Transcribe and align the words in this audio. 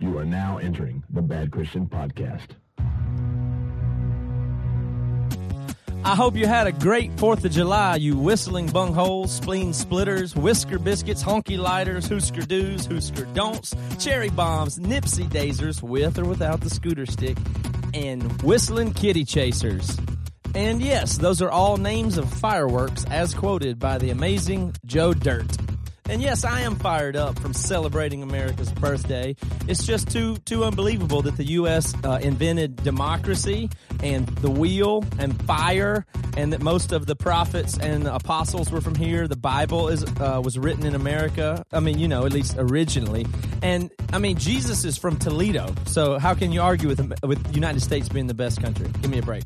You 0.00 0.16
are 0.16 0.24
now 0.24 0.58
entering 0.58 1.02
the 1.10 1.22
Bad 1.22 1.50
Christian 1.50 1.88
Podcast. 1.88 2.50
I 6.04 6.14
hope 6.14 6.36
you 6.36 6.46
had 6.46 6.68
a 6.68 6.72
great 6.72 7.10
4th 7.16 7.44
of 7.44 7.50
July, 7.50 7.96
you 7.96 8.16
whistling 8.16 8.68
bungholes, 8.68 9.30
spleen 9.30 9.72
splitters, 9.72 10.36
whisker 10.36 10.78
biscuits, 10.78 11.24
honky 11.24 11.58
lighters, 11.58 12.08
hoosker 12.08 12.46
doos, 12.46 12.86
hoosker 12.86 13.26
don'ts, 13.34 13.74
cherry 13.98 14.30
bombs, 14.30 14.78
nipsy 14.78 15.28
dazers 15.28 15.82
with 15.82 16.16
or 16.16 16.24
without 16.24 16.60
the 16.60 16.70
scooter 16.70 17.04
stick, 17.04 17.36
and 17.92 18.40
whistling 18.42 18.92
kitty 18.92 19.24
chasers. 19.24 19.98
And 20.54 20.80
yes, 20.80 21.18
those 21.18 21.42
are 21.42 21.50
all 21.50 21.76
names 21.76 22.18
of 22.18 22.32
fireworks 22.32 23.04
as 23.06 23.34
quoted 23.34 23.80
by 23.80 23.98
the 23.98 24.10
amazing 24.10 24.76
Joe 24.86 25.12
Dirt. 25.12 25.56
And 26.08 26.22
yes, 26.22 26.42
I 26.42 26.62
am 26.62 26.76
fired 26.76 27.16
up 27.16 27.38
from 27.38 27.52
celebrating 27.52 28.22
America's 28.22 28.72
birthday. 28.72 29.36
It's 29.66 29.86
just 29.86 30.10
too 30.10 30.38
too 30.38 30.64
unbelievable 30.64 31.20
that 31.22 31.36
the 31.36 31.44
U.S. 31.44 31.94
Uh, 32.02 32.18
invented 32.22 32.76
democracy 32.76 33.68
and 34.02 34.26
the 34.26 34.50
wheel 34.50 35.04
and 35.18 35.40
fire, 35.44 36.06
and 36.36 36.52
that 36.54 36.62
most 36.62 36.92
of 36.92 37.04
the 37.04 37.14
prophets 37.14 37.76
and 37.76 38.06
apostles 38.06 38.70
were 38.70 38.80
from 38.80 38.94
here. 38.94 39.28
The 39.28 39.36
Bible 39.36 39.88
is 39.88 40.02
uh, 40.02 40.40
was 40.42 40.58
written 40.58 40.86
in 40.86 40.94
America. 40.94 41.62
I 41.72 41.80
mean, 41.80 41.98
you 41.98 42.08
know, 42.08 42.24
at 42.24 42.32
least 42.32 42.56
originally. 42.56 43.26
And 43.62 43.90
I 44.10 44.18
mean, 44.18 44.38
Jesus 44.38 44.86
is 44.86 44.96
from 44.96 45.18
Toledo, 45.18 45.74
so 45.84 46.18
how 46.18 46.32
can 46.32 46.52
you 46.52 46.62
argue 46.62 46.88
with 46.88 47.00
with 47.22 47.54
United 47.54 47.80
States 47.80 48.08
being 48.08 48.28
the 48.28 48.34
best 48.34 48.62
country? 48.62 48.88
Give 49.02 49.10
me 49.10 49.18
a 49.18 49.22
break. 49.22 49.44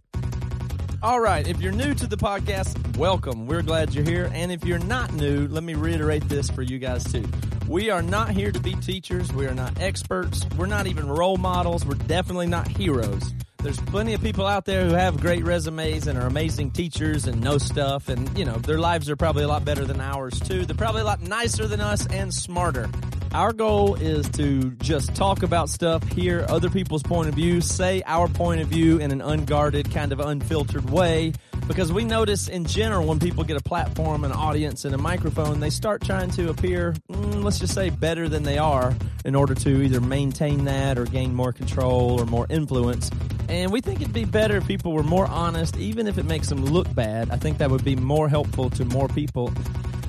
All 1.02 1.18
right, 1.18 1.44
if 1.48 1.60
you're 1.60 1.72
new 1.72 1.94
to 1.94 2.06
the 2.06 2.16
podcast, 2.16 2.96
welcome. 2.96 3.48
We're 3.48 3.62
glad 3.62 3.92
you're 3.92 4.04
here. 4.04 4.30
And 4.32 4.52
if 4.52 4.64
you're 4.64 4.78
not 4.78 5.12
new, 5.12 5.48
let 5.48 5.64
me 5.64 5.74
reiterate 5.74 6.28
this 6.28 6.48
for 6.48 6.62
you 6.62 6.78
guys 6.78 7.02
too. 7.02 7.24
We 7.66 7.90
are 7.90 8.02
not 8.02 8.30
here 8.30 8.52
to 8.52 8.60
be 8.60 8.74
teachers. 8.74 9.32
We 9.32 9.46
are 9.46 9.54
not 9.54 9.80
experts. 9.80 10.46
We're 10.56 10.66
not 10.66 10.86
even 10.86 11.08
role 11.08 11.38
models. 11.38 11.84
We're 11.84 11.94
definitely 11.94 12.46
not 12.46 12.68
heroes. 12.68 13.34
There's 13.58 13.80
plenty 13.80 14.14
of 14.14 14.22
people 14.22 14.46
out 14.46 14.64
there 14.64 14.84
who 14.84 14.94
have 14.94 15.20
great 15.20 15.44
resumes 15.44 16.06
and 16.06 16.16
are 16.16 16.28
amazing 16.28 16.70
teachers 16.70 17.26
and 17.26 17.40
know 17.40 17.58
stuff. 17.58 18.08
And, 18.08 18.38
you 18.38 18.44
know, 18.44 18.58
their 18.58 18.78
lives 18.78 19.10
are 19.10 19.16
probably 19.16 19.42
a 19.42 19.48
lot 19.48 19.64
better 19.64 19.84
than 19.84 20.00
ours 20.00 20.38
too. 20.38 20.64
They're 20.66 20.76
probably 20.76 21.00
a 21.00 21.04
lot 21.04 21.20
nicer 21.20 21.66
than 21.66 21.80
us 21.80 22.06
and 22.06 22.32
smarter. 22.32 22.88
Our 23.34 23.54
goal 23.54 23.94
is 23.94 24.28
to 24.32 24.72
just 24.72 25.14
talk 25.14 25.42
about 25.42 25.70
stuff, 25.70 26.06
hear 26.08 26.44
other 26.50 26.68
people's 26.68 27.02
point 27.02 27.30
of 27.30 27.34
view, 27.34 27.62
say 27.62 28.02
our 28.04 28.28
point 28.28 28.60
of 28.60 28.68
view 28.68 28.98
in 28.98 29.10
an 29.10 29.22
unguarded, 29.22 29.90
kind 29.90 30.12
of 30.12 30.20
unfiltered 30.20 30.90
way. 30.90 31.32
Because 31.66 31.90
we 31.90 32.04
notice 32.04 32.48
in 32.48 32.66
general 32.66 33.06
when 33.06 33.18
people 33.18 33.42
get 33.44 33.56
a 33.56 33.62
platform, 33.62 34.24
an 34.24 34.32
audience, 34.32 34.84
and 34.84 34.94
a 34.94 34.98
microphone, 34.98 35.60
they 35.60 35.70
start 35.70 36.02
trying 36.02 36.30
to 36.32 36.50
appear, 36.50 36.94
mm, 37.10 37.42
let's 37.42 37.58
just 37.58 37.72
say, 37.72 37.88
better 37.88 38.28
than 38.28 38.42
they 38.42 38.58
are 38.58 38.94
in 39.24 39.34
order 39.34 39.54
to 39.54 39.82
either 39.82 40.02
maintain 40.02 40.66
that 40.66 40.98
or 40.98 41.06
gain 41.06 41.34
more 41.34 41.52
control 41.52 42.20
or 42.20 42.26
more 42.26 42.46
influence. 42.50 43.10
And 43.48 43.72
we 43.72 43.80
think 43.80 44.02
it'd 44.02 44.12
be 44.12 44.26
better 44.26 44.58
if 44.58 44.66
people 44.66 44.92
were 44.92 45.02
more 45.02 45.26
honest, 45.26 45.78
even 45.78 46.06
if 46.06 46.18
it 46.18 46.26
makes 46.26 46.48
them 46.50 46.66
look 46.66 46.94
bad. 46.94 47.30
I 47.30 47.36
think 47.36 47.56
that 47.58 47.70
would 47.70 47.84
be 47.84 47.96
more 47.96 48.28
helpful 48.28 48.68
to 48.70 48.84
more 48.84 49.08
people. 49.08 49.54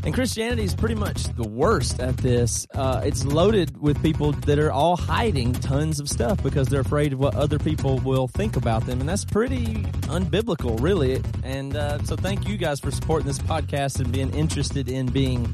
And 0.05 0.13
Christianity 0.13 0.63
is 0.63 0.75
pretty 0.75 0.95
much 0.95 1.23
the 1.35 1.47
worst 1.47 2.01
at 2.01 2.17
this. 2.17 2.67
Uh, 2.75 3.01
it's 3.05 3.23
loaded 3.23 3.81
with 3.81 4.01
people 4.03 4.33
that 4.33 4.59
are 4.59 4.71
all 4.71 4.97
hiding 4.97 5.53
tons 5.53 6.01
of 6.01 6.09
stuff 6.09 6.43
because 6.43 6.67
they're 6.67 6.81
afraid 6.81 7.13
of 7.13 7.19
what 7.19 7.35
other 7.35 7.57
people 7.57 7.99
will 7.99 8.27
think 8.27 8.57
about 8.57 8.85
them. 8.85 8.99
And 8.99 9.07
that's 9.07 9.23
pretty 9.23 9.65
unbiblical, 10.09 10.81
really. 10.81 11.23
And 11.43 11.77
uh, 11.77 12.03
so 12.03 12.17
thank 12.17 12.49
you 12.49 12.57
guys 12.57 12.81
for 12.81 12.91
supporting 12.91 13.27
this 13.27 13.39
podcast 13.39 14.01
and 14.01 14.11
being 14.11 14.33
interested 14.33 14.89
in 14.89 15.05
being 15.05 15.53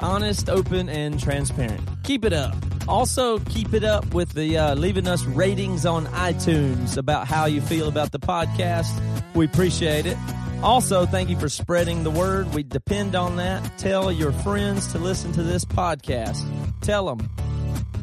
honest, 0.00 0.48
open, 0.48 0.88
and 0.88 1.20
transparent. 1.20 1.80
Keep 2.04 2.24
it 2.24 2.32
up. 2.32 2.56
Also, 2.88 3.38
keep 3.40 3.74
it 3.74 3.84
up 3.84 4.14
with 4.14 4.32
the 4.32 4.56
uh, 4.56 4.74
leaving 4.76 5.06
us 5.06 5.24
ratings 5.24 5.84
on 5.84 6.06
iTunes 6.06 6.96
about 6.96 7.26
how 7.26 7.44
you 7.44 7.60
feel 7.60 7.88
about 7.88 8.12
the 8.12 8.18
podcast. 8.18 8.98
We 9.34 9.44
appreciate 9.44 10.06
it. 10.06 10.16
Also, 10.62 11.04
thank 11.04 11.28
you 11.28 11.38
for 11.38 11.48
spreading 11.48 12.04
the 12.04 12.10
word. 12.10 12.52
We 12.54 12.62
depend 12.62 13.14
on 13.14 13.36
that. 13.36 13.78
Tell 13.78 14.10
your 14.10 14.32
friends 14.32 14.90
to 14.92 14.98
listen 14.98 15.32
to 15.32 15.42
this 15.42 15.64
podcast. 15.64 16.42
Tell 16.80 17.06
them. 17.06 17.28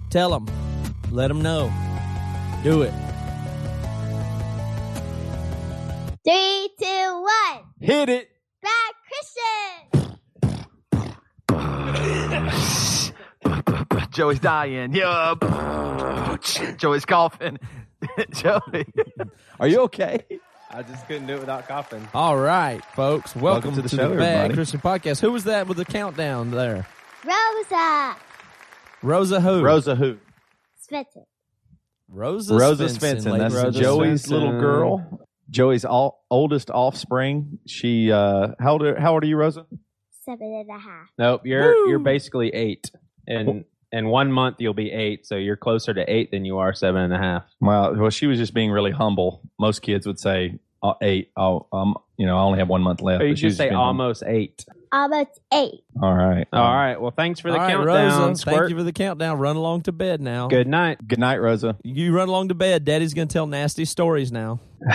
Tell 0.10 0.30
them. 0.30 0.48
Let 1.10 1.30
them 1.30 1.42
know. 1.42 1.72
Do 2.64 2.84
it. 2.84 2.94
Three, 6.24 6.70
two, 6.80 7.26
one. 7.26 7.64
Hit 7.80 8.10
it. 8.10 8.30
Bad 8.62 8.94
Christian. 9.08 10.18
Joey's 14.12 14.40
dying. 14.40 14.94
Yeah. 14.94 15.34
Joey's 16.78 17.06
coughing. 17.06 17.58
Joey. 18.32 18.86
Are 19.60 19.68
you 19.68 19.82
okay? 19.82 20.20
I 20.74 20.84
just 20.84 21.06
couldn't 21.08 21.28
do 21.28 21.34
it 21.34 21.40
without 21.40 21.68
coughing. 21.68 22.08
All 22.14 22.38
right, 22.38 22.84
folks. 22.96 23.36
Welcome, 23.36 23.72
Welcome 23.72 23.76
to 23.76 23.82
the 23.82 23.90
to 23.90 23.96
show, 23.96 24.10
the 24.10 24.16
Bad 24.16 24.36
everybody. 24.36 24.54
Christian 24.54 24.80
Podcast. 24.80 25.20
Who 25.20 25.32
was 25.32 25.44
that 25.44 25.68
with 25.68 25.78
the 25.78 25.86
countdown 25.86 26.52
there? 26.52 26.88
Rosa. 27.26 28.16
Rosa 29.02 29.42
who? 29.42 29.62
Rosa 29.62 29.96
who? 29.96 30.18
Spencer. 30.80 31.22
Rosa, 32.08 32.56
Rosa 32.56 32.86
Svendsen, 32.86 33.24
Svendsen. 33.24 33.38
That's 33.38 33.56
and 33.56 33.74
Joey's 33.74 34.24
Svendsen. 34.26 34.32
little 34.32 34.60
girl. 34.60 35.28
Joey's 35.50 35.84
all, 35.86 36.24
oldest 36.30 36.70
offspring. 36.70 37.60
She 37.68 38.12
uh 38.12 38.50
how 38.60 38.74
old 38.74 38.84
are, 38.84 39.00
how 39.00 39.14
old 39.14 39.24
are 39.24 39.28
you, 39.28 39.38
Rosa? 39.38 39.66
Seven 40.26 40.66
and 40.68 40.70
a 40.70 40.80
half. 40.80 41.10
Nope, 41.18 41.42
you're 41.46 41.74
Woo! 41.74 41.90
you're 41.90 42.00
basically 42.00 42.50
eight. 42.54 42.92
In 43.28 43.66
in 43.92 44.08
one 44.08 44.32
month 44.32 44.58
you'll 44.60 44.74
be 44.74 44.92
eight, 44.92 45.26
so 45.26 45.36
you're 45.36 45.58
closer 45.58 45.94
to 45.94 46.12
eight 46.12 46.32
than 46.32 46.46
you 46.46 46.58
are 46.60 46.74
seven 46.74 47.02
and 47.02 47.14
a 47.14 47.18
half. 47.18 47.44
Well, 47.60 47.96
well, 47.96 48.10
she 48.10 48.28
was 48.28 48.38
just 48.38 48.54
being 48.54 48.72
really 48.72 48.92
humble. 48.92 49.42
Most 49.60 49.82
kids 49.82 50.08
would 50.08 50.20
say 50.20 50.60
uh, 50.84 50.94
eight. 51.02 51.32
Oh, 51.38 51.68
um, 51.74 51.96
you 52.18 52.26
know, 52.26 52.38
I 52.38 52.42
only 52.42 52.60
have 52.60 52.70
one 52.70 52.82
month 52.82 53.02
left. 53.02 53.22
Or 53.22 53.28
you 53.28 53.34
but 53.34 53.40
she 53.40 53.46
was 53.48 53.58
say 53.58 53.66
being 53.66 53.74
humble. 53.74 54.04
almost 54.04 54.24
eight. 54.26 54.66
Almost 54.94 55.40
eight. 55.54 55.84
All 56.02 56.14
right. 56.14 56.48
Um, 56.52 56.62
All 56.62 56.74
right. 56.76 57.00
Well, 57.00 57.12
thanks 57.12 57.40
for 57.40 57.50
the 57.50 57.58
All 57.58 57.64
right, 57.64 57.72
countdown. 57.72 58.28
Rosa. 58.30 58.42
Squirt. 58.42 58.56
Thank 58.58 58.70
you 58.72 58.78
for 58.78 58.84
the 58.84 58.92
countdown. 58.92 59.40
Run 59.40 59.56
along 59.56 59.84
to 59.84 59.92
bed 59.94 60.22
now. 60.22 60.48
Good 60.50 60.68
night. 60.68 61.08
Good 61.08 61.20
night, 61.20 61.38
Rosa. 61.38 61.78
You 61.84 62.14
run 62.14 62.28
along 62.28 62.50
to 62.50 62.56
bed. 62.56 62.84
Daddy's 62.84 63.14
going 63.14 63.28
to 63.30 63.34
tell 63.34 63.48
nasty 63.48 63.86
stories 63.86 64.32
now. 64.34 64.60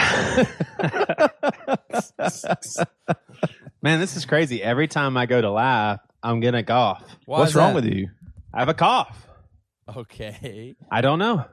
Man, 3.82 4.00
this 4.00 4.16
is 4.16 4.24
crazy. 4.26 4.62
Every 4.62 4.88
time 4.88 5.16
I 5.16 5.26
go 5.26 5.40
to 5.40 5.50
laugh, 5.50 6.00
I'm 6.22 6.40
gonna 6.40 6.64
cough. 6.64 7.02
Why 7.24 7.38
What's 7.38 7.50
is 7.52 7.56
wrong 7.56 7.74
that? 7.74 7.84
with 7.84 7.92
you? 7.94 8.08
I 8.52 8.60
have 8.60 8.68
a 8.68 8.74
cough. 8.74 9.26
Okay. 9.96 10.76
I 10.90 11.00
don't 11.00 11.18
know. 11.18 11.44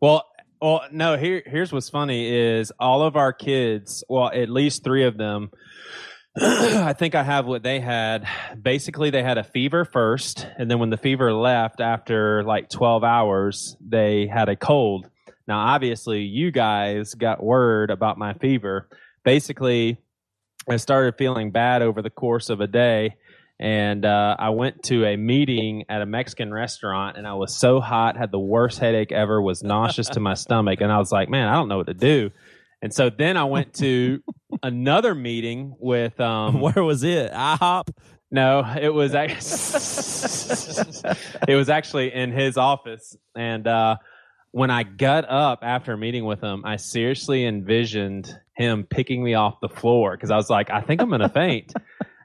Well, 0.00 0.26
well, 0.60 0.82
no. 0.90 1.16
Here, 1.16 1.42
here's 1.46 1.72
what's 1.72 1.88
funny 1.88 2.30
is 2.30 2.72
all 2.78 3.02
of 3.02 3.16
our 3.16 3.32
kids. 3.32 4.04
Well, 4.08 4.30
at 4.32 4.48
least 4.50 4.84
three 4.84 5.04
of 5.04 5.16
them. 5.16 5.50
I 6.36 6.92
think 6.92 7.14
I 7.14 7.22
have 7.22 7.46
what 7.46 7.62
they 7.62 7.80
had. 7.80 8.26
Basically, 8.60 9.10
they 9.10 9.22
had 9.22 9.38
a 9.38 9.44
fever 9.44 9.84
first, 9.84 10.46
and 10.58 10.70
then 10.70 10.78
when 10.78 10.90
the 10.90 10.96
fever 10.96 11.32
left 11.32 11.80
after 11.80 12.44
like 12.44 12.68
12 12.68 13.02
hours, 13.02 13.76
they 13.80 14.26
had 14.26 14.48
a 14.48 14.56
cold. 14.56 15.08
Now, 15.48 15.58
obviously, 15.58 16.22
you 16.22 16.50
guys 16.50 17.14
got 17.14 17.42
word 17.42 17.90
about 17.90 18.18
my 18.18 18.34
fever. 18.34 18.88
Basically, 19.24 19.98
I 20.68 20.76
started 20.76 21.16
feeling 21.16 21.50
bad 21.50 21.82
over 21.82 22.02
the 22.02 22.10
course 22.10 22.50
of 22.50 22.60
a 22.60 22.66
day 22.66 23.16
and 23.60 24.06
uh, 24.06 24.36
I 24.38 24.48
went 24.50 24.84
to 24.84 25.04
a 25.04 25.16
meeting 25.16 25.84
at 25.90 26.00
a 26.00 26.06
Mexican 26.06 26.50
restaurant, 26.50 27.18
and 27.18 27.26
I 27.26 27.34
was 27.34 27.54
so 27.54 27.78
hot, 27.78 28.16
had 28.16 28.32
the 28.32 28.38
worst 28.38 28.78
headache 28.78 29.12
ever, 29.12 29.40
was 29.40 29.62
nauseous 29.62 30.08
to 30.08 30.20
my 30.20 30.32
stomach, 30.32 30.80
and 30.80 30.90
I 30.90 30.96
was 30.96 31.12
like, 31.12 31.28
man, 31.28 31.46
I 31.46 31.56
don't 31.56 31.68
know 31.68 31.76
what 31.76 31.88
to 31.88 31.94
do. 31.94 32.30
And 32.80 32.94
so 32.94 33.10
then 33.10 33.36
I 33.36 33.44
went 33.44 33.74
to 33.74 34.22
another 34.62 35.14
meeting 35.14 35.76
with 35.78 36.18
um, 36.18 36.60
Where 36.62 36.82
was 36.82 37.04
it? 37.04 37.30
IHOP? 37.32 37.90
no, 38.30 38.64
it 38.80 38.94
was 38.94 39.14
actually 39.14 39.36
it 41.46 41.54
was 41.54 41.68
actually 41.68 42.14
in 42.14 42.32
his 42.32 42.56
office, 42.56 43.14
and 43.36 43.66
uh, 43.66 43.96
when 44.52 44.70
I 44.70 44.84
got 44.84 45.28
up 45.28 45.58
after 45.60 45.98
meeting 45.98 46.24
with 46.24 46.40
him, 46.40 46.64
I 46.64 46.76
seriously 46.76 47.44
envisioned 47.44 48.34
him 48.54 48.84
picking 48.88 49.22
me 49.22 49.34
off 49.34 49.60
the 49.60 49.68
floor 49.68 50.16
because 50.16 50.30
I 50.30 50.36
was 50.36 50.48
like, 50.48 50.70
I 50.70 50.80
think 50.80 51.02
I'm 51.02 51.10
gonna 51.10 51.28
faint. 51.28 51.74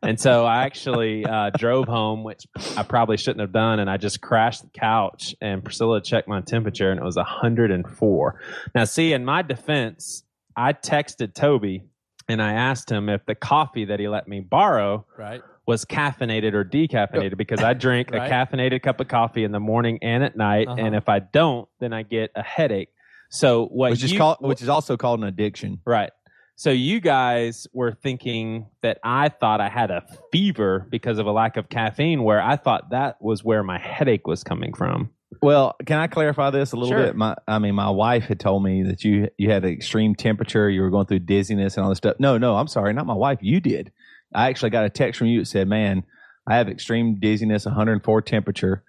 And 0.05 0.19
so 0.19 0.45
I 0.45 0.63
actually 0.63 1.25
uh, 1.25 1.49
drove 1.57 1.87
home, 1.87 2.23
which 2.23 2.45
I 2.77 2.83
probably 2.83 3.17
shouldn't 3.17 3.41
have 3.41 3.51
done, 3.51 3.79
and 3.79 3.89
I 3.89 3.97
just 3.97 4.21
crashed 4.21 4.61
the 4.61 4.69
couch. 4.69 5.35
And 5.41 5.63
Priscilla 5.63 6.01
checked 6.01 6.27
my 6.27 6.41
temperature, 6.41 6.91
and 6.91 6.99
it 6.99 7.03
was 7.03 7.15
104. 7.15 8.41
Now, 8.73 8.83
see, 8.85 9.13
in 9.13 9.25
my 9.25 9.41
defense, 9.41 10.23
I 10.55 10.73
texted 10.73 11.33
Toby 11.33 11.83
and 12.27 12.41
I 12.41 12.53
asked 12.53 12.89
him 12.89 13.09
if 13.09 13.25
the 13.25 13.35
coffee 13.35 13.85
that 13.85 13.99
he 13.99 14.07
let 14.07 14.27
me 14.27 14.39
borrow 14.39 15.05
Right. 15.17 15.41
was 15.67 15.85
caffeinated 15.85 16.53
or 16.53 16.63
decaffeinated 16.65 17.37
because 17.37 17.61
I 17.61 17.73
drink 17.73 18.11
Right. 18.11 18.31
a 18.31 18.33
caffeinated 18.33 18.81
cup 18.81 18.99
of 18.99 19.07
coffee 19.07 19.43
in 19.43 19.51
the 19.51 19.59
morning 19.59 19.99
and 20.01 20.23
at 20.23 20.35
night, 20.35 20.67
Uh-huh. 20.67 20.77
and 20.79 20.95
if 20.95 21.07
I 21.09 21.19
don't, 21.19 21.67
then 21.79 21.93
I 21.93 22.01
get 22.03 22.31
a 22.35 22.41
headache. 22.41 22.89
So 23.29 23.65
what 23.65 23.91
which 23.91 24.03
is 24.03 24.11
you, 24.13 24.17
called, 24.17 24.37
which 24.39 24.61
is 24.61 24.69
also 24.69 24.97
called 24.97 25.19
an 25.19 25.25
addiction. 25.27 25.81
right? 25.85 26.11
So 26.57 26.69
you 26.69 27.01
guys 27.01 27.67
were 27.73 27.91
thinking 27.91 28.67
that 28.81 28.99
I 29.03 29.27
thought 29.29 29.59
I 29.59 29.67
had 29.69 29.91
a 29.91 30.03
fever 30.31 30.87
because 30.89 31.17
of 31.19 31.25
a 31.25 31.31
lack 31.31 31.57
of 31.57 31.67
caffeine, 31.69 32.23
where 32.23 32.41
I 32.41 32.55
thought 32.55 32.91
that 32.91 33.21
was 33.21 33.43
where 33.43 33.61
my 33.63 33.77
headache 33.77 34.25
was 34.25 34.43
coming 34.43 34.73
from. 34.73 35.09
Well, 35.41 35.75
can 35.85 35.99
I 35.99 36.07
clarify 36.07 36.51
this 36.51 36.71
a 36.71 36.77
little 36.77 36.93
Sure. 36.95 37.05
bit? 37.07 37.15
My, 37.17 37.35
I 37.45 37.59
mean, 37.59 37.75
my 37.75 37.89
wife 37.89 38.23
had 38.25 38.39
told 38.39 38.63
me 38.63 38.83
that 38.83 39.03
you 39.03 39.27
you 39.37 39.51
had 39.51 39.65
an 39.65 39.71
extreme 39.71 40.15
temperature, 40.15 40.69
you 40.69 40.81
were 40.81 40.89
going 40.89 41.07
through 41.07 41.19
dizziness 41.19 41.75
and 41.75 41.83
all 41.83 41.89
this 41.89 41.97
stuff. 41.97 42.15
No, 42.19 42.37
no, 42.37 42.55
I'm 42.55 42.67
sorry, 42.67 42.93
not 42.93 43.05
my 43.05 43.13
wife. 43.13 43.39
You 43.41 43.59
did. 43.59 43.91
I 44.33 44.47
actually 44.47 44.69
got 44.69 44.85
a 44.85 44.89
text 44.89 45.17
from 45.17 45.27
you 45.27 45.39
that 45.39 45.45
said, 45.47 45.67
"Man, 45.67 46.05
I 46.47 46.55
have 46.55 46.69
extreme 46.69 47.15
dizziness, 47.19 47.65
104 47.65 48.21
temperature." 48.21 48.83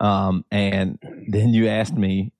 Um, 0.00 0.46
and 0.50 0.98
then 1.28 1.52
you 1.52 1.68
asked 1.68 1.94
me, 1.94 2.32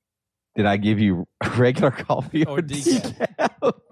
"Did 0.56 0.64
I 0.64 0.78
give 0.78 0.98
you 0.98 1.28
regular 1.58 1.90
coffee 1.90 2.46
or, 2.46 2.58
Or 2.58 2.62
decaf. 2.62 3.72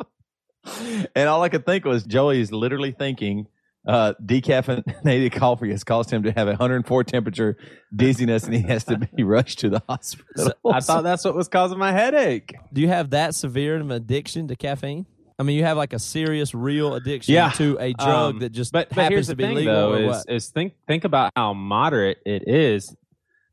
decaf?" 0.68 1.06
and 1.14 1.28
all 1.28 1.42
I 1.42 1.48
could 1.48 1.64
think 1.66 1.84
was 1.84 2.04
Joey 2.04 2.40
is 2.40 2.52
literally 2.52 2.92
thinking. 2.92 3.46
Uh, 3.86 4.12
decaffeinated 4.22 5.32
coffee 5.38 5.70
has 5.70 5.82
caused 5.82 6.10
him 6.10 6.22
to 6.24 6.32
have 6.32 6.46
a 6.46 6.50
104 6.50 7.04
temperature, 7.04 7.56
dizziness, 7.94 8.44
and 8.44 8.52
he 8.54 8.60
has 8.60 8.84
to 8.84 8.98
be 8.98 9.22
rushed 9.24 9.60
to 9.60 9.70
the 9.70 9.82
hospital. 9.88 10.52
I 10.70 10.80
thought 10.80 11.04
that's 11.04 11.24
what 11.24 11.34
was 11.34 11.48
causing 11.48 11.78
my 11.78 11.92
headache. 11.92 12.54
Do 12.72 12.82
you 12.82 12.88
have 12.88 13.10
that 13.10 13.34
severe 13.34 13.76
of 13.76 13.82
an 13.82 13.92
addiction 13.92 14.48
to 14.48 14.56
caffeine? 14.56 15.06
I 15.38 15.42
mean, 15.44 15.56
you 15.56 15.64
have 15.64 15.78
like 15.78 15.94
a 15.94 15.98
serious, 15.98 16.52
real 16.54 16.96
addiction 16.96 17.32
Yeah. 17.34 17.50
to 17.52 17.78
a 17.80 17.92
drug 17.94 18.34
Um, 18.34 18.38
that 18.40 18.50
just 18.50 18.72
but, 18.72 18.88
but 18.90 18.96
happens 18.96 19.14
here's 19.14 19.26
to 19.28 19.32
the 19.32 19.36
be 19.36 19.44
thing, 19.44 19.56
legal 19.56 19.74
though, 19.74 19.92
or 19.94 19.98
is, 20.02 20.06
what? 20.08 20.24
is 20.28 20.48
think 20.48 20.72
think 20.86 21.04
about 21.04 21.32
how 21.34 21.54
moderate 21.54 22.18
it 22.26 22.46
is. 22.46 22.94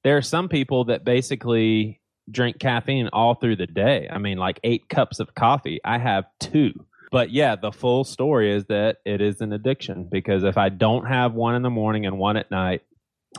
There 0.04 0.18
are 0.18 0.22
some 0.24 0.50
people 0.50 0.86
that 0.86 1.06
basically 1.06 2.02
drink 2.30 2.60
caffeine 2.60 3.08
all 3.14 3.36
through 3.36 3.56
the 3.58 3.68
day. 3.68 4.10
I 4.12 4.18
mean, 4.18 4.38
like 4.38 4.60
eight 4.66 4.90
cups 4.90 5.20
of 5.20 5.34
coffee. 5.36 5.80
I 5.86 5.98
have 6.00 6.26
two. 6.40 6.74
But 7.12 7.32
yeah, 7.32 7.56
the 7.56 7.72
full 7.72 8.04
story 8.04 8.54
is 8.54 8.66
that 8.66 8.98
it 9.06 9.22
is 9.22 9.42
an 9.42 9.54
addiction 9.54 10.08
because 10.12 10.44
if 10.44 10.58
I 10.58 10.70
don't 10.70 11.06
have 11.06 11.34
one 11.34 11.56
in 11.56 11.62
the 11.62 11.70
morning 11.70 12.06
and 12.06 12.18
one 12.18 12.38
at 12.38 12.52
night, 12.52 12.82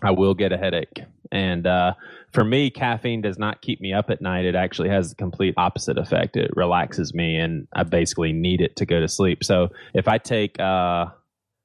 I 0.02 0.10
will 0.10 0.34
get 0.34 0.52
a 0.52 0.58
headache. 0.58 1.00
And 1.32 1.66
uh, 1.66 1.94
for 2.32 2.44
me, 2.44 2.70
caffeine 2.70 3.22
does 3.22 3.38
not 3.38 3.62
keep 3.62 3.80
me 3.80 3.92
up 3.92 4.10
at 4.10 4.20
night. 4.20 4.44
It 4.44 4.54
actually 4.54 4.90
has 4.90 5.10
the 5.10 5.16
complete 5.16 5.54
opposite 5.56 5.98
effect. 5.98 6.36
It 6.36 6.50
relaxes 6.54 7.14
me, 7.14 7.36
and 7.36 7.66
I 7.74 7.82
basically 7.82 8.32
need 8.32 8.60
it 8.60 8.76
to 8.76 8.86
go 8.86 9.00
to 9.00 9.08
sleep. 9.08 9.42
So 9.42 9.70
if 9.94 10.06
I 10.06 10.19
take 10.19 10.60
uh, 10.60 11.06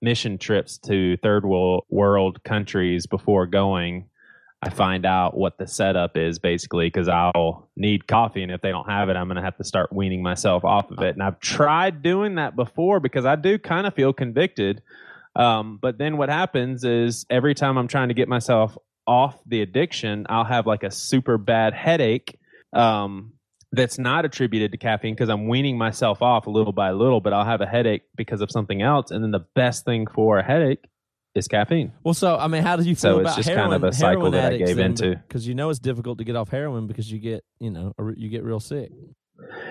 mission 0.02 0.38
trips 0.38 0.78
to 0.80 1.18
third 1.18 1.46
world, 1.46 1.86
world 1.90 2.44
countries 2.44 3.06
before 3.06 3.46
going, 3.48 4.10
I 4.64 4.70
find 4.70 5.06
out 5.08 5.36
what 5.36 5.58
the 5.58 5.68
setup 5.68 6.16
is 6.16 6.38
basically 6.38 6.86
because 6.86 7.08
I'll 7.08 7.70
need 7.76 8.08
coffee, 8.08 8.44
and 8.44 8.52
if 8.52 8.62
they 8.62 8.70
don't 8.70 8.88
have 8.88 9.10
it, 9.10 9.16
I'm 9.16 9.28
going 9.28 9.38
to 9.38 9.42
have 9.42 9.58
to 9.58 9.64
start 9.64 9.92
weaning 9.92 10.22
myself 10.22 10.64
off 10.64 10.92
of 10.92 11.00
it. 11.00 11.16
And 11.16 11.24
I've 11.24 11.40
tried 11.40 12.04
doing 12.04 12.36
that 12.36 12.56
before 12.56 13.00
because 13.00 13.26
I 13.26 13.36
do 13.36 13.58
kind 13.58 13.88
of 13.88 13.96
feel 13.96 14.14
convicted. 14.14 14.84
Um, 15.36 15.80
but 15.82 15.98
then 15.98 16.18
what 16.18 16.30
happens 16.30 16.84
is 16.84 17.26
every 17.30 17.56
time 17.56 17.78
I'm 17.78 17.88
trying 17.88 18.10
to 18.10 18.14
get 18.14 18.28
myself 18.28 18.78
off 19.08 19.40
the 19.48 19.62
addiction, 19.64 20.28
I'll 20.30 20.46
have 20.46 20.68
like 20.68 20.84
a 20.84 20.92
super 20.92 21.40
bad 21.40 21.74
headache 21.74 22.38
um, 22.72 23.34
that's 23.72 23.98
not 23.98 24.26
attributed 24.26 24.74
to 24.74 24.78
caffeine 24.78 25.16
because 25.16 25.30
I'm 25.30 25.48
weaning 25.48 25.78
myself 25.78 26.22
off 26.22 26.46
a 26.46 26.52
little 26.52 26.74
by 26.74 26.92
little, 26.92 27.20
but 27.20 27.34
I'll 27.34 27.46
have 27.46 27.62
a 27.62 27.66
headache 27.66 28.04
because 28.16 28.42
of 28.42 28.52
something 28.52 28.84
else. 28.84 29.10
And 29.10 29.24
then 29.24 29.32
the 29.32 29.46
best 29.56 29.86
thing 29.86 30.06
for 30.06 30.38
a 30.38 30.44
headache 30.44 30.86
is 31.36 31.48
caffeine. 31.48 31.94
well, 32.04 32.14
so 32.14 32.36
I 32.38 32.48
mean, 32.48 32.64
how 32.64 32.76
do 32.76 32.84
you 32.84 32.96
feel 32.96 33.00
So 33.00 33.20
it's 33.20 33.28
about 33.30 33.36
just 33.38 33.50
heroin? 33.50 33.72
kind 33.72 33.84
of 33.84 33.90
a 33.90 33.94
cycle 33.94 34.32
that 34.32 34.54
I 34.54 34.58
gave 34.58 34.80
into. 34.80 35.16
because 35.28 35.48
you 35.48 35.56
know 35.56 35.70
it's 35.70 35.80
difficult 35.80 36.18
to 36.18 36.24
get 36.24 36.36
off 36.36 36.50
heroin 36.50 36.88
because 36.88 37.12
you 37.12 37.20
get 37.20 37.44
you 37.60 37.72
know 37.72 37.94
you 38.16 38.30
get 38.30 38.44
real 38.44 38.60
sick. 38.60 38.92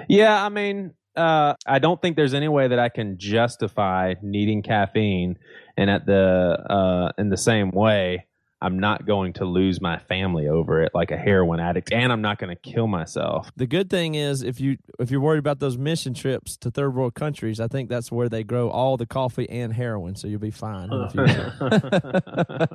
Yeah, 0.09 0.43
I 0.45 0.49
mean, 0.49 0.95
uh, 1.17 1.55
I 1.67 1.79
don't 1.79 2.01
think 2.01 2.17
there's 2.17 2.35
any 2.35 2.49
way 2.49 2.69
that 2.69 2.79
I 2.79 2.89
can 2.89 3.19
justify 3.19 4.15
needing 4.23 4.63
caffeine, 4.63 5.37
and 5.77 5.91
at 5.91 6.07
the 6.07 6.59
uh, 6.69 7.13
in 7.19 7.29
the 7.31 7.37
same 7.37 7.71
way, 7.71 8.27
I'm 8.63 8.79
not 8.79 9.07
going 9.07 9.33
to 9.35 9.45
lose 9.45 9.81
my 9.81 9.99
family 9.99 10.47
over 10.49 10.83
it 10.83 10.93
like 10.95 11.11
a 11.11 11.17
heroin 11.17 11.61
addict, 11.61 11.93
and 11.93 12.13
I'm 12.13 12.21
not 12.21 12.39
going 12.39 12.55
to 12.55 12.61
kill 12.71 12.87
myself. 12.87 13.51
The 13.57 13.67
good 13.67 13.89
thing 13.89 14.15
is 14.15 14.43
if 14.43 14.61
you 14.61 14.77
if 14.99 15.11
you're 15.11 15.21
worried 15.21 15.39
about 15.39 15.61
those 15.61 15.79
mission 15.79 16.13
trips 16.13 16.57
to 16.59 16.71
third 16.71 16.95
world 16.95 17.15
countries, 17.15 17.61
I 17.61 17.69
think 17.69 17.89
that's 17.89 18.13
where 18.13 18.29
they 18.29 18.45
grow 18.45 18.69
all 18.69 18.97
the 18.97 19.07
coffee 19.07 19.49
and 19.49 19.73
heroin, 19.73 20.15
so 20.15 20.29
you'll 20.29 20.41
be 20.41 20.51
fine. 20.51 20.91
in 20.93 21.01
the 21.01 21.09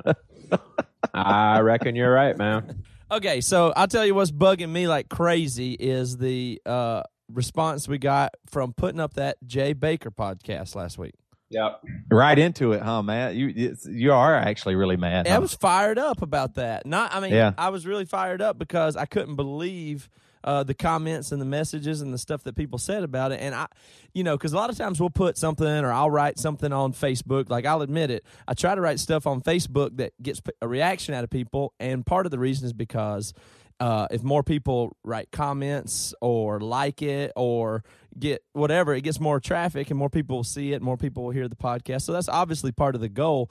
future. 0.04 0.60
I 1.14 1.60
reckon 1.60 1.94
you're 1.94 2.12
right, 2.12 2.36
man. 2.36 2.82
Okay, 3.10 3.40
so 3.40 3.72
I'll 3.76 3.86
tell 3.86 4.04
you 4.04 4.14
what's 4.14 4.32
bugging 4.32 4.70
me 4.70 4.88
like 4.88 5.08
crazy 5.08 5.74
is 5.74 6.16
the 6.16 6.60
uh, 6.66 7.04
response 7.32 7.86
we 7.86 7.98
got 7.98 8.34
from 8.50 8.72
putting 8.72 9.00
up 9.00 9.14
that 9.14 9.36
Jay 9.46 9.74
Bakker 9.74 10.12
podcast 10.14 10.74
last 10.74 10.98
week. 10.98 11.14
Yep. 11.50 11.82
right 12.10 12.38
into 12.38 12.72
it, 12.72 12.82
huh, 12.82 13.02
Matt? 13.02 13.34
You 13.34 13.52
it's, 13.54 13.86
you 13.86 14.12
are 14.12 14.34
actually 14.34 14.74
really 14.74 14.96
mad. 14.96 15.28
I 15.28 15.38
was 15.38 15.54
fired 15.54 15.98
up 15.98 16.22
about 16.22 16.54
that. 16.54 16.86
Not, 16.86 17.14
I 17.14 17.20
mean, 17.20 17.32
Yeah. 17.32 17.52
I 17.56 17.68
was 17.68 17.86
really 17.86 18.04
fired 18.04 18.42
up 18.42 18.58
because 18.58 18.96
I 18.96 19.06
couldn't 19.06 19.36
believe 19.36 20.08
uh, 20.46 20.62
the 20.62 20.74
comments 20.74 21.32
and 21.32 21.40
the 21.40 21.46
messages 21.46 22.00
and 22.00 22.14
the 22.14 22.18
stuff 22.18 22.44
that 22.44 22.54
people 22.54 22.78
said 22.78 23.02
about 23.02 23.32
it. 23.32 23.40
And 23.40 23.54
I, 23.54 23.66
you 24.14 24.22
know, 24.22 24.36
because 24.36 24.52
a 24.52 24.56
lot 24.56 24.70
of 24.70 24.78
times 24.78 25.00
we'll 25.00 25.10
put 25.10 25.36
something 25.36 25.66
or 25.66 25.92
I'll 25.92 26.10
write 26.10 26.38
something 26.38 26.72
on 26.72 26.92
Facebook. 26.92 27.50
Like 27.50 27.66
I'll 27.66 27.82
admit 27.82 28.10
it, 28.10 28.24
I 28.46 28.54
try 28.54 28.74
to 28.74 28.80
write 28.80 29.00
stuff 29.00 29.26
on 29.26 29.40
Facebook 29.42 29.96
that 29.96 30.12
gets 30.22 30.40
a 30.62 30.68
reaction 30.68 31.14
out 31.14 31.24
of 31.24 31.30
people, 31.30 31.74
and 31.80 32.06
part 32.06 32.26
of 32.26 32.30
the 32.30 32.38
reason 32.38 32.66
is 32.66 32.72
because. 32.72 33.34
Uh, 33.78 34.06
if 34.10 34.22
more 34.22 34.42
people 34.42 34.96
write 35.04 35.30
comments 35.30 36.14
or 36.22 36.60
like 36.60 37.02
it 37.02 37.30
or 37.36 37.84
get 38.18 38.42
whatever, 38.52 38.94
it 38.94 39.02
gets 39.02 39.20
more 39.20 39.40
traffic 39.40 39.90
and 39.90 39.98
more 39.98 40.10
people 40.10 40.36
will 40.36 40.44
see 40.44 40.72
it, 40.72 40.82
more 40.82 40.96
people 40.96 41.24
will 41.24 41.32
hear 41.32 41.48
the 41.48 41.56
podcast. 41.56 42.02
So 42.02 42.12
that's 42.12 42.28
obviously 42.28 42.72
part 42.72 42.94
of 42.94 43.00
the 43.00 43.08
goal 43.08 43.50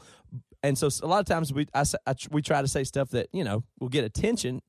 and 0.66 0.78
so 0.78 0.90
a 1.04 1.08
lot 1.08 1.20
of 1.20 1.28
times 1.28 1.54
we 1.54 1.68
I, 1.74 1.84
I 2.08 2.16
we 2.32 2.42
try 2.42 2.62
to 2.62 2.68
say 2.68 2.84
stuff 2.84 3.12
that 3.12 3.30
you 3.32 3.44
know 3.44 3.64
will 3.80 3.90
get 3.90 4.04
attention 4.04 4.62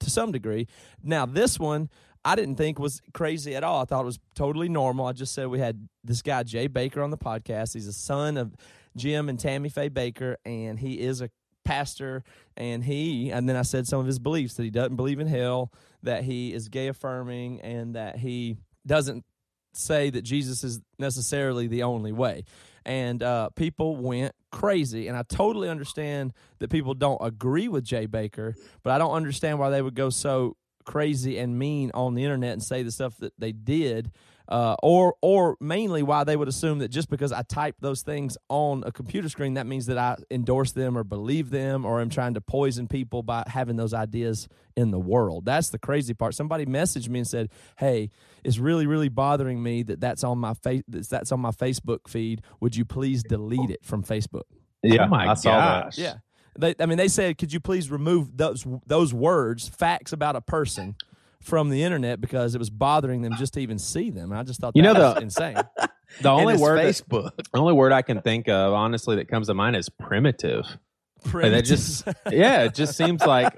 to 0.00 0.10
some 0.10 0.32
degree. 0.32 0.66
Now 1.02 1.26
this 1.26 1.58
one 1.58 1.90
I 2.24 2.34
didn't 2.34 2.56
think 2.56 2.80
was 2.80 3.00
crazy 3.14 3.54
at 3.54 3.62
all. 3.62 3.80
I 3.80 3.84
thought 3.84 4.02
it 4.02 4.06
was 4.06 4.18
totally 4.34 4.68
normal. 4.68 5.06
I 5.06 5.12
just 5.12 5.32
said 5.34 5.46
we 5.46 5.60
had 5.60 5.88
this 6.02 6.22
guy 6.22 6.42
Jay 6.42 6.68
Bakker 6.68 7.02
on 7.02 7.10
the 7.10 7.18
podcast. 7.18 7.74
He's 7.74 7.86
a 7.86 7.92
son 7.92 8.36
of 8.36 8.56
Jim 8.96 9.28
and 9.28 9.38
Tammy 9.38 9.68
Faye 9.68 9.88
Bakker, 9.88 10.34
and 10.44 10.78
he 10.78 11.00
is 11.00 11.20
a 11.20 11.30
pastor. 11.64 12.24
And 12.56 12.82
he 12.82 13.30
and 13.30 13.48
then 13.48 13.54
I 13.54 13.62
said 13.62 13.86
some 13.86 14.00
of 14.00 14.06
his 14.06 14.18
beliefs 14.18 14.54
that 14.54 14.64
he 14.64 14.70
doesn't 14.70 14.96
believe 14.96 15.20
in 15.20 15.28
hell, 15.28 15.72
that 16.02 16.24
he 16.24 16.52
is 16.52 16.68
gay 16.68 16.88
affirming, 16.88 17.60
and 17.60 17.94
that 17.94 18.16
he 18.16 18.56
doesn't 18.88 19.24
say 19.72 20.10
that 20.10 20.22
Jesus 20.22 20.64
is 20.64 20.80
necessarily 20.98 21.68
the 21.68 21.84
only 21.84 22.12
way. 22.12 22.44
And 22.84 23.22
uh, 23.22 23.50
people 23.50 23.96
went 23.96 24.34
crazy. 24.50 25.08
And 25.08 25.16
I 25.16 25.22
totally 25.22 25.68
understand 25.68 26.32
that 26.58 26.70
people 26.70 26.94
don't 26.94 27.20
agree 27.22 27.68
with 27.68 27.84
Jay 27.84 28.06
Bakker, 28.06 28.54
but 28.82 28.92
I 28.92 28.98
don't 28.98 29.12
understand 29.12 29.58
why 29.58 29.70
they 29.70 29.82
would 29.82 29.94
go 29.94 30.10
so 30.10 30.56
crazy 30.84 31.38
and 31.38 31.58
mean 31.58 31.90
on 31.92 32.14
the 32.14 32.24
internet 32.24 32.54
and 32.54 32.62
say 32.62 32.82
the 32.82 32.90
stuff 32.90 33.16
that 33.18 33.34
they 33.38 33.52
did. 33.52 34.10
Uh, 34.48 34.74
or, 34.82 35.14
or 35.20 35.56
mainly 35.60 36.02
why 36.02 36.24
they 36.24 36.34
would 36.34 36.48
assume 36.48 36.78
that 36.78 36.88
just 36.88 37.10
because 37.10 37.32
I 37.32 37.42
type 37.42 37.76
those 37.80 38.00
things 38.00 38.38
on 38.48 38.82
a 38.86 38.90
computer 38.90 39.28
screen, 39.28 39.54
that 39.54 39.66
means 39.66 39.84
that 39.86 39.98
I 39.98 40.16
endorse 40.30 40.72
them 40.72 40.96
or 40.96 41.04
believe 41.04 41.50
them, 41.50 41.84
or 41.84 42.00
am 42.00 42.08
trying 42.08 42.32
to 42.32 42.40
poison 42.40 42.88
people 42.88 43.22
by 43.22 43.44
having 43.46 43.76
those 43.76 43.92
ideas 43.92 44.48
in 44.74 44.90
the 44.90 44.98
world. 44.98 45.44
That's 45.44 45.68
the 45.68 45.78
crazy 45.78 46.14
part. 46.14 46.34
Somebody 46.34 46.64
messaged 46.64 47.10
me 47.10 47.18
and 47.18 47.28
said, 47.28 47.50
"Hey, 47.76 48.10
it's 48.42 48.58
really, 48.58 48.86
really 48.86 49.10
bothering 49.10 49.62
me 49.62 49.82
that 49.82 50.00
that's 50.00 50.24
on 50.24 50.38
my 50.38 50.54
face. 50.54 50.82
That's 50.86 51.30
on 51.30 51.40
my 51.40 51.50
Facebook 51.50 52.08
feed. 52.08 52.40
Would 52.60 52.74
you 52.74 52.86
please 52.86 53.22
delete 53.22 53.70
it 53.70 53.84
from 53.84 54.02
Facebook?" 54.02 54.44
yeah, 54.82 55.04
Oh 55.04 55.08
my 55.08 55.28
I 55.28 55.34
saw 55.34 55.58
that. 55.58 55.98
Yeah. 55.98 56.18
They, 56.58 56.74
I 56.80 56.86
mean, 56.86 56.98
they 56.98 57.08
said, 57.08 57.38
"Could 57.38 57.52
you 57.52 57.60
please 57.60 57.90
remove 57.90 58.36
those 58.36 58.66
those 58.86 59.12
words, 59.14 59.68
facts 59.68 60.12
about 60.12 60.36
a 60.36 60.40
person, 60.40 60.96
from 61.40 61.70
the 61.70 61.82
internet 61.82 62.20
because 62.20 62.54
it 62.54 62.58
was 62.58 62.70
bothering 62.70 63.22
them 63.22 63.34
just 63.36 63.54
to 63.54 63.60
even 63.60 63.78
see 63.78 64.10
them." 64.10 64.30
And 64.32 64.38
I 64.38 64.42
just 64.42 64.60
thought 64.60 64.72
You 64.74 64.82
know 64.82 64.94
was 64.94 65.14
the- 65.14 65.20
insane. 65.22 65.56
The 66.22 66.30
only 66.30 66.54
it's 66.54 66.62
word 66.62 66.78
that, 66.78 66.86
Facebook. 66.86 67.36
the 67.36 67.58
only 67.58 67.74
word 67.74 67.92
I 67.92 68.00
can 68.00 68.22
think 68.22 68.48
of, 68.48 68.72
honestly, 68.72 69.16
that 69.16 69.28
comes 69.28 69.46
to 69.48 69.54
mind 69.54 69.76
is 69.76 69.90
primitive. 69.90 70.64
Like, 71.24 71.52
that 71.52 71.64
just 71.64 72.06
yeah, 72.30 72.64
it 72.64 72.74
just 72.74 72.96
seems 72.96 73.24
like 73.24 73.52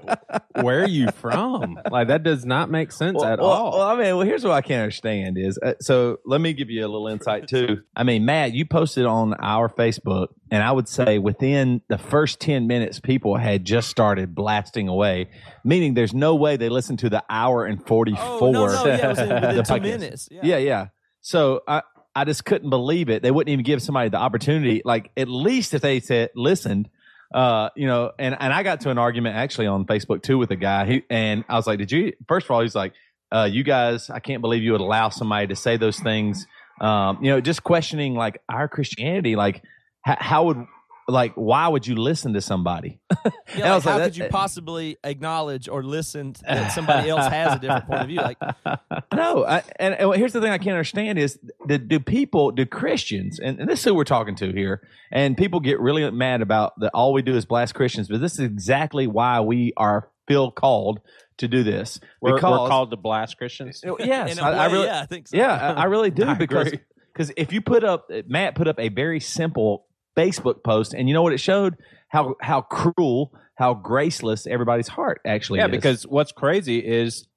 where 0.61 0.83
are 0.83 0.87
you 0.87 1.09
from? 1.11 1.79
Like 1.89 2.07
that 2.07 2.23
does 2.23 2.45
not 2.45 2.69
make 2.69 2.91
sense 2.91 3.17
well, 3.17 3.25
at 3.25 3.39
well, 3.39 3.49
all. 3.49 3.79
Well, 3.79 3.87
I 3.87 3.95
mean, 3.95 4.17
well, 4.17 4.25
here's 4.25 4.43
what 4.43 4.53
I 4.53 4.61
can't 4.61 4.81
understand 4.81 5.37
is 5.37 5.57
uh, 5.57 5.73
so 5.79 6.17
let 6.25 6.41
me 6.41 6.53
give 6.53 6.69
you 6.69 6.81
a 6.81 6.87
little 6.87 7.07
insight 7.07 7.47
too. 7.47 7.81
I 7.95 8.03
mean, 8.03 8.25
Matt, 8.25 8.53
you 8.53 8.65
posted 8.65 9.05
on 9.05 9.33
our 9.35 9.69
Facebook, 9.69 10.27
and 10.49 10.63
I 10.63 10.71
would 10.71 10.87
say 10.87 11.17
within 11.17 11.81
the 11.87 11.97
first 11.97 12.39
10 12.39 12.67
minutes, 12.67 12.99
people 12.99 13.37
had 13.37 13.65
just 13.65 13.89
started 13.89 14.35
blasting 14.35 14.87
away, 14.87 15.29
meaning 15.63 15.93
there's 15.93 16.13
no 16.13 16.35
way 16.35 16.57
they 16.57 16.69
listened 16.69 16.99
to 16.99 17.09
the 17.09 17.23
hour 17.29 17.65
and 17.65 17.85
44. 17.85 18.23
Oh 18.23 18.51
no, 18.51 18.67
no, 18.67 18.85
yeah, 18.85 18.95
it 18.95 19.07
was 19.07 19.19
in, 19.19 19.29
within 19.33 19.55
the 19.55 19.63
two 19.63 19.73
podcast. 19.73 19.81
minutes. 19.81 20.29
Yeah, 20.31 20.57
yeah. 20.57 20.87
So 21.21 21.61
I, 21.67 21.83
I 22.15 22.25
just 22.25 22.45
couldn't 22.45 22.69
believe 22.69 23.09
it. 23.09 23.21
They 23.21 23.31
wouldn't 23.31 23.51
even 23.51 23.63
give 23.63 23.81
somebody 23.81 24.09
the 24.09 24.17
opportunity. 24.17 24.81
Like 24.83 25.11
at 25.15 25.27
least 25.27 25.73
if 25.73 25.81
they 25.81 25.99
said 25.99 26.29
listened, 26.35 26.89
uh, 27.33 27.69
you 27.75 27.87
know. 27.87 28.11
And 28.17 28.35
and 28.39 28.53
I 28.53 28.63
got 28.63 28.81
to 28.81 28.89
an 28.89 28.97
argument 28.97 29.35
actually 29.35 29.67
on 29.67 29.85
Facebook 29.85 30.23
too 30.23 30.37
with 30.37 30.51
a 30.51 30.55
guy. 30.55 30.85
He, 30.85 31.03
and 31.09 31.43
I 31.49 31.55
was 31.55 31.67
like, 31.67 31.79
"Did 31.79 31.91
you?" 31.91 32.13
First 32.27 32.45
of 32.45 32.51
all, 32.51 32.61
he's 32.61 32.75
like, 32.75 32.93
uh, 33.31 33.49
"You 33.51 33.63
guys, 33.63 34.09
I 34.09 34.19
can't 34.19 34.41
believe 34.41 34.63
you 34.63 34.71
would 34.73 34.81
allow 34.81 35.09
somebody 35.09 35.47
to 35.47 35.55
say 35.55 35.77
those 35.77 35.99
things." 35.99 36.45
Um, 36.79 37.19
you 37.23 37.29
know, 37.29 37.41
just 37.41 37.63
questioning 37.63 38.15
like 38.15 38.41
our 38.49 38.67
Christianity. 38.67 39.35
Like, 39.35 39.63
how 40.03 40.45
would 40.45 40.65
like 41.07 41.33
why 41.33 41.67
would 41.67 41.85
you 41.85 41.95
listen 41.95 42.33
to 42.33 42.41
somebody? 42.41 42.99
Yeah, 43.53 43.65
I 43.65 43.69
like, 43.71 43.75
was 43.75 43.85
like, 43.85 43.99
how 43.99 44.05
could 44.05 44.17
you 44.17 44.23
eh. 44.23 44.29
possibly 44.29 44.97
acknowledge 45.03 45.67
or 45.67 45.83
listen 45.83 46.35
that 46.47 46.71
somebody 46.71 47.09
else 47.09 47.27
has 47.27 47.55
a 47.55 47.59
different 47.59 47.85
point 47.85 48.01
of 48.01 48.07
view? 48.07 48.21
Like, 48.21 48.37
No, 49.13 49.45
I, 49.45 49.61
and, 49.77 49.93
and 49.93 50.15
here's 50.15 50.31
the 50.31 50.39
thing 50.39 50.51
I 50.51 50.57
can't 50.57 50.69
understand 50.69 51.19
is 51.19 51.37
do, 51.67 51.77
do 51.77 51.99
people, 51.99 52.51
do 52.51 52.65
Christians, 52.65 53.39
and, 53.39 53.59
and 53.59 53.69
this 53.69 53.79
is 53.79 53.85
who 53.85 53.93
we're 53.93 54.05
talking 54.05 54.35
to 54.35 54.53
here, 54.53 54.87
and 55.11 55.35
people 55.35 55.59
get 55.59 55.81
really 55.81 56.09
mad 56.11 56.41
about 56.41 56.79
that 56.79 56.91
all 56.93 57.11
we 57.11 57.21
do 57.21 57.35
is 57.35 57.45
blast 57.45 57.75
Christians, 57.75 58.07
but 58.07 58.21
this 58.21 58.33
is 58.35 58.39
exactly 58.39 59.05
why 59.05 59.41
we 59.41 59.73
are 59.75 60.09
feel 60.27 60.49
called 60.49 61.01
to 61.37 61.47
do 61.49 61.63
this. 61.63 61.99
We're, 62.21 62.33
we're 62.33 62.39
called 62.39 62.91
to 62.91 62.97
blast 62.97 63.37
Christians. 63.37 63.83
yes, 63.99 64.31
in 64.31 64.39
a 64.39 64.43
I, 64.43 64.51
I 64.51 64.67
way, 64.67 64.73
really, 64.73 64.85
yeah, 64.85 65.01
I 65.01 65.05
think 65.07 65.27
so. 65.27 65.35
yeah, 65.35 65.73
I, 65.75 65.81
I 65.81 65.83
really 65.85 66.11
do 66.11 66.25
I 66.25 66.35
because 66.35 66.67
agree. 66.67 66.79
because 67.13 67.33
if 67.35 67.51
you 67.51 67.61
put 67.61 67.83
up 67.83 68.09
Matt 68.27 68.55
put 68.55 68.69
up 68.69 68.79
a 68.79 68.87
very 68.87 69.19
simple 69.19 69.87
Facebook 70.17 70.63
post, 70.63 70.93
and 70.93 71.07
you 71.07 71.13
know 71.13 71.21
what 71.21 71.33
it 71.33 71.39
showed 71.39 71.77
how 72.09 72.35
how 72.41 72.61
cruel, 72.61 73.33
how 73.55 73.73
graceless 73.73 74.45
everybody's 74.47 74.87
heart 74.87 75.21
actually 75.25 75.59
yeah, 75.59 75.65
is. 75.65 75.71
because 75.71 76.03
what's 76.07 76.31
crazy 76.31 76.79
is 76.79 77.27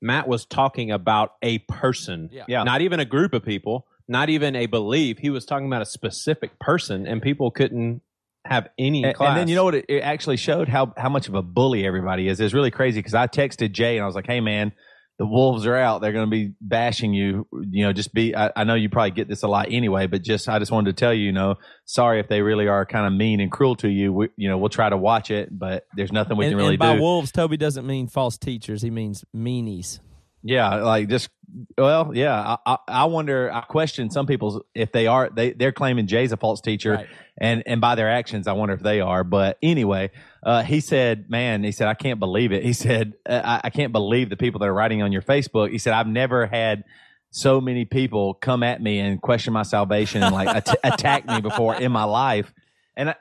Matt 0.00 0.28
was 0.28 0.44
talking 0.46 0.90
about 0.90 1.32
a 1.42 1.58
person, 1.58 2.30
Yeah. 2.32 2.44
Yeah. 2.48 2.62
not 2.62 2.80
even 2.80 3.00
a 3.00 3.04
group 3.04 3.34
of 3.34 3.44
people, 3.44 3.86
not 4.08 4.30
even 4.30 4.56
a 4.56 4.66
belief. 4.66 5.18
He 5.18 5.30
was 5.30 5.44
talking 5.44 5.66
about 5.66 5.82
a 5.82 5.86
specific 5.86 6.58
person, 6.58 7.06
and 7.06 7.20
people 7.20 7.50
couldn't 7.50 8.02
have 8.46 8.68
any 8.78 9.04
And, 9.04 9.14
class. 9.14 9.28
and 9.30 9.36
then 9.38 9.48
you 9.48 9.54
know 9.56 9.64
what? 9.64 9.74
It, 9.74 9.84
it 9.88 10.00
actually 10.00 10.38
showed 10.38 10.68
how 10.68 10.94
how 10.96 11.08
much 11.10 11.28
of 11.28 11.34
a 11.34 11.42
bully 11.42 11.84
everybody 11.84 12.28
is. 12.28 12.40
It's 12.40 12.54
really 12.54 12.70
crazy 12.70 13.00
because 13.00 13.14
I 13.14 13.26
texted 13.26 13.72
Jay 13.72 13.96
and 13.96 14.02
I 14.02 14.06
was 14.06 14.14
like, 14.14 14.26
"Hey, 14.26 14.40
man, 14.40 14.72
the 15.20 15.26
wolves 15.26 15.66
are 15.66 15.76
out. 15.76 16.00
They're 16.00 16.14
going 16.14 16.24
to 16.24 16.30
be 16.30 16.54
bashing 16.62 17.12
you. 17.12 17.46
You 17.52 17.84
know, 17.84 17.92
just 17.92 18.14
be. 18.14 18.34
I, 18.34 18.50
I 18.56 18.64
know 18.64 18.74
you 18.74 18.88
probably 18.88 19.10
get 19.10 19.28
this 19.28 19.42
a 19.42 19.48
lot 19.48 19.66
anyway, 19.70 20.06
but 20.06 20.22
just 20.22 20.48
I 20.48 20.58
just 20.58 20.72
wanted 20.72 20.96
to 20.96 20.98
tell 20.98 21.12
you, 21.12 21.26
you 21.26 21.32
know, 21.32 21.56
sorry 21.84 22.20
if 22.20 22.28
they 22.28 22.40
really 22.40 22.68
are 22.68 22.86
kind 22.86 23.06
of 23.06 23.12
mean 23.12 23.38
and 23.38 23.52
cruel 23.52 23.76
to 23.76 23.88
you. 23.90 24.14
We, 24.14 24.28
you 24.36 24.48
know, 24.48 24.56
we'll 24.56 24.70
try 24.70 24.88
to 24.88 24.96
watch 24.96 25.30
it, 25.30 25.50
but 25.50 25.86
there's 25.94 26.10
nothing 26.10 26.38
we 26.38 26.46
and, 26.46 26.52
can 26.52 26.56
really 26.56 26.70
and 26.70 26.78
by 26.78 26.96
do. 26.96 27.02
wolves, 27.02 27.32
Toby 27.32 27.58
doesn't 27.58 27.86
mean 27.86 28.08
false 28.08 28.38
teachers. 28.38 28.80
He 28.80 28.88
means 28.88 29.22
meanies. 29.36 30.00
Yeah, 30.42 30.76
like 30.76 31.10
just 31.10 31.28
well, 31.76 32.12
yeah. 32.14 32.56
I, 32.64 32.72
I, 32.72 32.78
I 32.88 33.04
wonder. 33.04 33.52
I 33.52 33.60
question 33.60 34.08
some 34.08 34.26
people's 34.26 34.62
if 34.74 34.90
they 34.90 35.06
are 35.06 35.28
they 35.28 35.52
they're 35.52 35.70
claiming 35.70 36.06
Jay's 36.06 36.32
a 36.32 36.38
false 36.38 36.62
teacher, 36.62 36.92
Right. 36.92 37.08
And 37.40 37.62
and 37.66 37.80
by 37.80 37.94
their 37.94 38.10
actions, 38.10 38.46
I 38.46 38.52
wonder 38.52 38.74
if 38.74 38.82
they 38.82 39.00
are. 39.00 39.24
But 39.24 39.58
anyway, 39.62 40.10
uh, 40.42 40.62
he 40.62 40.80
said, 40.80 41.30
"Man, 41.30 41.64
he 41.64 41.72
said 41.72 41.88
I 41.88 41.94
can't 41.94 42.20
believe 42.20 42.52
it." 42.52 42.62
He 42.62 42.72
said, 42.72 43.14
uh, 43.28 43.40
I, 43.42 43.60
"I 43.64 43.70
can't 43.70 43.92
believe 43.92 44.28
the 44.28 44.36
people 44.36 44.60
that 44.60 44.66
are 44.66 44.74
writing 44.74 45.02
on 45.02 45.12
your 45.12 45.22
Facebook." 45.22 45.70
He 45.70 45.78
said, 45.78 45.94
"I've 45.94 46.06
never 46.06 46.46
had." 46.46 46.84
So 47.32 47.60
many 47.60 47.84
people 47.84 48.34
come 48.34 48.64
at 48.64 48.82
me 48.82 48.98
and 48.98 49.22
question 49.22 49.52
my 49.52 49.62
salvation 49.62 50.24
and 50.24 50.34
like 50.34 50.48
at- 50.48 50.74
attack 50.82 51.28
me 51.28 51.40
before 51.40 51.76
in 51.76 51.92
my 51.92 52.02
life, 52.02 52.52
and 52.96 53.14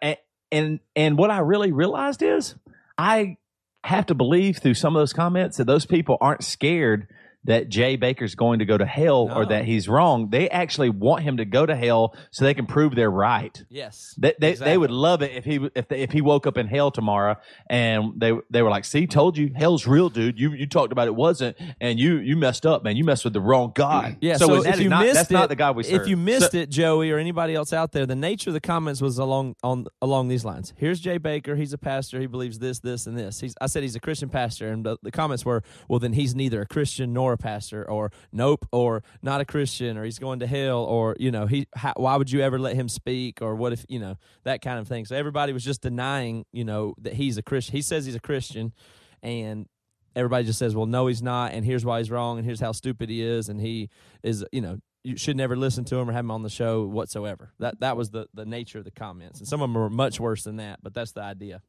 and 0.52 0.80
and 0.96 1.16
what 1.18 1.30
I 1.30 1.40
really 1.40 1.72
realized 1.72 2.24
is 2.24 2.56
I 2.98 3.38
have 3.84 4.08
to 4.08 4.16
believe 4.16 4.58
through 4.58 4.74
some 4.74 4.96
of 4.96 5.00
those 5.00 5.14
comments 5.14 5.58
that 5.58 5.66
those 5.66 5.86
people 5.86 6.18
aren't 6.20 6.44
scared 6.44 7.08
that 7.46 7.70
Jay 7.70 7.98
Bakker's 7.98 8.36
going 8.36 8.60
to 8.60 8.66
go 8.66 8.78
to 8.78 8.86
hell 8.86 9.30
or 9.34 9.46
that 9.46 9.62
oh. 9.62 9.66
he's 9.66 9.88
wrong. 9.88 10.30
They 10.30 10.50
actually 10.50 10.90
want 10.90 11.24
him 11.24 11.38
to 11.38 11.46
go 11.46 11.66
to 11.66 11.76
hell 11.76 12.16
so 12.32 12.46
they 12.46 12.54
can 12.54 12.66
prove 12.66 12.96
they're 12.96 13.10
right. 13.10 13.64
Yes. 13.70 14.14
They, 14.18 14.34
they, 14.40 14.52
Exactly. 14.52 14.72
they 14.74 14.78
would 14.78 14.92
love 14.92 15.22
it 15.22 15.32
if 15.32 15.46
he 15.46 15.70
if 15.76 15.88
they, 15.88 16.02
if 16.02 16.12
he 16.12 16.22
woke 16.22 16.46
up 16.48 16.58
in 16.58 16.68
hell 16.68 16.92
tomorrow 16.92 17.38
and 17.70 18.14
they 18.18 18.34
they 18.50 18.62
were 18.62 18.70
like, 18.70 18.86
"See, 18.86 19.08
told 19.08 19.38
you, 19.38 19.52
hell's 19.56 19.88
real, 19.88 20.10
dude. 20.10 20.40
You 20.40 20.52
you 20.52 20.68
talked 20.68 20.92
about 20.92 21.08
it 21.08 21.16
wasn't, 21.16 21.58
and 21.80 22.00
you 22.00 22.18
you 22.18 22.36
messed 22.36 22.66
up, 22.66 22.84
man. 22.84 22.98
You 22.98 23.04
messed 23.04 23.24
with 23.24 23.34
the 23.34 23.42
wrong 23.42 23.72
God." 23.74 24.18
Yeah, 24.22 24.38
so, 24.38 24.48
so, 24.48 24.70
if 24.70 24.80
you 24.80 24.90
not, 24.90 25.04
missed 25.04 25.16
that's 25.16 25.32
it, 25.32 25.34
not 25.34 25.50
the 25.50 25.56
God 25.56 25.76
we 25.76 25.84
serve. 25.84 26.02
if 26.02 26.08
you 26.08 26.18
missed 26.18 26.54
it, 26.56 26.70
Joey 26.70 27.12
or 27.12 27.18
anybody 27.18 27.56
else 27.56 27.72
out 27.74 27.92
there, 27.92 28.06
the 28.06 28.16
nature 28.16 28.50
of 28.50 28.54
the 28.54 28.60
comments 28.60 29.02
was 29.02 29.18
along 29.18 29.56
on 29.64 29.86
along 30.02 30.28
these 30.28 30.44
lines. 30.44 30.74
Here's 30.78 31.00
Jay 31.00 31.20
Bakker. 31.20 31.58
He's 31.58 31.74
a 31.74 31.78
pastor. 31.78 32.20
He 32.20 32.28
believes 32.28 32.60
this, 32.60 32.80
this, 32.80 33.08
and 33.08 33.18
this. 33.18 33.40
He's, 33.40 33.56
I 33.62 33.68
said 33.68 33.84
he's 33.84 33.96
a 33.96 34.00
Christian 34.00 34.30
pastor, 34.30 34.70
and 34.72 34.86
the, 34.86 34.98
the 35.04 35.12
comments 35.12 35.46
were, 35.46 35.64
well, 35.88 36.00
then 36.00 36.14
he's 36.14 36.36
neither 36.36 36.62
a 36.62 36.66
Christian 36.66 37.14
nor 37.14 37.29
a 37.34 37.38
pastor, 37.38 37.90
or 37.90 38.12
nope, 38.32 38.68
or 38.72 39.04
not 39.22 39.42
a 39.42 39.46
Christian, 39.46 39.98
or 39.98 40.04
he's 40.04 40.20
going 40.20 40.40
to 40.40 40.48
hell, 40.48 40.84
or 40.84 41.16
you 41.20 41.32
know, 41.32 41.46
he. 41.46 41.68
How, 41.76 41.94
why 41.96 42.16
would 42.16 42.32
you 42.32 42.42
ever 42.42 42.60
let 42.60 42.76
him 42.76 42.90
speak, 42.90 43.42
or 43.42 43.56
what 43.56 43.74
if 43.74 43.86
you 43.90 44.00
know 44.00 44.18
that 44.44 44.62
kind 44.62 44.80
of 44.80 44.88
thing? 44.88 45.06
So 45.06 45.16
everybody 45.16 45.54
was 45.54 45.64
just 45.64 45.82
denying, 45.82 46.46
you 46.52 46.64
know, 46.64 46.96
that 47.02 47.14
he's 47.14 47.38
a 47.38 47.44
Christian. 47.44 47.74
He 47.74 47.82
says 47.82 48.06
he's 48.06 48.16
a 48.16 48.20
Christian, 48.20 48.74
and 49.22 49.68
everybody 50.16 50.46
just 50.46 50.60
says, 50.60 50.76
"Well, 50.76 50.86
no, 50.86 51.08
he's 51.08 51.22
not," 51.22 51.54
and 51.54 51.66
here's 51.66 51.86
why 51.86 52.00
he's 52.00 52.12
wrong, 52.12 52.38
and 52.38 52.46
here's 52.46 52.60
how 52.60 52.72
stupid 52.72 53.10
he 53.10 53.22
is, 53.22 53.50
and 53.50 53.60
he 53.60 53.90
is, 54.24 54.46
you 54.52 54.62
know, 54.62 54.80
you 55.04 55.18
should 55.18 55.38
never 55.38 55.56
listen 55.56 55.86
to 55.86 55.96
him 55.96 56.10
or 56.10 56.14
have 56.14 56.26
him 56.26 56.32
on 56.32 56.44
the 56.44 56.50
show 56.50 56.86
whatsoever. 56.86 57.54
That 57.60 57.80
that 57.80 57.98
was 57.98 58.10
the 58.10 58.28
the 58.34 58.46
nature 58.46 58.80
of 58.80 58.86
the 58.86 58.92
comments, 58.92 59.40
and 59.40 59.48
some 59.48 59.62
of 59.62 59.70
them 59.70 59.76
were 59.76 59.90
much 59.90 60.20
worse 60.20 60.44
than 60.44 60.58
that, 60.58 60.80
but 60.84 60.94
that's 60.94 61.14
the 61.14 61.22
idea. 61.22 61.62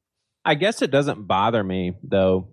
I 0.44 0.54
guess 0.54 0.82
it 0.82 0.90
doesn't 0.90 1.26
bother 1.26 1.62
me 1.62 1.94
though. 2.02 2.48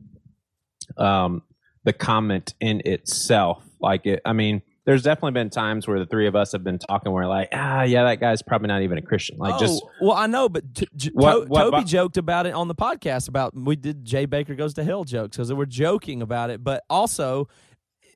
Um, 0.98 1.44
the 1.84 1.94
comment 1.94 2.54
in 2.60 2.82
itself, 2.86 3.64
like 3.80 4.06
it. 4.06 4.22
I 4.26 4.34
mean, 4.34 4.62
there's 4.86 5.04
definitely 5.04 5.32
been 5.32 5.50
times 5.50 5.86
where 5.88 6.00
the 6.00 6.06
three 6.06 6.28
of 6.28 6.36
us 6.36 6.54
have 6.54 6.64
been 6.64 6.80
talking. 6.80 7.12
Where 7.12 7.28
like, 7.28 7.50
ah, 7.54 7.84
yeah, 7.84 8.04
that 8.06 8.20
guy's 8.20 8.42
probably 8.42 8.68
not 8.70 8.82
even 8.84 8.98
a 8.98 9.02
Christian. 9.02 9.38
Like, 9.38 9.60
just 9.60 9.82
Oh, 9.84 9.90
well, 10.08 10.18
I 10.18 10.28
know, 10.28 10.48
but 10.50 10.74
t- 10.76 10.88
j- 10.96 11.12
What- 11.14 11.50
what 11.50 11.72
Toby 11.72 11.84
joked 11.84 12.18
about 12.18 12.46
it 12.46 12.54
on 12.54 12.68
the 12.68 12.76
podcast 12.76 13.28
about 13.28 13.54
we 13.56 13.76
did 13.76 14.06
Jay 14.06 14.26
Bakker 14.28 14.58
goes 14.58 14.74
to 14.76 14.84
hell 14.84 15.04
jokes 15.04 15.36
because 15.38 15.52
we're 15.54 15.66
joking 15.66 16.22
about 16.22 16.50
it, 16.50 16.64
but 16.64 16.84
also 16.90 17.50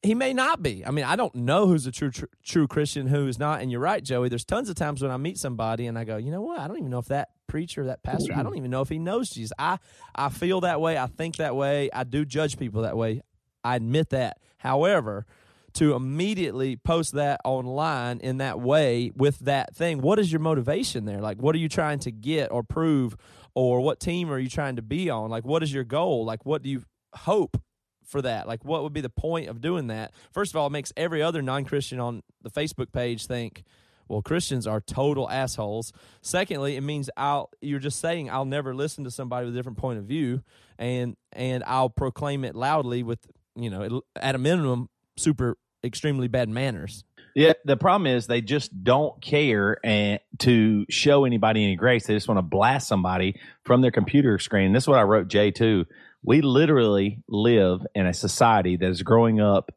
he 0.03 0.15
may 0.15 0.33
not 0.33 0.63
be. 0.63 0.83
I 0.85 0.91
mean, 0.91 1.05
I 1.05 1.15
don't 1.15 1.35
know 1.35 1.67
who's 1.67 1.85
a 1.85 1.91
true 1.91 2.09
true, 2.09 2.29
true 2.43 2.67
Christian, 2.67 3.05
who 3.07 3.27
is 3.27 3.37
not. 3.37 3.61
And 3.61 3.69
you're 3.69 3.81
right, 3.81 4.03
Joey. 4.03 4.29
There's 4.29 4.45
tons 4.45 4.67
of 4.69 4.75
times 4.75 5.01
when 5.01 5.11
I 5.11 5.17
meet 5.17 5.37
somebody 5.37 5.85
and 5.87 5.99
I 5.99 6.05
go, 6.05 6.17
you 6.17 6.31
know 6.31 6.41
what? 6.41 6.59
I 6.59 6.67
don't 6.67 6.77
even 6.79 6.89
know 6.89 6.99
if 6.99 7.07
that 7.09 7.29
preacher, 7.47 7.85
that 7.87 8.01
pastor, 8.01 8.33
I 8.33 8.43
don't 8.43 8.55
even 8.57 8.71
know 8.71 8.81
if 8.81 8.87
he 8.89 8.97
knows 8.97 9.29
Jesus. 9.29 9.51
I 9.59 9.77
I 10.15 10.29
feel 10.29 10.61
that 10.61 10.79
way. 10.81 10.97
I 10.97 11.07
think 11.07 11.35
that 11.35 11.55
way. 11.55 11.89
I 11.93 12.03
do 12.05 12.23
judge 12.25 12.57
people 12.57 12.83
that 12.83 12.95
way. 12.97 13.21
I 13.63 13.75
admit 13.75 14.09
that. 14.09 14.37
However, 14.57 15.25
to 15.73 15.93
immediately 15.93 16.75
post 16.75 17.13
that 17.13 17.39
online 17.45 18.19
in 18.19 18.37
that 18.37 18.59
way 18.59 19.11
with 19.15 19.39
that 19.39 19.75
thing, 19.75 20.01
what 20.01 20.19
is 20.19 20.31
your 20.31 20.41
motivation 20.41 21.05
there? 21.05 21.21
Like, 21.21 21.41
what 21.41 21.55
are 21.55 21.59
you 21.59 21.69
trying 21.69 21.99
to 21.99 22.11
get 22.11 22.51
or 22.51 22.63
prove, 22.63 23.15
or 23.55 23.81
what 23.81 23.99
team 23.99 24.31
are 24.31 24.39
you 24.39 24.49
trying 24.49 24.75
to 24.75 24.81
be 24.81 25.09
on? 25.09 25.29
Like, 25.29 25.45
what 25.45 25.63
is 25.63 25.73
your 25.73 25.83
goal? 25.83 26.25
Like, 26.25 26.45
what 26.45 26.61
do 26.61 26.69
you 26.69 26.83
hope 27.13 27.61
for 28.05 28.21
that? 28.21 28.47
Like, 28.47 28.65
what 28.65 28.83
would 28.83 28.93
be 28.93 29.01
the 29.01 29.09
point 29.09 29.47
of 29.47 29.61
doing 29.61 29.87
that? 29.87 30.13
First 30.31 30.51
of 30.51 30.57
all, 30.57 30.67
it 30.67 30.71
makes 30.71 30.91
every 30.97 31.21
other 31.21 31.41
non 31.41 31.63
Christian 31.63 31.99
on 31.99 32.21
the 32.41 32.51
Facebook 32.51 32.91
page 32.91 33.25
think, 33.25 33.63
well, 34.07 34.21
Christians 34.21 34.67
are 34.67 34.81
total 34.81 35.29
assholes. 35.29 35.93
Secondly, 36.21 36.75
it 36.75 36.81
means 36.81 37.09
I'll 37.15 37.49
you're 37.61 37.79
just 37.79 37.99
saying 37.99 38.29
I'll 38.29 38.43
never 38.43 38.75
listen 38.75 39.05
to 39.05 39.11
somebody 39.11 39.45
with 39.45 39.55
a 39.55 39.57
different 39.57 39.77
point 39.77 39.99
of 39.99 40.05
view, 40.05 40.43
and 40.77 41.15
and 41.31 41.63
I'll 41.65 41.89
proclaim 41.89 42.43
it 42.43 42.53
loudly 42.53 43.03
with 43.03 43.25
you 43.55 43.69
know 43.69 44.01
at 44.15 44.35
a 44.35 44.37
minimum 44.37 44.89
super 45.17 45.57
extremely 45.83 46.27
bad 46.27 46.49
manners. 46.49 47.03
Yeah, 47.35 47.53
the 47.63 47.77
problem 47.77 48.07
is 48.07 48.27
they 48.27 48.41
just 48.41 48.83
don't 48.83 49.21
care 49.21 49.77
and 49.85 50.19
to 50.39 50.85
show 50.89 51.23
anybody 51.23 51.63
any 51.63 51.75
grace. 51.75 52.05
They 52.05 52.13
just 52.13 52.27
want 52.27 52.39
to 52.39 52.43
blast 52.43 52.87
somebody 52.87 53.39
from 53.63 53.81
their 53.81 53.91
computer 53.91 54.37
screen. 54.37 54.73
This 54.73 54.83
is 54.83 54.87
what 54.87 54.99
I 54.99 55.03
wrote 55.03 55.29
Jay 55.29 55.51
too. 55.51 55.85
We 56.23 56.41
literally 56.41 57.23
live 57.27 57.85
in 57.95 58.05
a 58.05 58.13
society 58.13 58.75
that 58.77 58.89
is 58.89 59.01
growing 59.01 59.39
up 59.39 59.71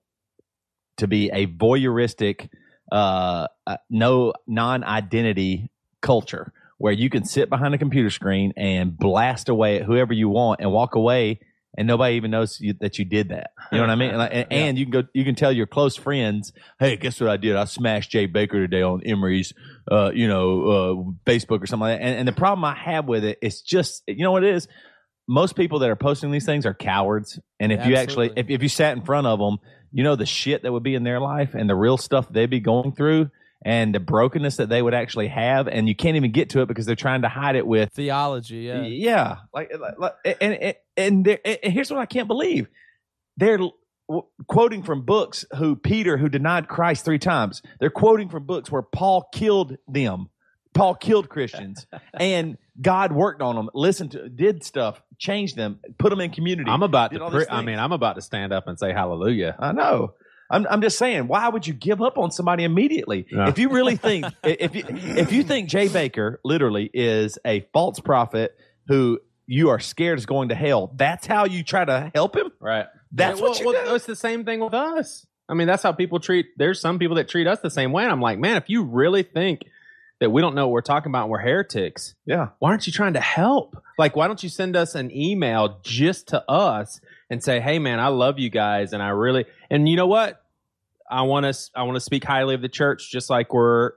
to 0.97 1.07
be 1.07 1.31
a 1.31 1.47
voyeuristic, 1.47 2.49
uh, 2.91 3.47
uh, 3.67 3.77
no 3.89 4.35
non-identity 4.47 5.71
culture 6.01 6.53
where 6.79 6.93
you 6.93 7.09
can 7.09 7.25
sit 7.25 7.49
behind 7.49 7.75
a 7.75 7.79
computer 7.79 8.11
screen 8.11 8.53
and 8.57 8.97
blast 8.97 9.49
away 9.49 9.77
at 9.77 9.87
whoever 9.87 10.13
you 10.13 10.29
want 10.29 10.61
and 10.61 10.71
walk 10.71 10.97
away 10.97 11.41
and 11.77 11.89
nobody 11.89 12.17
even 12.17 12.31
knows 12.31 12.61
you, 12.61 12.75
that 12.81 12.99
you 12.99 13.05
did 13.05 13.31
that. 13.31 13.51
You 13.73 13.79
know 13.79 13.85
what 13.85 13.91
I 13.91 13.97
mean? 13.97 14.11
And, 14.11 14.19
like, 14.19 14.31
and, 14.33 14.47
and 14.51 14.79
you 14.79 14.87
can 14.87 14.93
go, 14.93 15.03
you 15.13 15.25
can 15.25 15.35
tell 15.35 15.53
your 15.53 15.67
close 15.67 15.97
friends, 15.97 16.53
"Hey, 16.79 16.97
guess 16.97 17.21
what 17.21 17.31
I 17.31 17.37
did? 17.37 17.57
I 17.57 17.65
smashed 17.65 18.11
Jay 18.11 18.29
Bakker 18.29 18.53
today 18.53 18.83
on 18.83 19.03
Emery's, 19.05 19.53
uh, 19.91 20.11
you 20.15 20.29
know, 20.29 20.63
uh, 20.63 21.31
Facebook 21.31 21.63
or 21.63 21.67
something 21.67 21.89
like 21.89 21.99
that." 21.99 22.05
And, 22.05 22.19
and 22.21 22.29
the 22.29 22.33
problem 22.33 22.65
I 22.65 22.75
have 22.75 23.07
with 23.07 23.25
it 23.25 23.39
is 23.43 23.61
just, 23.63 24.03
you 24.07 24.23
know 24.23 24.33
what 24.33 24.45
it 24.45 24.55
is? 24.55 24.69
Most 25.27 25.57
people 25.57 25.79
that 25.81 25.91
are 25.91 25.97
posting 25.97 26.31
these 26.31 26.47
things 26.47 26.67
are 26.67 26.75
cowards, 26.75 27.39
and 27.59 27.73
if 27.73 27.87
you 27.87 27.97
actually, 27.97 28.31
if, 28.37 28.51
if 28.51 28.63
you 28.63 28.69
sat 28.69 28.95
in 28.95 29.03
front 29.03 29.27
of 29.27 29.39
them, 29.39 29.59
you 29.91 30.05
know 30.05 30.17
the 30.17 30.27
shit 30.27 30.65
that 30.65 30.73
would 30.73 30.83
be 30.83 30.95
in 30.95 31.03
their 31.03 31.19
life 31.19 31.55
and 31.55 31.69
the 31.69 31.75
real 31.75 31.97
stuff 31.97 32.29
they'd 32.31 32.51
be 32.51 32.61
going 32.61 32.93
through. 32.93 33.31
And 33.67 33.95
the 33.95 34.01
brokenness 34.01 34.57
that 34.57 34.69
they 34.69 34.83
would 34.83 34.93
actually 34.93 35.29
have, 35.29 35.69
and 35.69 35.89
you 35.89 35.95
can't 35.97 36.17
even 36.17 36.33
get 36.33 36.51
to 36.51 36.61
it 36.61 36.69
because 36.69 36.85
they're 36.85 36.95
trying 36.95 37.23
to 37.23 37.31
hide 37.31 37.57
it 37.57 37.67
with 37.67 37.91
Theology, 37.95 38.59
yeah. 38.59 38.83
yeah, 38.83 39.37
like, 39.55 39.71
like, 39.99 40.13
and 40.41 40.53
and 40.55 40.75
and, 40.99 41.25
there- 41.25 41.41
and 41.45 41.73
here's 41.73 41.91
what 41.91 41.99
I 41.99 42.05
can't 42.07 42.29
believe: 42.29 42.69
they're 43.39 43.59
quoting 44.49 44.83
from 44.83 45.03
books 45.03 45.47
who 45.57 45.77
Peter, 45.77 46.19
who 46.19 46.29
denied 46.29 46.69
Christ 46.69 47.05
three 47.07 47.19
times, 47.19 47.63
they're 47.81 47.89
quoting 47.91 48.29
from 48.29 48.45
books 48.45 48.71
where 48.71 48.83
Paul 48.83 49.29
killed 49.33 49.77
them. 49.89 50.29
Paul 50.75 50.95
killed 50.97 51.29
Christians, 51.29 51.87
and 52.15 52.59
God 52.83 53.13
worked 53.13 53.41
on 53.41 53.55
them, 53.55 53.71
listened 53.75 54.11
to, 54.11 54.29
did 54.29 54.65
stuff, 54.65 55.01
changed 55.19 55.57
them, 55.57 55.79
put 55.99 56.11
them 56.11 56.21
in 56.21 56.31
community. 56.33 56.69
I'm 56.71 56.83
about 56.83 57.13
to. 57.13 57.31
Pre- 57.31 57.47
I 57.49 57.63
mean, 57.63 57.79
I'm 57.79 57.93
about 57.93 58.17
to 58.17 58.21
stand 58.23 58.53
up 58.53 58.67
and 58.67 58.79
say 58.79 58.93
hallelujah. 58.93 59.55
I 59.59 59.73
know. 59.73 60.15
I'm, 60.55 60.67
I'm 60.71 60.81
just 60.83 60.99
saying, 60.99 61.27
why 61.27 61.49
would 61.49 61.67
you 61.67 61.75
give 61.75 62.01
up 62.01 62.17
on 62.17 62.31
somebody 62.31 62.65
immediately? 62.65 63.27
Yeah. 63.31 63.49
If 63.49 63.59
you 63.59 63.71
really 63.71 63.97
think, 63.97 64.27
if 64.45 64.75
you 64.75 64.85
if 64.89 65.33
you 65.33 65.43
think 65.43 65.69
Jay 65.69 65.89
Bakker 65.89 66.37
literally 66.45 66.91
is 66.95 67.39
a 67.45 67.67
false 67.73 67.99
prophet 68.01 68.57
who 68.87 69.19
you 69.47 69.71
are 69.71 69.81
scared 69.81 70.19
is 70.19 70.27
going 70.27 70.51
to 70.51 70.55
hell, 70.55 70.93
that's 70.97 71.27
how 71.27 71.45
you 71.45 71.65
try 71.65 71.85
to 71.85 72.11
help 72.15 72.37
him. 72.37 72.53
Right. 72.61 72.87
That's 73.11 73.41
well, 73.41 73.51
what 73.51 73.61
you 73.61 73.67
well, 73.67 73.85
do. 73.85 73.95
It's 73.95 74.07
the 74.07 74.17
same 74.17 74.45
thing 74.45 74.61
with 74.61 74.75
us. 74.75 75.27
I 75.49 75.55
mean, 75.55 75.67
that's 75.67 75.83
how 75.83 75.93
people 75.93 76.21
treat. 76.21 76.47
There's 76.57 76.81
some 76.81 76.99
people 76.99 77.17
that 77.17 77.29
treat 77.29 77.47
us 77.47 77.61
the 77.61 77.71
same 77.71 77.93
way. 77.93 78.05
And 78.05 78.13
I'm 78.13 78.21
like, 78.21 78.39
man, 78.39 78.57
if 78.57 78.69
you 78.69 78.85
really 78.85 79.23
think 79.23 79.65
that 80.21 80.31
we 80.31 80.41
don't 80.41 80.55
know 80.55 80.69
what 80.69 80.73
we're 80.73 80.81
talking 80.81 81.11
about 81.11 81.25
and 81.25 81.31
we're 81.31 81.41
heretics, 81.41 82.15
Yeah, 82.25 82.49
why 82.61 82.71
aren't 82.71 82.87
you 82.87 82.93
trying 82.93 83.15
to 83.15 83.21
help? 83.21 83.77
Like, 83.99 84.17
why 84.17 84.27
don't 84.27 84.43
you 84.43 84.49
send 84.49 84.77
us 84.77 84.95
an 84.95 85.11
email 85.15 85.81
just 85.83 86.29
to 86.29 86.49
us 86.51 87.01
and 87.29 87.43
say, 87.43 87.61
"Hey, 87.61 87.79
man, 87.79 88.01
I 88.01 88.09
love 88.09 88.39
you 88.39 88.51
guys, 88.51 88.93
and 88.93 89.03
I 89.03 89.09
really." 89.09 89.45
And 89.71 89.89
you 89.89 89.97
know 89.97 90.07
what? 90.07 90.44
I 91.11 91.23
want 91.23 91.45
to. 91.45 91.71
I 91.75 91.83
want 91.83 91.97
to 91.97 92.01
speak 92.01 92.25
highly 92.25 92.55
of 92.55 92.63
the 92.63 92.69
church, 92.69 93.11
just 93.11 93.31
like 93.31 93.53
we're 93.53 93.93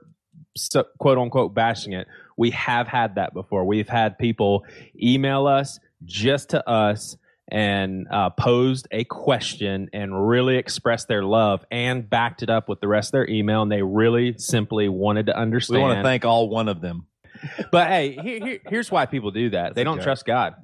quote 0.98 1.18
unquote 1.18 1.54
bashing 1.54 1.92
it. 1.92 2.06
We 2.36 2.50
have 2.50 2.86
had 2.86 3.16
that 3.16 3.34
before. 3.34 3.64
We've 3.64 3.88
had 3.88 4.18
people 4.18 4.64
email 5.00 5.46
us 5.46 5.78
just 6.04 6.50
to 6.50 6.68
us 6.68 7.16
and 7.50 8.06
uh, 8.10 8.30
posed 8.30 8.86
a 8.90 9.04
question 9.04 9.88
and 9.92 10.28
really 10.28 10.56
expressed 10.56 11.08
their 11.08 11.22
love 11.22 11.64
and 11.70 12.08
backed 12.08 12.42
it 12.42 12.50
up 12.50 12.68
with 12.68 12.80
the 12.80 12.88
rest 12.88 13.08
of 13.08 13.12
their 13.12 13.28
email. 13.28 13.62
And 13.62 13.72
they 13.72 13.82
really 13.82 14.36
simply 14.38 14.88
wanted 14.88 15.26
to 15.26 15.36
understand. 15.36 15.78
we 15.78 15.82
want 15.82 15.98
to 15.98 16.02
thank 16.02 16.24
all 16.24 16.48
one 16.48 16.68
of 16.68 16.80
them. 16.80 17.06
But 17.72 17.88
hey, 17.88 18.18
here, 18.20 18.44
here, 18.44 18.58
here's 18.66 18.90
why 18.90 19.06
people 19.06 19.30
do 19.30 19.50
that. 19.50 19.74
They 19.74 19.84
don't 19.84 20.02
trust 20.02 20.26
God. 20.26 20.54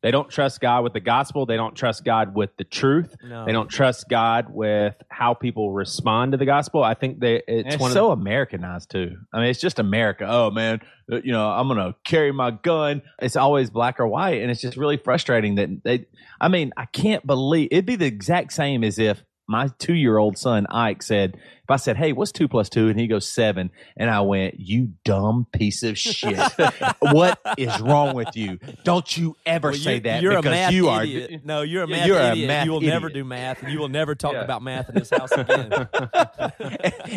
They 0.00 0.12
don't 0.12 0.30
trust 0.30 0.60
God 0.60 0.84
with 0.84 0.92
the 0.92 1.00
gospel. 1.00 1.44
They 1.44 1.56
don't 1.56 1.74
trust 1.74 2.04
God 2.04 2.34
with 2.34 2.56
the 2.56 2.64
truth. 2.64 3.16
No. 3.24 3.44
They 3.44 3.52
don't 3.52 3.68
trust 3.68 4.08
God 4.08 4.46
with 4.48 4.94
how 5.08 5.34
people 5.34 5.72
respond 5.72 6.32
to 6.32 6.38
the 6.38 6.46
gospel. 6.46 6.84
I 6.84 6.94
think 6.94 7.18
they 7.18 7.42
it's, 7.48 7.74
it's 7.74 7.80
one 7.80 7.92
so 7.92 8.12
of 8.12 8.20
Americanized 8.20 8.90
too. 8.90 9.16
I 9.32 9.40
mean, 9.40 9.48
it's 9.48 9.60
just 9.60 9.80
America. 9.80 10.24
Oh 10.28 10.50
man, 10.52 10.80
uh, 11.10 11.20
you 11.22 11.32
know, 11.32 11.48
I'm 11.48 11.66
gonna 11.66 11.96
carry 12.04 12.32
my 12.32 12.52
gun. 12.52 13.02
It's 13.20 13.34
always 13.34 13.70
black 13.70 13.98
or 13.98 14.06
white, 14.06 14.40
and 14.40 14.50
it's 14.52 14.60
just 14.60 14.76
really 14.76 14.98
frustrating 14.98 15.56
that 15.56 15.82
they. 15.82 16.06
I 16.40 16.46
mean, 16.46 16.72
I 16.76 16.84
can't 16.86 17.26
believe 17.26 17.68
it'd 17.72 17.86
be 17.86 17.96
the 17.96 18.06
exact 18.06 18.52
same 18.52 18.84
as 18.84 19.00
if 19.00 19.24
my 19.48 19.70
two 19.78 19.94
year 19.94 20.18
old 20.18 20.38
son 20.38 20.66
Ike 20.70 21.02
said, 21.02 21.36
if 21.36 21.70
I 21.70 21.76
said, 21.76 21.96
"Hey, 21.98 22.12
what's 22.14 22.32
two 22.32 22.48
plus 22.48 22.68
two? 22.70 22.88
and 22.88 22.98
he 22.98 23.06
goes 23.08 23.28
seven, 23.28 23.70
and 23.96 24.08
I 24.08 24.20
went, 24.22 24.58
"You 24.58 24.92
dumb 25.04 25.46
piece 25.52 25.82
of 25.82 25.98
shit! 25.98 26.38
what 27.00 27.38
is 27.58 27.78
wrong 27.80 28.14
with 28.14 28.34
you? 28.36 28.58
Don't 28.84 29.14
you 29.18 29.36
ever 29.44 29.68
Well, 29.70 29.78
say 29.78 29.94
you- 29.96 30.00
that 30.00 30.22
You're 30.22 30.32
a 30.38 30.42
math 30.42 30.72
you 30.72 30.88
are." 30.88 31.02
idiot. 31.02 31.42
No, 31.44 31.60
you're 31.62 31.82
a 31.82 31.86
math 31.86 32.06
you're 32.06 32.18
a 32.18 32.32
idiot. 32.32 32.48
math 32.48 32.64
you 32.64 32.72
will 32.72 32.80
never 32.80 33.08
do 33.10 33.22
math, 33.24 33.62
and 33.62 33.70
you 33.72 33.78
will 33.80 33.88
never 33.90 34.14
talk 34.14 34.32
Yeah. 34.32 34.44
about 34.44 34.62
math 34.62 34.88
in 34.88 34.94
this 34.94 35.10
house 35.10 35.30
again. 35.32 35.70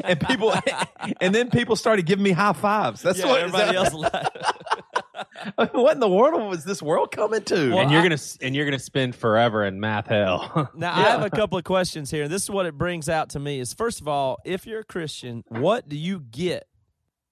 and 0.04 0.20
people, 0.20 0.54
and 1.22 1.34
then 1.34 1.50
people 1.50 1.78
started 1.78 2.06
giving 2.06 2.24
me 2.24 2.32
high 2.32 2.52
fives. 2.54 3.02
That's 3.02 3.20
yeah, 3.20 3.28
what 3.28 3.40
everybody 3.42 3.78
else. 3.78 3.94
Laughed. 5.58 5.74
what 5.74 5.94
in 5.94 6.00
the 6.00 6.10
world 6.10 6.50
was 6.50 6.64
this 6.64 6.82
world 6.82 7.12
coming 7.12 7.44
to? 7.44 7.70
Well, 7.72 7.80
and 7.80 7.92
you're 7.92 8.02
I- 8.02 8.04
gonna 8.10 8.18
and 8.42 8.56
you're 8.56 8.66
gonna 8.66 8.80
spend 8.80 9.16
forever 9.16 9.64
in 9.66 9.80
math 9.80 10.08
hell. 10.08 10.70
Now 10.76 10.94
I 10.96 11.02
have 11.04 11.24
a 11.24 11.30
couple 11.30 11.58
of 11.58 11.64
questions 11.64 12.10
here. 12.12 12.28
This 12.28 12.44
is 12.44 12.50
what 12.50 12.66
it 12.66 12.78
brings 12.78 13.10
out 13.10 13.30
to 13.32 13.40
me 13.40 13.60
is 13.60 13.74
first 13.74 14.02
of 14.02 14.08
all, 14.08 14.38
if 14.46 14.66
you're 14.66 14.80
a 14.82 14.86
Christian, 14.86 15.44
what 15.50 15.88
do 15.90 15.96
you 15.98 16.20
get 16.20 16.68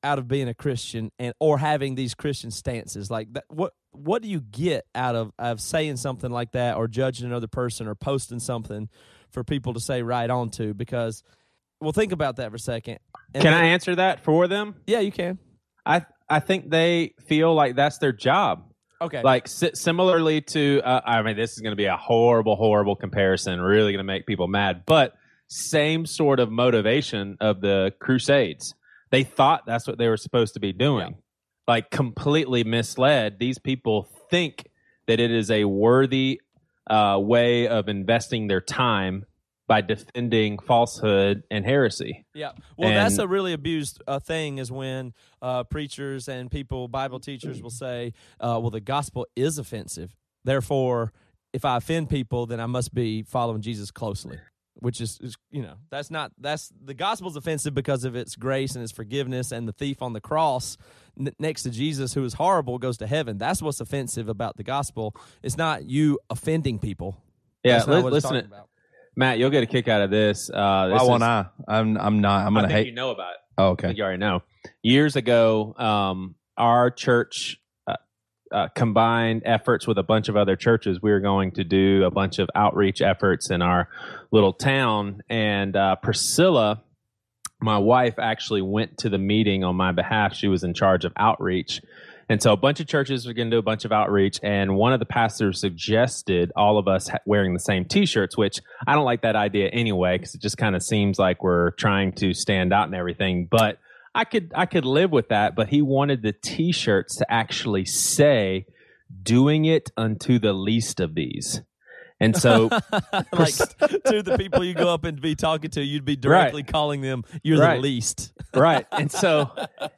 out 0.04 0.18
of 0.18 0.28
being 0.28 0.48
a 0.48 0.54
Christian 0.54 1.12
and 1.20 1.34
or 1.40 1.58
having 1.58 1.96
these 1.96 2.14
Christian 2.16 2.52
stances? 2.52 3.12
Like 3.12 3.34
that 3.34 3.44
what 3.50 3.74
what 3.92 4.22
do 4.22 4.28
you 4.30 4.40
get 4.42 4.86
out 4.96 5.16
of 5.16 5.32
of 5.40 5.60
saying 5.60 5.98
something 5.98 6.32
like 6.32 6.52
that 6.54 6.78
or 6.78 6.88
judging 6.88 7.26
another 7.26 7.48
person 7.48 7.88
or 7.88 7.96
posting 7.96 8.40
something 8.40 8.88
for 9.32 9.44
people 9.44 9.74
to 9.74 9.80
say 9.80 10.02
right 10.04 10.30
on 10.30 10.50
to? 10.52 10.74
Because 10.74 11.24
well 11.82 11.92
think 11.92 12.12
about 12.12 12.38
that 12.38 12.50
for 12.50 12.56
a 12.56 12.60
second. 12.60 13.00
And 13.34 13.44
Can 13.44 13.52
then- 13.52 13.62
I 13.62 13.68
answer 13.68 13.96
that 13.96 14.24
for 14.24 14.48
them? 14.48 14.76
Yeah, 14.88 15.00
you 15.00 15.12
can. 15.12 15.38
I 15.86 16.06
I 16.30 16.40
think 16.40 16.70
they 16.70 17.14
feel 17.28 17.54
like 17.54 17.76
that's 17.76 17.98
their 17.98 18.12
job. 18.12 18.66
Okay. 19.02 19.22
Like 19.24 19.48
si- 19.48 19.72
similarly 19.74 20.42
to, 20.42 20.82
uh, 20.84 21.02
I 21.06 21.22
mean, 21.22 21.38
this 21.38 21.54
is 21.54 21.60
going 21.60 21.72
to 21.72 21.78
be 21.78 21.86
a 21.86 21.98
horrible, 21.98 22.56
horrible 22.56 22.96
comparison. 22.96 23.62
Really 23.62 23.92
going 23.92 24.00
to 24.00 24.04
make 24.04 24.26
people 24.26 24.48
mad, 24.48 24.84
but 24.86 25.14
same 25.48 26.06
sort 26.06 26.40
of 26.40 26.52
motivation 26.52 27.38
of 27.40 27.62
the 27.62 27.94
Crusades. 28.00 28.76
They 29.10 29.24
thought 29.24 29.66
that's 29.66 29.88
what 29.88 29.98
they 29.98 30.08
were 30.08 30.18
supposed 30.18 30.54
to 30.54 30.60
be 30.60 30.74
doing. 30.74 31.16
Like 31.68 31.90
completely 31.90 32.64
misled. 32.64 33.40
These 33.40 33.58
people 33.58 34.08
think 34.30 34.68
that 35.08 35.20
it 35.20 35.32
is 35.32 35.50
a 35.50 35.66
worthy 35.66 36.42
uh, 36.90 37.18
way 37.22 37.68
of 37.68 37.90
investing 37.90 38.48
their 38.48 38.62
time 38.62 39.26
by 39.70 39.82
defending 39.82 40.58
falsehood 40.58 41.44
and 41.52 41.64
heresy. 41.64 42.26
Yeah. 42.34 42.54
Well, 42.76 42.90
that's 42.90 43.20
a 43.20 43.28
really 43.28 43.54
abused 43.54 44.02
uh, 44.08 44.20
thing 44.20 44.58
is 44.58 44.72
when 44.72 45.14
uh, 45.44 45.64
preachers 45.64 46.28
and 46.28 46.50
people, 46.50 46.88
Bible 46.88 47.20
teachers 47.20 47.62
will 47.62 47.70
say, 47.70 48.14
uh, 48.40 48.58
well, 48.60 48.72
the 48.72 48.82
gospel 48.82 49.28
is 49.36 49.60
offensive. 49.60 50.18
Therefore, 50.44 51.14
if 51.54 51.66
I 51.66 51.78
offend 51.78 52.10
people, 52.10 52.48
then 52.48 52.60
I 52.60 52.66
must 52.66 52.96
be 52.96 53.22
following 53.22 53.62
Jesus 53.62 53.92
closely. 53.92 54.40
Which 54.82 55.02
is, 55.02 55.20
is, 55.22 55.36
you 55.52 55.62
know, 55.62 55.76
that's 55.92 56.10
not, 56.10 56.32
that's, 56.40 56.72
the 56.84 56.94
gospel's 56.94 57.36
offensive 57.36 57.76
because 57.76 58.06
of 58.06 58.16
its 58.16 58.36
grace 58.38 58.76
and 58.76 58.84
its 58.84 58.94
forgiveness, 58.94 59.52
and 59.52 59.68
the 59.68 59.74
thief 59.74 60.02
on 60.02 60.14
the 60.14 60.22
cross 60.22 60.78
n- 61.20 61.36
next 61.38 61.64
to 61.64 61.70
Jesus, 61.70 62.14
who 62.14 62.24
is 62.24 62.34
horrible, 62.34 62.78
goes 62.78 62.98
to 63.00 63.08
heaven. 63.08 63.38
That's 63.38 63.62
what's 63.62 63.82
offensive 63.82 64.30
about 64.30 64.56
the 64.56 64.64
gospel. 64.64 65.16
It's 65.44 65.58
not 65.58 65.90
you 65.90 66.18
offending 66.30 66.80
people. 66.80 67.18
Yeah, 67.64 67.74
That's 67.74 67.88
not 67.88 67.96
li- 67.98 68.04
what 68.04 68.14
it's 68.14 68.24
listen, 68.24 68.46
about. 68.46 68.69
Matt, 69.20 69.38
you'll 69.38 69.50
get 69.50 69.64
a 69.64 69.66
kick 69.66 69.90
out 69.90 70.00
of 70.02 70.10
this. 70.10 70.50
Uh, 70.50 70.54
Why 70.56 71.04
won't 71.04 71.22
is- 71.22 71.28
I? 71.28 71.46
I'm 71.68 71.98
I'm 71.98 72.22
not. 72.22 72.48
I'm 72.48 72.56
I 72.56 72.62
gonna 72.62 72.74
hate. 72.74 72.88
you 72.88 72.94
know 72.94 73.12
about 73.12 73.32
it. 73.32 73.38
oh, 73.58 73.64
I 73.64 73.68
okay. 73.72 73.88
think 73.88 73.98
you 73.98 74.04
already 74.06 74.18
know. 74.20 74.44
Years 74.82 75.18
ago, 75.18 75.76
um, 75.78 76.36
our 76.56 76.90
church 76.90 77.58
uh, 77.86 77.96
uh, 78.50 78.68
combined 78.74 79.42
efforts 79.46 79.86
with 79.86 79.98
a 79.98 80.04
bunch 80.04 80.30
of 80.30 80.38
other 80.38 80.56
churches. 80.56 81.02
We 81.02 81.12
were 81.12 81.20
going 81.20 81.52
to 81.56 81.66
do 81.66 82.06
a 82.06 82.12
bunch 82.12 82.40
of 82.40 82.50
outreach 82.56 83.02
efforts 83.02 83.52
in 83.52 83.62
our 83.62 83.90
little 84.32 84.54
town, 84.54 85.22
and 85.30 85.76
uh, 85.76 85.98
Priscilla, 85.98 86.82
my 87.60 87.78
wife, 87.78 88.20
actually 88.20 88.62
went 88.62 89.00
to 89.00 89.10
the 89.10 89.18
meeting 89.18 89.66
on 89.66 89.76
my 89.76 89.92
behalf. 89.92 90.34
She 90.34 90.48
was 90.48 90.64
in 90.64 90.74
charge 90.74 91.04
of 91.04 91.12
outreach. 91.18 91.82
And 92.30 92.42
so 92.42 92.54
a 92.54 92.58
bunch 92.58 92.80
of 92.80 92.86
churches 92.86 93.28
are 93.28 93.34
going 93.34 93.50
to 93.50 93.56
do 93.56 93.60
a 93.60 93.64
bunch 93.64 93.86
of 93.86 93.92
outreach, 93.92 94.40
and 94.44 94.76
one 94.76 94.94
of 94.94 95.00
the 95.00 95.06
pastors 95.06 95.60
suggested 95.60 96.52
all 96.56 96.78
of 96.78 96.88
us 96.88 97.10
wearing 97.26 97.54
the 97.54 97.60
same 97.60 97.86
T-shirts, 97.86 98.38
which 98.38 98.60
I 98.86 98.94
don't 98.94 99.06
like 99.06 99.24
that 99.24 99.36
idea 99.36 99.70
anyway 99.70 100.20
because 100.20 100.36
it 100.36 100.42
just 100.42 100.58
kind 100.58 100.76
of 100.76 100.84
seems 100.84 101.18
like 101.18 101.44
we're 101.44 101.72
trying 101.72 102.14
to 102.14 102.36
stand 102.36 102.72
out 102.72 102.86
and 102.86 102.94
everything. 102.94 103.48
But 103.50 103.80
I 104.14 104.26
could 104.26 104.52
I 104.56 104.68
could 104.68 104.86
live 104.86 105.12
with 105.12 105.30
that. 105.30 105.56
But 105.56 105.70
he 105.70 105.82
wanted 105.82 106.22
the 106.22 106.34
T-shirts 106.34 107.16
to 107.18 107.32
actually 107.32 107.86
say, 107.86 108.68
"Doing 109.24 109.66
it 109.66 109.92
unto 109.98 110.38
the 110.38 110.54
least 110.54 111.00
of 111.00 111.16
these." 111.16 111.62
And 112.22 112.36
so 112.36 112.70
like 113.32 113.56
to 113.56 114.22
the 114.24 114.36
people 114.38 114.64
you 114.64 114.74
go 114.74 114.94
up 114.94 115.06
and 115.06 115.20
be 115.22 115.36
talking 115.36 115.70
to, 115.72 115.84
you'd 115.84 116.06
be 116.06 116.16
directly 116.16 116.64
calling 116.64 117.02
them 117.02 117.24
you're 117.44 117.60
Right. 117.60 117.76
the 117.76 117.82
least. 117.82 118.34
right 118.56 118.88
and 118.92 119.12
so 119.12 119.52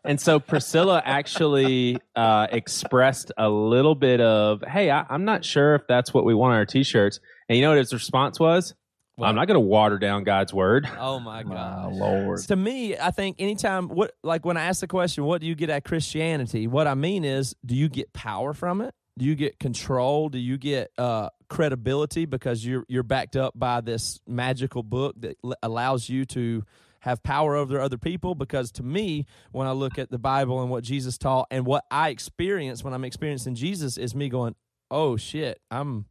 and 0.04 0.20
so 0.20 0.38
priscilla 0.40 1.02
actually 1.06 1.98
uh, 2.18 2.48
expressed 2.52 3.32
a 3.38 3.50
little 3.50 3.96
bit 3.96 4.20
of 4.20 4.62
hey 4.68 4.92
I, 4.92 5.06
i'm 5.10 5.24
not 5.24 5.46
sure 5.46 5.76
if 5.76 5.84
that's 5.88 6.14
what 6.14 6.26
we 6.26 6.34
want 6.36 6.52
on 6.52 6.58
our 6.58 6.66
t-shirts 6.66 7.22
and 7.48 7.58
you 7.58 7.64
know 7.64 7.70
what 7.70 7.78
his 7.78 7.94
response 7.94 8.42
was 8.42 8.74
i'm 9.22 9.36
not 9.36 9.48
going 9.48 9.56
to 9.56 9.60
water 9.62 9.98
down 9.98 10.26
god's 10.26 10.54
word 10.54 10.86
Oh 11.00 11.20
my 11.22 11.44
god. 11.56 11.94
lord. 11.94 12.40
To 12.48 12.56
me, 12.58 12.98
I 12.98 13.12
think 13.12 13.38
anytime 13.40 13.88
what 13.88 14.12
like 14.24 14.46
when 14.46 14.58
I 14.58 14.64
ask 14.66 14.82
the 14.82 14.88
question, 14.88 15.24
what 15.24 15.40
do 15.42 15.48
you 15.48 15.56
get 15.56 15.70
at 15.70 15.86
Christianity? 15.86 16.68
What 16.68 16.88
I 16.88 16.96
mean 16.96 17.24
is, 17.24 17.56
do 17.66 17.76
you 17.76 17.88
get 17.88 18.12
power 18.14 18.54
from 18.54 18.82
it? 18.82 18.94
Do 19.20 19.26
you 19.26 19.36
get 19.36 19.60
control? 19.60 20.30
Do 20.30 20.40
you 20.40 20.58
get 20.58 20.92
uh, 20.98 21.30
credibility 21.52 22.26
because 22.26 22.66
you're 22.66 22.86
you're 22.88 23.04
backed 23.04 23.36
up 23.36 23.54
by 23.60 23.82
this 23.82 24.22
magical 24.26 24.84
book 24.84 25.16
that 25.20 25.38
l- 25.44 25.54
allows 25.62 26.08
you 26.08 26.24
to 26.24 26.64
have 27.02 27.22
power 27.24 27.58
over 27.58 27.80
other 27.80 27.98
people? 27.98 28.36
Because 28.36 28.72
to 28.74 28.84
me, 28.84 29.26
when 29.52 29.68
I 29.68 29.74
look 29.74 30.00
at 30.00 30.10
the 30.10 30.18
Bible 30.18 30.62
and 30.62 30.70
what 30.70 30.84
Jesus 30.86 31.18
taught 31.18 31.48
and 31.52 31.66
what 31.66 31.84
I 31.92 32.10
experience 32.10 32.84
when 32.86 32.94
I'm 32.94 33.04
experiencing 33.04 33.56
Jesus, 33.56 33.98
is 33.98 34.16
me 34.16 34.30
going, 34.30 34.56
"Oh 34.90 35.18
shit, 35.18 35.60
I'm 35.70 36.06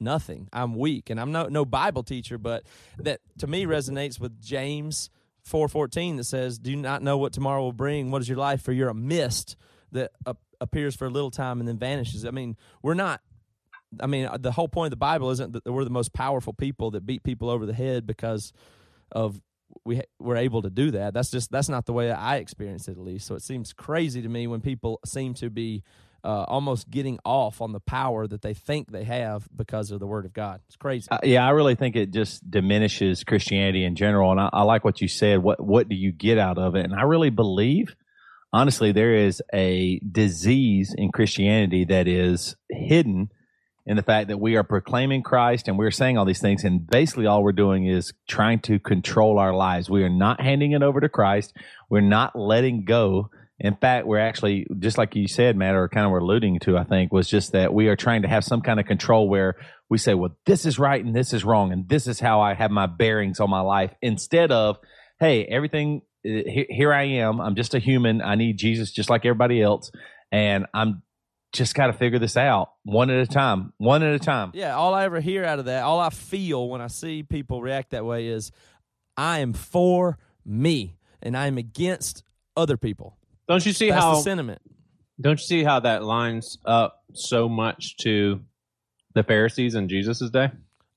nothing. 0.00 0.48
I'm 0.52 0.74
weak, 0.74 1.08
and 1.08 1.20
I'm 1.20 1.30
no 1.30 1.46
no 1.46 1.64
Bible 1.64 2.02
teacher, 2.02 2.36
but 2.36 2.64
that 2.98 3.20
to 3.38 3.46
me 3.46 3.66
resonates 3.66 4.18
with 4.18 4.42
James 4.42 5.08
four 5.44 5.68
fourteen 5.68 6.16
that 6.16 6.24
says, 6.24 6.58
"Do 6.58 6.72
you 6.72 6.76
not 6.76 7.00
know 7.00 7.16
what 7.16 7.32
tomorrow 7.32 7.62
will 7.62 7.72
bring. 7.72 8.10
What 8.10 8.22
is 8.22 8.28
your 8.28 8.38
life? 8.38 8.60
For 8.60 8.72
you're 8.72 8.88
a 8.88 8.94
mist 8.94 9.54
that 9.92 10.10
ap- 10.26 10.38
appears 10.60 10.96
for 10.96 11.06
a 11.06 11.10
little 11.10 11.30
time 11.30 11.60
and 11.60 11.68
then 11.68 11.78
vanishes." 11.78 12.24
I 12.24 12.32
mean, 12.32 12.56
we're 12.82 12.94
not. 12.94 13.20
I 13.98 14.06
mean, 14.06 14.26
uh, 14.26 14.36
the 14.38 14.52
whole 14.52 14.68
point 14.68 14.88
of 14.88 14.90
the 14.90 14.96
Bible 14.96 15.30
isn't 15.30 15.52
that 15.52 15.70
we're 15.70 15.84
the 15.84 15.90
most 15.90 16.12
powerful 16.12 16.52
people 16.52 16.92
that 16.92 17.06
beat 17.06 17.22
people 17.22 17.50
over 17.50 17.66
the 17.66 17.74
head 17.74 18.06
because 18.06 18.52
of 19.10 19.40
we 19.84 20.02
we're 20.18 20.36
able 20.36 20.62
to 20.62 20.70
do 20.70 20.90
that. 20.92 21.14
That's 21.14 21.30
just 21.30 21.50
that's 21.50 21.68
not 21.68 21.86
the 21.86 21.92
way 21.92 22.10
I 22.10 22.36
experience 22.36 22.88
it 22.88 22.92
at 22.92 22.98
least. 22.98 23.26
So 23.26 23.34
it 23.34 23.42
seems 23.42 23.72
crazy 23.72 24.22
to 24.22 24.28
me 24.28 24.46
when 24.46 24.60
people 24.60 25.00
seem 25.04 25.34
to 25.34 25.50
be 25.50 25.82
uh, 26.22 26.44
almost 26.48 26.90
getting 26.90 27.18
off 27.24 27.60
on 27.60 27.72
the 27.72 27.80
power 27.80 28.26
that 28.26 28.42
they 28.42 28.52
think 28.52 28.90
they 28.92 29.04
have 29.04 29.48
because 29.54 29.90
of 29.90 30.00
the 30.00 30.06
Word 30.06 30.26
of 30.26 30.32
God. 30.32 30.60
It's 30.66 30.76
crazy. 30.76 31.08
Uh, 31.10 31.18
yeah, 31.22 31.46
I 31.46 31.50
really 31.50 31.74
think 31.74 31.96
it 31.96 32.12
just 32.12 32.48
diminishes 32.48 33.24
Christianity 33.24 33.84
in 33.84 33.96
general. 33.96 34.30
And 34.30 34.40
I, 34.40 34.50
I 34.52 34.62
like 34.62 34.84
what 34.84 35.00
you 35.00 35.08
said. 35.08 35.42
What 35.42 35.64
what 35.64 35.88
do 35.88 35.96
you 35.96 36.12
get 36.12 36.38
out 36.38 36.58
of 36.58 36.74
it? 36.76 36.84
And 36.84 36.94
I 36.94 37.02
really 37.02 37.30
believe, 37.30 37.94
honestly, 38.52 38.92
there 38.92 39.14
is 39.14 39.42
a 39.52 39.98
disease 40.00 40.94
in 40.96 41.10
Christianity 41.10 41.84
that 41.86 42.06
is 42.06 42.56
hidden 42.70 43.30
in 43.90 43.96
the 43.96 44.04
fact 44.04 44.28
that 44.28 44.38
we 44.38 44.54
are 44.54 44.62
proclaiming 44.62 45.20
Christ 45.20 45.66
and 45.66 45.76
we're 45.76 45.90
saying 45.90 46.16
all 46.16 46.24
these 46.24 46.40
things, 46.40 46.62
and 46.62 46.86
basically 46.86 47.26
all 47.26 47.42
we're 47.42 47.50
doing 47.50 47.88
is 47.88 48.12
trying 48.28 48.60
to 48.60 48.78
control 48.78 49.40
our 49.40 49.52
lives. 49.52 49.90
We 49.90 50.04
are 50.04 50.08
not 50.08 50.40
handing 50.40 50.70
it 50.72 50.82
over 50.84 51.00
to 51.00 51.08
Christ. 51.08 51.56
We're 51.88 52.00
not 52.00 52.38
letting 52.38 52.84
go. 52.84 53.30
In 53.58 53.74
fact, 53.74 54.06
we're 54.06 54.20
actually 54.20 54.64
just 54.78 54.96
like 54.96 55.16
you 55.16 55.26
said, 55.26 55.56
Matt, 55.56 55.74
or 55.74 55.88
kind 55.88 56.06
of 56.06 56.12
were 56.12 56.20
alluding 56.20 56.60
to, 56.60 56.78
I 56.78 56.84
think, 56.84 57.12
was 57.12 57.28
just 57.28 57.50
that 57.50 57.74
we 57.74 57.88
are 57.88 57.96
trying 57.96 58.22
to 58.22 58.28
have 58.28 58.44
some 58.44 58.60
kind 58.60 58.78
of 58.78 58.86
control 58.86 59.28
where 59.28 59.56
we 59.88 59.98
say, 59.98 60.14
well, 60.14 60.36
this 60.46 60.66
is 60.66 60.78
right 60.78 61.04
and 61.04 61.12
this 61.12 61.32
is 61.32 61.44
wrong, 61.44 61.72
and 61.72 61.88
this 61.88 62.06
is 62.06 62.20
how 62.20 62.40
I 62.40 62.54
have 62.54 62.70
my 62.70 62.86
bearings 62.86 63.40
on 63.40 63.50
my 63.50 63.60
life, 63.60 63.90
instead 64.00 64.52
of, 64.52 64.78
hey, 65.18 65.46
everything, 65.46 66.02
eh, 66.24 66.44
here, 66.46 66.66
here 66.68 66.92
I 66.92 67.02
am. 67.02 67.40
I'm 67.40 67.56
just 67.56 67.74
a 67.74 67.80
human. 67.80 68.22
I 68.22 68.36
need 68.36 68.56
Jesus 68.56 68.92
just 68.92 69.10
like 69.10 69.26
everybody 69.26 69.60
else, 69.60 69.90
and 70.30 70.66
I'm 70.72 71.02
just 71.52 71.74
got 71.74 71.88
to 71.88 71.92
figure 71.92 72.18
this 72.18 72.36
out 72.36 72.72
one 72.84 73.10
at 73.10 73.20
a 73.20 73.26
time, 73.26 73.72
one 73.78 74.02
at 74.02 74.14
a 74.14 74.18
time. 74.18 74.52
Yeah, 74.54 74.76
all 74.76 74.94
I 74.94 75.04
ever 75.04 75.20
hear 75.20 75.44
out 75.44 75.58
of 75.58 75.64
that, 75.66 75.82
all 75.82 75.98
I 75.98 76.10
feel 76.10 76.68
when 76.68 76.80
I 76.80 76.86
see 76.86 77.22
people 77.22 77.60
react 77.60 77.90
that 77.90 78.04
way 78.04 78.28
is 78.28 78.52
I 79.16 79.40
am 79.40 79.52
for 79.52 80.18
me 80.44 80.96
and 81.22 81.36
I 81.36 81.46
am 81.46 81.58
against 81.58 82.22
other 82.56 82.76
people. 82.76 83.16
Don't 83.48 83.64
you 83.66 83.72
see 83.72 83.90
That's 83.90 84.02
how 84.02 84.14
the 84.14 84.20
sentiment. 84.22 84.62
don't 85.20 85.40
you 85.40 85.44
see 85.44 85.64
how 85.64 85.80
that 85.80 86.04
lines 86.04 86.58
up 86.64 87.02
so 87.12 87.48
much 87.48 87.96
to 87.98 88.40
the 89.14 89.24
Pharisees 89.24 89.74
in 89.74 89.88
Jesus' 89.88 90.30
day? 90.30 90.50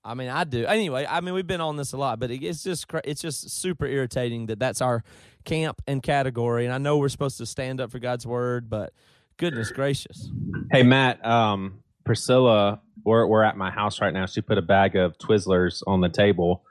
I 0.06 0.14
mean, 0.16 0.30
I 0.30 0.44
do. 0.44 0.66
Anyway, 0.66 1.08
I 1.10 1.22
mean, 1.22 1.34
we've 1.34 1.48
been 1.48 1.62
on 1.62 1.78
this 1.78 1.94
a 1.94 1.98
lot, 1.98 2.20
but 2.20 2.30
it's 2.30 2.62
just 2.62 2.86
it's 3.06 3.22
just 3.22 3.50
super 3.50 3.86
irritating 3.86 4.48
that 4.48 4.60
that's 4.60 4.82
our 4.82 5.04
camp 5.46 5.82
and 5.88 6.04
category. 6.04 6.66
And 6.66 6.74
I 6.74 6.78
know 6.78 6.98
we're 6.98 7.10
supposed 7.10 7.38
to 7.38 7.46
stand 7.46 7.80
up 7.80 7.90
for 7.90 8.00
God's 8.00 8.28
word, 8.28 8.70
but 8.70 8.94
goodness 9.38 9.72
gracious, 9.72 10.30
Hey 10.72 10.84
Matt, 10.84 11.24
um, 11.26 11.80
Priscilla, 12.06 12.82
we're 13.04 13.26
we're 13.28 13.44
at 13.44 13.58
my 13.58 13.72
house 13.72 14.02
right 14.02 14.14
now. 14.14 14.26
She 14.26 14.42
put 14.42 14.58
a 14.58 14.62
bag 14.62 14.96
of 14.96 15.18
Twizzlers 15.18 15.82
on 15.88 16.02
the 16.02 16.10
table, 16.10 16.64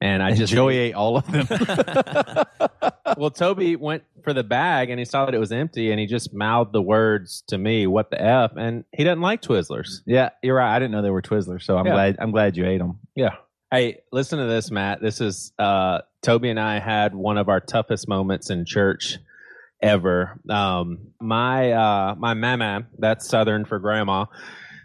and 0.00 0.22
I 0.22 0.28
And 0.30 0.38
just 0.38 0.52
Joey 0.52 0.76
ate 0.78 0.94
all 0.94 1.16
of 1.16 1.26
them. 1.30 1.46
well, 3.16 3.30
Toby 3.30 3.76
went 3.76 4.04
for 4.24 4.32
the 4.32 4.44
bag 4.44 4.90
and 4.90 4.98
he 4.98 5.04
saw 5.04 5.24
that 5.26 5.34
it 5.34 5.38
was 5.38 5.52
empty, 5.52 5.90
and 5.90 5.98
he 6.00 6.06
just 6.06 6.32
mouthed 6.32 6.72
the 6.72 6.82
words 6.82 7.42
to 7.48 7.58
me, 7.58 7.86
"What 7.86 8.10
the 8.10 8.20
f?" 8.22 8.52
And 8.56 8.84
he 8.92 9.04
doesn't 9.04 9.20
like 9.22 9.42
Twizzlers. 9.42 10.00
yeah, 10.06 10.30
you're 10.42 10.56
right. 10.56 10.74
I 10.74 10.78
didn't 10.78 10.92
know 10.92 11.02
they 11.02 11.10
were 11.10 11.22
Twizzlers, 11.22 11.62
so 11.62 11.76
I'm 11.76 11.86
Yeah. 11.86 11.92
glad. 11.92 12.16
I'm 12.20 12.30
glad 12.30 12.56
you 12.56 12.66
ate 12.66 12.78
them. 12.78 12.98
Yeah. 13.14 13.34
Hey, 13.70 14.00
listen 14.12 14.38
to 14.38 14.44
this, 14.46 14.70
Matt. 14.70 15.00
This 15.00 15.20
is 15.20 15.52
uh, 15.58 16.00
Toby 16.20 16.50
and 16.50 16.60
I 16.60 16.78
had 16.78 17.14
one 17.14 17.38
of 17.38 17.48
our 17.48 17.58
toughest 17.60 18.06
moments 18.06 18.50
in 18.50 18.66
church 18.66 19.18
ever. 19.82 20.38
Um, 20.48 21.12
my 21.20 21.72
uh, 21.72 22.14
my 22.16 22.34
mama, 22.34 22.86
that's 22.98 23.28
Southern 23.28 23.64
for 23.64 23.78
grandma. 23.78 24.26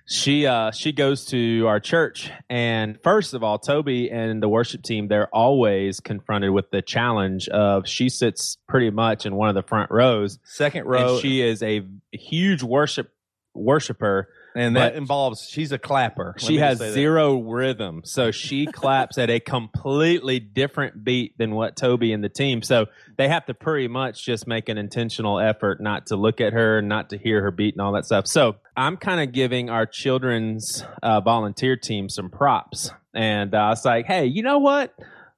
She 0.10 0.46
uh, 0.46 0.72
she 0.72 0.94
goes 0.94 1.26
to 1.28 1.68
our 1.68 1.82
church, 1.82 2.32
and 2.50 2.98
first 3.04 3.34
of 3.34 3.44
all, 3.44 3.60
Toby 3.60 4.10
and 4.10 4.42
the 4.42 4.48
worship 4.48 4.82
team 4.82 5.10
they're 5.10 5.28
always 5.28 6.00
confronted 6.00 6.52
with 6.52 6.72
the 6.72 6.82
challenge 6.82 7.50
of 7.50 7.88
she 7.88 8.08
sits 8.08 8.58
pretty 8.70 8.90
much 8.90 9.26
in 9.26 9.36
one 9.36 9.50
of 9.50 9.56
the 9.56 9.64
front 9.64 9.92
rows, 9.92 10.40
Second 10.46 10.86
row, 10.86 11.16
and 11.16 11.22
she 11.22 11.42
is 11.42 11.62
a 11.62 11.86
huge 12.12 12.64
worship 12.64 13.12
worshiper 13.54 14.30
and 14.58 14.76
that 14.76 14.94
but- 14.94 14.98
involves 14.98 15.48
she's 15.50 15.72
a 15.72 15.78
clapper. 15.78 16.36
She 16.38 16.58
has 16.58 16.80
say 16.80 16.88
that. 16.88 16.94
zero 16.94 17.40
rhythm. 17.42 18.02
So 18.04 18.32
she 18.32 18.66
claps 18.72 19.18
at 19.18 19.30
a 19.30 19.40
completely 19.40 20.40
different 20.40 21.04
beat 21.04 21.38
than 21.38 21.52
what 21.52 21.76
Toby 21.76 22.14
and 22.14 22.24
the 22.24 22.30
team. 22.30 22.62
So 22.62 22.88
they 23.18 23.28
have 23.28 23.46
to 23.46 23.54
pretty 23.54 23.88
much 23.88 24.26
just 24.26 24.48
make 24.48 24.70
an 24.70 24.78
intentional 24.78 25.40
effort 25.40 25.82
not 25.82 26.08
to 26.08 26.16
look 26.16 26.42
at 26.42 26.54
her, 26.54 26.82
not 26.82 27.10
to 27.12 27.18
hear 27.18 27.42
her 27.42 27.52
beat 27.52 27.76
and 27.76 27.82
all 27.82 27.94
that 27.94 28.06
stuff. 28.06 28.28
So 28.28 28.56
I'm 28.76 28.98
kind 28.98 29.22
of 29.22 29.34
giving 29.34 29.70
our 29.70 29.86
children's 29.86 30.84
uh, 31.04 31.22
volunteer 31.22 31.76
team 31.78 32.10
some 32.10 32.30
props. 32.30 32.92
And 33.14 33.54
uh, 33.56 33.70
it's 33.74 33.86
like, 33.86 34.06
hey, 34.06 34.26
you 34.26 34.44
know 34.44 34.60
what? 34.60 34.94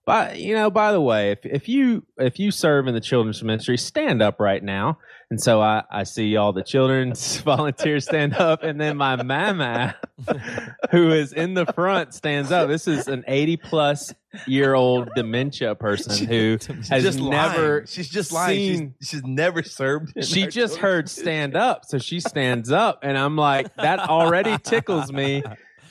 By, 0.09 0.33
you 0.33 0.55
know, 0.55 0.71
by 0.71 0.91
the 0.91 0.99
way, 0.99 1.29
if, 1.33 1.45
if 1.45 1.69
you 1.69 2.03
if 2.17 2.39
you 2.39 2.49
serve 2.49 2.87
in 2.87 2.95
the 2.95 2.99
children's 2.99 3.43
ministry, 3.43 3.77
stand 3.77 4.23
up 4.23 4.39
right 4.39 4.63
now. 4.63 4.97
And 5.29 5.39
so 5.39 5.61
I, 5.61 5.83
I 5.91 6.01
see 6.05 6.35
all 6.35 6.51
the 6.51 6.63
children's 6.63 7.37
volunteers 7.41 8.05
stand 8.05 8.33
up, 8.33 8.63
and 8.63 8.81
then 8.81 8.97
my 8.97 9.21
mama, 9.21 9.95
who 10.91 11.11
is 11.11 11.31
in 11.31 11.53
the 11.53 11.67
front, 11.67 12.15
stands 12.15 12.51
up. 12.51 12.67
This 12.67 12.87
is 12.87 13.07
an 13.07 13.23
80 13.27 13.57
plus 13.57 14.11
year 14.47 14.73
old 14.73 15.09
dementia 15.15 15.75
person 15.75 16.25
who 16.27 16.57
has 16.89 17.03
just 17.03 17.19
never 17.19 17.73
lying. 17.75 17.85
She's 17.85 18.09
just 18.09 18.31
lying. 18.31 18.57
seen- 18.57 18.95
She's, 19.01 19.09
she's 19.09 19.23
never 19.23 19.61
served. 19.61 20.25
she 20.25 20.47
just 20.47 20.77
heard 20.77 21.07
stand 21.07 21.55
up, 21.55 21.85
so 21.85 21.99
she 21.99 22.19
stands 22.19 22.71
up, 22.71 23.01
and 23.03 23.15
I'm 23.15 23.35
like, 23.35 23.75
that 23.75 23.99
already 23.99 24.57
tickles 24.57 25.11
me. 25.13 25.43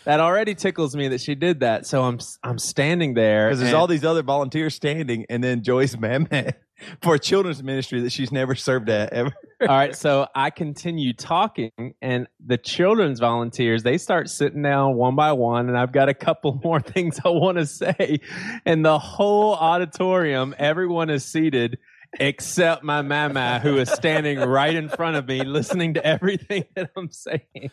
That 0.08 0.20
already 0.20 0.54
tickles 0.54 0.96
me 0.96 1.08
that 1.08 1.20
she 1.20 1.34
did 1.34 1.60
that. 1.60 1.84
So 1.84 2.02
I'm 2.02 2.18
I'm 2.42 2.58
standing 2.58 3.12
there 3.12 3.48
because 3.48 3.60
there's 3.60 3.74
all 3.74 3.86
these 3.86 4.06
other 4.06 4.22
volunteers 4.22 4.74
standing, 4.74 5.26
and 5.28 5.44
then 5.44 5.62
Joey's 5.62 5.98
Mama 5.98 6.54
for 7.02 7.16
a 7.16 7.18
children's 7.18 7.62
ministry 7.62 8.00
that 8.00 8.10
she's 8.10 8.32
never 8.32 8.54
served 8.54 8.88
at 8.88 9.12
ever. 9.12 9.34
All 9.60 9.68
right, 9.68 9.94
so 10.04 10.26
I 10.34 10.48
continue 10.48 11.12
talking, 11.12 11.72
and 12.00 12.26
the 12.42 12.56
children's 12.56 13.20
volunteers 13.20 13.82
they 13.82 13.98
start 13.98 14.30
sitting 14.30 14.62
down 14.62 14.96
one 14.96 15.14
by 15.14 15.32
one, 15.32 15.68
and 15.68 15.76
I've 15.76 15.92
got 15.92 16.08
a 16.08 16.14
couple 16.14 16.58
more 16.64 16.80
things 16.80 17.20
I 17.22 17.28
want 17.28 17.58
to 17.58 17.66
say, 17.66 18.20
and 18.64 18.82
the 18.82 18.98
whole 18.98 19.56
auditorium, 19.56 20.54
everyone 20.58 21.10
is 21.10 21.22
seated 21.22 21.76
except 22.14 22.82
my 22.82 23.02
mama, 23.02 23.60
who 23.60 23.78
is 23.78 23.90
standing 23.90 24.38
right 24.38 24.74
in 24.74 24.88
front 24.88 25.16
of 25.16 25.26
me, 25.26 25.44
listening 25.44 25.94
to 25.94 26.04
everything 26.04 26.64
that 26.76 26.90
I'm 26.96 27.10
saying. 27.10 27.70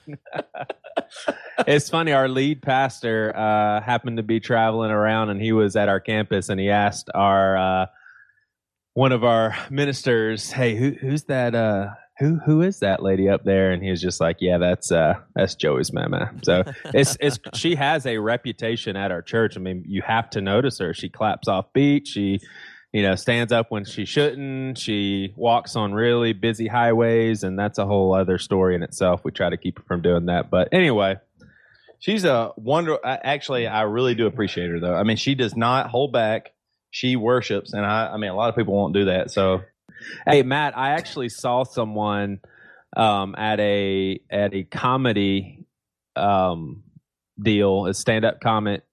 it's 1.67 1.89
funny. 1.89 2.11
Our 2.11 2.27
lead 2.27 2.61
pastor 2.61 3.35
uh, 3.35 3.81
happened 3.81 4.17
to 4.17 4.23
be 4.23 4.39
traveling 4.39 4.91
around, 4.91 5.29
and 5.29 5.41
he 5.41 5.51
was 5.51 5.75
at 5.75 5.89
our 5.89 5.99
campus, 5.99 6.49
and 6.49 6.59
he 6.59 6.69
asked 6.69 7.09
our 7.13 7.57
uh, 7.57 7.85
one 8.93 9.11
of 9.11 9.23
our 9.23 9.55
ministers, 9.69 10.51
"Hey, 10.51 10.75
who, 10.75 10.91
who's 10.91 11.23
that? 11.25 11.55
Uh, 11.55 11.87
who 12.19 12.39
who 12.45 12.61
is 12.61 12.79
that 12.79 13.03
lady 13.03 13.29
up 13.29 13.43
there?" 13.43 13.71
And 13.71 13.83
he 13.83 13.89
was 13.89 14.01
just 14.01 14.19
like, 14.19 14.37
"Yeah, 14.39 14.57
that's 14.57 14.91
uh, 14.91 15.15
that's 15.35 15.55
Joey's 15.55 15.93
mama." 15.93 16.31
So 16.43 16.63
it's 16.93 17.17
it's 17.19 17.39
she 17.53 17.75
has 17.75 18.05
a 18.05 18.17
reputation 18.17 18.95
at 18.95 19.11
our 19.11 19.21
church. 19.21 19.57
I 19.57 19.59
mean, 19.59 19.83
you 19.87 20.01
have 20.01 20.29
to 20.31 20.41
notice 20.41 20.79
her. 20.79 20.93
She 20.93 21.09
claps 21.09 21.47
off 21.47 21.71
beat. 21.73 22.07
She 22.07 22.39
you 22.93 23.03
know 23.03 23.15
stands 23.15 23.51
up 23.51 23.71
when 23.71 23.85
she 23.85 24.05
shouldn't. 24.05 24.77
She 24.77 25.33
walks 25.35 25.75
on 25.75 25.93
really 25.93 26.33
busy 26.33 26.67
highways, 26.67 27.43
and 27.43 27.57
that's 27.57 27.77
a 27.77 27.85
whole 27.85 28.13
other 28.13 28.37
story 28.37 28.75
in 28.75 28.83
itself. 28.83 29.21
We 29.23 29.31
try 29.31 29.49
to 29.49 29.57
keep 29.57 29.77
her 29.79 29.85
from 29.87 30.01
doing 30.01 30.27
that, 30.27 30.49
but 30.49 30.69
anyway. 30.71 31.17
She's 31.97 32.25
a 32.25 32.51
wonder. 32.57 32.99
Actually, 33.03 33.65
I 33.65 33.83
really 33.83 34.13
do 34.15 34.27
appreciate 34.27 34.69
her 34.69 34.79
though. 34.79 34.93
I 34.93 35.03
mean, 35.03 35.17
she 35.17 35.33
does 35.33 35.55
not 35.55 35.89
hold 35.89 36.11
back. 36.11 36.51
She 36.91 37.15
worships, 37.15 37.73
and 37.73 37.83
I. 37.83 38.07
I 38.13 38.17
mean, 38.17 38.29
a 38.29 38.35
lot 38.35 38.49
of 38.49 38.55
people 38.55 38.75
won't 38.75 38.93
do 38.93 39.05
that. 39.05 39.31
So 39.31 39.61
Hey 40.27 40.43
Matt, 40.43 40.77
I 40.77 40.91
actually 40.91 41.29
saw 41.29 41.63
someone 41.63 42.39
um, 42.95 43.35
at 43.37 43.59
a 43.59 44.19
at 44.29 44.53
a 44.53 44.63
comedy 44.63 45.65
um, 46.15 46.83
deal, 47.41 47.85
a 47.85 47.93
stand 47.93 48.25
up 48.25 48.41
comment 48.41 48.83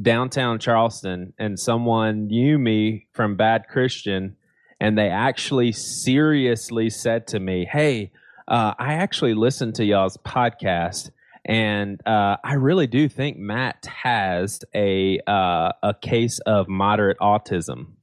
downtown 0.00 0.58
Charleston, 0.58 1.32
and 1.38 1.58
someone 1.58 2.26
knew 2.26 2.58
me 2.58 3.06
from 3.12 3.36
Bad 3.36 3.68
Christian, 3.68 4.36
and 4.80 4.96
they 4.96 5.08
actually 5.08 5.72
seriously 5.72 6.90
said 6.90 7.26
to 7.28 7.40
me, 7.40 7.64
"Hey, 7.64 8.12
uh, 8.48 8.74
I 8.78 8.94
actually 8.94 9.34
listened 9.34 9.74
to 9.76 9.84
y'all's 9.84 10.16
podcast." 10.18 11.10
And 11.44 12.06
uh, 12.06 12.36
I 12.44 12.54
really 12.54 12.86
do 12.86 13.08
think 13.08 13.38
Matt 13.38 13.86
has 13.86 14.60
a 14.74 15.20
uh, 15.26 15.72
a 15.82 15.94
case 16.00 16.38
of 16.40 16.68
moderate 16.68 17.18
autism 17.18 17.94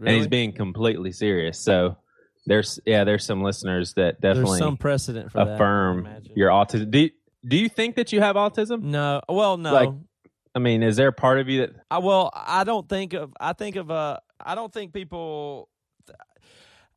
and 0.00 0.16
he's 0.16 0.28
being 0.28 0.52
completely 0.52 1.12
serious. 1.12 1.60
So 1.60 1.96
there's 2.46 2.78
yeah, 2.86 3.04
there's 3.04 3.24
some 3.24 3.42
listeners 3.42 3.94
that 3.94 4.20
There's 4.20 4.36
definitely 4.36 4.58
some 4.58 4.76
precedent 4.76 5.32
for 5.32 5.44
that. 5.44 5.54
Affirm 5.54 6.00
imagine. 6.00 6.32
your 6.36 6.50
autism. 6.50 6.90
Do 6.90 6.98
you, 7.00 7.10
do 7.46 7.56
you 7.56 7.68
think 7.68 7.96
that 7.96 8.12
you 8.12 8.20
have 8.20 8.36
autism? 8.36 8.82
no. 8.82 9.20
Well, 9.28 9.56
no. 9.56 9.72
Like- 9.72 9.92
I 10.56 10.58
mean, 10.58 10.82
is 10.82 10.96
there 10.96 11.08
a 11.08 11.12
part 11.12 11.38
of 11.38 11.50
you 11.50 11.60
that 11.60 11.74
I, 11.90 11.98
well, 11.98 12.30
I 12.34 12.64
don't 12.64 12.88
think 12.88 13.12
of. 13.12 13.34
I 13.38 13.52
think 13.52 13.76
of. 13.76 13.90
Uh, 13.90 14.20
I 14.40 14.54
don't 14.54 14.72
think 14.72 14.94
people. 14.94 15.68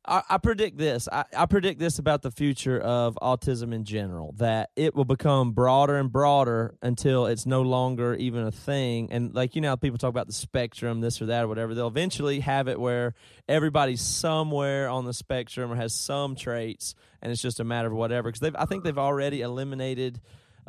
I, 0.02 0.22
I 0.30 0.38
predict 0.38 0.78
this. 0.78 1.10
I, 1.12 1.24
I 1.36 1.44
predict 1.44 1.78
this 1.78 1.98
about 1.98 2.22
the 2.22 2.30
future 2.30 2.80
of 2.80 3.18
autism 3.20 3.74
in 3.74 3.84
general 3.84 4.34
that 4.38 4.70
it 4.76 4.94
will 4.94 5.04
become 5.04 5.52
broader 5.52 5.98
and 5.98 6.10
broader 6.10 6.74
until 6.80 7.26
it's 7.26 7.44
no 7.44 7.60
longer 7.60 8.14
even 8.14 8.46
a 8.46 8.50
thing. 8.50 9.12
And 9.12 9.34
like 9.34 9.54
you 9.54 9.60
know, 9.60 9.76
people 9.76 9.98
talk 9.98 10.08
about 10.08 10.26
the 10.26 10.32
spectrum, 10.32 11.02
this 11.02 11.20
or 11.20 11.26
that 11.26 11.44
or 11.44 11.48
whatever. 11.48 11.74
They'll 11.74 11.88
eventually 11.88 12.40
have 12.40 12.66
it 12.66 12.80
where 12.80 13.12
everybody's 13.46 14.00
somewhere 14.00 14.88
on 14.88 15.04
the 15.04 15.12
spectrum 15.12 15.70
or 15.70 15.76
has 15.76 15.92
some 15.92 16.34
traits, 16.34 16.94
and 17.20 17.30
it's 17.30 17.42
just 17.42 17.60
a 17.60 17.64
matter 17.64 17.88
of 17.88 17.94
whatever. 17.94 18.32
Because 18.32 18.54
I 18.58 18.64
think 18.64 18.84
they've 18.84 18.96
already 18.96 19.42
eliminated 19.42 20.18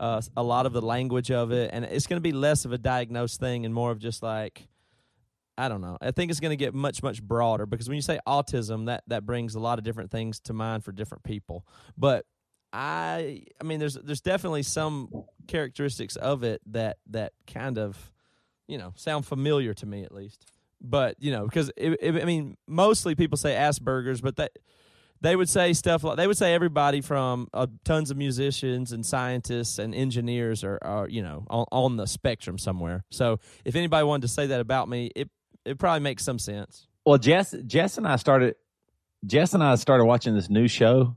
uh, 0.01 0.19
a 0.35 0.41
lot 0.41 0.65
of 0.65 0.73
the 0.73 0.81
language 0.81 1.29
of 1.29 1.51
it, 1.51 1.69
and 1.71 1.85
it's 1.85 2.07
going 2.07 2.17
to 2.17 2.21
be 2.21 2.31
less 2.31 2.65
of 2.65 2.73
a 2.73 2.77
diagnosed 2.77 3.39
thing 3.39 3.65
and 3.65 3.73
more 3.73 3.91
of 3.91 3.99
just 3.99 4.23
like 4.23 4.67
I 5.57 5.69
don't 5.69 5.81
know. 5.81 5.95
I 6.01 6.09
think 6.09 6.31
it's 6.31 6.39
going 6.39 6.51
to 6.51 6.57
get 6.57 6.73
much 6.73 7.03
much 7.03 7.21
broader 7.21 7.67
because 7.67 7.87
when 7.87 7.97
you 7.97 8.01
say 8.01 8.19
autism, 8.27 8.87
that 8.87 9.03
that 9.07 9.27
brings 9.27 9.53
a 9.53 9.59
lot 9.59 9.77
of 9.77 9.85
different 9.85 10.09
things 10.09 10.39
to 10.41 10.53
mind 10.53 10.83
for 10.83 10.91
different 10.91 11.23
people. 11.23 11.67
But 11.95 12.25
I 12.73 13.43
I 13.61 13.63
mean, 13.63 13.79
there's 13.79 13.93
there's 13.93 14.21
definitely 14.21 14.63
some 14.63 15.09
characteristics 15.47 16.15
of 16.15 16.43
it 16.43 16.61
that 16.71 16.97
that 17.11 17.33
kind 17.45 17.77
of 17.77 18.11
you 18.67 18.79
know 18.79 18.93
sound 18.95 19.27
familiar 19.27 19.75
to 19.75 19.85
me 19.85 20.03
at 20.03 20.11
least. 20.11 20.43
But 20.81 21.15
you 21.19 21.31
know, 21.31 21.45
because 21.45 21.69
it, 21.77 21.97
it, 22.01 22.15
I 22.19 22.25
mean, 22.25 22.57
mostly 22.65 23.13
people 23.13 23.37
say 23.37 23.53
Asperger's, 23.53 24.19
but 24.19 24.37
that 24.37 24.53
they 25.21 25.35
would 25.35 25.49
say 25.49 25.73
stuff 25.73 26.03
like 26.03 26.17
they 26.17 26.27
would 26.27 26.37
say 26.37 26.53
everybody 26.53 27.01
from 27.01 27.47
uh, 27.53 27.67
tons 27.85 28.11
of 28.11 28.17
musicians 28.17 28.91
and 28.91 29.05
scientists 29.05 29.77
and 29.79 29.93
engineers 29.95 30.63
are, 30.63 30.79
are 30.81 31.07
you 31.07 31.21
know 31.21 31.45
on, 31.49 31.65
on 31.71 31.97
the 31.97 32.07
spectrum 32.07 32.57
somewhere. 32.57 33.03
So 33.11 33.39
if 33.65 33.75
anybody 33.75 34.03
wanted 34.05 34.23
to 34.23 34.27
say 34.27 34.47
that 34.47 34.59
about 34.59 34.89
me, 34.89 35.11
it 35.15 35.29
it 35.65 35.77
probably 35.77 35.99
makes 36.01 36.23
some 36.23 36.39
sense. 36.39 36.87
Well, 37.05 37.17
Jess, 37.17 37.55
Jess 37.67 37.97
and 37.97 38.07
I 38.07 38.15
started. 38.17 38.55
Jess 39.25 39.53
and 39.53 39.63
I 39.63 39.75
started 39.75 40.05
watching 40.05 40.33
this 40.35 40.49
new 40.49 40.67
show, 40.67 41.15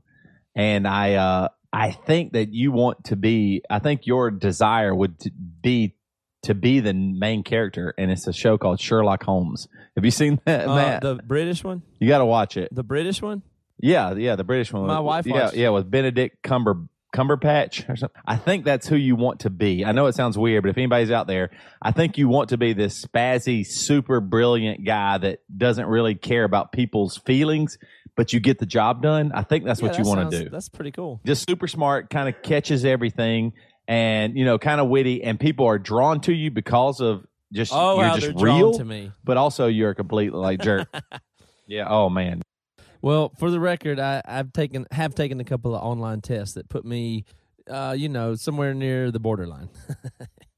and 0.55 0.87
I, 0.87 1.15
uh, 1.15 1.47
I 1.73 1.89
think 1.91 2.33
that 2.33 2.53
you 2.53 2.71
want 2.71 3.05
to 3.05 3.15
be. 3.15 3.63
I 3.69 3.79
think 3.79 4.05
your 4.05 4.29
desire 4.29 4.93
would 4.93 5.15
be 5.61 5.95
to 6.43 6.53
be 6.53 6.79
the 6.79 6.93
main 6.93 7.43
character, 7.43 7.95
and 7.97 8.11
it's 8.11 8.27
a 8.27 8.33
show 8.33 8.57
called 8.59 8.79
Sherlock 8.79 9.23
Holmes. 9.23 9.67
Have 9.95 10.05
you 10.05 10.11
seen 10.11 10.39
that, 10.45 10.67
Uh, 10.67 10.75
Matt? 10.75 11.01
the 11.01 11.15
British 11.15 11.63
one, 11.63 11.81
you 11.99 12.07
got 12.07 12.19
to 12.19 12.25
watch 12.25 12.57
it. 12.57 12.69
the 12.71 12.83
British 12.83 13.21
one. 13.23 13.41
Yeah, 13.79 14.13
yeah, 14.15 14.35
the 14.35 14.43
British 14.43 14.71
one. 14.71 14.87
My 14.87 14.99
wife 14.99 15.25
yeah, 15.25 15.33
watched- 15.45 15.55
yeah, 15.55 15.69
with 15.69 15.89
Benedict 15.89 16.41
Cumber 16.43 16.87
Cumberpatch 17.13 17.87
or 17.89 17.95
something. 17.95 18.21
I 18.25 18.35
think 18.35 18.65
that's 18.65 18.87
who 18.87 18.95
you 18.97 19.15
want 19.15 19.41
to 19.41 19.49
be. 19.49 19.85
I 19.85 19.93
know 19.93 20.07
it 20.07 20.15
sounds 20.15 20.37
weird, 20.37 20.63
but 20.63 20.69
if 20.69 20.77
anybody's 20.77 21.11
out 21.11 21.27
there, 21.27 21.49
I 21.81 21.91
think 21.91 22.17
you 22.17 22.27
want 22.27 22.49
to 22.49 22.57
be 22.57 22.73
this 22.73 23.05
spazzy, 23.05 23.65
super 23.65 24.19
brilliant 24.19 24.83
guy 24.85 25.17
that 25.19 25.39
doesn't 25.55 25.85
really 25.85 26.15
care 26.15 26.43
about 26.43 26.73
people's 26.73 27.15
feelings, 27.17 27.77
but 28.17 28.33
you 28.33 28.41
get 28.41 28.59
the 28.59 28.65
job 28.65 29.01
done. 29.01 29.31
I 29.33 29.43
think 29.43 29.63
that's 29.63 29.81
Yeah, 29.81 29.87
what 29.87 29.97
you 29.97 30.03
that 30.03 30.09
want 30.09 30.19
sounds- 30.23 30.37
to 30.39 30.43
do. 30.45 30.49
That's 30.49 30.67
pretty 30.67 30.91
cool. 30.91 31.21
Just 31.25 31.47
super 31.47 31.67
smart, 31.67 32.09
kind 32.09 32.27
of 32.27 32.41
catches 32.41 32.83
everything, 32.83 33.53
and 33.87 34.37
you 34.37 34.43
know, 34.43 34.57
kind 34.57 34.81
of 34.81 34.89
witty, 34.89 35.23
and 35.23 35.39
people 35.39 35.65
are 35.67 35.79
drawn 35.79 36.19
to 36.21 36.33
you 36.33 36.51
because 36.51 36.99
of 36.99 37.25
just 37.53 37.71
Oh, 37.73 38.01
you're 38.01 38.17
just 38.17 38.41
real, 38.41 38.73
to 38.73 38.83
me. 38.83 39.11
but 39.23 39.37
also 39.37 39.67
you're 39.67 39.91
a 39.91 39.95
complete 39.95 40.33
like 40.33 40.59
jerk. 40.61 40.89
yeah. 41.67 41.87
Oh 41.87 42.09
man. 42.09 42.41
Well, 43.05 43.31
for 43.37 43.51
the 43.51 43.59
record, 43.59 43.99
I, 43.99 44.23
I've 44.25 44.51
taken 44.51 44.87
have 44.89 45.13
taken 45.13 45.39
a 45.39 45.43
couple 45.43 45.75
of 45.75 45.83
online 45.83 46.21
tests 46.21 46.55
that 46.55 46.69
put 46.69 46.83
me, 46.85 47.25
uh, 47.69 47.93
you 47.95 48.09
know, 48.09 48.33
somewhere 48.33 48.73
near 48.73 49.11
the 49.11 49.19
borderline. 49.19 49.69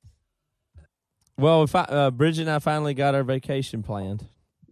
well, 1.37 1.63
if 1.63 1.75
I, 1.75 1.81
uh, 1.81 2.11
Bridget 2.11 2.43
and 2.43 2.51
I 2.51 2.59
finally 2.59 2.93
got 2.93 3.15
our 3.15 3.23
vacation 3.23 3.83
planned. 3.83 4.25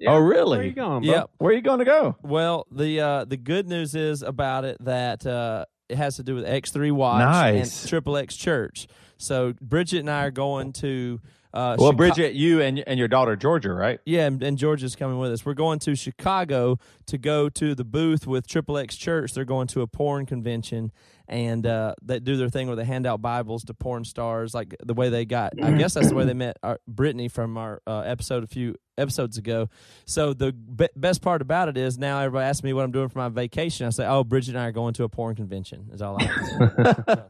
Oh 0.08 0.18
really? 0.20 0.58
Where 0.58 0.60
are 0.60 0.70
you 0.70 0.72
going, 0.74 1.04
bro? 1.04 1.12
Yep. 1.12 1.30
Where 1.38 1.52
are 1.52 1.56
you 1.56 1.62
going 1.62 1.80
to 1.80 1.86
go? 1.86 2.16
Well, 2.22 2.66
the 2.72 3.00
uh, 3.02 3.26
the 3.26 3.38
good 3.38 3.68
news 3.68 3.94
is 3.94 4.22
about 4.22 4.64
it 4.64 4.78
that 4.82 5.26
uh, 5.26 5.66
it 5.90 5.98
has 5.98 6.16
to 6.18 6.24
do 6.24 6.36
with 6.36 6.46
X3 6.46 6.94
Watch 6.94 7.20
Nice. 7.20 7.82
and 7.82 7.90
Triple 7.90 8.16
X 8.18 8.36
Church. 8.38 8.88
So 9.18 9.54
Bridget 9.62 10.00
and 10.00 10.10
I 10.10 10.24
are 10.26 10.32
going 10.32 10.72
to. 10.74 11.20
Uh, 11.54 11.78
Well, 11.80 11.92
Chica- 11.92 11.98
Bridget, 11.98 12.34
you 12.34 12.60
and 12.60 12.84
and 12.86 13.00
your 13.00 13.08
daughter 13.08 13.38
Georgia, 13.38 13.72
right? 13.74 14.02
Yeah, 14.06 14.26
and, 14.26 14.44
and 14.44 14.58
Georgia's 14.58 14.98
coming 14.98 15.18
with 15.20 15.32
us. 15.32 15.46
We're 15.46 15.54
going 15.54 15.80
to 15.80 15.96
Chicago 15.96 16.78
to 17.08 17.18
go 17.18 17.50
to 17.50 17.76
the 17.76 17.84
booth 17.84 18.26
with 18.28 18.48
Triple 18.48 18.78
X 18.78 18.96
Church. 18.96 19.34
They're 19.34 19.46
going 19.46 19.68
to 19.68 19.82
a 19.82 19.88
porn 19.88 20.26
convention, 20.26 20.92
and 21.28 21.66
uh, 21.66 21.96
they 22.02 22.20
do 22.20 22.38
their 22.38 22.50
thing 22.50 22.68
where 22.68 22.76
they 22.76 22.86
hand 22.86 23.06
out 23.06 23.22
Bibles 23.22 23.64
to 23.66 23.74
porn 23.74 24.04
stars, 24.06 24.54
like 24.54 24.76
the 24.84 24.94
way 24.94 25.10
they 25.10 25.26
got. 25.26 25.54
I 25.62 25.72
guess 25.74 25.94
that's 25.94 26.10
the 26.10 26.16
way 26.16 26.26
they 26.26 26.34
met 26.34 26.58
our, 26.64 26.80
Brittany 26.88 27.28
from 27.28 27.58
our 27.58 27.82
uh, 27.88 28.00
episode 28.00 28.44
a 28.44 28.48
few 28.48 28.76
episodes 28.98 29.38
ago. 29.38 29.68
So 30.06 30.34
the 30.34 30.54
be- 30.54 30.88
best 30.96 31.22
part 31.22 31.42
about 31.42 31.68
it 31.68 31.78
is 31.78 31.98
now 31.98 32.20
everybody 32.22 32.46
asks 32.48 32.64
me 32.64 32.72
what 32.74 32.84
I'm 32.86 32.92
doing 32.92 33.10
for 33.10 33.20
my 33.20 33.30
vacation. 33.30 33.86
I 33.88 33.90
say, 33.90 34.06
"Oh, 34.08 34.24
Bridget 34.24 34.52
and 34.52 34.60
I 34.60 34.68
are 34.68 34.72
going 34.72 34.94
to 34.96 35.04
a 35.04 35.10
porn 35.10 35.36
convention." 35.36 35.90
Is 35.94 36.02
all 36.02 36.18
I. 36.20 36.24
Have 36.24 36.76
to 36.76 37.26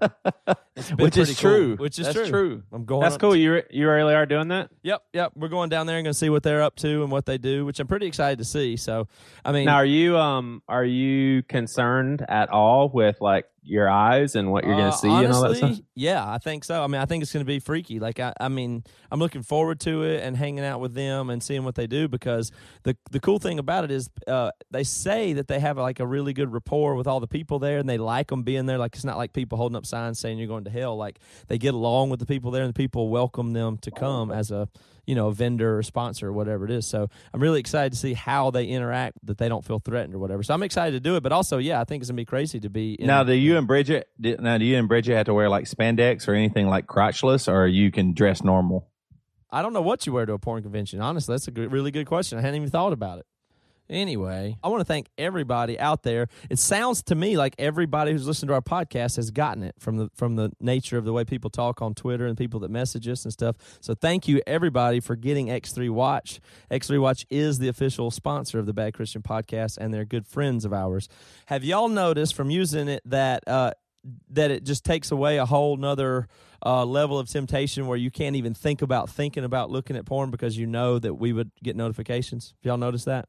say. 0.45 0.53
It's 0.77 0.89
Which 0.89 1.15
is 1.15 1.27
pretty 1.29 1.41
cool. 1.41 1.51
true. 1.51 1.75
Which 1.77 1.99
is 1.99 2.05
That's 2.07 2.17
true. 2.17 2.27
true. 2.27 2.63
I'm 2.73 2.83
going. 2.83 2.99
That's 3.01 3.15
cool. 3.15 3.31
to- 3.31 3.37
You 3.39 3.53
re- 3.53 3.63
you 3.69 3.89
really 3.89 4.13
are 4.13 4.25
doing 4.25 4.49
that. 4.49 4.69
Yep, 4.83 5.03
yep. 5.13 5.31
We're 5.33 5.47
going 5.47 5.69
down 5.69 5.87
there 5.87 5.95
and 5.97 6.03
going 6.03 6.11
to 6.11 6.17
see 6.19 6.29
what 6.29 6.43
they're 6.43 6.61
up 6.61 6.75
to 6.77 7.01
and 7.01 7.09
what 7.09 7.25
they 7.25 7.37
do, 7.37 7.65
which 7.65 7.79
I'm 7.79 7.87
pretty 7.87 8.07
excited 8.07 8.39
to 8.39 8.43
see. 8.45 8.75
So, 8.75 9.07
I 9.45 9.53
mean, 9.53 9.64
Now, 9.65 9.77
are 9.77 9.85
you 9.85 10.17
um 10.17 10.61
are 10.67 10.85
you 10.85 11.43
concerned 11.43 12.25
at 12.27 12.49
all 12.49 12.89
with 12.89 13.17
like 13.21 13.45
your 13.65 13.89
eyes 13.89 14.35
and 14.35 14.51
what 14.51 14.63
you're 14.63 14.75
going 14.75 14.87
uh, 14.87 14.91
to 14.91 14.97
see 14.97 15.09
and 15.09 15.33
all 15.33 15.41
that 15.43 15.57
stuff? 15.57 15.79
Yeah, 15.95 16.23
I 16.25 16.37
think 16.37 16.63
so. 16.63 16.83
I 16.83 16.87
mean, 16.87 17.01
I 17.01 17.05
think 17.05 17.23
it's 17.23 17.33
going 17.33 17.45
to 17.45 17.47
be 17.47 17.59
freaky. 17.59 17.99
Like, 17.99 18.19
I, 18.19 18.33
I 18.39 18.47
mean, 18.47 18.83
I'm 19.11 19.19
looking 19.19 19.43
forward 19.43 19.79
to 19.81 20.03
it 20.03 20.23
and 20.23 20.37
hanging 20.37 20.63
out 20.63 20.79
with 20.79 20.93
them 20.93 21.29
and 21.29 21.41
seeing 21.41 21.63
what 21.63 21.75
they 21.75 21.87
do 21.87 22.07
because 22.07 22.51
the 22.83 22.95
the 23.11 23.19
cool 23.19 23.39
thing 23.39 23.59
about 23.59 23.83
it 23.83 23.91
is 23.91 24.09
uh, 24.27 24.51
they 24.71 24.83
say 24.83 25.33
that 25.33 25.47
they 25.47 25.59
have 25.59 25.77
like 25.77 25.99
a 25.99 26.05
really 26.05 26.33
good 26.33 26.51
rapport 26.51 26.95
with 26.95 27.07
all 27.07 27.19
the 27.19 27.27
people 27.27 27.59
there 27.59 27.79
and 27.79 27.89
they 27.89 27.97
like 27.97 28.27
them 28.27 28.43
being 28.43 28.65
there. 28.65 28.77
Like, 28.77 28.95
it's 28.95 29.05
not 29.05 29.17
like 29.17 29.33
people 29.33 29.57
holding 29.57 29.75
up 29.75 29.85
signs 29.85 30.19
saying 30.19 30.37
you're 30.37 30.47
going 30.47 30.65
to 30.65 30.71
hell. 30.71 30.95
Like, 30.95 31.19
they 31.47 31.57
get 31.57 31.73
along 31.73 32.09
with 32.09 32.19
the 32.19 32.25
people 32.25 32.51
there 32.51 32.63
and 32.63 32.73
the 32.73 32.77
people 32.77 33.09
welcome 33.09 33.53
them 33.53 33.77
to 33.79 33.91
come 33.91 34.31
as 34.31 34.51
a 34.51 34.69
you 35.05 35.15
know, 35.15 35.29
vendor 35.29 35.77
or 35.77 35.83
sponsor 35.83 36.29
or 36.29 36.33
whatever 36.33 36.65
it 36.65 36.71
is. 36.71 36.85
So 36.85 37.09
I'm 37.33 37.39
really 37.39 37.59
excited 37.59 37.93
to 37.93 37.97
see 37.97 38.13
how 38.13 38.51
they 38.51 38.65
interact, 38.65 39.17
that 39.23 39.37
they 39.37 39.49
don't 39.49 39.63
feel 39.63 39.79
threatened 39.79 40.15
or 40.15 40.19
whatever. 40.19 40.43
So 40.43 40.53
I'm 40.53 40.63
excited 40.63 40.91
to 40.93 40.99
do 40.99 41.15
it. 41.15 41.23
But 41.23 41.31
also, 41.31 41.57
yeah, 41.57 41.79
I 41.79 41.83
think 41.83 42.01
it's 42.01 42.09
gonna 42.09 42.17
be 42.17 42.25
crazy 42.25 42.59
to 42.59 42.69
be. 42.69 42.93
In, 42.95 43.07
now, 43.07 43.23
do 43.23 43.33
and 43.55 43.67
Bridget? 43.67 44.07
do- 44.19 44.37
Now, 44.39 44.57
do 44.57 44.65
you 44.65 44.77
and 44.77 44.87
Bridget 44.87 45.15
have 45.15 45.25
to 45.27 45.33
wear 45.33 45.49
like 45.49 45.65
spandex 45.65 46.27
or 46.27 46.33
anything 46.33 46.67
like 46.67 46.85
crotchless, 46.87 47.51
or 47.51 47.67
you 47.67 47.91
can 47.91 48.13
dress 48.13 48.43
normal? 48.43 48.89
I 49.51 49.61
don't 49.61 49.73
know 49.73 49.81
what 49.81 50.05
you 50.05 50.13
wear 50.13 50.25
to 50.25 50.33
a 50.33 50.39
porn 50.39 50.63
convention. 50.63 50.99
Honestly, 51.01 51.33
that's 51.33 51.47
a 51.47 51.51
good, 51.51 51.71
really 51.71 51.91
good 51.91 52.07
question. 52.07 52.37
I 52.37 52.41
hadn't 52.41 52.55
even 52.57 52.69
thought 52.69 52.93
about 52.93 53.19
it. 53.19 53.25
Anyway, 53.89 54.57
I 54.63 54.67
want 54.69 54.81
to 54.81 54.85
thank 54.85 55.07
everybody 55.17 55.79
out 55.79 56.01
there. 56.03 56.27
It 56.49 56.57
sounds 56.57 57.03
to 57.03 57.15
me 57.15 57.37
like 57.37 57.53
everybody 57.59 58.11
who's 58.11 58.25
listened 58.25 58.49
to 58.49 58.55
our 58.55 58.61
podcast 58.61 59.17
has 59.17 59.29
gotten 59.29 59.63
it 59.63 59.75
from 59.79 59.97
the 59.97 60.09
from 60.15 60.35
the 60.35 60.51
nature 60.59 60.97
of 60.97 61.05
the 61.05 61.13
way 61.13 61.23
people 61.23 61.51
talk 61.51 61.81
on 61.81 61.93
Twitter 61.93 62.25
and 62.25 62.35
people 62.37 62.59
that 62.61 62.71
message 62.71 63.07
us 63.07 63.25
and 63.25 63.31
stuff. 63.31 63.55
So 63.81 63.93
thank 63.93 64.27
you 64.27 64.41
everybody 64.47 64.99
for 64.99 65.15
getting 65.15 65.47
X3 65.47 65.91
Watch. 65.91 66.39
X3 66.71 66.99
Watch 66.99 67.27
is 67.29 67.59
the 67.59 67.67
official 67.67 68.09
sponsor 68.09 68.57
of 68.57 68.65
the 68.65 68.73
Bad 68.73 68.95
Christian 68.95 69.21
podcast 69.21 69.77
and 69.77 69.93
they're 69.93 70.05
good 70.05 70.25
friends 70.25 70.65
of 70.65 70.73
ours. 70.73 71.07
Have 71.45 71.63
y'all 71.63 71.89
noticed 71.89 72.33
from 72.33 72.49
using 72.49 72.87
it 72.87 73.03
that 73.05 73.47
uh 73.47 73.71
that 74.29 74.51
it 74.51 74.63
just 74.63 74.83
takes 74.83 75.11
away 75.11 75.37
a 75.37 75.45
whole 75.45 75.77
nother 75.77 76.27
uh, 76.63 76.85
level 76.85 77.17
of 77.17 77.27
temptation 77.29 77.87
where 77.87 77.97
you 77.97 78.11
can't 78.11 78.35
even 78.35 78.53
think 78.53 78.81
about 78.81 79.09
thinking 79.09 79.43
about 79.43 79.69
looking 79.69 79.95
at 79.95 80.05
porn 80.05 80.31
because 80.31 80.57
you 80.57 80.67
know 80.67 80.99
that 80.99 81.15
we 81.15 81.33
would 81.33 81.51
get 81.63 81.75
notifications. 81.75 82.53
Have 82.59 82.69
y'all 82.69 82.77
noticed 82.77 83.05
that? 83.05 83.27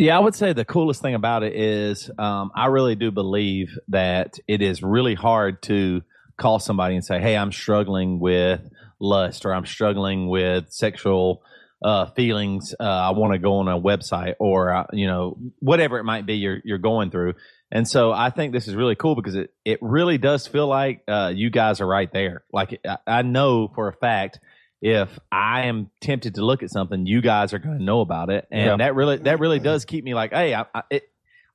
Yeah, 0.00 0.16
I 0.16 0.20
would 0.20 0.34
say 0.34 0.54
the 0.54 0.64
coolest 0.64 1.02
thing 1.02 1.14
about 1.14 1.42
it 1.42 1.54
is 1.54 2.10
um, 2.18 2.52
I 2.54 2.68
really 2.68 2.94
do 2.94 3.10
believe 3.10 3.78
that 3.88 4.38
it 4.48 4.62
is 4.62 4.82
really 4.82 5.14
hard 5.14 5.60
to 5.64 6.00
call 6.38 6.58
somebody 6.58 6.94
and 6.94 7.04
say, 7.04 7.20
"Hey, 7.20 7.36
I'm 7.36 7.52
struggling 7.52 8.18
with 8.18 8.62
lust 8.98 9.44
or 9.44 9.52
I'm 9.52 9.66
struggling 9.66 10.30
with 10.30 10.72
sexual 10.72 11.42
uh, 11.84 12.06
feelings. 12.12 12.74
Uh, 12.80 12.82
I 12.82 13.10
want 13.10 13.34
to 13.34 13.38
go 13.38 13.58
on 13.58 13.68
a 13.68 13.78
website 13.78 14.36
or 14.38 14.72
uh, 14.72 14.86
you 14.94 15.06
know 15.06 15.36
whatever 15.58 15.98
it 15.98 16.04
might 16.04 16.24
be 16.24 16.36
you're 16.36 16.62
you're 16.64 16.78
going 16.78 17.10
through." 17.10 17.34
And 17.70 17.86
so 17.86 18.10
I 18.10 18.30
think 18.30 18.54
this 18.54 18.68
is 18.68 18.74
really 18.74 18.94
cool 18.94 19.14
because 19.14 19.34
it 19.34 19.52
it 19.66 19.80
really 19.82 20.16
does 20.16 20.46
feel 20.46 20.66
like 20.66 21.02
uh, 21.08 21.30
you 21.34 21.50
guys 21.50 21.82
are 21.82 21.86
right 21.86 22.10
there. 22.10 22.42
Like 22.50 22.80
I, 22.86 22.96
I 23.06 23.20
know 23.20 23.68
for 23.74 23.88
a 23.88 23.92
fact 23.92 24.40
if 24.82 25.18
I 25.30 25.62
am 25.66 25.90
tempted 26.00 26.36
to 26.36 26.44
look 26.44 26.62
at 26.62 26.70
something, 26.70 27.06
you 27.06 27.20
guys 27.20 27.52
are 27.52 27.58
going 27.58 27.78
to 27.78 27.84
know 27.84 28.00
about 28.00 28.30
it, 28.30 28.46
and 28.50 28.64
Yeah. 28.66 28.76
that 28.78 28.94
really 28.94 29.16
that 29.18 29.38
really 29.40 29.58
does 29.58 29.84
keep 29.84 30.04
me 30.04 30.14
like, 30.14 30.32
hey, 30.32 30.54
I, 30.54 30.64
I, 30.74 30.82
it 30.90 31.04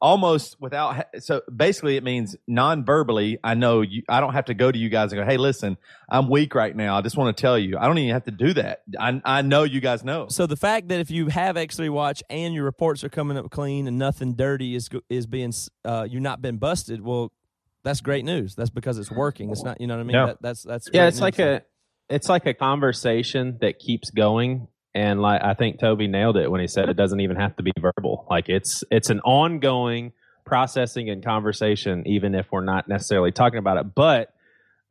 almost 0.01 0.57
without. 0.59 1.05
So 1.19 1.41
basically, 1.53 1.95
it 1.95 2.03
means 2.03 2.35
non-verbally. 2.47 3.39
I 3.43 3.53
know 3.55 3.81
you. 3.81 4.03
I 4.09 4.19
don't 4.19 4.33
have 4.33 4.45
to 4.45 4.53
go 4.53 4.71
to 4.71 4.77
you 4.77 4.89
guys 4.89 5.11
and 5.11 5.21
go, 5.21 5.25
hey, 5.25 5.37
listen, 5.37 5.77
I'm 6.09 6.29
weak 6.29 6.53
right 6.53 6.75
now. 6.75 6.97
I 6.97 7.01
just 7.01 7.17
want 7.17 7.35
to 7.35 7.41
tell 7.41 7.57
you. 7.57 7.77
I 7.77 7.87
don't 7.87 7.97
even 7.97 8.13
have 8.13 8.25
to 8.25 8.31
do 8.31 8.53
that. 8.55 8.83
I 8.99 9.21
I 9.23 9.41
know 9.41 9.63
you 9.63 9.81
guys 9.81 10.03
know. 10.03 10.27
So 10.29 10.45
the 10.45 10.57
fact 10.57 10.89
that 10.89 10.99
if 10.99 11.09
you 11.09 11.27
have 11.27 11.55
X3 11.55 11.89
Watch 11.89 12.21
and 12.29 12.53
your 12.53 12.65
reports 12.65 13.03
are 13.03 13.09
coming 13.09 13.37
up 13.37 13.49
clean 13.49 13.87
and 13.87 13.97
nothing 13.97 14.33
dirty 14.35 14.75
is 14.75 14.89
go- 14.89 15.01
is 15.09 15.25
being 15.25 15.53
uh, 15.83 16.05
you're 16.09 16.21
not 16.21 16.41
been 16.41 16.57
busted, 16.57 17.01
well, 17.01 17.31
that's 17.83 18.01
great 18.01 18.25
news. 18.25 18.53
That's 18.55 18.69
because 18.69 18.97
it's 18.97 19.11
working. 19.11 19.49
It's 19.51 19.63
not, 19.63 19.79
you 19.79 19.87
know 19.87 19.95
what 19.95 20.01
I 20.01 20.03
mean? 20.03 20.15
Yeah. 20.15 20.25
That, 20.27 20.41
that's 20.41 20.63
that's 20.63 20.89
Yeah, 20.93 21.03
great 21.03 21.07
it's 21.07 21.21
like 21.21 21.39
a 21.39 21.63
it's 22.09 22.29
like 22.29 22.45
a 22.45 22.53
conversation 22.53 23.57
that 23.61 23.79
keeps 23.79 24.11
going 24.11 24.67
and 24.95 25.21
like 25.21 25.43
I 25.43 25.53
think 25.53 25.79
Toby 25.79 26.07
nailed 26.07 26.37
it 26.37 26.49
when 26.49 26.61
he 26.61 26.67
said 26.67 26.87
it 26.87 26.95
doesn't 26.95 27.19
even 27.19 27.35
have 27.35 27.57
to 27.57 27.63
be 27.63 27.73
verbal. 27.79 28.25
Like 28.29 28.47
it's 28.47 28.83
it's 28.89 29.09
an 29.09 29.19
ongoing 29.19 30.13
processing 30.45 31.09
and 31.09 31.23
conversation, 31.23 32.07
even 32.07 32.33
if 32.33 32.47
we're 32.49 32.63
not 32.63 32.87
necessarily 32.87 33.33
talking 33.33 33.59
about 33.59 33.77
it. 33.77 33.93
But 33.93 34.33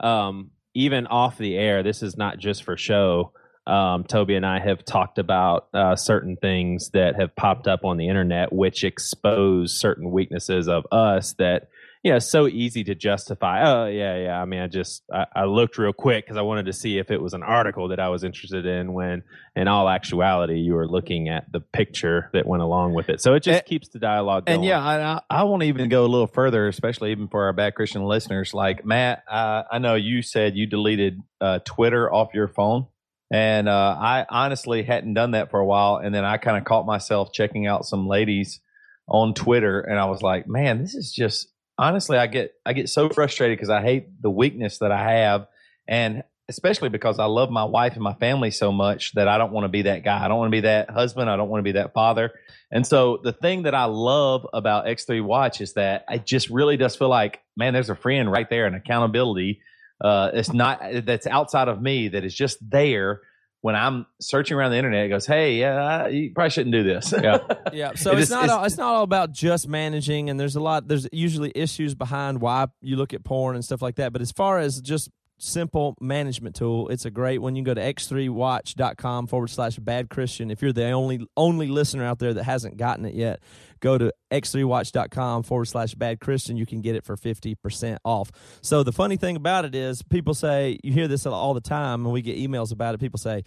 um, 0.00 0.50
even 0.74 1.06
off 1.06 1.38
the 1.38 1.56
air, 1.56 1.82
this 1.82 2.02
is 2.02 2.18
not 2.18 2.38
just 2.38 2.64
for 2.64 2.76
show. 2.76 3.32
Um, 3.66 4.04
Toby 4.04 4.34
and 4.34 4.44
I 4.44 4.60
have 4.60 4.84
talked 4.84 5.18
about 5.18 5.68
uh, 5.72 5.96
certain 5.96 6.36
things 6.36 6.90
that 6.90 7.18
have 7.18 7.34
popped 7.34 7.66
up 7.66 7.86
on 7.86 7.96
the 7.96 8.08
internet, 8.08 8.52
which 8.52 8.84
expose 8.84 9.72
certain 9.80 10.10
weaknesses 10.10 10.68
of 10.68 10.86
us 10.92 11.32
that 11.38 11.68
you 12.04 12.12
know, 12.12 12.18
so 12.18 12.46
easy 12.46 12.84
to 12.84 12.94
justify. 12.94 13.62
Oh, 13.64 13.86
yeah, 13.86 14.16
yeah. 14.18 14.40
I 14.40 14.44
mean, 14.44 14.60
I 14.60 14.66
just 14.66 15.02
I, 15.10 15.24
I 15.34 15.44
looked 15.46 15.78
real 15.78 15.94
quick 15.94 16.26
because 16.26 16.36
I 16.36 16.42
wanted 16.42 16.66
to 16.66 16.72
see 16.74 16.98
if 16.98 17.10
it 17.10 17.20
was 17.20 17.32
an 17.32 17.42
article 17.42 17.88
that 17.88 17.98
I 17.98 18.10
was 18.10 18.24
interested 18.24 18.66
in. 18.66 18.92
When 18.92 19.22
in 19.56 19.68
all 19.68 19.88
actuality, 19.88 20.58
you 20.58 20.74
were 20.74 20.86
looking 20.86 21.30
at 21.30 21.50
the 21.50 21.60
picture 21.60 22.28
that 22.34 22.46
went 22.46 22.62
along 22.62 22.92
with 22.92 23.08
it. 23.08 23.22
So 23.22 23.32
it 23.32 23.42
just 23.42 23.60
And- 23.60 23.66
keeps 23.66 23.88
the 23.88 23.98
dialogue 23.98 24.44
going. 24.44 24.56
And 24.56 24.64
yeah, 24.66 24.84
I, 24.84 25.14
I, 25.14 25.20
I 25.30 25.42
want 25.44 25.62
to 25.62 25.68
even 25.68 25.88
go 25.88 26.04
a 26.04 26.06
little 26.06 26.26
further, 26.26 26.68
especially 26.68 27.10
even 27.10 27.28
for 27.28 27.44
our 27.44 27.54
bad 27.54 27.74
Christian 27.74 28.04
listeners. 28.04 28.52
Like 28.52 28.84
Matt, 28.84 29.24
uh, 29.26 29.62
I 29.72 29.78
know 29.78 29.94
you 29.94 30.20
said 30.20 30.56
you 30.56 30.66
deleted 30.66 31.20
uh, 31.40 31.60
Twitter 31.64 32.12
off 32.12 32.34
your 32.34 32.48
phone, 32.48 32.86
and 33.32 33.66
uh, 33.66 33.96
I 33.98 34.26
honestly 34.28 34.82
hadn't 34.82 35.14
done 35.14 35.30
that 35.30 35.50
for 35.50 35.58
a 35.58 35.64
while. 35.64 35.96
And 35.96 36.14
then 36.14 36.26
I 36.26 36.36
kind 36.36 36.58
of 36.58 36.64
caught 36.64 36.84
myself 36.84 37.32
checking 37.32 37.66
out 37.66 37.86
some 37.86 38.06
ladies 38.06 38.60
on 39.08 39.32
Twitter, 39.32 39.80
and 39.80 39.98
I 39.98 40.04
was 40.04 40.20
like, 40.20 40.46
man, 40.46 40.82
this 40.82 40.94
is 40.94 41.10
just 41.10 41.48
honestly, 41.78 42.18
I 42.18 42.26
get 42.26 42.54
I 42.64 42.72
get 42.72 42.88
so 42.88 43.08
frustrated 43.08 43.56
because 43.56 43.70
I 43.70 43.82
hate 43.82 44.22
the 44.22 44.30
weakness 44.30 44.78
that 44.78 44.92
I 44.92 45.10
have, 45.10 45.46
and 45.88 46.22
especially 46.48 46.90
because 46.90 47.18
I 47.18 47.24
love 47.24 47.50
my 47.50 47.64
wife 47.64 47.94
and 47.94 48.02
my 48.02 48.14
family 48.14 48.50
so 48.50 48.70
much 48.70 49.12
that 49.12 49.28
I 49.28 49.38
don't 49.38 49.52
want 49.52 49.64
to 49.64 49.68
be 49.68 49.82
that 49.82 50.04
guy. 50.04 50.22
I 50.22 50.28
don't 50.28 50.38
want 50.38 50.48
to 50.48 50.56
be 50.56 50.60
that 50.60 50.90
husband. 50.90 51.30
I 51.30 51.36
don't 51.36 51.48
want 51.48 51.60
to 51.60 51.64
be 51.64 51.72
that 51.72 51.94
father. 51.94 52.32
And 52.70 52.86
so 52.86 53.18
the 53.22 53.32
thing 53.32 53.62
that 53.62 53.74
I 53.74 53.84
love 53.84 54.46
about 54.52 54.86
X3 54.86 55.24
Watch 55.24 55.60
is 55.60 55.72
that 55.74 56.04
it 56.10 56.26
just 56.26 56.50
really 56.50 56.76
does 56.76 56.96
feel 56.96 57.08
like, 57.08 57.40
man, 57.56 57.72
there's 57.72 57.90
a 57.90 57.94
friend 57.94 58.30
right 58.30 58.48
there, 58.48 58.66
and 58.66 58.76
accountability. 58.76 59.60
Uh, 60.00 60.30
it's 60.34 60.52
not 60.52 60.80
that's 61.04 61.26
outside 61.26 61.68
of 61.68 61.80
me 61.80 62.08
that 62.08 62.24
is 62.24 62.34
just 62.34 62.58
there 62.68 63.22
when 63.64 63.74
I'm 63.74 64.04
searching 64.20 64.58
around 64.58 64.72
the 64.72 64.76
internet. 64.76 65.06
It 65.06 65.08
goes, 65.08 65.24
hey, 65.24 65.54
yeah, 65.58 66.06
you 66.08 66.32
probably 66.34 66.50
shouldn't 66.50 66.74
do 66.74 66.82
this. 66.82 67.14
Yeah. 67.16 67.38
Yeah, 67.72 67.92
so 67.94 68.10
It 68.12 68.16
it's 68.18 68.24
is- 68.24 68.30
not 68.30 68.44
it's- 68.44 68.50
all, 68.58 68.64
it's 68.66 68.76
not 68.76 68.94
all 68.94 69.02
about 69.04 69.32
just 69.32 69.66
managing, 69.68 70.28
and 70.28 70.38
there's 70.38 70.54
a 70.54 70.60
lot. 70.60 70.86
There's 70.86 71.08
usually 71.12 71.50
issues 71.54 71.94
behind 71.94 72.42
why 72.42 72.66
you 72.82 72.96
look 72.96 73.14
at 73.14 73.24
porn 73.24 73.54
and 73.56 73.64
stuff 73.64 73.80
like 73.80 73.94
that. 73.96 74.12
But 74.12 74.20
as 74.20 74.32
far 74.32 74.58
as 74.58 74.82
just 74.82 75.08
simple 75.38 75.96
management 76.00 76.54
tool, 76.54 76.88
it's 76.88 77.04
a 77.04 77.10
great 77.10 77.38
one. 77.38 77.56
You 77.56 77.64
can 77.64 77.74
go 77.74 77.74
to 77.74 77.94
x3watch.com 77.94 79.26
forward 79.26 79.50
slash 79.50 79.76
bad 79.76 80.10
Christian. 80.10 80.50
If 80.50 80.62
you're 80.62 80.72
the 80.72 80.90
only 80.90 81.26
only 81.36 81.68
listener 81.68 82.04
out 82.04 82.18
there 82.18 82.34
that 82.34 82.44
hasn't 82.44 82.76
gotten 82.76 83.04
it 83.04 83.14
yet, 83.14 83.40
go 83.80 83.98
to 83.98 84.12
x3watch.com 84.32 85.42
forward 85.42 85.66
slash 85.66 85.94
bad 85.94 86.20
Christian. 86.20 86.56
You 86.56 86.66
can 86.66 86.80
get 86.80 86.96
it 86.96 87.04
for 87.04 87.16
50% 87.16 87.98
off. 88.04 88.30
So 88.62 88.82
the 88.82 88.92
funny 88.92 89.16
thing 89.16 89.36
about 89.36 89.64
it 89.64 89.74
is, 89.74 90.02
people 90.02 90.34
say, 90.34 90.78
you 90.82 90.92
hear 90.92 91.08
this 91.08 91.26
all 91.26 91.54
the 91.54 91.60
time, 91.60 92.04
and 92.04 92.12
we 92.12 92.22
get 92.22 92.38
emails 92.38 92.72
about 92.72 92.94
it. 92.94 93.00
People 93.00 93.18
say, 93.18 93.42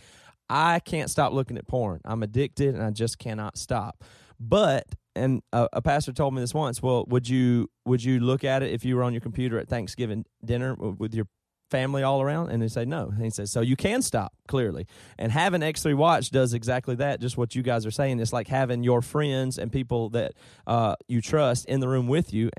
I 0.50 0.80
can't 0.80 1.10
stop 1.10 1.34
looking 1.34 1.58
at 1.58 1.67
porn. 1.67 2.02
I'm 2.06 2.23
addicted 2.23 2.76
and 2.76 2.84
I 2.84 2.91
just 2.91 3.19
cannot 3.19 3.58
stop. 3.58 4.04
But 4.39 4.86
and 5.15 5.41
a, 5.52 5.67
a 5.73 5.82
pastor 5.82 6.13
told 6.13 6.34
me 6.34 6.41
this 6.41 6.54
once. 6.54 6.82
Well, 6.82 7.06
would 7.08 7.28
you 7.28 7.69
would 7.86 8.04
you 8.04 8.19
look 8.19 8.43
at 8.43 8.63
it 8.63 8.71
if 8.71 8.86
you 8.86 8.95
were 8.95 9.04
on 9.04 9.13
your 9.13 9.21
computer 9.21 9.60
at 9.60 9.67
Thanksgiving 9.67 10.26
dinner 10.45 10.76
with 10.76 11.13
your 11.13 11.28
family 11.69 12.03
all 12.03 12.21
around? 12.21 12.49
And 12.49 12.62
they 12.62 12.67
say 12.67 12.86
no. 12.86 13.10
And 13.10 13.23
he 13.23 13.30
says 13.30 13.51
so 13.51 13.62
you 13.62 13.75
can 13.75 14.01
stop 14.01 14.34
clearly. 14.47 14.88
And 15.17 15.32
having 15.32 15.62
X3 15.62 15.95
Watch 15.95 16.30
does 16.32 16.53
exactly 16.53 16.95
that. 16.95 17.19
Just 17.21 17.38
what 17.38 17.56
you 17.56 17.63
guys 17.63 17.86
are 17.86 17.91
saying. 17.91 18.19
It's 18.19 18.34
like 18.34 18.47
having 18.47 18.84
your 18.84 19.01
friends 19.01 19.58
and 19.58 19.71
people 19.71 20.10
that 20.12 20.34
uh, 20.65 20.95
you 21.08 21.21
trust 21.21 21.65
in 21.65 21.80
the 21.80 21.88
room 21.88 22.08
with 22.08 22.34
you 22.34 22.49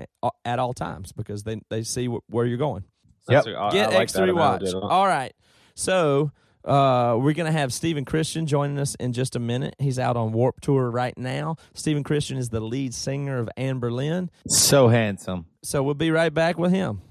at 0.45 0.59
all 0.59 0.73
times 0.73 1.11
because 1.11 1.43
they 1.43 1.61
they 1.69 1.83
see 1.83 2.07
wh- 2.07 2.29
where 2.29 2.45
you're 2.45 2.57
going. 2.57 2.83
Yep. 3.29 3.45
I- 3.47 3.53
I 3.67 3.71
Get 3.71 3.93
like 3.93 4.07
X3 4.09 4.33
Watch. 4.35 4.73
All 4.73 5.05
right. 5.07 5.33
So 5.75 6.31
uh, 6.65 7.15
we're 7.19 7.33
going 7.33 7.45
to 7.51 7.57
have 7.57 7.71
Stephen 7.73 8.03
Christian 8.05 8.45
joining 8.45 8.77
us 8.79 8.95
in 8.95 9.13
just 9.13 9.35
a 9.35 9.39
minute. 9.39 9.75
He's 9.79 9.97
out 9.97 10.17
on 10.17 10.33
Warped 10.33 10.63
Tour 10.63 10.89
right 10.89 11.17
now. 11.17 11.55
Stephen 11.73 12.03
Christian 12.03 12.37
is 12.37 12.49
the 12.49 12.59
lead 12.59 12.93
singer 12.93 13.37
of 13.37 13.49
Anberlin. 13.57 14.29
so 14.47 14.89
handsome. 14.89 15.45
So 15.63 15.81
we'll 15.83 15.93
be 15.93 16.11
right 16.11 16.33
back 16.33 16.57
with 16.57 16.71
him. 16.71 17.01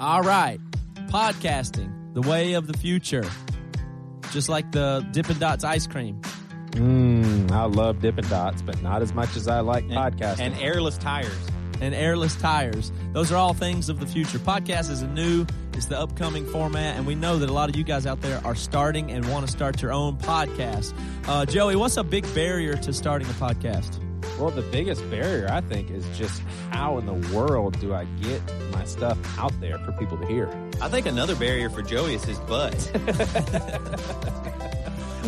All 0.00 0.22
right. 0.22 0.60
Podcasting, 1.08 2.14
the 2.14 2.20
way 2.22 2.54
of 2.54 2.66
the 2.66 2.76
future. 2.76 3.24
Just 4.32 4.48
like 4.48 4.70
the 4.72 5.06
Dippin' 5.12 5.38
Dots 5.38 5.64
ice 5.64 5.86
cream. 5.86 6.20
Mmm, 6.72 7.50
I 7.50 7.64
love 7.64 8.00
Dippin' 8.00 8.28
Dots, 8.28 8.60
but 8.60 8.82
not 8.82 9.00
as 9.02 9.14
much 9.14 9.36
as 9.36 9.48
I 9.48 9.60
like 9.60 9.84
podcasting. 9.86 10.40
and 10.40 10.54
airless 10.60 10.98
tires. 10.98 11.32
and 11.80 11.94
airless 11.94 12.34
tires. 12.36 12.92
Those 13.12 13.30
are 13.32 13.36
all 13.36 13.54
things 13.54 13.88
of 13.88 14.00
the 14.00 14.06
future. 14.06 14.38
Podcast 14.38 14.90
is 14.90 15.02
a 15.02 15.06
new, 15.08 15.46
it's 15.74 15.86
the 15.86 15.98
upcoming 15.98 16.46
format, 16.46 16.96
and 16.96 17.06
we 17.06 17.14
know 17.14 17.38
that 17.38 17.48
a 17.48 17.52
lot 17.52 17.68
of 17.70 17.76
you 17.76 17.84
guys 17.84 18.06
out 18.06 18.20
there 18.20 18.40
are 18.44 18.54
starting 18.54 19.10
and 19.10 19.26
want 19.30 19.46
to 19.46 19.52
start 19.52 19.80
your 19.80 19.92
own 19.92 20.16
podcast. 20.18 20.94
Uh, 21.28 21.44
Joey, 21.46 21.76
what's 21.76 21.96
a 21.96 22.04
big 22.04 22.22
barrier 22.34 22.74
to 22.76 22.92
starting 22.92 23.28
a 23.28 23.32
podcast? 23.34 24.00
Well, 24.38 24.50
the 24.50 24.62
biggest 24.62 25.08
barrier, 25.10 25.48
I 25.50 25.62
think, 25.62 25.90
is 25.90 26.04
just 26.16 26.42
how 26.70 26.98
in 26.98 27.06
the 27.06 27.34
world 27.34 27.80
do 27.80 27.94
I 27.94 28.04
get 28.20 28.42
my 28.70 28.84
stuff 28.84 29.18
out 29.38 29.58
there 29.60 29.78
for 29.78 29.92
people 29.92 30.18
to 30.18 30.26
hear? 30.26 30.50
I 30.80 30.88
think 30.90 31.06
another 31.06 31.34
barrier 31.34 31.70
for 31.70 31.80
Joey 31.82 32.14
is 32.14 32.24
his 32.24 32.38
butt. 32.40 32.74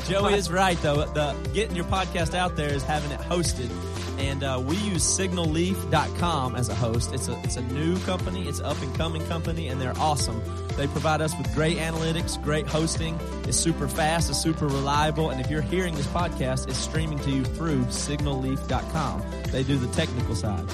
Joey 0.06 0.34
is 0.34 0.50
right, 0.50 0.80
though. 0.82 1.04
The 1.06 1.34
getting 1.54 1.74
your 1.74 1.86
podcast 1.86 2.34
out 2.34 2.54
there 2.56 2.72
is 2.72 2.82
having 2.82 3.10
it 3.10 3.20
hosted. 3.20 3.70
And 4.18 4.42
uh, 4.44 4.62
we 4.64 4.76
use 4.76 5.02
signalleaf.com 5.04 6.56
as 6.56 6.68
a 6.68 6.74
host. 6.74 7.12
It's 7.14 7.28
a, 7.28 7.38
it's 7.44 7.56
a 7.56 7.62
new 7.62 7.98
company, 8.00 8.46
it's 8.46 8.58
an 8.58 8.66
up 8.66 8.80
and 8.82 8.94
coming 8.96 9.24
company, 9.26 9.68
and 9.68 9.80
they're 9.80 9.96
awesome. 9.98 10.42
They 10.78 10.86
provide 10.86 11.20
us 11.20 11.36
with 11.36 11.52
great 11.54 11.76
analytics, 11.76 12.40
great 12.42 12.68
hosting. 12.68 13.18
It's 13.48 13.56
super 13.56 13.88
fast, 13.88 14.30
it's 14.30 14.40
super 14.40 14.66
reliable. 14.68 15.30
And 15.30 15.40
if 15.40 15.50
you're 15.50 15.60
hearing 15.60 15.96
this 15.96 16.06
podcast, 16.06 16.68
it's 16.68 16.78
streaming 16.78 17.18
to 17.18 17.30
you 17.30 17.44
through 17.44 17.80
signalleaf.com. 17.86 19.24
They 19.50 19.64
do 19.64 19.76
the 19.76 19.88
technical 19.88 20.36
side. 20.36 20.64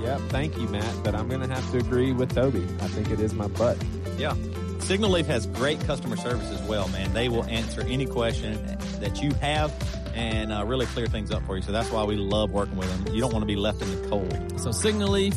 Yep, 0.00 0.20
thank 0.28 0.58
you, 0.58 0.68
Matt. 0.68 1.02
But 1.02 1.14
I'm 1.14 1.28
going 1.28 1.40
to 1.40 1.48
have 1.48 1.70
to 1.72 1.78
agree 1.78 2.12
with 2.12 2.34
Toby. 2.34 2.62
I 2.82 2.88
think 2.88 3.10
it 3.10 3.20
is 3.20 3.32
my 3.32 3.48
butt. 3.48 3.82
yeah. 4.18 4.34
Signal 4.80 5.12
Leaf 5.12 5.24
has 5.28 5.46
great 5.46 5.80
customer 5.80 6.16
service 6.16 6.50
as 6.50 6.60
well, 6.68 6.88
man. 6.88 7.14
They 7.14 7.30
will 7.30 7.44
answer 7.44 7.80
any 7.80 8.04
question 8.04 8.62
that 9.00 9.22
you 9.22 9.32
have 9.40 9.72
and 10.14 10.52
uh, 10.52 10.62
really 10.66 10.84
clear 10.84 11.06
things 11.06 11.30
up 11.30 11.42
for 11.46 11.56
you. 11.56 11.62
So 11.62 11.72
that's 11.72 11.90
why 11.90 12.04
we 12.04 12.16
love 12.16 12.50
working 12.50 12.76
with 12.76 13.04
them. 13.04 13.14
You 13.14 13.22
don't 13.22 13.32
want 13.32 13.42
to 13.42 13.46
be 13.46 13.56
left 13.56 13.80
in 13.80 13.90
the 13.90 14.08
cold. 14.08 14.60
So 14.60 14.72
Signal 14.72 15.08
Leaf 15.08 15.34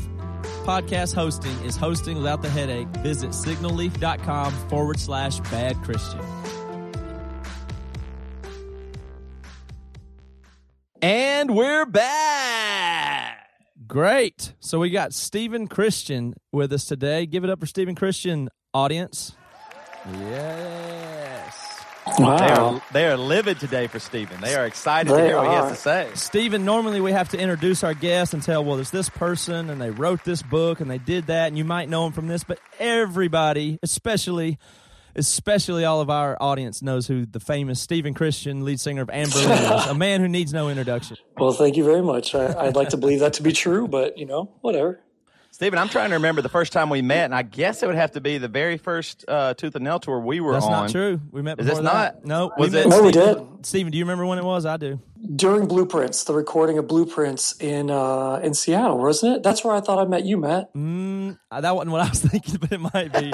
podcast 0.68 1.16
hosting 1.16 1.58
is 1.64 1.78
hosting 1.78 2.18
without 2.18 2.42
the 2.42 2.50
headache. 2.50 2.90
Visit 2.98 3.30
signalleaf.com 3.30 4.52
forward 4.68 5.00
slash 5.00 5.40
bad 5.52 5.78
Christian. 5.78 6.20
And 11.02 11.56
we're 11.56 11.86
back. 11.86 13.48
Great. 13.88 14.54
So 14.60 14.80
we 14.80 14.90
got 14.90 15.14
Stephen 15.14 15.68
Christian 15.68 16.34
with 16.52 16.74
us 16.74 16.84
today. 16.84 17.26
Give 17.26 17.46
it 17.46 17.50
up 17.50 17.62
for 17.62 17.66
Stephen 17.66 17.96
Christian, 17.96 18.50
audience. 18.74 19.38
Yes. 22.08 22.18
They 22.18 22.24
Wow. 22.24 22.74
are 22.76 22.82
they 22.94 23.08
are 23.08 23.18
livid 23.18 23.60
today 23.60 23.88
for 23.88 24.00
Stephen. 24.00 24.40
They 24.42 24.56
are 24.56 24.66
excited 24.66 25.10
to 25.10 25.16
They 25.16 25.28
hear 25.28 25.38
what 25.38 25.48
he 25.50 25.54
has 25.54 25.72
to 25.72 25.76
say. 25.78 26.10
Stephen, 26.16 26.66
normally 26.66 27.02
we 27.02 27.12
have 27.12 27.30
to 27.30 27.38
introduce 27.40 27.84
our 27.84 27.94
guest 27.94 28.34
and 28.34 28.42
tell, 28.42 28.64
well, 28.64 28.76
there's 28.76 28.92
this 28.92 29.10
person 29.10 29.70
and 29.70 29.80
they 29.82 29.90
wrote 29.92 30.24
this 30.24 30.42
book 30.42 30.80
and 30.80 30.90
they 30.90 30.98
did 30.98 31.28
that 31.28 31.48
and 31.48 31.58
you 31.58 31.64
might 31.66 31.90
know 31.90 32.04
them 32.04 32.14
from 32.14 32.28
this, 32.28 32.44
but 32.44 32.60
everybody, 32.80 33.80
especially 33.84 34.58
especially 35.16 35.84
all 35.84 36.00
of 36.00 36.12
our 36.12 36.38
audience 36.40 36.84
knows 36.84 37.08
who 37.08 37.26
the 37.26 37.40
famous 37.40 37.82
Stephen 37.82 38.14
Christian, 38.14 38.64
lead 38.64 38.80
singer 38.80 39.02
of 39.02 39.10
Amber 39.10 39.36
is, 39.40 39.86
a 39.88 39.96
man 39.96 40.22
who 40.22 40.28
needs 40.28 40.54
no 40.54 40.70
introduction. 40.70 41.18
Well, 41.38 41.54
thank 41.54 41.76
you 41.76 41.84
very 41.84 42.04
much. 42.04 42.36
I, 42.36 42.54
I'd 42.68 42.76
like 42.76 42.90
to 42.90 42.98
believe 42.98 43.22
that 43.22 43.34
to 43.34 43.44
be 43.44 43.52
true, 43.52 43.88
but 43.88 44.18
you 44.20 44.28
know, 44.28 44.52
whatever. 44.62 45.00
Stephen, 45.52 45.80
I'm 45.80 45.90
trying 45.90 46.10
to 46.10 46.16
remember 46.16 46.42
the 46.44 46.50
first 46.50 46.72
time 46.72 46.90
we 46.90 47.02
met, 47.02 47.26
and 47.26 47.34
I 47.34 47.42
guess 47.42 47.82
it 47.82 47.88
would 47.88 47.96
have 47.96 48.12
to 48.12 48.22
be 48.22 48.38
the 48.38 48.48
very 48.48 48.78
first 48.78 49.26
uh, 49.28 49.54
Tooth 49.56 49.76
and 49.76 49.84
Nail 49.84 50.00
tour 50.00 50.20
we 50.20 50.40
were 50.40 50.54
That's 50.54 50.66
on. 50.66 50.72
That's 50.84 50.94
not 50.94 51.00
true. 51.00 51.22
We 51.32 51.42
met 51.42 51.60
Is 51.60 51.66
this 51.66 51.78
that. 51.78 51.84
not- 51.84 52.26
No. 52.26 52.52
was 52.58 52.72
we 52.72 52.80
it- 52.80 52.88
met 52.88 52.96
No, 52.98 53.04
we 53.04 53.12
did. 53.12 53.38
Stephen, 53.66 53.92
do 53.92 53.98
you 53.98 54.04
remember 54.06 54.26
when 54.26 54.38
it 54.38 54.44
was? 54.46 54.66
I 54.68 54.78
do. 54.78 55.00
during 55.36 55.68
Blueprints, 55.68 56.24
the 56.26 56.34
recording 56.34 56.78
of 56.78 56.88
Blueprints 56.88 57.56
in 57.60 57.90
uh, 57.90 58.36
in 58.44 58.54
Seattle, 58.54 59.00
wasn't 59.00 59.38
it? 59.38 59.44
That's 59.44 59.64
where 59.64 59.74
I 59.76 59.82
thought 59.82 59.98
I 59.98 60.06
met 60.08 60.24
you, 60.26 60.38
Matt. 60.38 60.72
Mm, 60.76 61.40
uh, 61.52 61.60
that 61.62 61.76
wasn't 61.76 61.92
what 61.92 62.02
I 62.02 62.10
was 62.10 62.22
thinking, 62.32 62.58
but 62.62 62.72
it 62.72 62.78
might 62.80 63.12
be. 63.12 63.34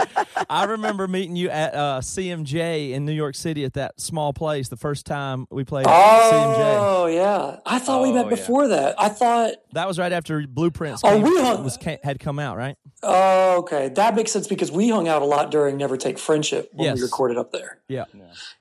I 0.49 0.63
remember 0.63 1.09
meeting 1.09 1.35
you 1.35 1.49
at 1.49 1.75
uh, 1.75 1.99
CMJ 1.99 2.91
in 2.91 3.05
New 3.05 3.11
York 3.11 3.35
City 3.35 3.65
at 3.65 3.73
that 3.73 3.99
small 3.99 4.31
place 4.33 4.69
the 4.69 4.77
first 4.77 5.05
time 5.05 5.45
we 5.51 5.65
played 5.65 5.85
at 5.85 5.91
CMJ. 6.31 6.77
Oh 6.79 7.05
yeah, 7.07 7.57
I 7.65 7.79
thought 7.79 8.01
we 8.01 8.09
Oh, 8.09 8.13
met 8.13 8.23
yeah. 8.25 8.29
before 8.29 8.69
that. 8.69 8.95
I 8.99 9.09
thought. 9.09 9.53
That 9.73 9.87
was 9.87 9.99
right 9.99 10.13
after 10.13 10.47
Blueprints 10.47 11.01
Oh, 11.03 11.09
came, 11.09 11.21
we 11.23 11.41
hung- 11.41 11.63
was 11.65 11.77
ca- 11.77 11.97
had 12.03 12.19
come 12.19 12.37
out, 12.37 12.57
right? 12.57 12.75
Oh, 13.01 13.57
okay, 13.59 13.89
that 13.89 14.13
makes 14.15 14.31
sense 14.31 14.47
because 14.47 14.71
we 14.71 14.89
hung 14.89 15.07
out 15.07 15.21
a 15.21 15.25
lot 15.25 15.51
during 15.51 15.77
Never 15.77 15.97
Take 15.97 16.19
Friendship 16.19 16.69
when 16.73 16.85
Yes. 16.85 16.97
we 16.97 17.01
recorded 17.03 17.37
up 17.37 17.51
there. 17.51 17.79
Yeah. 17.87 18.05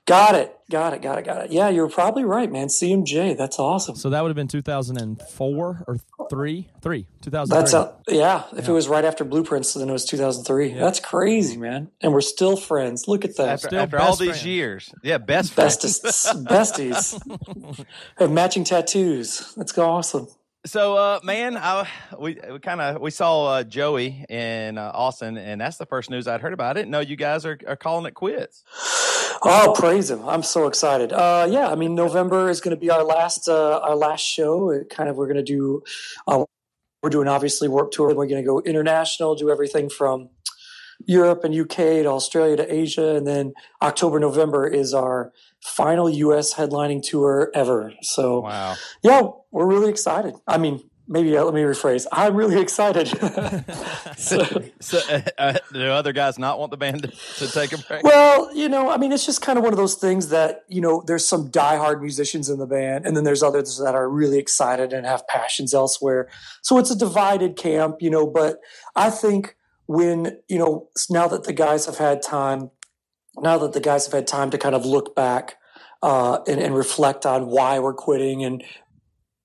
Got 0.05 0.35
it, 0.35 0.57
got 0.69 0.93
it, 0.93 1.01
got 1.01 1.17
it, 1.19 1.25
got 1.25 1.45
it. 1.45 1.51
Yeah, 1.51 1.69
you're 1.69 1.89
probably 1.89 2.23
right, 2.25 2.51
man. 2.51 2.67
CMJ, 2.67 3.37
that's 3.37 3.59
awesome. 3.59 3.95
So 3.95 4.09
that 4.09 4.21
would 4.21 4.29
have 4.29 4.35
been 4.35 4.47
2004 4.49 5.83
or 5.87 5.97
three, 6.29 6.69
three, 6.81 7.07
2003. 7.21 7.57
That's 7.59 7.73
a, 7.73 7.95
yeah. 8.07 8.43
If 8.57 8.67
it 8.67 8.71
was 8.71 8.87
right 8.87 9.05
after 9.05 9.23
Blueprints, 9.23 9.73
then 9.73 9.89
it 9.89 9.93
was 9.93 10.05
2003. 10.05 10.73
That's 10.73 10.99
crazy, 10.99 11.57
man. 11.57 11.89
And 12.01 12.11
we're 12.13 12.21
still 12.21 12.55
friends. 12.57 13.07
Look 13.07 13.23
at 13.25 13.35
that. 13.37 13.47
After, 13.49 13.67
Still 13.67 13.79
after 13.79 13.99
all 13.99 14.15
these 14.15 14.29
friends. 14.29 14.45
years, 14.45 14.93
yeah, 15.03 15.17
best 15.17 15.53
friends. 15.53 15.77
Bestest, 15.77 16.45
besties 16.45 17.85
have 18.17 18.31
matching 18.31 18.63
tattoos. 18.63 19.53
That's 19.55 19.77
awesome. 19.77 20.27
So, 20.65 20.95
uh, 20.95 21.19
man, 21.23 21.57
I, 21.57 21.89
we 22.17 22.39
we 22.49 22.57
kind 22.59 22.79
of 22.79 23.01
we 23.01 23.11
saw 23.11 23.47
uh, 23.47 23.63
Joey 23.63 24.25
in 24.29 24.77
uh, 24.77 24.91
Austin, 24.93 25.37
and 25.37 25.59
that's 25.59 25.75
the 25.75 25.85
first 25.85 26.09
news 26.09 26.25
I'd 26.25 26.39
heard 26.39 26.53
about. 26.53 26.69
I 26.69 26.79
didn't 26.79 26.91
know 26.91 27.01
you 27.01 27.17
guys 27.17 27.45
are, 27.45 27.59
are 27.67 27.75
calling 27.75 28.05
it 28.05 28.13
quits. 28.13 28.63
Oh, 29.43 29.73
praise 29.77 30.09
him! 30.09 30.25
I'm 30.25 30.41
so 30.41 30.67
excited. 30.67 31.11
Uh, 31.11 31.47
yeah, 31.51 31.67
I 31.67 31.75
mean, 31.75 31.95
November 31.95 32.49
is 32.49 32.61
going 32.61 32.73
to 32.73 32.79
be 32.79 32.89
our 32.89 33.03
last 33.03 33.49
uh, 33.49 33.79
our 33.79 33.97
last 33.97 34.21
show. 34.21 34.69
It 34.69 34.89
kind 34.89 35.09
of, 35.09 35.17
we're 35.17 35.27
going 35.27 35.35
to 35.35 35.43
do. 35.43 35.83
Uh, 36.25 36.45
we're 37.01 37.09
doing 37.09 37.27
obviously 37.27 37.67
work 37.67 37.91
tour. 37.91 38.15
We're 38.15 38.27
going 38.27 38.41
to 38.41 38.47
go 38.47 38.61
international, 38.61 39.35
do 39.35 39.51
everything 39.51 39.89
from 39.89 40.29
Europe 41.05 41.43
and 41.43 41.53
UK 41.53 41.75
to 41.75 42.05
Australia 42.05 42.55
to 42.55 42.73
Asia, 42.73 43.15
and 43.15 43.27
then 43.27 43.53
October 43.81 44.17
November 44.17 44.65
is 44.65 44.93
our 44.93 45.33
final 45.63 46.09
US 46.09 46.53
headlining 46.53 47.01
tour 47.01 47.49
ever. 47.53 47.93
So 48.01 48.41
Wow. 48.41 48.75
yeah, 49.01 49.21
we're 49.51 49.65
really 49.67 49.89
excited. 49.89 50.35
I 50.47 50.57
mean, 50.57 50.81
maybe 51.07 51.35
uh, 51.37 51.43
let 51.43 51.53
me 51.53 51.61
rephrase. 51.61 52.05
I'm 52.11 52.35
really 52.35 52.59
excited. 52.61 53.07
so, 54.17 54.45
So, 54.79 54.99
uh, 55.09 55.21
uh, 55.37 55.57
do 55.71 55.81
other 55.83 56.13
guys 56.13 56.37
not 56.37 56.59
want 56.59 56.71
the 56.71 56.77
band 56.77 57.03
to, 57.03 57.07
to 57.45 57.51
take 57.51 57.71
a 57.73 57.77
break? 57.77 58.03
Well, 58.03 58.53
you 58.55 58.67
know, 58.69 58.89
I 58.89 58.97
mean, 58.97 59.11
it's 59.11 59.25
just 59.25 59.41
kind 59.41 59.57
of 59.57 59.63
one 59.63 59.73
of 59.73 59.77
those 59.77 59.95
things 59.95 60.29
that, 60.29 60.63
you 60.67 60.81
know, 60.81 61.03
there's 61.05 61.25
some 61.25 61.49
diehard 61.49 62.01
musicians 62.01 62.49
in 62.49 62.59
the 62.59 62.67
band, 62.67 63.05
and 63.05 63.15
then 63.15 63.23
there's 63.23 63.43
others 63.43 63.77
that 63.83 63.95
are 63.95 64.09
really 64.09 64.39
excited 64.39 64.91
and 64.93 65.05
have 65.05 65.25
passions 65.27 65.73
elsewhere. 65.73 66.29
So 66.61 66.77
it's 66.77 66.91
a 66.91 66.97
divided 66.97 67.55
camp, 67.55 67.97
you 68.01 68.09
know, 68.09 68.27
but 68.27 68.59
I 68.95 69.09
think 69.09 69.55
when, 69.85 70.39
you 70.47 70.57
know, 70.57 70.89
now 71.09 71.27
that 71.27 71.43
the 71.43 71.53
guys 71.53 71.85
have 71.85 71.97
had 71.97 72.21
time, 72.21 72.71
now 73.41 73.57
that 73.59 73.73
the 73.73 73.79
guys 73.79 74.05
have 74.05 74.13
had 74.13 74.27
time 74.27 74.49
to 74.51 74.57
kind 74.57 74.75
of 74.75 74.85
look 74.85 75.15
back 75.15 75.57
uh, 76.01 76.39
and, 76.47 76.59
and 76.59 76.75
reflect 76.75 77.25
on 77.25 77.47
why 77.47 77.79
we're 77.79 77.93
quitting 77.93 78.43
and 78.43 78.63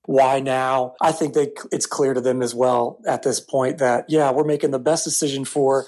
why 0.05 0.39
now, 0.39 0.95
I 1.01 1.11
think 1.11 1.33
they, 1.33 1.51
it's 1.71 1.85
clear 1.85 2.13
to 2.13 2.21
them 2.21 2.41
as 2.41 2.55
well 2.55 2.99
at 3.07 3.23
this 3.23 3.39
point 3.39 3.77
that, 3.77 4.05
yeah, 4.07 4.31
we're 4.31 4.43
making 4.43 4.71
the 4.71 4.79
best 4.79 5.03
decision 5.03 5.45
for 5.45 5.85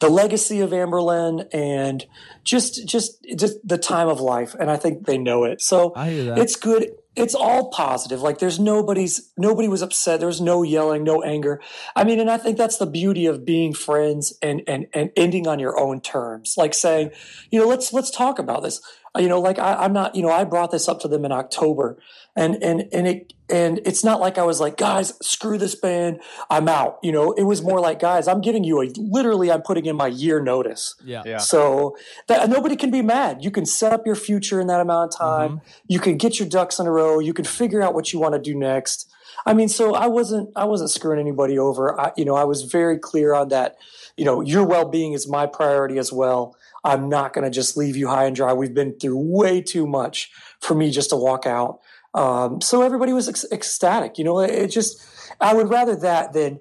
the 0.00 0.08
legacy 0.08 0.60
of 0.60 0.70
Anberlin 0.70 1.48
and 1.52 2.06
just 2.44 2.86
just 2.86 3.18
just 3.36 3.56
the 3.66 3.78
time 3.78 4.08
of 4.08 4.20
life 4.20 4.54
and 4.58 4.70
i 4.70 4.76
think 4.76 5.06
they 5.06 5.18
know 5.18 5.44
it 5.44 5.60
so 5.60 5.92
I 5.94 6.10
hear 6.10 6.24
that. 6.24 6.38
it's 6.38 6.56
good 6.56 6.92
it's 7.18 7.34
all 7.34 7.70
positive. 7.70 8.22
Like 8.22 8.38
there's 8.38 8.58
nobody's 8.58 9.30
nobody 9.36 9.68
was 9.68 9.82
upset. 9.82 10.20
There 10.20 10.28
was 10.28 10.40
no 10.40 10.62
yelling 10.62 11.04
no 11.04 11.22
anger. 11.22 11.60
I 11.96 12.04
mean 12.04 12.20
and 12.20 12.30
i 12.30 12.38
think 12.38 12.56
that's 12.56 12.78
the 12.78 12.86
beauty 12.86 13.26
of 13.26 13.44
being 13.44 13.74
friends 13.74 14.32
and 14.42 14.62
and 14.66 14.86
and 14.94 15.10
ending 15.16 15.46
on 15.46 15.58
your 15.58 15.78
own 15.78 16.00
terms. 16.00 16.54
Like 16.56 16.74
saying 16.74 17.10
you 17.50 17.60
know 17.60 17.66
let's 17.66 17.92
let's 17.92 18.10
talk 18.10 18.38
about 18.38 18.62
this 18.62 18.80
you 19.18 19.28
know 19.28 19.40
like 19.40 19.58
I, 19.58 19.74
i'm 19.74 19.92
not 19.92 20.14
you 20.14 20.22
know 20.22 20.30
i 20.30 20.44
brought 20.44 20.70
this 20.70 20.88
up 20.88 21.00
to 21.00 21.08
them 21.08 21.24
in 21.24 21.32
october 21.32 21.98
and 22.36 22.62
and 22.62 22.88
and 22.92 23.06
it 23.06 23.32
and 23.50 23.80
it's 23.84 24.04
not 24.04 24.20
like 24.20 24.38
i 24.38 24.42
was 24.42 24.60
like 24.60 24.76
guys 24.76 25.12
screw 25.22 25.58
this 25.58 25.74
band 25.74 26.20
i'm 26.50 26.68
out 26.68 26.98
you 27.02 27.12
know 27.12 27.32
it 27.32 27.44
was 27.44 27.62
more 27.62 27.80
like 27.80 27.98
guys 27.98 28.28
i'm 28.28 28.40
giving 28.40 28.64
you 28.64 28.80
a 28.82 28.90
literally 28.96 29.50
i'm 29.50 29.62
putting 29.62 29.86
in 29.86 29.96
my 29.96 30.06
year 30.06 30.40
notice 30.40 30.94
yeah. 31.04 31.22
Yeah. 31.24 31.38
so 31.38 31.96
that 32.26 32.48
nobody 32.48 32.76
can 32.76 32.90
be 32.90 33.02
mad. 33.02 33.44
You 33.44 33.50
can 33.50 33.66
set 33.66 33.92
up 33.92 34.06
your 34.06 34.14
future 34.14 34.60
in 34.60 34.66
that 34.68 34.80
amount 34.80 35.14
of 35.14 35.18
time. 35.18 35.50
Mm-hmm. 35.50 35.84
You 35.88 36.00
can 36.00 36.16
get 36.16 36.38
your 36.38 36.48
ducks 36.48 36.78
in 36.78 36.86
a 36.86 36.90
row. 36.90 37.18
You 37.18 37.34
can 37.34 37.44
figure 37.44 37.82
out 37.82 37.94
what 37.94 38.12
you 38.12 38.18
want 38.18 38.34
to 38.34 38.40
do 38.40 38.56
next. 38.56 39.10
I 39.46 39.54
mean, 39.54 39.68
so 39.68 39.94
I 39.94 40.06
wasn't 40.06 40.50
I 40.56 40.64
wasn't 40.64 40.90
screwing 40.90 41.20
anybody 41.20 41.58
over. 41.58 41.98
I, 41.98 42.12
you 42.16 42.24
know, 42.24 42.34
I 42.34 42.44
was 42.44 42.62
very 42.62 42.98
clear 42.98 43.34
on 43.34 43.48
that. 43.48 43.76
You 44.16 44.24
know, 44.24 44.40
your 44.40 44.64
well 44.64 44.88
being 44.88 45.12
is 45.12 45.28
my 45.28 45.46
priority 45.46 45.98
as 45.98 46.12
well. 46.12 46.56
I'm 46.84 47.08
not 47.08 47.32
going 47.32 47.44
to 47.44 47.50
just 47.50 47.76
leave 47.76 47.96
you 47.96 48.08
high 48.08 48.24
and 48.24 48.36
dry. 48.36 48.52
We've 48.52 48.74
been 48.74 48.98
through 48.98 49.18
way 49.18 49.60
too 49.60 49.86
much 49.86 50.30
for 50.60 50.74
me 50.74 50.90
just 50.90 51.10
to 51.10 51.16
walk 51.16 51.46
out. 51.46 51.80
Um, 52.14 52.60
so 52.60 52.82
everybody 52.82 53.12
was 53.12 53.28
ec- 53.28 53.52
ecstatic. 53.52 54.18
You 54.18 54.24
know, 54.24 54.40
it, 54.40 54.50
it 54.50 54.68
just 54.68 55.04
I 55.40 55.54
would 55.54 55.68
rather 55.68 55.96
that 55.96 56.32
than 56.32 56.60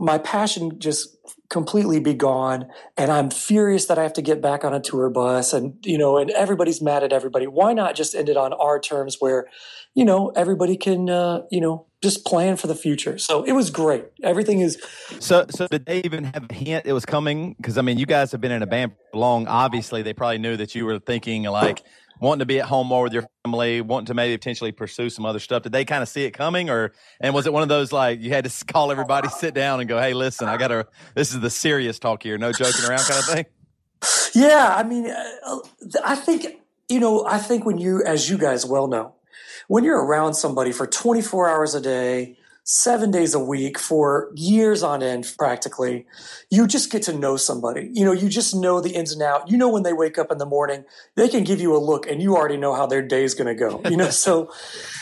my 0.00 0.18
passion 0.18 0.78
just 0.78 1.16
completely 1.50 1.98
be 1.98 2.14
gone 2.14 2.68
and 2.96 3.10
i'm 3.10 3.30
furious 3.30 3.86
that 3.86 3.98
i 3.98 4.02
have 4.02 4.12
to 4.12 4.22
get 4.22 4.40
back 4.40 4.64
on 4.64 4.72
a 4.72 4.80
tour 4.80 5.10
bus 5.10 5.52
and 5.52 5.74
you 5.84 5.98
know 5.98 6.18
and 6.18 6.30
everybody's 6.30 6.80
mad 6.80 7.02
at 7.02 7.12
everybody 7.12 7.46
why 7.46 7.72
not 7.72 7.94
just 7.94 8.14
end 8.14 8.28
it 8.28 8.36
on 8.36 8.52
our 8.54 8.78
terms 8.78 9.16
where 9.18 9.46
you 9.94 10.04
know 10.04 10.30
everybody 10.36 10.76
can 10.76 11.10
uh, 11.10 11.42
you 11.50 11.60
know 11.60 11.87
just 12.02 12.24
plan 12.24 12.56
for 12.56 12.66
the 12.66 12.74
future 12.74 13.18
so 13.18 13.42
it 13.42 13.52
was 13.52 13.70
great 13.70 14.04
everything 14.22 14.60
is 14.60 14.78
So, 15.20 15.46
so 15.50 15.66
did 15.68 15.86
they 15.86 16.00
even 16.04 16.24
have 16.24 16.46
a 16.48 16.54
hint 16.54 16.86
it 16.86 16.92
was 16.92 17.04
coming? 17.04 17.54
Because 17.54 17.78
I 17.78 17.82
mean, 17.82 17.98
you 17.98 18.06
guys 18.06 18.32
have 18.32 18.40
been 18.40 18.52
in 18.52 18.62
a 18.62 18.66
band 18.66 18.92
for 19.10 19.18
long. 19.18 19.46
Obviously, 19.48 20.02
they 20.02 20.12
probably 20.12 20.38
knew 20.38 20.56
that 20.56 20.74
you 20.74 20.84
were 20.84 20.98
thinking 20.98 21.44
like 21.44 21.82
wanting 22.20 22.40
to 22.40 22.46
be 22.46 22.60
at 22.60 22.66
home 22.66 22.86
more 22.86 23.04
with 23.04 23.12
your 23.12 23.26
family, 23.44 23.80
wanting 23.80 24.06
to 24.06 24.14
maybe 24.14 24.36
potentially 24.36 24.72
pursue 24.72 25.10
some 25.10 25.24
other 25.24 25.38
stuff. 25.38 25.62
Did 25.62 25.72
they 25.72 25.84
kind 25.84 26.02
of 26.02 26.08
see 26.08 26.24
it 26.24 26.32
coming, 26.32 26.70
or 26.70 26.92
and 27.20 27.34
was 27.34 27.46
it 27.46 27.52
one 27.52 27.62
of 27.62 27.68
those 27.68 27.92
like 27.92 28.20
you 28.20 28.30
had 28.30 28.44
to 28.44 28.64
call 28.72 28.90
everybody, 28.90 29.28
sit 29.28 29.54
down, 29.54 29.80
and 29.80 29.88
go, 29.88 29.98
"Hey, 29.98 30.14
listen, 30.14 30.48
I 30.48 30.56
got 30.56 30.68
to. 30.68 30.86
This 31.14 31.32
is 31.32 31.40
the 31.40 31.50
serious 31.50 31.98
talk 31.98 32.22
here, 32.22 32.38
no 32.38 32.52
joking 32.52 32.84
around 32.84 33.00
kind 33.00 33.18
of 33.18 33.24
thing." 33.26 33.46
Yeah, 34.34 34.74
I 34.76 34.82
mean, 34.84 35.10
uh, 35.10 35.58
I 36.04 36.14
think 36.14 36.46
you 36.88 37.00
know. 37.00 37.26
I 37.26 37.38
think 37.38 37.64
when 37.64 37.78
you, 37.78 38.02
as 38.04 38.30
you 38.30 38.38
guys 38.38 38.64
well 38.64 38.86
know, 38.86 39.14
when 39.68 39.84
you're 39.84 40.04
around 40.04 40.34
somebody 40.34 40.72
for 40.72 40.86
24 40.86 41.48
hours 41.48 41.74
a 41.74 41.80
day, 41.80 42.36
seven 42.64 43.10
days 43.10 43.32
a 43.34 43.38
week 43.38 43.78
for 43.78 44.30
years 44.34 44.82
on 44.82 45.02
end, 45.02 45.32
practically, 45.38 46.06
you 46.50 46.66
just 46.66 46.92
get 46.92 47.02
to 47.02 47.12
know 47.12 47.36
somebody. 47.36 47.90
You 47.94 48.04
know, 48.04 48.12
you 48.12 48.28
just 48.28 48.54
know 48.54 48.80
the 48.80 48.90
ins 48.90 49.12
and 49.12 49.22
out. 49.22 49.50
You 49.50 49.56
know, 49.56 49.70
when 49.70 49.84
they 49.84 49.94
wake 49.94 50.18
up 50.18 50.30
in 50.30 50.36
the 50.36 50.46
morning, 50.46 50.84
they 51.14 51.28
can 51.28 51.44
give 51.44 51.60
you 51.60 51.74
a 51.74 51.78
look, 51.78 52.06
and 52.06 52.20
you 52.20 52.36
already 52.36 52.58
know 52.58 52.74
how 52.74 52.86
their 52.86 53.00
day 53.00 53.24
is 53.24 53.34
going 53.34 53.46
to 53.46 53.54
go. 53.54 53.80
You 53.88 53.96
know, 53.96 54.10
so 54.10 54.52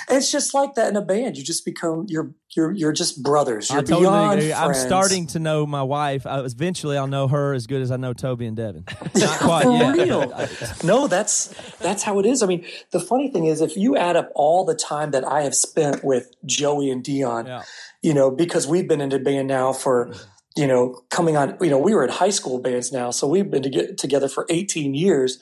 it's 0.08 0.30
just 0.30 0.54
like 0.54 0.74
that 0.74 0.88
in 0.88 0.96
a 0.96 1.02
band. 1.02 1.36
You 1.36 1.42
just 1.44 1.64
become 1.64 2.06
you're 2.08 2.32
you're 2.54 2.72
you're 2.72 2.92
just 2.92 3.22
brothers. 3.22 3.68
You're 3.70 3.78
I 3.80 3.82
totally 3.82 4.00
beyond 4.02 4.38
agree. 4.40 4.52
I'm 4.52 4.74
starting 4.74 5.26
to 5.28 5.38
know 5.38 5.66
my 5.66 5.82
wife. 5.82 6.26
I, 6.26 6.40
eventually, 6.40 6.96
I'll 6.96 7.06
know 7.06 7.28
her 7.28 7.52
as 7.54 7.66
good 7.66 7.82
as 7.82 7.90
I 7.90 7.96
know 7.96 8.12
Toby 8.12 8.46
and 8.46 8.56
Devin. 8.56 8.84
Not 9.16 9.38
quite 9.40 9.64
For 9.64 9.72
yet. 9.72 9.94
real. 9.96 10.48
no, 10.84 11.06
that's 11.08 11.46
that's 11.78 12.02
how 12.02 12.18
it 12.18 12.26
is. 12.26 12.42
I 12.42 12.46
mean, 12.46 12.64
the 12.92 13.00
funny 13.00 13.28
thing 13.30 13.46
is, 13.46 13.60
if 13.60 13.76
you 13.76 13.96
add 13.96 14.16
up 14.16 14.30
all 14.34 14.64
the 14.64 14.74
time 14.74 15.10
that 15.10 15.24
I 15.26 15.42
have 15.42 15.54
spent 15.54 16.04
with 16.04 16.32
Joey 16.44 16.90
and 16.90 17.02
Deon, 17.04 17.46
Yeah. 17.46 17.62
you 18.02 18.14
know, 18.14 18.30
because 18.30 18.66
we've 18.66 18.88
been 18.88 19.00
in 19.00 19.12
a 19.12 19.18
band 19.18 19.48
now 19.48 19.72
for, 19.72 20.12
you 20.56 20.66
know, 20.66 21.00
coming 21.10 21.36
on, 21.36 21.56
you 21.60 21.68
know, 21.70 21.78
we 21.78 21.94
were 21.94 22.04
in 22.04 22.10
high 22.10 22.30
school 22.30 22.58
bands 22.60 22.92
now, 22.92 23.10
so 23.10 23.26
we've 23.26 23.50
been 23.50 23.62
to 23.62 23.70
get 23.70 23.98
together 23.98 24.28
for 24.28 24.46
18 24.48 24.94
years. 24.94 25.38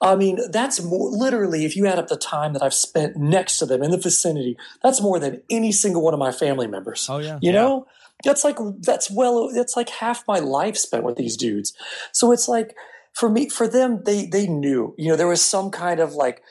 I 0.00 0.14
mean, 0.14 0.38
that's 0.50 0.82
more 0.82 1.10
literally, 1.10 1.64
if 1.64 1.76
you 1.76 1.86
add 1.86 1.98
up 1.98 2.08
the 2.08 2.16
time 2.16 2.52
that 2.52 2.62
I've 2.62 2.74
spent 2.74 3.16
next 3.16 3.58
to 3.58 3.66
them 3.66 3.82
in 3.82 3.90
the 3.90 3.98
vicinity, 3.98 4.56
that's 4.82 5.00
more 5.00 5.18
than 5.18 5.42
any 5.50 5.72
single 5.72 6.02
one 6.02 6.14
of 6.14 6.20
my 6.20 6.30
family 6.30 6.68
members. 6.68 7.08
Oh 7.10 7.18
yeah. 7.18 7.38
You 7.42 7.52
know, 7.52 7.86
that's 8.24 8.44
like 8.44 8.58
that's 8.80 9.10
well, 9.10 9.52
that's 9.52 9.76
like 9.76 9.88
half 9.88 10.26
my 10.28 10.38
life 10.38 10.76
spent 10.76 11.04
with 11.04 11.16
these 11.16 11.36
dudes. 11.36 11.74
So 12.12 12.30
it's 12.30 12.48
like 12.48 12.76
for 13.12 13.28
me, 13.28 13.48
for 13.48 13.66
them, 13.66 14.02
they 14.04 14.26
they 14.26 14.46
knew. 14.46 14.94
You 14.96 15.08
know, 15.08 15.16
there 15.16 15.26
was 15.26 15.42
some 15.42 15.70
kind 15.70 15.98
of 15.98 16.14
like 16.14 16.42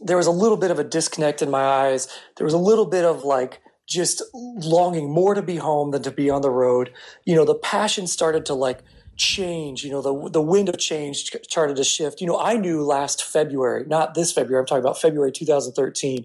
there 0.00 0.16
was 0.16 0.26
a 0.26 0.32
little 0.32 0.56
bit 0.56 0.72
of 0.72 0.78
a 0.78 0.84
disconnect 0.84 1.42
in 1.42 1.50
my 1.50 1.62
eyes. 1.62 2.08
There 2.36 2.44
was 2.44 2.54
a 2.54 2.58
little 2.58 2.86
bit 2.86 3.04
of 3.04 3.22
like 3.22 3.60
just 3.86 4.22
longing 4.34 5.10
more 5.10 5.34
to 5.34 5.42
be 5.42 5.56
home 5.56 5.92
than 5.92 6.02
to 6.02 6.10
be 6.10 6.28
on 6.28 6.42
the 6.42 6.50
road. 6.50 6.92
You 7.24 7.36
know, 7.36 7.44
the 7.44 7.54
passion 7.54 8.08
started 8.08 8.44
to 8.46 8.54
like 8.54 8.82
change. 9.16 9.84
You 9.84 9.90
know, 9.90 10.02
the 10.02 10.30
the 10.30 10.42
wind 10.42 10.68
of 10.68 10.78
change 10.78 11.30
started 11.42 11.76
to 11.76 11.84
shift. 11.84 12.20
You 12.20 12.26
know, 12.26 12.38
I 12.38 12.54
knew 12.54 12.82
last 12.82 13.24
February, 13.24 13.84
not 13.86 14.14
this 14.14 14.32
February. 14.32 14.60
I'm 14.60 14.66
talking 14.66 14.84
about 14.84 15.00
February 15.00 15.32
2013, 15.32 16.24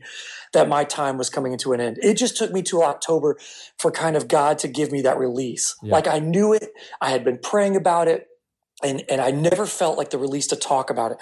that 0.53 0.67
my 0.67 0.83
time 0.83 1.17
was 1.17 1.29
coming 1.29 1.53
into 1.53 1.73
an 1.73 1.81
end. 1.81 1.99
It 2.01 2.15
just 2.17 2.37
took 2.37 2.51
me 2.51 2.61
to 2.63 2.83
October 2.83 3.37
for 3.77 3.91
kind 3.91 4.15
of 4.15 4.27
God 4.27 4.59
to 4.59 4.67
give 4.67 4.91
me 4.91 5.01
that 5.01 5.17
release. 5.17 5.75
Yeah. 5.81 5.93
Like 5.93 6.07
I 6.07 6.19
knew 6.19 6.53
it. 6.53 6.71
I 6.99 7.11
had 7.11 7.23
been 7.23 7.37
praying 7.37 7.75
about 7.75 8.07
it, 8.07 8.27
and 8.83 9.03
and 9.09 9.21
I 9.21 9.31
never 9.31 9.65
felt 9.65 9.97
like 9.97 10.09
the 10.09 10.19
release 10.19 10.47
to 10.47 10.55
talk 10.55 10.89
about 10.89 11.11
it. 11.11 11.17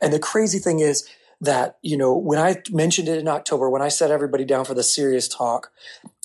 And 0.00 0.12
the 0.12 0.18
crazy 0.18 0.58
thing 0.58 0.80
is, 0.80 1.08
that 1.40 1.78
you 1.82 1.96
know 1.96 2.16
when 2.16 2.38
I 2.38 2.62
mentioned 2.70 3.08
it 3.08 3.18
in 3.18 3.28
October, 3.28 3.70
when 3.70 3.82
I 3.82 3.88
set 3.88 4.10
everybody 4.10 4.44
down 4.44 4.64
for 4.64 4.74
the 4.74 4.82
serious 4.82 5.28
talk, 5.28 5.70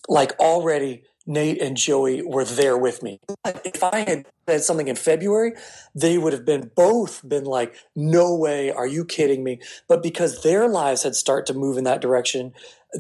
like 0.08 0.38
already 0.40 1.04
Nate 1.30 1.62
and 1.62 1.78
Joey 1.78 2.24
were 2.24 2.44
there 2.44 2.78
with 2.78 3.04
me. 3.04 3.20
If 3.46 3.84
I 3.84 4.00
had 4.00 4.26
said 4.50 4.64
something 4.64 4.88
in 4.88 4.96
February, 4.96 5.54
they 5.94 6.18
would 6.18 6.34
have 6.34 6.46
been 6.46 6.72
both 6.76 7.28
been 7.28 7.46
like, 7.46 7.76
"No 7.96 8.36
way, 8.36 8.72
are 8.72 8.88
you 8.88 9.06
kidding 9.06 9.44
me?" 9.44 9.60
But 9.88 10.02
because 10.02 10.42
their 10.42 10.68
lives 10.68 11.04
had 11.04 11.16
started 11.16 11.52
to 11.54 11.60
move 11.60 11.78
in 11.78 11.84
that 11.84 12.02
direction, 12.02 12.54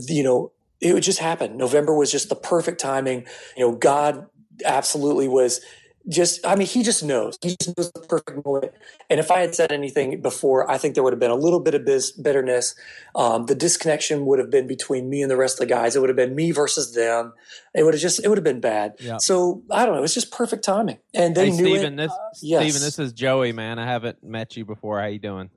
you 0.07 0.23
know, 0.23 0.51
it 0.79 0.93
would 0.93 1.03
just 1.03 1.19
happen. 1.19 1.57
November 1.57 1.95
was 1.95 2.11
just 2.11 2.29
the 2.29 2.35
perfect 2.35 2.79
timing. 2.79 3.25
You 3.57 3.65
know, 3.65 3.75
God 3.75 4.27
absolutely 4.65 5.27
was 5.27 5.61
just 6.07 6.45
I 6.45 6.55
mean, 6.55 6.67
he 6.67 6.83
just 6.83 7.03
knows. 7.03 7.37
He 7.41 7.55
just 7.59 7.77
knows 7.77 7.91
the 7.91 8.01
perfect 8.01 8.45
moment. 8.45 8.73
And 9.09 9.19
if 9.19 9.31
I 9.31 9.39
had 9.41 9.53
said 9.53 9.71
anything 9.71 10.21
before, 10.21 10.69
I 10.69 10.77
think 10.77 10.95
there 10.95 11.03
would 11.03 11.13
have 11.13 11.19
been 11.19 11.31
a 11.31 11.35
little 11.35 11.59
bit 11.59 11.75
of 11.75 11.85
biz- 11.85 12.11
bitterness. 12.11 12.75
Um, 13.15 13.45
the 13.47 13.55
disconnection 13.55 14.25
would 14.25 14.39
have 14.39 14.49
been 14.49 14.67
between 14.67 15.09
me 15.09 15.21
and 15.21 15.29
the 15.29 15.37
rest 15.37 15.55
of 15.55 15.67
the 15.67 15.73
guys. 15.73 15.95
It 15.95 15.99
would 15.99 16.09
have 16.09 16.15
been 16.15 16.35
me 16.35 16.51
versus 16.51 16.93
them. 16.93 17.33
It 17.75 17.83
would 17.83 17.93
have 17.93 18.01
just 18.01 18.23
it 18.23 18.29
would 18.29 18.37
have 18.37 18.43
been 18.43 18.61
bad. 18.61 18.93
Yeah. 18.99 19.17
So 19.19 19.63
I 19.69 19.85
don't 19.85 19.95
know. 19.95 20.03
It's 20.03 20.13
just 20.13 20.31
perfect 20.31 20.63
timing. 20.63 20.99
And 21.13 21.35
they 21.35 21.49
hey, 21.49 21.57
knew 21.57 21.75
Stephen, 21.75 21.99
it. 21.99 22.07
this 22.07 22.41
yes. 22.41 22.61
Stephen, 22.61 22.81
this 22.81 22.99
is 22.99 23.13
Joey, 23.13 23.51
man. 23.51 23.79
I 23.79 23.85
haven't 23.85 24.23
met 24.23 24.55
you 24.57 24.65
before. 24.65 24.99
How 24.99 25.07
you 25.07 25.19
doing? 25.19 25.49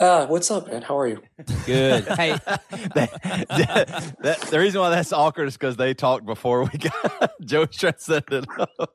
Uh, 0.00 0.26
what's 0.26 0.48
up, 0.50 0.68
man? 0.70 0.80
How 0.82 0.96
are 0.96 1.08
you? 1.08 1.20
Good. 1.66 2.04
hey, 2.16 2.30
that, 2.94 4.14
that- 4.20 4.40
the 4.42 4.58
reason 4.60 4.80
why 4.80 4.90
that's 4.90 5.12
awkward 5.12 5.48
is 5.48 5.54
because 5.54 5.76
they 5.76 5.92
talked 5.92 6.24
before 6.24 6.62
we 6.62 6.78
got 6.78 7.32
Joey 7.44 7.66
trying 7.66 7.94
to 7.94 7.98
set 8.00 8.24
it 8.30 8.46
up. 8.58 8.92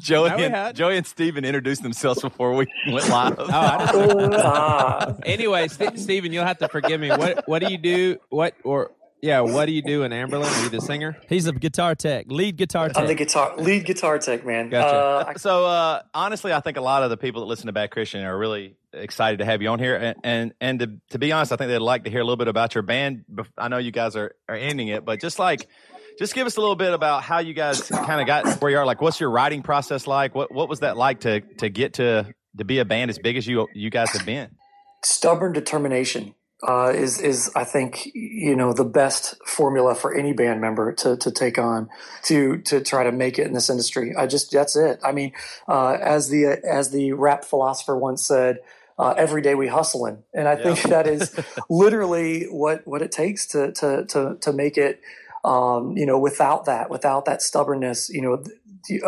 Joey 0.00 0.30
No, 0.30 0.36
and 0.36 0.54
had. 0.54 0.74
Joey 0.76 0.96
and 0.96 1.06
Stephen 1.06 1.44
introduced 1.44 1.84
themselves 1.84 2.20
before 2.22 2.54
we 2.54 2.66
went 2.88 3.08
live. 3.08 3.36
oh, 3.38 3.46
I 3.48 3.92
didn't- 3.92 4.34
ah, 4.34 5.14
anyway, 5.24 5.68
St- 5.68 5.98
Stephen, 5.98 6.32
you'll 6.32 6.44
have 6.44 6.58
to 6.58 6.68
forgive 6.68 7.00
me. 7.00 7.10
What 7.10 7.46
What 7.46 7.62
do 7.62 7.70
you 7.70 7.78
do? 7.78 8.16
What 8.30 8.54
or 8.64 8.90
yeah, 9.20 9.40
what 9.42 9.66
do 9.66 9.72
you 9.72 9.82
do 9.82 10.02
in 10.02 10.10
Anberlin? 10.10 10.46
Are 10.46 10.62
you 10.64 10.70
the 10.70 10.80
singer? 10.80 11.16
He's 11.28 11.46
a 11.46 11.52
guitar 11.52 11.94
tech, 11.94 12.26
lead 12.28 12.56
guitar 12.56 12.88
tech. 12.88 12.96
I'm 12.98 13.06
the 13.06 13.14
guitar 13.14 13.54
lead 13.58 13.84
guitar 13.84 14.18
tech, 14.18 14.44
man. 14.44 14.70
Gotcha. 14.70 14.96
Uh, 15.30 15.38
so 15.38 15.66
uh, 15.66 16.02
honestly, 16.12 16.52
I 16.52 16.58
think 16.58 16.76
a 16.78 16.80
lot 16.82 17.04
of 17.04 17.10
the 17.10 17.16
people 17.16 17.42
that 17.42 17.46
listen 17.46 17.66
to 17.66 17.72
Bad 17.72 17.92
Christian 17.92 18.24
are 18.24 18.36
really 18.36 18.74
excited 18.92 19.38
to 19.38 19.44
have 19.44 19.62
you 19.62 19.68
on 19.68 19.78
here, 19.78 19.96
and 19.96 20.16
and, 20.22 20.54
and 20.60 20.78
to, 20.80 20.92
to 21.10 21.18
be 21.18 21.32
honest, 21.32 21.52
I 21.52 21.56
think 21.56 21.68
they'd 21.68 21.78
like 21.78 22.04
to 22.04 22.10
hear 22.10 22.20
a 22.20 22.24
little 22.24 22.36
bit 22.36 22.48
about 22.48 22.74
your 22.74 22.82
band. 22.82 23.24
I 23.56 23.68
know 23.68 23.78
you 23.78 23.92
guys 23.92 24.16
are 24.16 24.34
are 24.48 24.56
ending 24.56 24.88
it, 24.88 25.04
but 25.04 25.20
just 25.20 25.38
like. 25.38 25.68
Just 26.18 26.34
give 26.34 26.46
us 26.46 26.58
a 26.58 26.60
little 26.60 26.76
bit 26.76 26.92
about 26.92 27.22
how 27.22 27.38
you 27.38 27.54
guys 27.54 27.88
kind 27.88 28.20
of 28.20 28.26
got 28.26 28.60
where 28.60 28.70
you 28.70 28.76
are. 28.76 28.84
Like, 28.84 29.00
what's 29.00 29.18
your 29.18 29.30
writing 29.30 29.62
process 29.62 30.06
like? 30.06 30.34
What 30.34 30.52
what 30.52 30.68
was 30.68 30.80
that 30.80 30.98
like 30.98 31.20
to 31.20 31.40
to 31.40 31.70
get 31.70 31.94
to 31.94 32.34
to 32.58 32.64
be 32.66 32.80
a 32.80 32.84
band 32.84 33.10
as 33.10 33.18
big 33.18 33.38
as 33.38 33.46
you 33.46 33.66
you 33.72 33.88
guys 33.88 34.10
have 34.10 34.26
been? 34.26 34.50
stubborn 35.04 35.52
determination 35.52 36.34
uh, 36.66 36.92
is 36.94 37.20
is 37.20 37.50
I 37.56 37.64
think 37.64 38.06
you 38.14 38.54
know 38.54 38.72
the 38.72 38.84
best 38.84 39.34
formula 39.46 39.96
for 39.96 40.14
any 40.14 40.32
band 40.32 40.60
member 40.60 40.92
to 40.92 41.16
to 41.16 41.30
take 41.32 41.58
on 41.58 41.88
to 42.24 42.58
to 42.58 42.80
try 42.80 43.02
to 43.02 43.10
make 43.10 43.38
it 43.38 43.46
in 43.46 43.52
this 43.52 43.68
industry. 43.68 44.14
I 44.16 44.28
just 44.28 44.52
that's 44.52 44.76
it. 44.76 45.00
I 45.04 45.10
mean, 45.10 45.32
uh, 45.68 45.98
as 46.00 46.28
the 46.28 46.60
as 46.64 46.90
the 46.90 47.12
rap 47.12 47.44
philosopher 47.44 47.96
once 47.96 48.24
said. 48.24 48.58
Uh, 49.02 49.14
every 49.18 49.42
day 49.42 49.54
we 49.56 49.66
hustling, 49.66 50.22
and 50.32 50.46
I 50.46 50.54
think 50.54 50.80
that 50.82 51.08
is 51.08 51.34
literally 51.68 52.44
what 52.44 52.86
what 52.86 53.02
it 53.02 53.10
takes 53.10 53.46
to 53.48 53.72
to 53.72 54.04
to 54.06 54.36
to 54.40 54.52
make 54.52 54.78
it. 54.78 55.00
Um, 55.44 55.96
you 55.96 56.06
know, 56.06 56.20
without 56.20 56.66
that, 56.66 56.88
without 56.88 57.24
that 57.24 57.42
stubbornness, 57.42 58.08
you 58.08 58.22
know, 58.22 58.44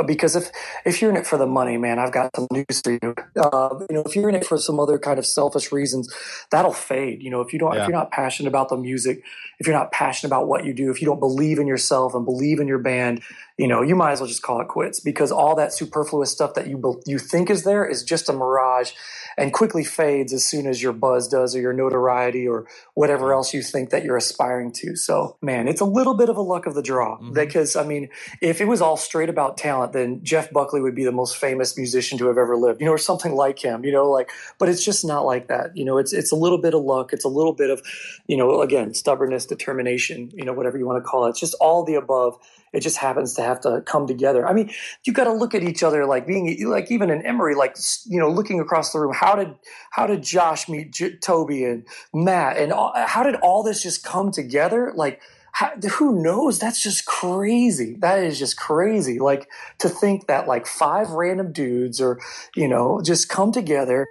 because 0.05 0.35
if 0.35 0.51
if 0.85 1.01
you're 1.01 1.11
in 1.13 1.17
it 1.17 1.29
for 1.29 1.39
the 1.39 1.47
money, 1.47 1.77
man, 1.77 2.01
I've 2.01 2.11
got 2.13 2.35
some 2.35 2.49
news 2.51 2.81
for 2.83 2.91
you. 2.93 3.15
Uh, 3.41 3.71
you 3.89 3.95
know, 3.95 4.03
if 4.05 4.17
you're 4.17 4.29
in 4.29 4.35
it 4.35 4.45
for 4.45 4.59
some 4.59 4.81
other 4.81 4.99
kind 4.99 5.21
of 5.21 5.27
selfish 5.27 5.71
reasons, 5.71 6.13
that'll 6.51 6.73
fade. 6.73 7.23
You 7.23 7.31
know, 7.31 7.41
if 7.41 7.53
you 7.53 7.61
don't, 7.61 7.75
Yeah. 7.75 7.83
if 7.83 7.89
you're 7.89 7.97
not 7.97 8.11
passionate 8.11 8.49
about 8.49 8.69
the 8.69 8.77
music, 8.77 9.23
if 9.61 9.67
you're 9.69 9.77
not 9.77 9.93
passionate 9.93 10.31
about 10.31 10.49
what 10.49 10.65
you 10.65 10.75
do, 10.75 10.91
if 10.91 11.01
you 11.01 11.07
don't 11.07 11.21
believe 11.21 11.61
in 11.61 11.69
yourself 11.69 12.15
and 12.17 12.25
believe 12.25 12.59
in 12.59 12.67
your 12.67 12.79
band, 12.79 13.23
you 13.57 13.69
know, 13.69 13.83
you 13.83 13.95
might 13.95 14.13
as 14.13 14.21
well 14.21 14.27
just 14.29 14.43
call 14.43 14.61
it 14.61 14.69
quits 14.69 15.01
because 15.01 15.31
all 15.31 15.55
that 15.57 15.73
superfluous 15.73 16.31
stuff 16.33 16.55
that 16.55 16.67
you 16.67 17.01
you 17.07 17.19
think 17.19 17.51
is 17.51 17.65
there 17.65 17.85
is 17.85 18.03
just 18.03 18.29
a 18.29 18.33
mirage, 18.33 18.93
and 19.37 19.53
quickly 19.53 19.85
fades 19.85 20.33
as 20.33 20.45
soon 20.45 20.67
as 20.67 20.83
your 20.83 20.93
buzz 20.93 21.29
does 21.29 21.55
or 21.57 21.61
your 21.61 21.73
notoriety 21.73 22.47
or 22.49 22.67
whatever 22.95 23.33
else 23.33 23.55
you 23.55 23.63
think 23.63 23.91
that 23.91 24.05
you're 24.05 24.17
aspiring 24.17 24.73
to. 24.73 24.97
So, 24.97 25.37
man, 25.43 25.69
it's 25.69 25.81
a 25.81 25.85
little 25.85 26.15
bit 26.15 26.29
of 26.29 26.37
a 26.37 26.43
luck 26.43 26.67
of 26.67 26.75
the 26.75 26.83
draw 26.83 27.19
Mhm. 27.19 27.35
because 27.35 27.77
I 27.77 27.85
mean, 27.85 28.09
if 28.41 28.61
it 28.61 28.67
was 28.67 28.81
all 28.81 28.97
straight 28.97 29.29
about 29.29 29.57
talent, 29.57 29.93
then 29.93 30.21
Jeff 30.23 30.51
Buckley 30.53 30.81
would 30.81 30.95
be 30.95 31.05
the 31.05 31.13
most 31.13 31.37
famous 31.37 31.77
musician 31.77 32.19
to 32.19 32.27
have 32.29 32.39
ever 32.39 32.57
lived, 32.57 32.81
you 32.81 32.87
know, 32.87 32.93
or 32.93 32.99
something 32.99 33.35
like 33.35 33.59
him, 33.59 33.85
you 33.85 33.93
know, 33.93 34.09
like. 34.11 34.31
But 34.59 34.69
it's 34.69 34.85
just 34.85 35.05
not 35.05 35.25
like 35.25 35.49
that, 35.49 35.77
you 35.77 35.85
know. 35.85 35.99
It's 35.99 36.13
it's 36.13 36.33
a 36.33 36.37
little 36.37 36.59
bit 36.59 36.75
of 36.75 36.83
luck. 36.83 37.13
It's 37.13 37.25
a 37.25 37.29
little 37.29 37.53
bit 37.53 37.71
of, 37.71 37.83
you 38.27 38.37
know, 38.37 38.63
again, 38.63 38.95
stubbornness, 38.95 39.47
determination, 39.47 40.31
you 40.35 40.45
know, 40.45 40.53
whatever 40.53 40.79
you 40.79 40.87
want 40.87 41.03
to 41.03 41.09
call 41.09 41.27
it. 41.27 41.31
It's 41.31 41.41
just 41.41 41.55
all 41.61 41.85
the 41.85 41.95
above. 41.95 42.37
It 42.75 42.81
just 42.81 42.97
happens 42.97 43.35
to 43.35 43.43
have 43.43 43.61
to 43.61 43.83
come 43.87 44.07
together. 44.07 44.47
I 44.47 44.53
mean, 44.53 44.71
you 45.05 45.13
got 45.13 45.25
to 45.25 45.33
look 45.33 45.55
at 45.55 45.63
each 45.63 45.83
other 45.83 46.05
like 46.07 46.27
being 46.27 46.57
like 46.69 46.91
even 46.91 47.11
in 47.11 47.25
Emery, 47.25 47.55
like 47.55 47.77
you 48.07 48.19
know, 48.19 48.29
looking 48.29 48.61
across 48.61 48.93
the 48.93 48.99
room. 49.01 49.15
How 49.15 49.35
did 49.37 49.55
how 49.91 50.07
did 50.07 50.23
Josh 50.23 50.69
meet 50.69 50.93
J- 50.93 51.17
Toby 51.17 51.65
and 51.65 51.87
Matt, 52.13 52.57
and 52.57 52.73
all, 52.73 52.93
how 52.97 53.23
did 53.23 53.37
all 53.37 53.63
this 53.63 53.83
just 53.83 54.05
come 54.05 54.31
together? 54.33 54.93
Like, 54.95 55.21
how, 55.53 55.71
who 55.93 56.21
knows? 56.23 56.59
That's 56.59 56.83
just 56.83 57.07
crazy. 57.07 57.97
That 58.01 58.19
is 58.25 58.39
just 58.39 58.57
crazy. 58.57 59.19
Like 59.21 59.49
to 59.79 59.89
think 59.89 60.27
that 60.27 60.49
like 60.49 60.67
five 60.67 61.11
random 61.11 61.53
dudes 61.53 62.01
or 62.01 62.19
you 62.57 62.67
know 62.69 63.01
just 63.05 63.29
come 63.29 63.53
together 63.53 64.09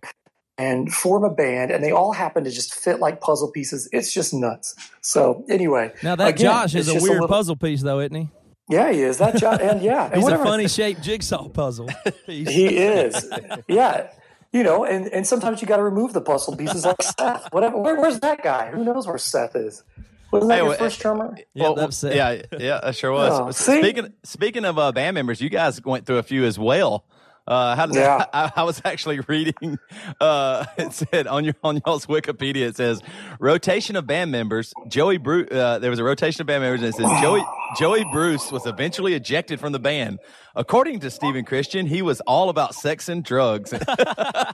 and 0.57 0.93
form 0.93 1.23
a 1.23 1.31
band, 1.33 1.71
and 1.71 1.83
they 1.83 1.91
all 1.91 2.13
happen 2.13 2.43
to 2.43 2.51
just 2.51 2.75
fit 2.75 2.99
like 2.99 3.19
puzzle 3.19 3.51
pieces. 3.51 3.89
It's 3.91 4.13
just 4.13 4.33
nuts. 4.35 4.75
So 5.01 5.43
anyway, 5.49 5.91
Now 6.03 6.15
that 6.15 6.29
again, 6.29 6.45
Josh 6.45 6.75
is 6.75 6.87
a 6.89 6.93
weird 6.93 7.03
little- 7.03 7.27
puzzle 7.27 7.55
piece, 7.55 7.81
though, 7.81 7.99
isn't 7.99 8.15
he? 8.15 8.29
Yeah, 8.69 8.91
he 8.91 9.01
is. 9.01 9.17
That 9.17 9.35
Josh, 9.35 9.59
and 9.61 9.81
yeah, 9.81 10.05
and 10.05 10.15
He's 10.15 10.27
a 10.27 10.37
funny 10.37 10.67
shaped 10.67 11.01
jigsaw 11.01 11.49
puzzle 11.49 11.89
piece. 12.25 12.49
He 12.49 12.77
is. 12.77 13.29
Yeah. 13.67 14.09
You 14.51 14.61
know, 14.63 14.85
and, 14.85 15.07
and 15.07 15.25
sometimes 15.25 15.61
you 15.61 15.67
got 15.67 15.77
to 15.77 15.83
remove 15.83 16.13
the 16.13 16.21
puzzle 16.21 16.55
pieces 16.55 16.85
like 16.85 17.01
Seth. 17.01 17.51
Whatever. 17.51 17.77
Where, 17.77 17.99
where's 17.99 18.19
that 18.19 18.43
guy? 18.43 18.69
Who 18.69 18.83
knows 18.83 19.07
where 19.07 19.17
Seth 19.17 19.55
is? 19.55 19.83
Wasn't 20.31 20.49
that 20.49 20.59
Hey, 20.59 20.63
your 20.65 20.75
first 20.75 20.99
drummer? 20.99 21.35
Yeah, 21.53 21.69
Well, 21.69 21.89
yeah, 22.03 22.41
yeah, 22.57 22.79
that 22.83 22.95
sure 22.95 23.11
was. 23.11 23.39
Oh, 23.39 23.51
see? 23.51 23.79
speaking 23.81 24.13
speaking 24.23 24.65
of 24.65 24.79
uh, 24.79 24.91
band 24.91 25.15
members, 25.15 25.41
you 25.41 25.49
guys 25.49 25.83
went 25.83 26.05
through 26.05 26.17
a 26.17 26.23
few 26.23 26.45
as 26.45 26.57
well. 26.57 27.05
Uh, 27.45 27.75
how 27.75 27.85
did 27.85 27.95
Yeah. 27.95 28.19
that, 28.19 28.29
I, 28.33 28.51
I 28.57 28.63
was 28.63 28.81
actually 28.85 29.19
reading. 29.21 29.77
Uh, 30.19 30.65
it 30.77 30.93
said 30.93 31.27
on 31.27 31.43
your 31.43 31.55
on 31.63 31.81
y'all's 31.85 32.05
Wikipedia, 32.05 32.67
it 32.67 32.75
says 32.77 33.01
rotation 33.39 33.95
of 33.95 34.07
band 34.07 34.31
members. 34.31 34.73
Joey 34.87 35.17
Bruce. 35.17 35.51
Uh, 35.51 35.79
there 35.79 35.89
was 35.89 35.99
a 35.99 36.03
rotation 36.03 36.41
of 36.41 36.47
band 36.47 36.63
members, 36.63 36.81
and 36.81 36.89
it 36.89 36.95
says 36.95 37.21
Joey 37.21 37.43
Joey 37.77 38.05
Bruce 38.11 38.51
was 38.51 38.65
eventually 38.65 39.13
ejected 39.13 39.59
from 39.59 39.71
the 39.73 39.79
band. 39.79 40.19
According 40.55 40.99
to 40.99 41.09
Stephen 41.09 41.45
Christian, 41.45 41.87
he 41.87 42.01
was 42.03 42.21
all 42.21 42.49
about 42.49 42.75
sex 42.75 43.09
and 43.09 43.23
drugs. 43.23 43.73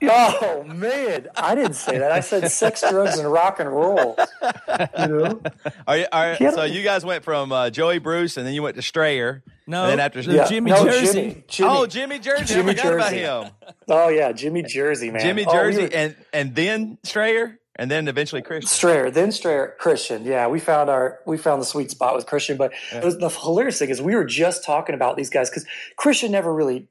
Oh 0.02 0.64
man, 0.64 1.28
I 1.36 1.56
didn't 1.56 1.74
say 1.74 1.98
that. 1.98 2.12
I 2.12 2.22
said 2.22 2.50
sex, 2.50 2.84
drugs, 2.90 3.18
and 3.20 3.32
rock 3.32 3.60
and 3.60 3.70
roll. 3.70 4.18
You 4.98 5.08
know? 5.08 5.42
are 5.88 5.98
you, 5.98 6.06
are, 6.12 6.36
so 6.38 6.64
you 6.64 6.84
guys 6.84 7.04
went 7.04 7.24
from 7.24 7.52
uh, 7.52 7.70
Joey 7.70 8.00
Bruce, 8.00 8.38
and 8.38 8.48
then 8.48 8.54
you 8.54 8.64
went 8.64 8.76
to 8.78 8.82
Strayer. 8.82 9.44
No, 9.70 9.84
and 9.84 9.92
then 9.92 10.00
after 10.00 10.20
Yeah. 10.22 10.48
Jimmy 10.48 10.72
no, 10.72 10.84
Jersey. 10.84 11.14
Jimmy, 11.22 11.44
Jimmy. 11.48 11.70
Oh, 11.72 11.86
Jimmy 11.86 12.20
Jersey. 12.20 12.46
Jimmy 12.56 12.72
I 12.72 12.76
forgot 12.76 12.94
about 12.94 13.12
Jersey. 13.12 13.18
him. 13.20 13.76
Oh 13.88 14.08
yeah, 14.10 14.32
Jimmy 14.32 14.64
Jersey, 14.64 15.12
man. 15.12 15.22
Jimmy 15.22 15.46
Oh, 15.46 15.52
we 15.52 15.58
Jersey, 15.58 15.82
were- 15.84 15.90
and 15.94 16.16
and 16.34 16.56
then 16.56 16.98
Strayer, 17.04 17.60
and 17.76 17.90
then 17.92 18.08
eventually 18.08 18.42
Christian. 18.42 18.68
Strayer, 18.68 19.12
then 19.12 19.32
Strayer, 19.32 19.76
Christian. 19.80 20.24
Yeah, 20.26 20.48
we 20.48 20.60
found 20.60 20.90
our 20.90 21.20
we 21.28 21.38
found 21.38 21.62
the 21.62 21.66
sweet 21.66 21.92
spot 21.92 22.16
with 22.16 22.26
Christian. 22.26 22.58
But 22.58 22.72
the, 22.92 23.12
the 23.12 23.30
hilarious 23.30 23.80
thing 23.80 23.90
is, 23.90 24.02
we 24.02 24.16
were 24.16 24.26
just 24.26 24.66
talking 24.66 24.96
about 24.96 25.16
these 25.18 25.30
guys 25.30 25.50
because 25.50 25.66
Christian 25.98 26.32
never 26.32 26.54
really 26.54 26.88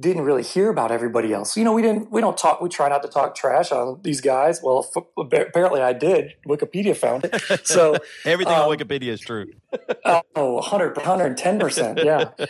didn't 0.00 0.22
really 0.22 0.42
hear 0.42 0.68
about 0.68 0.90
everybody 0.90 1.32
else. 1.32 1.56
You 1.56 1.64
know, 1.64 1.72
we 1.72 1.82
didn't 1.82 2.10
we 2.10 2.20
don't 2.20 2.36
talk. 2.36 2.60
We 2.60 2.68
try 2.68 2.88
not 2.88 3.02
to 3.02 3.08
talk 3.08 3.34
trash 3.34 3.70
on 3.70 4.00
these 4.02 4.20
guys. 4.20 4.60
Well, 4.62 4.88
f- 4.96 5.04
apparently 5.16 5.80
I 5.80 5.92
did. 5.92 6.34
Wikipedia 6.46 6.96
found 6.96 7.24
it. 7.26 7.40
So 7.66 7.96
Everything 8.24 8.54
Um, 8.54 8.62
on 8.68 8.76
Wikipedia 8.76 9.08
is 9.08 9.20
true. 9.20 9.46
oh, 10.34 10.54
100 10.54 10.96
110 10.96 11.58
percent. 11.58 12.00
Yeah. 12.02 12.30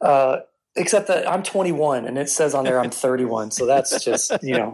Uh, 0.00 0.36
except 0.76 1.08
that 1.08 1.28
I'm 1.28 1.42
21 1.42 2.04
and 2.04 2.16
it 2.16 2.28
says 2.28 2.54
on 2.54 2.62
there 2.64 2.78
I'm 2.78 2.90
31. 2.90 3.50
So 3.50 3.66
that's 3.66 4.04
just 4.04 4.30
you 4.44 4.56
know. 4.56 4.72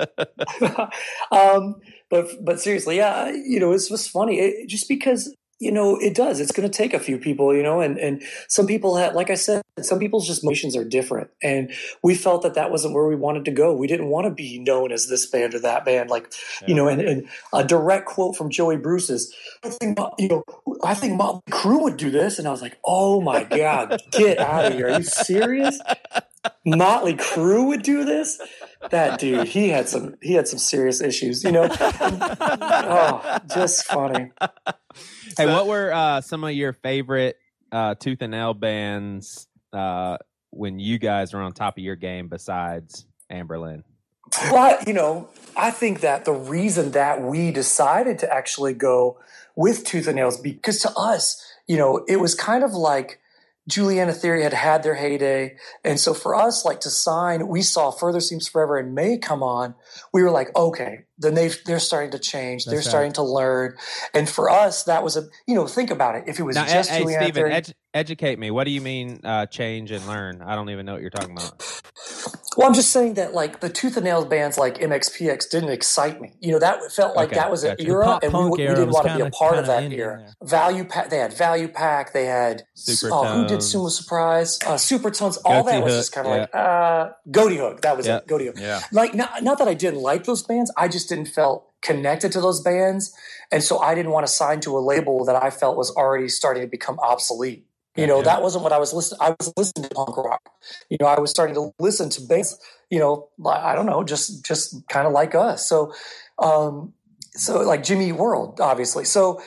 um, 1.33 1.77
but 2.11 2.27
but 2.45 2.61
seriously, 2.61 2.97
yeah, 2.97 3.31
you 3.31 3.59
know, 3.59 3.73
it's 3.73 3.89
just 3.89 4.11
funny. 4.11 4.39
It, 4.39 4.69
just 4.69 4.87
because 4.87 5.35
you 5.59 5.73
know 5.73 5.97
it 5.97 6.15
does. 6.15 6.41
It's 6.41 6.53
going 6.53 6.69
to 6.69 6.77
take 6.77 6.95
a 6.95 6.99
few 6.99 7.19
people, 7.19 7.55
you 7.55 7.63
know, 7.63 7.81
and 7.81 7.99
and 7.99 8.23
some 8.49 8.67
people 8.67 8.97
have, 8.97 9.15
like 9.15 9.31
I 9.31 9.35
said, 9.35 9.63
some 9.81 9.99
people's 9.99 10.27
just 10.27 10.45
motions 10.45 10.77
are 10.77 10.85
different, 10.85 11.31
and 11.43 11.73
we 12.03 12.15
felt 12.15 12.43
that 12.43 12.55
that 12.55 12.71
wasn't 12.71 12.95
where 12.95 13.07
we 13.07 13.17
wanted 13.17 13.45
to 13.47 13.51
go. 13.51 13.75
We 13.75 13.87
didn't 13.87 14.09
want 14.09 14.27
to 14.27 14.31
be 14.31 14.59
known 14.59 14.93
as 14.93 15.09
this 15.09 15.27
band 15.27 15.55
or 15.55 15.61
that 15.61 15.85
band, 15.85 16.11
like 16.11 16.33
you 16.67 16.75
know. 16.75 16.89
And, 16.89 17.01
and 17.01 17.29
a 17.53 17.65
direct 17.65 18.07
quote 18.07 18.37
from 18.37 18.51
Joey 18.51 18.77
Bruce 18.77 19.11
is, 19.11 19.35
"I 19.63 19.71
think 19.71 19.99
you 20.19 20.29
know, 20.29 20.45
I 20.83 20.95
think 20.95 21.17
Motley 21.17 21.43
Crue 21.51 21.83
would 21.83 21.97
do 21.97 22.11
this," 22.11 22.39
and 22.39 22.49
I 22.49 22.51
was 22.51 22.63
like, 22.63 22.79
"Oh 22.85 23.21
my 23.21 23.45
god, 23.45 24.03
get 24.11 24.39
out 24.39 24.67
of 24.67 24.75
here! 24.75 24.89
Are 24.89 24.99
you 24.99 25.05
serious?" 25.05 25.81
Motley 26.65 27.15
Crue 27.15 27.67
would 27.69 27.83
do 27.83 28.05
this. 28.05 28.41
that 28.91 29.19
dude, 29.19 29.49
he 29.49 29.69
had 29.69 29.89
some 29.89 30.15
he 30.23 30.35
had 30.35 30.49
some 30.49 30.59
serious 30.59 31.01
issues, 31.01 31.45
you 31.45 31.53
know. 31.53 31.69
oh, 31.81 33.39
just 33.55 33.87
funny. 33.87 34.31
Hey, 35.37 35.47
what 35.47 35.67
were 35.67 35.93
uh, 35.93 36.21
some 36.21 36.45
of 36.45 36.53
your 36.53 36.73
favorite 36.73 37.37
uh, 37.73 37.95
tooth 37.95 38.23
and 38.23 38.31
nail 38.31 38.55
bands 38.55 39.49
uh, 39.73 40.19
when 40.51 40.79
you 40.79 40.99
guys 40.99 41.35
were 41.35 41.41
on 41.41 41.53
top 41.53 41.77
of 41.77 41.85
your 41.85 41.97
game 41.97 42.29
besides 42.29 43.07
Anberlin? 43.31 43.83
Well, 44.51 44.79
you 44.87 44.93
know, 44.93 45.29
I 45.57 45.71
think 45.71 46.01
that 46.01 46.25
the 46.25 46.33
reason 46.33 46.93
that 46.93 47.23
we 47.23 47.51
decided 47.51 48.19
to 48.21 48.33
actually 48.33 48.75
go 48.75 49.19
with 49.55 49.85
Tooth 49.85 50.07
and 50.07 50.17
Nails 50.17 50.41
because 50.41 50.81
to 50.81 50.93
us, 50.97 51.41
you 51.67 51.77
know, 51.77 52.05
it 52.09 52.17
was 52.17 52.35
kind 52.35 52.65
of 52.65 52.73
like 52.73 53.21
Juliana 53.69 54.13
Theory 54.13 54.43
had 54.43 54.53
had 54.53 54.83
their 54.83 54.95
heyday. 54.95 55.57
And 55.83 55.99
so 55.99 56.13
for 56.13 56.35
us, 56.35 56.65
like 56.65 56.81
to 56.81 56.91
sign, 56.91 57.49
we 57.49 57.63
saw 57.63 57.91
Further 57.91 58.21
Seems 58.21 58.47
Forever 58.47 58.77
and 58.77 58.95
May 58.95 59.19
come 59.19 59.43
on. 59.43 59.75
We 60.13 60.23
were 60.23 60.31
like, 60.31 60.55
okay, 60.55 61.05
then 61.19 61.35
they 61.35 61.49
they're 61.67 61.79
starting 61.79 62.11
to 62.13 62.19
change. 62.19 62.65
they're 62.65 62.77
right. 62.77 62.85
starting 62.85 63.13
to 63.15 63.23
learn. 63.23 63.77
And 64.15 64.29
for 64.29 64.51
us, 64.51 64.85
that 64.85 65.05
was 65.05 65.17
a, 65.17 65.25
you 65.47 65.55
know, 65.55 65.67
think 65.67 65.91
about 65.91 66.17
it. 66.17 66.25
If 66.27 66.39
it 66.41 66.43
was 66.43 66.57
Now, 66.57 66.67
just 66.67 66.91
hey, 66.91 67.05
Stephen, 67.05 67.45
edu- 67.51 67.73
educate 67.93 68.39
me. 68.39 68.51
What 68.51 68.65
do 68.65 68.71
you 68.71 68.81
mean 68.81 69.21
uh, 69.25 69.47
change 69.47 69.91
and 69.91 70.05
learn? 70.07 70.43
I 70.43 70.55
don't 70.55 70.71
even 70.71 70.87
know 70.87 70.93
what 70.95 71.01
you're 71.03 71.11
talking 71.11 71.33
about. 71.37 71.83
Well, 72.57 72.69
I'm 72.69 72.75
just 72.75 72.93
saying 72.93 73.15
that 73.15 73.35
like 73.35 73.61
the 73.61 73.69
Tooth 73.69 73.97
and 73.97 74.05
Nails 74.05 74.27
bands 74.27 74.57
like 74.59 74.79
MXPX 74.79 75.51
didn't 75.51 75.71
excite 75.71 76.21
me. 76.21 76.35
You 76.41 76.53
know, 76.53 76.59
that 76.61 76.79
felt 76.93 77.17
like 77.17 77.29
Okay, 77.29 77.37
that 77.37 77.51
was 77.51 77.65
an 77.65 77.77
gotcha. 77.77 77.89
era, 77.89 78.19
and 78.23 78.33
we, 78.33 78.51
we 78.51 78.57
didn't 78.59 78.91
want 78.91 79.09
to 79.09 79.17
be 79.17 79.23
a 79.23 79.31
part 79.31 79.59
of 79.59 79.67
that 79.67 79.83
era. 79.93 80.19
there. 80.19 80.35
Value 80.43 80.85
Pack, 80.85 81.11
they 81.11 81.19
had 81.19 81.33
Value 81.37 81.67
Pack, 81.69 82.13
they 82.13 82.27
had 82.27 82.63
oh, 83.05 83.43
who 83.43 83.49
did 83.49 83.59
Sumo 83.59 83.91
Surprise, 83.91 84.59
uh, 84.67 84.77
Super 84.77 85.11
Tones, 85.11 85.37
all 85.39 85.65
Ghoti 85.65 85.71
that 85.71 85.83
was 85.83 85.93
Hook, 85.95 86.01
just 86.01 86.13
kind 86.13 86.27
of 86.29 86.33
yeah. 86.33 86.41
like 86.43 86.55
uh, 86.55 87.11
Ghoti 87.29 87.57
Hook. 87.57 87.81
That 87.83 87.97
was 87.97 88.07
Yeah. 88.07 88.19
it, 88.19 88.27
Ghoti 88.29 88.47
Hook. 88.47 88.57
Yeah. 88.61 88.81
Like 88.93 89.15
not, 89.15 89.43
not 89.43 89.59
that 89.59 89.67
I 89.67 89.75
didn't 89.75 90.01
like 90.01 90.25
those 90.25 90.43
bands, 90.45 90.71
I 90.77 90.87
just 90.87 91.04
didn't 91.09 91.27
felt 91.27 91.67
connected 91.83 92.33
to 92.33 92.41
those 92.41 92.61
bands, 92.61 93.15
and 93.53 93.63
so 93.63 93.79
I 93.79 93.95
didn't 93.95 94.13
want 94.13 94.27
to 94.27 94.33
sign 94.33 94.61
to 94.61 94.77
a 94.77 94.81
label 94.81 95.25
that 95.27 95.43
I 95.43 95.51
felt 95.51 95.77
was 95.77 95.91
already 95.91 96.29
starting 96.29 96.63
to 96.63 96.69
become 96.69 96.99
obsolete. 97.01 97.67
You 97.97 98.09
know, 98.09 98.17
Gotcha. 98.17 98.25
that 98.25 98.43
wasn't 98.43 98.65
what 98.65 98.73
I 98.73 98.79
was 98.79 98.93
listening. 98.93 99.21
I 99.21 99.37
was 99.39 99.53
listening 99.57 99.89
to 99.89 99.95
punk 99.95 100.17
rock. 100.17 100.41
You 100.91 100.97
know, 101.01 101.07
I 101.07 101.21
was 101.21 101.31
starting 101.31 101.55
to 101.55 101.71
listen 101.79 102.11
to 102.11 102.23
bands. 102.23 102.59
You 102.91 102.99
know, 102.99 103.29
I 103.47 103.77
don't 103.77 103.87
know, 103.87 104.03
just 104.03 104.45
just 104.45 104.89
kind 104.89 105.07
of 105.07 105.13
like 105.13 105.35
us. 105.37 105.69
So, 105.69 105.95
um, 106.41 106.93
so 107.35 107.61
like 107.61 107.85
Jimmy 107.85 108.11
World, 108.11 108.61
obviously. 108.61 109.05
So, 109.05 109.41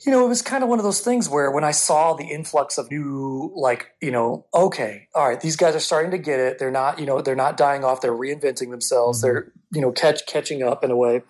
you 0.00 0.12
know, 0.12 0.24
it 0.24 0.28
was 0.28 0.42
kind 0.42 0.62
of 0.62 0.68
one 0.68 0.78
of 0.78 0.84
those 0.84 1.00
things 1.00 1.28
where 1.28 1.50
when 1.50 1.64
I 1.64 1.70
saw 1.70 2.14
the 2.14 2.24
influx 2.24 2.78
of 2.78 2.90
new, 2.90 3.52
like, 3.54 3.92
you 4.00 4.10
know, 4.10 4.46
okay, 4.52 5.08
all 5.14 5.28
right, 5.28 5.40
these 5.40 5.56
guys 5.56 5.74
are 5.74 5.80
starting 5.80 6.10
to 6.10 6.18
get 6.18 6.40
it. 6.40 6.58
They're 6.58 6.70
not, 6.70 6.98
you 6.98 7.06
know, 7.06 7.20
they're 7.20 7.36
not 7.36 7.56
dying 7.56 7.84
off. 7.84 8.00
They're 8.00 8.12
reinventing 8.12 8.70
themselves. 8.70 9.18
Mm-hmm. 9.18 9.26
They're, 9.26 9.52
you 9.72 9.80
know, 9.80 9.92
catch 9.92 10.26
catching 10.26 10.62
up 10.62 10.84
in 10.84 10.90
a 10.90 10.96
way. 10.96 11.22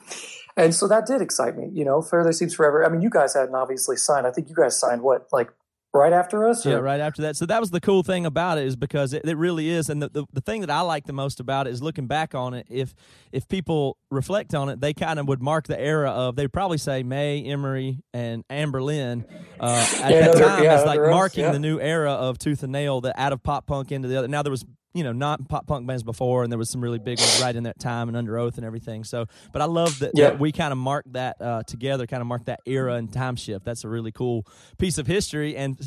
And 0.57 0.75
so 0.75 0.89
that 0.89 1.07
did 1.07 1.21
excite 1.21 1.57
me. 1.57 1.69
You 1.73 1.85
know, 1.85 2.01
Further 2.01 2.33
Seems 2.33 2.55
Forever. 2.55 2.85
I 2.85 2.89
mean, 2.89 3.01
you 3.01 3.11
guys 3.11 3.35
hadn't 3.35 3.55
obviously 3.55 3.97
signed. 3.97 4.27
I 4.27 4.31
think 4.31 4.49
you 4.49 4.55
guys 4.55 4.79
signed 4.79 5.03
what, 5.03 5.29
like 5.33 5.51
right 5.95 6.13
after 6.13 6.47
us? 6.49 6.67
Yeah, 6.67 6.75
right 6.75 7.01
after 7.01 7.23
that. 7.23 7.37
So 7.37 7.47
that 7.47 7.61
was 7.61 7.71
the 7.71 7.81
cool 7.81 8.03
thing 8.03 8.27
about 8.27 8.59
it 8.59 8.67
is 8.67 8.77
because 8.77 9.13
it, 9.13 9.25
it 9.25 9.37
really 9.37 9.69
is, 9.71 9.89
and 9.89 10.03
the, 10.03 10.09
the 10.09 10.25
the 10.33 10.41
thing 10.41 10.61
that 10.61 10.71
I 10.71 10.81
like 10.81 11.07
the 11.07 11.13
most 11.13 11.41
about 11.41 11.67
it 11.67 11.71
is 11.71 11.83
looking 11.83 12.07
back 12.07 12.35
on 12.35 12.53
it. 12.55 12.67
If 12.69 12.95
if 13.33 13.49
people 13.49 13.97
reflect 14.11 14.55
on 14.55 14.69
it, 14.69 14.81
they 14.81 14.93
kind 14.93 15.19
of 15.19 15.29
would 15.29 15.43
mark 15.43 15.67
the 15.67 15.81
era 15.81 16.11
of. 16.11 16.37
They'd 16.37 16.53
probably 16.53 16.79
say 16.79 17.03
May, 17.03 17.45
Emery, 17.45 18.03
and 18.13 18.47
Anberlin 18.49 19.25
uh, 19.61 19.87
at 20.03 20.11
Yeah, 20.11 20.21
that 20.29 20.39
time 20.39 20.65
yeah, 20.65 20.75
as 20.75 20.85
like 20.85 21.01
marking 21.01 21.45
yeah. 21.45 21.53
the 21.53 21.59
new 21.59 21.79
era 21.81 22.13
of 22.13 22.39
Tooth 22.39 22.63
and 22.63 22.73
Nail, 22.73 23.01
the 23.01 23.19
out 23.21 23.33
of 23.33 23.43
pop 23.43 23.67
punk 23.67 23.93
into 23.93 24.09
the 24.09 24.19
other. 24.19 24.29
Now 24.29 24.43
there 24.43 24.51
was 24.51 24.65
you 24.95 25.05
know 25.05 25.13
not 25.13 25.49
pop 25.49 25.67
punk 25.67 25.87
bands 25.87 26.03
before, 26.03 26.43
and 26.45 26.51
there 26.53 26.59
was 26.59 26.71
some 26.71 26.81
really 26.81 26.99
big 26.99 27.19
ones 27.19 27.41
right 27.43 27.55
in 27.55 27.65
that 27.65 27.79
time 27.79 28.09
and 28.09 28.17
Under 28.17 28.39
Oath 28.39 28.57
and 28.57 28.65
everything. 28.65 29.05
So, 29.05 29.27
but 29.53 29.61
I 29.61 29.67
love 29.67 29.99
that, 29.99 30.13
Yeah. 30.15 30.31
that 30.31 30.39
we 30.41 30.53
kind 30.53 30.73
of 30.73 30.79
marked 30.79 31.13
that 31.15 31.37
uh, 31.41 31.63
together, 31.65 32.07
kind 32.07 32.21
of 32.21 32.27
marked 32.27 32.47
that 32.47 32.61
era 32.65 32.95
and 32.95 33.13
time 33.13 33.37
shift. 33.37 33.65
That's 33.65 33.85
a 33.85 33.89
really 33.89 34.13
cool 34.13 34.47
piece 34.79 34.99
of 34.99 35.07
history 35.07 35.57
and. 35.57 35.79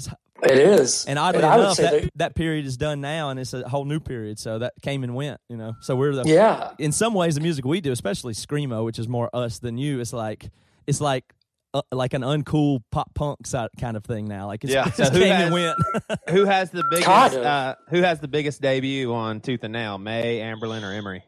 It 0.43 0.51
is. 0.51 1.05
And 1.05 1.17
oddly 1.17 1.41
I 1.41 1.55
would 1.57 1.63
enough, 1.63 1.77
that, 1.77 2.01
that- 2.03 2.11
that 2.17 2.35
period 2.35 2.67
is 2.67 2.77
done 2.77 3.01
now, 3.01 3.31
and 3.31 3.39
it's 3.39 3.53
a 3.55 3.67
whole 3.67 3.85
new 3.85 3.99
period. 3.99 4.37
So 4.37 4.59
that 4.59 4.73
came 4.83 5.03
and 5.03 5.15
went, 5.15 5.41
you 5.49 5.57
know. 5.57 5.73
So 5.81 5.95
we're 5.95 6.13
the 6.13 6.29
yeah. 6.29 6.73
in 6.77 6.91
some 6.91 7.15
ways 7.15 7.33
the 7.33 7.41
music 7.41 7.65
we 7.65 7.81
do, 7.81 7.91
especially 7.91 8.33
screamo, 8.35 8.85
which 8.85 8.99
is 8.99 9.07
more 9.07 9.31
us 9.33 9.57
than 9.57 9.79
you. 9.79 9.99
It's 9.99 10.13
like 10.13 10.51
it's 10.85 11.01
like 11.01 11.33
uh, 11.77 11.95
like 11.95 12.13
an 12.13 12.21
uncool 12.21 12.81
pop 12.91 13.13
punk 13.15 13.45
side 13.47 13.69
kind 13.79 13.95
of 13.97 14.03
thing 14.03 14.27
now. 14.27 14.47
Like 14.47 14.63
it's, 14.63 14.73
Yeah. 14.73 14.87
it 14.87 14.95
So 14.95 15.05
who 15.05 15.21
has- 15.21 15.51
went. 15.51 15.75
Who 16.29 16.45
has 16.45 16.71
the 16.71 16.83
biggest? 16.89 17.07
Uh, 17.37 17.75
who 17.89 18.01
has 18.01 18.19
the 18.19 18.27
biggest 18.27 18.61
debut 18.61 19.13
on 19.13 19.39
Tooth 19.39 19.63
and 19.63 19.73
Nail? 19.73 19.97
May, 19.97 20.39
Anberlin, 20.39 20.83
or 20.83 20.91
Emery? 20.93 21.23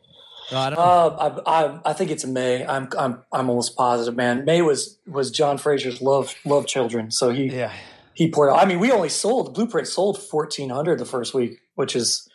No, 0.51 0.57
I 0.57 0.69
don't. 0.69 0.79
Uh, 0.79 1.41
I, 1.45 1.63
I, 1.65 1.79
I 1.85 1.93
think 1.93 2.11
it's 2.11 2.25
May. 2.25 2.65
I'm, 2.65 2.89
I'm, 2.97 3.21
I'm 3.31 3.49
almost 3.49 3.75
positive, 3.77 4.15
man. 4.17 4.45
May 4.45 4.61
was, 4.61 4.97
was 5.07 5.31
John 5.31 5.57
Fraser's 5.57 6.01
love, 6.01 6.35
love 6.45 6.65
children. 6.67 7.11
So 7.11 7.29
he, 7.29 7.45
Yeah. 7.55 7.71
he 8.13 8.29
poured. 8.31 8.49
I 8.51 8.65
mean, 8.65 8.79
we 8.79 8.91
only 8.91 9.09
sold 9.09 9.53
Blueprint 9.53 9.87
sold 9.87 10.21
fourteen 10.21 10.69
hundred 10.69 10.99
the 10.99 11.05
first 11.05 11.33
week, 11.33 11.59
which 11.75 11.95
is 11.95 12.27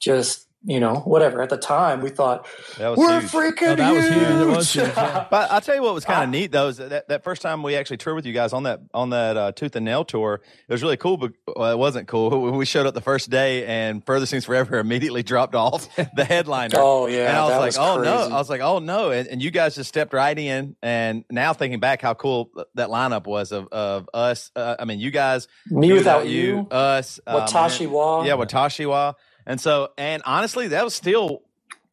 just 0.00 0.46
you 0.64 0.80
know 0.80 0.96
whatever. 0.96 1.40
At 1.42 1.50
the 1.50 1.56
time, 1.56 2.00
we 2.00 2.10
thought 2.10 2.46
That 2.78 2.88
was 2.90 2.98
we're 2.98 3.20
huge. 3.20 3.30
freaking 3.32 3.68
Oh, 3.72 3.76
that 3.76 3.92
was 3.94 4.08
huge. 4.08 4.16
It 4.22 4.46
was 4.56 4.72
huge. 4.72 4.84
huge, 4.86 4.96
yeah. 4.96 5.26
But 5.30 5.50
I'll 5.52 5.60
tell 5.60 5.74
you 5.76 5.82
what 5.82 5.94
was 5.94 6.04
kind 6.04 6.24
of 6.24 6.30
neat 6.30 6.50
though 6.52 6.68
is 6.68 6.78
that 6.78 7.08
that 7.08 7.22
first 7.24 7.42
time 7.42 7.62
we 7.62 7.76
actually 7.76 7.98
toured 7.98 8.16
with 8.16 8.26
you 8.26 8.32
guys 8.32 8.52
on 8.52 8.64
that 8.64 8.80
on 8.92 9.10
that 9.10 9.36
uh, 9.36 9.52
Tooth 9.52 9.76
and 9.76 9.84
Nail 9.84 10.04
tour, 10.04 10.40
it 10.68 10.72
was 10.72 10.82
really 10.82 10.96
cool. 10.96 11.16
But 11.16 11.32
well, 11.56 11.70
it 11.72 11.78
wasn't 11.78 12.08
cool. 12.08 12.28
We 12.58 12.64
showed 12.66 12.86
up 12.86 12.94
the 12.94 13.00
first 13.00 13.30
day 13.30 13.64
and 13.66 14.04
Further 14.04 14.26
Seems 14.26 14.44
Forever 14.46 14.78
immediately 14.78 15.22
dropped 15.22 15.54
off 15.54 15.94
the 16.16 16.24
headliner. 16.24 16.74
Oh 16.78 17.06
yeah, 17.06 17.28
and 17.28 17.36
I 17.36 17.42
was 17.44 17.50
like, 17.52 17.66
was 17.66 17.78
oh 17.78 18.02
no. 18.02 18.34
I 18.34 18.38
was 18.38 18.50
like, 18.50 18.60
oh 18.60 18.80
no, 18.80 19.10
and, 19.12 19.28
and 19.28 19.40
you 19.42 19.50
guys 19.52 19.76
just 19.76 19.88
stepped 19.88 20.12
right 20.12 20.36
in. 20.36 20.74
And 20.82 21.24
now 21.30 21.52
thinking 21.52 21.78
back, 21.78 22.02
how 22.02 22.14
cool 22.14 22.50
that 22.74 22.88
lineup 22.88 23.26
was 23.26 23.52
of 23.52 23.68
of 23.68 24.08
us. 24.12 24.50
Uh, 24.56 24.74
I 24.78 24.84
mean, 24.86 24.98
you 24.98 25.10
guys, 25.12 25.46
Me 25.70 25.86
you 25.88 25.94
without 25.94 26.26
you, 26.26 26.66
us, 26.70 27.20
um, 27.26 27.42
Watashi 27.42 27.88
Wa. 27.88 28.24
yeah, 28.24 28.32
Watashi 28.32 28.88
Wa. 28.88 29.14
And 29.48 29.60
so, 29.60 29.88
and 29.98 30.22
honestly, 30.24 30.68
that 30.68 30.84
was 30.84 30.94
still 30.94 31.42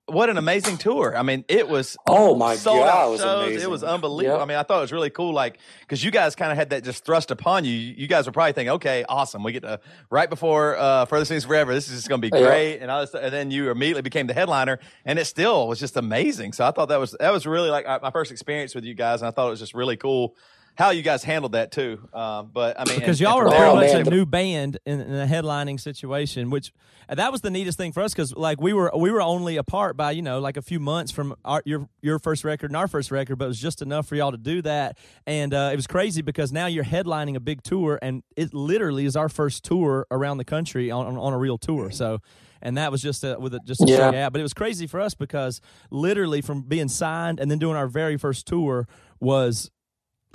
what 0.07 0.29
an 0.29 0.37
amazing 0.37 0.77
tour. 0.77 1.17
I 1.17 1.23
mean, 1.23 1.45
it 1.47 1.67
was 1.67 1.97
Oh 2.07 2.35
my 2.35 2.55
god, 2.57 3.07
it 3.07 3.11
was 3.11 3.21
shows. 3.21 3.43
amazing. 3.47 3.61
It 3.63 3.69
was 3.71 3.83
unbelievable. 3.83 4.37
Yep. 4.37 4.43
I 4.43 4.45
mean, 4.45 4.57
I 4.57 4.61
thought 4.61 4.77
it 4.77 4.81
was 4.81 4.91
really 4.91 5.09
cool, 5.09 5.33
like 5.33 5.57
because 5.81 6.03
you 6.03 6.11
guys 6.11 6.35
kind 6.35 6.51
of 6.51 6.57
had 6.59 6.69
that 6.69 6.83
just 6.83 7.03
thrust 7.05 7.31
upon 7.31 7.65
you. 7.65 7.71
You 7.71 8.05
guys 8.05 8.27
were 8.27 8.31
probably 8.31 8.53
thinking, 8.53 8.73
okay, 8.73 9.03
awesome, 9.09 9.41
we 9.43 9.51
get 9.51 9.63
to 9.63 9.79
right 10.11 10.29
before 10.29 10.77
uh, 10.77 11.05
Further 11.05 11.25
Seems 11.25 11.45
Forever. 11.45 11.73
This 11.73 11.87
is 11.87 11.95
just 11.95 12.09
going 12.09 12.21
to 12.21 12.25
be 12.25 12.29
great, 12.29 12.77
and 12.79 12.91
all 12.91 13.01
this, 13.01 13.15
and 13.15 13.33
then 13.33 13.49
you 13.49 13.71
immediately 13.71 14.03
became 14.03 14.27
the 14.27 14.35
headliner, 14.35 14.79
and 15.05 15.17
it 15.17 15.25
still 15.25 15.67
was 15.67 15.79
just 15.79 15.97
amazing. 15.97 16.53
So 16.53 16.67
I 16.67 16.71
thought 16.71 16.89
that 16.89 16.99
was 16.99 17.15
that 17.19 17.31
was 17.33 17.47
really 17.47 17.71
like 17.71 17.87
my 18.03 18.11
first 18.11 18.31
experience 18.31 18.75
with 18.75 18.83
you 18.83 18.93
guys, 18.93 19.21
and 19.21 19.27
I 19.27 19.31
thought 19.31 19.47
it 19.47 19.51
was 19.51 19.59
just 19.59 19.73
really 19.73 19.97
cool 19.97 20.35
how 20.75 20.89
you 20.91 21.01
guys 21.01 21.23
handled 21.23 21.53
that 21.53 21.71
too. 21.71 22.07
Um, 22.13 22.51
but 22.53 22.79
I 22.79 22.83
mean, 22.85 22.99
because 22.99 23.19
and- 23.21 23.27
and 23.27 23.35
y'all 23.35 23.37
were 23.37 23.43
from 23.45 23.51
very 23.51 23.61
there- 23.63 23.69
Oh, 23.71 23.75
much 23.75 23.93
man, 23.93 24.07
a 24.07 24.09
new 24.09 24.25
band 24.25 24.77
in, 24.85 24.99
in 25.01 25.13
a 25.15 25.25
headlining 25.25 25.79
situation, 25.79 26.49
which 26.49 26.71
that 27.07 27.31
was 27.31 27.41
the 27.41 27.49
neatest 27.51 27.77
thing 27.77 27.91
for 27.91 28.01
us 28.01 28.13
because 28.13 28.35
like 28.35 28.59
we 28.59 28.73
were 28.73 28.91
we 28.97 29.11
were 29.11 29.21
only 29.21 29.57
apart 29.57 29.95
by 29.95 30.11
you 30.11 30.21
know 30.21 30.39
like 30.39 30.57
a 30.57 30.61
few 30.61 30.79
months 30.79 31.11
from 31.11 31.35
our, 31.45 31.61
your 31.65 31.87
your 32.01 32.19
first 32.19 32.43
record 32.43 32.69
and 32.71 32.77
our 32.77 32.87
first 32.87 33.09
record, 33.11 33.37
but 33.37 33.45
it 33.45 33.49
was 33.49 33.59
just 33.61 33.81
enough 33.81 34.07
for 34.07 34.15
y'all 34.15 34.31
to 34.31 34.37
do 34.37 34.61
that, 34.63 34.97
and 35.25 35.53
uh, 35.53 35.69
it 35.71 35.75
was 35.75 35.87
crazy 35.87 36.21
because 36.21 36.51
now 36.51 36.65
you're 36.65 36.83
headlining 36.83 37.35
a 37.35 37.39
big 37.39 37.61
tour, 37.63 37.97
and 38.01 38.23
it 38.35 38.53
literally 38.53 39.05
is 39.05 39.15
our 39.15 39.29
first 39.29 39.63
tour 39.63 40.05
around 40.11 40.37
the 40.37 40.45
country 40.45 40.91
on 40.91 41.05
on, 41.05 41.17
on 41.17 41.33
a 41.33 41.37
real 41.37 41.57
tour, 41.57 41.91
so. 41.91 42.19
And 42.61 42.77
that 42.77 42.91
was 42.91 42.99
just 43.03 43.23
a, 43.23 43.37
with 43.39 43.53
a, 43.53 43.59
just 43.59 43.81
a 43.81 43.85
Yeah. 43.85 43.97
show 44.11 44.17
out. 44.17 44.31
But 44.31 44.39
it 44.39 44.43
was 44.43 44.53
crazy 44.55 44.87
for 44.87 44.99
us 44.99 45.13
because 45.13 45.61
literally 45.91 46.41
from 46.41 46.63
being 46.63 46.87
signed 46.87 47.39
and 47.39 47.51
then 47.51 47.59
doing 47.59 47.75
our 47.75 47.85
very 47.85 48.17
first 48.17 48.47
tour 48.47 48.87
was 49.19 49.69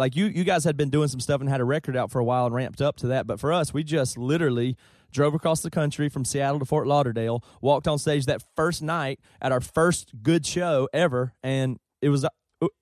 like 0.01 0.17
you 0.17 0.27
you 0.27 0.43
guys 0.43 0.65
had 0.65 0.77
been 0.77 0.91
doing 0.91 1.07
some 1.07 1.21
stuff 1.21 1.41
and 1.41 1.49
had 1.49 1.61
a 1.61 1.65
record 1.65 1.97
out 1.97 2.11
for 2.11 2.19
a 2.19 2.25
while 2.25 2.47
and 2.47 2.55
ramped 2.55 2.81
up 2.83 2.97
to 2.97 3.07
that 3.09 3.27
but 3.29 3.39
for 3.39 3.53
us 3.53 3.73
we 3.73 3.85
just 3.85 4.19
literally 4.19 4.77
drove 5.13 5.35
across 5.35 5.61
the 5.61 5.71
country 5.71 6.09
from 6.09 6.25
Seattle 6.25 6.59
to 6.59 6.65
Fort 6.65 6.87
Lauderdale 6.89 7.45
walked 7.61 7.87
on 7.87 7.99
stage 7.99 8.27
that 8.27 8.43
first 8.57 8.83
night 8.83 9.21
at 9.41 9.53
our 9.53 9.61
first 9.61 10.13
good 10.23 10.45
show 10.45 10.89
ever 10.93 11.35
and 11.45 11.79
it 12.03 12.09
was 12.09 12.25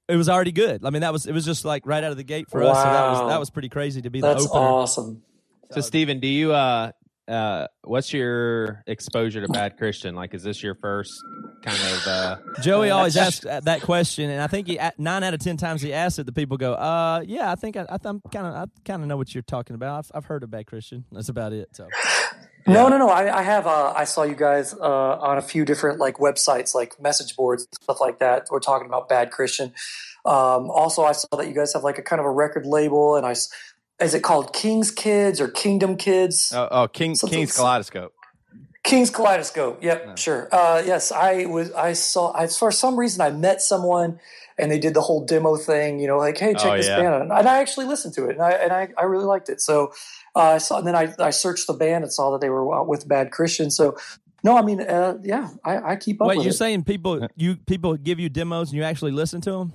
it 0.09 0.16
was 0.16 0.29
already 0.29 0.53
good 0.53 0.85
I 0.85 0.91
mean 0.91 1.03
that 1.03 1.12
was 1.12 1.27
it 1.27 1.33
was 1.33 1.45
just 1.45 1.64
like 1.64 1.87
right 1.87 2.03
out 2.03 2.11
of 2.12 2.16
the 2.16 2.25
gate 2.25 2.49
for 2.51 2.62
us 2.62 2.77
so 2.79 2.85
that 2.85 3.11
was 3.11 3.21
Wow. 3.21 3.29
that 3.29 3.41
was 3.41 3.51
pretty 3.51 3.69
crazy 3.69 4.01
to 4.03 4.11
be 4.11 4.21
the 4.21 4.29
That's 4.29 4.47
opener 4.47 4.61
awesome. 4.62 5.23
So, 5.71 5.83
Stephen, 5.83 6.19
do 6.19 6.27
you 6.29 6.53
uh 6.53 6.93
uh 7.29 7.66
what's 7.83 8.12
your 8.12 8.83
exposure 8.87 9.41
to 9.41 9.49
Bad 9.49 9.76
Christian? 9.76 10.14
Like, 10.14 10.35
is 10.35 10.43
this 10.43 10.62
your 10.62 10.74
first 10.76 11.12
kind 11.62 11.76
of 11.76 12.07
uh 12.07 12.37
Joey 12.62 12.91
always 12.91 13.16
asks 13.16 13.45
that 13.45 13.83
question, 13.83 14.31
and 14.31 14.41
I 14.41 14.47
think 14.47 14.66
he 14.66 14.81
nine 14.97 15.22
out 15.22 15.35
of 15.35 15.41
ten 15.41 15.57
times 15.57 15.83
he 15.83 15.93
asks 15.93 16.18
it, 16.18 16.26
the 16.26 16.33
people 16.33 16.57
go, 16.57 16.72
"Uh, 16.74 17.22
yeah, 17.26 17.53
I 17.53 17.55
think 17.55 17.76
I, 17.76 17.87
I 17.89 17.99
am 18.09 18.22
kind 18.33 18.47
of 18.47 18.55
I 18.55 18.64
kind 18.85 19.03
of 19.03 19.09
know 19.09 19.16
what 19.16 19.35
you're 19.35 19.43
talking 19.43 19.74
about. 19.74 19.99
I've, 19.99 20.11
I've 20.14 20.24
heard 20.24 20.43
of 20.43 20.51
Bad 20.51 20.66
Christian. 20.66 21.05
That's 21.12 21.29
about 21.29 21.53
it." 21.53 21.68
So 21.76 21.89
No, 22.66 22.89
no, 22.89 22.99
no. 22.99 23.09
I, 23.09 23.39
I 23.39 23.43
have. 23.43 23.66
Uh, 23.66 23.93
I 23.97 24.05
saw 24.05 24.24
you 24.24 24.35
guys 24.35 24.74
uh, 24.74 25.18
on 25.18 25.39
a 25.39 25.43
few 25.43 25.64
different 25.64 25.99
like 25.99 26.16
websites, 26.16 26.74
like 26.74 27.01
message 27.01 27.35
boards, 27.37 27.66
stuff 27.83 28.01
like 28.01 28.18
that. 28.18 28.47
We're 28.51 28.61
talking 28.61 28.87
about 28.87 29.09
Bad 29.09 29.31
Christian. 29.31 29.72
Um, 30.26 30.68
also, 30.70 31.03
I 31.05 31.12
saw 31.12 31.29
that 31.39 31.49
you 31.49 31.55
guys 31.55 31.72
have 31.72 31.83
like 31.85 31.97
a 31.97 32.03
kind 32.03 32.20
of 32.20 32.26
a 32.26 32.31
record 32.31 32.66
label, 32.66 33.16
and 33.16 33.24
I 33.24 33.31
s- 33.31 33.49
is 34.01 34.15
it 34.15 34.23
called 34.23 34.53
King's 34.53 34.91
Kids 34.91 35.41
or 35.41 35.49
Kingdom 35.49 35.97
Kids? 35.97 36.53
Oh, 36.55 36.69
oh, 36.71 36.89
King 36.89 37.15
Something- 37.15 37.39
King's 37.41 37.57
Kaleidoscope. 37.57 38.15
King's 38.85 39.11
Kaleidoscope. 39.11 39.83
Yep, 39.83 40.17
sure. 40.17 40.49
Uh, 40.51 40.83
yes, 40.87 41.13
I 41.13 41.45
was. 41.45 41.71
I 41.73 41.93
saw. 41.93 42.33
I, 42.35 42.47
for 42.47 42.71
some 42.73 42.99
reason, 42.99 43.21
I 43.21 43.31
met 43.31 43.61
someone, 43.61 44.19
and 44.57 44.71
they 44.71 44.79
did 44.79 44.95
the 44.95 45.03
whole 45.03 45.27
demo 45.27 45.57
thing. 45.57 45.99
You 46.01 46.07
know, 46.07 46.17
like, 46.17 46.39
hey, 46.39 46.55
check 46.55 46.65
Oh, 46.65 46.77
this 46.77 46.87
yeah. 46.87 46.97
band 46.97 47.15
out. 47.31 47.39
And 47.41 47.49
I 47.49 47.59
actually 47.59 47.85
listened 47.87 48.15
to 48.15 48.27
it, 48.29 48.37
and 48.37 48.41
I 48.43 48.51
and 48.53 48.73
I, 48.73 48.89
I 48.97 49.03
really 49.03 49.25
liked 49.27 49.51
it. 49.51 49.61
So 49.61 49.93
uh, 50.35 50.41
I 50.41 50.59
saw. 50.59 50.79
And 50.79 50.87
then 50.87 50.97
I, 50.97 51.13
I 51.19 51.31
searched 51.31 51.67
the 51.67 51.75
band 51.75 52.05
and 52.05 52.11
saw 52.13 52.31
that 52.31 52.41
they 52.41 52.49
were 52.49 52.75
out 52.75 52.89
with 52.89 53.07
Bad 53.07 53.31
Christian. 53.31 53.71
So 53.71 53.99
no, 54.43 54.57
I 54.57 54.63
mean, 54.63 54.81
uh, 54.81 55.19
yeah, 55.23 55.51
I, 55.65 55.93
I 55.93 55.97
keep 55.97 56.23
up. 56.23 56.29
Wait, 56.29 56.39
with 56.39 56.47
you're 56.47 56.53
it. 56.53 56.57
saying 56.57 56.85
people 56.85 57.27
you 57.37 57.57
people 57.57 57.95
give 57.97 58.19
you 58.19 58.31
demos 58.31 58.71
and 58.71 58.79
you 58.79 58.85
actually 58.85 59.13
listen 59.13 59.43
to 59.43 59.51
them? 59.51 59.73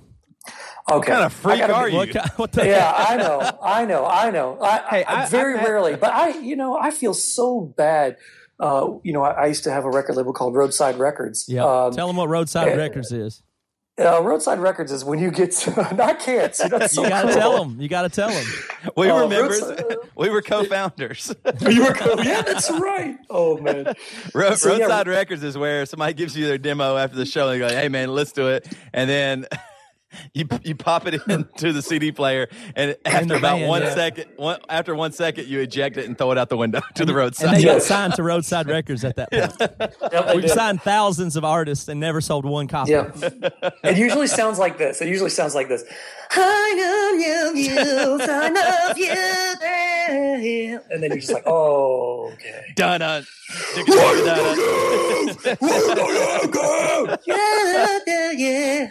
Okay? 0.90 0.96
What 0.98 1.06
kind 1.06 1.24
of 1.24 1.32
freak 1.32 1.60
I 1.62 1.68
are 1.70 1.86
be- 1.86 1.92
you? 1.92 1.96
What, 1.98 2.38
what 2.38 2.52
the 2.52 2.66
yeah, 2.66 2.92
I 2.96 3.16
know, 3.16 3.58
I 3.62 3.84
know, 3.84 4.06
I 4.06 4.30
know. 4.30 4.58
I, 4.60 4.78
Hey, 4.90 5.04
I, 5.04 5.22
I- 5.22 5.26
very 5.26 5.58
I've 5.58 5.66
rarely, 5.66 5.96
but 5.96 6.12
I, 6.12 6.38
you 6.38 6.56
know, 6.56 6.76
I 6.78 6.90
feel 6.90 7.14
so 7.14 7.60
bad. 7.76 8.16
Uh, 8.60 8.98
you 9.02 9.12
know, 9.12 9.22
I, 9.22 9.30
I 9.32 9.46
used 9.46 9.64
to 9.64 9.72
have 9.72 9.84
a 9.84 9.90
record 9.90 10.14
label 10.16 10.32
called 10.32 10.54
Roadside 10.54 10.96
Records. 10.96 11.46
Yeah. 11.48 11.64
Um, 11.64 11.92
Tell 11.92 12.06
them 12.06 12.16
what 12.16 12.28
Roadside 12.28 12.68
yeah. 12.68 12.74
Records 12.74 13.10
is. 13.10 13.42
uh, 13.98 14.22
Roadside 14.22 14.60
Records 14.60 14.92
is 14.92 15.04
when 15.04 15.18
you 15.18 15.32
get. 15.32 15.50
To, 15.52 15.96
I 16.04 16.14
can't. 16.14 16.54
See, 16.54 16.68
that's 16.68 16.94
so 16.94 17.02
You 17.02 17.08
gotta 17.08 17.28
cool. 17.28 17.36
tell 17.36 17.64
them. 17.64 17.80
You 17.80 17.88
gotta 17.88 18.08
tell 18.08 18.28
them. 18.30 18.44
We 18.96 19.10
Uh, 19.10 19.16
were 19.22 19.28
members. 19.28 19.60
Roadside- 19.60 19.96
we 20.16 20.28
were 20.30 20.40
co-founders. 20.42 21.34
You 21.68 21.84
were 21.84 21.94
cool. 21.94 22.22
Yeah, 22.24 22.42
that's 22.42 22.70
right. 22.70 23.16
Oh 23.28 23.58
man. 23.58 23.92
Ro- 24.34 24.54
So, 24.54 24.74
yeah, 24.74 24.84
Roadside 24.84 25.08
Records 25.08 25.42
is 25.42 25.58
where 25.58 25.84
somebody 25.84 26.14
gives 26.14 26.36
you 26.36 26.46
their 26.46 26.58
demo 26.58 26.96
after 26.96 27.16
the 27.16 27.26
show 27.26 27.48
and 27.48 27.60
they 27.60 27.68
go, 27.68 27.74
"Hey 27.74 27.88
man, 27.88 28.08
let's 28.14 28.30
do 28.32 28.48
it," 28.50 28.72
and 28.92 29.10
then. 29.10 29.46
You, 30.34 30.48
you 30.64 30.74
pop 30.74 31.06
it 31.06 31.20
into 31.28 31.72
the 31.72 31.80
CD 31.82 32.10
player, 32.10 32.48
and 32.74 32.96
after 33.04 33.26
the 33.26 33.36
about 33.36 33.58
van, 33.58 33.68
one 33.68 33.82
yeah. 33.82 33.94
second, 33.94 34.24
one, 34.36 34.58
after 34.68 34.94
one 34.94 35.12
second, 35.12 35.46
you 35.46 35.60
eject 35.60 35.96
it 35.96 36.06
and 36.06 36.18
throw 36.18 36.32
it 36.32 36.38
out 36.38 36.48
the 36.48 36.56
window 36.56 36.80
to 36.96 37.04
the 37.04 37.10
And 37.12 37.16
roadside. 37.16 37.56
they 37.56 37.64
got 37.64 37.82
signed 37.82 38.14
to 38.14 38.22
Roadside 38.22 38.66
Records 38.68 39.04
at 39.04 39.16
that 39.16 39.30
point. 39.32 40.12
Yep, 40.12 40.36
We've 40.36 40.50
signed 40.50 40.82
thousands 40.82 41.36
of 41.36 41.44
artists 41.44 41.88
and 41.88 42.00
never 42.00 42.20
sold 42.20 42.44
one 42.44 42.66
copy. 42.66 42.92
Yeah. 42.92 43.10
It 43.84 43.96
usually 43.96 44.26
sounds 44.26 44.58
like 44.58 44.76
this. 44.78 45.00
It 45.00 45.08
usually 45.08 45.30
sounds 45.30 45.54
like 45.54 45.68
this. 45.68 45.84
I 46.30 46.74
love 46.78 47.56
you, 47.56 48.18
I 48.20 48.50
love 48.50 48.98
you. 48.98 50.80
And 50.90 51.02
then 51.02 51.10
you're 51.10 51.20
just 51.20 51.32
like, 51.32 51.44
oh, 51.46 52.30
okay. 52.34 52.72
Dun 52.76 53.00
dun. 53.00 53.26
yeah, 57.26 57.98
yeah, 58.06 58.30
yeah. 58.32 58.86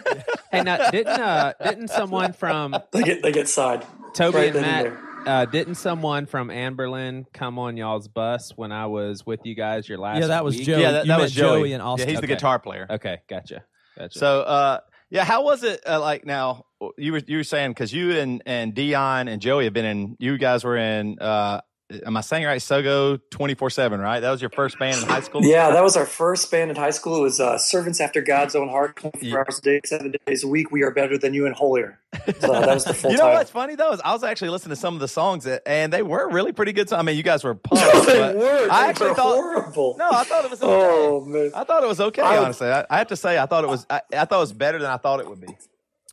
Hey, 0.50 0.62
now 0.62 0.90
didn't 0.90 1.08
uh, 1.08 1.52
didn't 1.62 1.88
someone 1.88 2.32
from 2.32 2.76
They 2.92 3.02
get 3.02 3.22
they 3.22 3.32
get 3.32 3.48
side. 3.48 3.86
Toby 4.14 4.38
Right 4.38 4.46
and 4.48 4.56
then 4.56 4.86
and 4.86 4.94
Matt? 4.94 5.04
Uh, 5.26 5.44
didn't 5.46 5.76
someone 5.76 6.26
from 6.26 6.48
Anberlin 6.48 7.24
come 7.32 7.58
on 7.58 7.76
y'all's 7.76 8.08
bus 8.08 8.52
when 8.56 8.72
I 8.72 8.86
was 8.86 9.24
with 9.24 9.40
you 9.44 9.54
guys 9.54 9.88
your 9.88 9.98
last? 9.98 10.20
Yeah, 10.20 10.26
that 10.28 10.44
was 10.44 10.56
week? 10.56 10.66
Joey. 10.66 10.82
Yeah, 10.82 10.92
that, 10.92 11.06
that 11.06 11.20
was 11.20 11.32
Joey. 11.32 11.60
Joey 11.60 11.72
and 11.72 11.82
Austin. 11.82 12.08
Yeah, 12.08 12.12
he's 12.12 12.20
the 12.20 12.26
guitar 12.26 12.58
player. 12.58 12.86
Okay, 12.90 13.20
gotcha, 13.28 13.64
gotcha. 13.96 14.18
So, 14.18 14.42
uh, 14.42 14.80
yeah, 15.14 15.24
how 15.24 15.44
was 15.44 15.62
it? 15.62 15.80
Uh, 15.86 16.00
like 16.00 16.26
now, 16.26 16.66
you 16.98 17.12
were 17.12 17.22
you 17.24 17.36
were 17.36 17.44
saying 17.44 17.70
because 17.70 17.92
you 17.92 18.18
and 18.18 18.42
and 18.46 18.74
Deon 18.74 19.30
and 19.30 19.40
Joey 19.40 19.62
have 19.62 19.72
been 19.72 19.84
in. 19.84 20.16
You 20.18 20.36
guys 20.38 20.64
were 20.64 20.76
in. 20.76 21.20
Uh, 21.20 21.60
am 22.06 22.16
I 22.16 22.20
saying 22.22 22.44
right? 22.44 22.60
Sogo 22.60 23.20
twenty 23.30 23.54
four 23.54 23.70
seven, 23.70 24.00
right? 24.00 24.20
That 24.20 24.30
was 24.30 24.40
your 24.40 24.50
first 24.50 24.78
band 24.78 25.02
in 25.02 25.08
high 25.08 25.20
school. 25.20 25.42
Yeah, 25.44 25.70
that 25.70 25.82
was 25.82 25.96
our 25.96 26.06
first 26.06 26.50
band 26.50 26.70
in 26.70 26.76
high 26.76 26.90
school. 26.90 27.16
It 27.16 27.22
was 27.22 27.40
uh, 27.40 27.58
Servants 27.58 28.00
After 28.00 28.22
God's 28.22 28.54
Own 28.54 28.68
Heart, 28.68 28.96
24 28.96 29.28
Yeah. 29.28 29.36
hours 29.38 29.58
a 29.58 29.62
day, 29.62 29.80
seven 29.84 30.14
days 30.26 30.44
a 30.44 30.48
week. 30.48 30.70
We 30.70 30.82
are 30.82 30.90
better 30.90 31.18
than 31.18 31.34
you 31.34 31.46
and 31.46 31.54
holier. 31.54 31.98
So 32.40 32.52
that 32.52 32.66
was 32.74 32.84
the 32.84 32.94
full 32.94 33.10
You 33.10 33.16
know 33.16 33.24
title. 33.24 33.38
what's 33.38 33.50
funny 33.50 33.74
though 33.74 33.92
is 33.92 34.00
I 34.04 34.12
was 34.12 34.24
actually 34.24 34.50
listening 34.50 34.70
to 34.76 34.80
some 34.80 34.94
of 34.94 35.00
the 35.00 35.08
songs 35.08 35.44
that, 35.44 35.62
and 35.66 35.92
they 35.92 36.02
were 36.02 36.28
really 36.30 36.52
pretty 36.52 36.72
good. 36.72 36.88
songs. 36.88 37.00
I 37.00 37.02
mean, 37.02 37.16
you 37.16 37.22
guys 37.22 37.44
were 37.44 37.54
pumped. 37.54 37.84
No, 37.84 38.00
they 38.04 38.34
were. 38.34 38.68
I 38.70 38.88
actually 38.88 39.10
were 39.10 39.14
thought. 39.16 39.34
horrible. 39.34 39.96
No, 39.98 40.08
I 40.10 40.24
thought 40.24 40.44
it 40.44 40.50
was. 40.50 40.62
Okay. 40.62 40.72
Oh 40.72 41.20
man. 41.24 41.50
I 41.54 41.64
thought 41.64 41.82
it 41.82 41.88
was 41.88 42.00
okay. 42.00 42.22
I- 42.22 42.38
honestly, 42.38 42.68
I, 42.68 42.86
I 42.88 42.98
have 42.98 43.08
to 43.08 43.16
say, 43.16 43.38
I 43.38 43.46
thought 43.46 43.64
it 43.64 43.68
was. 43.70 43.86
I, 43.90 44.00
I 44.16 44.24
thought 44.24 44.36
it 44.38 44.40
was 44.40 44.52
better 44.52 44.78
than 44.78 44.90
I 44.90 44.96
thought 44.96 45.20
it 45.20 45.28
would 45.28 45.40
be. 45.40 45.48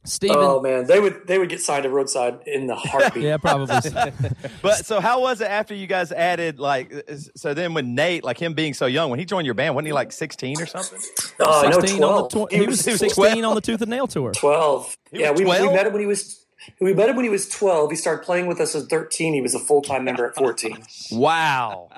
Stephen. 0.04 0.38
Oh 0.40 0.60
man, 0.60 0.88
they 0.88 1.00
would 1.00 1.28
they 1.28 1.38
would 1.38 1.50
get 1.50 1.62
signed 1.62 1.84
to 1.84 1.90
roadside 1.90 2.40
in 2.48 2.66
the 2.66 2.76
heartbeat. 2.76 3.24
yeah, 3.24 3.38
probably. 3.38 3.76
But 4.62 4.86
so, 4.86 5.00
how 5.00 5.22
was 5.22 5.42
it 5.42 5.50
after 5.50 5.76
you 5.76 5.86
guys 5.86 6.12
added 6.12 6.60
like? 6.60 6.92
So 7.36 7.54
then, 7.54 7.74
when 7.74 7.94
Nate, 7.94 8.24
like 8.24 8.40
him 8.40 8.54
being 8.54 8.74
so 8.74 8.88
young, 8.88 9.10
when 9.12 9.20
he 9.20 9.26
joined 9.26 9.46
your 9.46 9.54
band, 9.54 9.76
wasn't 9.76 9.88
he 9.88 9.94
like 9.94 10.12
sixteen 10.12 10.60
or 10.60 10.66
something? 10.66 11.00
Uh, 11.40 11.70
no, 11.70 11.80
16 11.80 12.04
on 12.04 12.30
the 12.30 12.48
tw- 12.48 12.52
he 12.52 12.66
was 12.66 12.80
16 12.80 13.10
12. 13.12 13.44
on 13.44 13.56
the 13.56 13.62
Tooth 13.62 13.82
and 13.82 13.92
Nail 13.92 14.08
tour. 14.08 14.32
12. 14.32 14.98
He 15.12 15.20
yeah, 15.20 15.32
we, 15.32 15.44
we 15.44 15.52
met 15.52 15.86
him 15.86 15.94
when 15.94 16.02
he 16.02 16.08
was 16.08 16.46
we 16.80 16.94
met 16.94 17.10
him 17.10 17.16
when 17.16 17.26
he 17.26 17.30
was 17.30 17.48
12. 17.50 17.92
He 17.92 17.96
started 17.96 18.24
playing 18.24 18.48
with 18.48 18.60
us 18.60 18.76
at 18.76 18.84
13. 18.90 19.34
He 19.34 19.42
was 19.42 19.56
a 19.56 19.60
full-time 19.60 20.04
member 20.04 20.28
at 20.28 20.36
14. 20.36 20.84
Wow. 21.12 21.90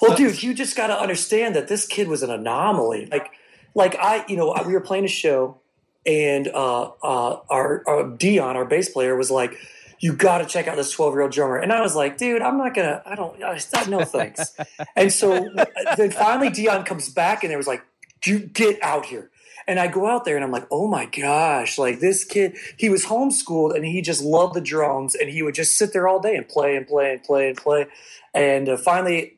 Well, 0.00 0.16
dude, 0.16 0.42
you 0.42 0.54
just 0.54 0.76
got 0.76 0.86
to 0.86 0.98
understand 0.98 1.54
that 1.54 1.68
this 1.68 1.86
kid 1.86 2.08
was 2.08 2.22
an 2.22 2.30
anomaly. 2.30 3.06
Like 3.10 3.30
like 3.74 3.96
I, 3.96 4.24
you 4.28 4.36
know, 4.36 4.54
we 4.66 4.72
were 4.72 4.80
playing 4.80 5.04
a 5.04 5.08
show 5.08 5.60
and 6.08 6.48
uh 6.48 6.90
uh 7.02 7.40
our, 7.48 7.84
our 7.86 8.04
Deon, 8.04 8.56
our 8.56 8.64
bass 8.64 8.88
player 8.88 9.14
was 9.14 9.30
like 9.30 9.56
you 10.00 10.12
got 10.12 10.38
to 10.38 10.46
check 10.46 10.68
out 10.68 10.76
this 10.76 10.92
12 10.92 11.14
year 11.14 11.22
old 11.22 11.32
drummer. 11.32 11.56
And 11.56 11.72
I 11.72 11.80
was 11.80 11.96
like, 11.96 12.18
dude, 12.18 12.42
I'm 12.42 12.56
not 12.56 12.74
to, 12.74 13.02
I 13.04 13.14
don't, 13.14 13.42
I, 13.42 13.58
no 13.88 14.04
thanks. 14.04 14.56
and 14.96 15.12
so 15.12 15.48
then 15.96 16.10
finally 16.12 16.50
Deon 16.50 16.86
comes 16.86 17.08
back 17.08 17.42
and 17.42 17.50
there 17.50 17.58
was 17.58 17.66
like, 17.66 17.82
you 18.24 18.38
get 18.38 18.82
out 18.82 19.06
here. 19.06 19.30
And 19.66 19.78
I 19.78 19.86
go 19.86 20.06
out 20.06 20.24
there 20.24 20.34
and 20.34 20.44
I'm 20.44 20.50
like, 20.50 20.66
oh 20.70 20.86
my 20.86 21.06
gosh, 21.06 21.76
like 21.76 22.00
this 22.00 22.24
kid, 22.24 22.56
he 22.78 22.88
was 22.88 23.04
homeschooled 23.04 23.74
and 23.74 23.84
he 23.84 24.00
just 24.00 24.22
loved 24.22 24.54
the 24.54 24.62
drums 24.62 25.14
and 25.14 25.28
he 25.28 25.42
would 25.42 25.54
just 25.54 25.76
sit 25.76 25.92
there 25.92 26.08
all 26.08 26.20
day 26.20 26.36
and 26.36 26.48
play 26.48 26.74
and 26.74 26.86
play 26.86 27.12
and 27.12 27.22
play 27.22 27.48
and 27.48 27.56
play. 27.58 27.86
And 28.32 28.68
uh, 28.68 28.76
finally, 28.78 29.37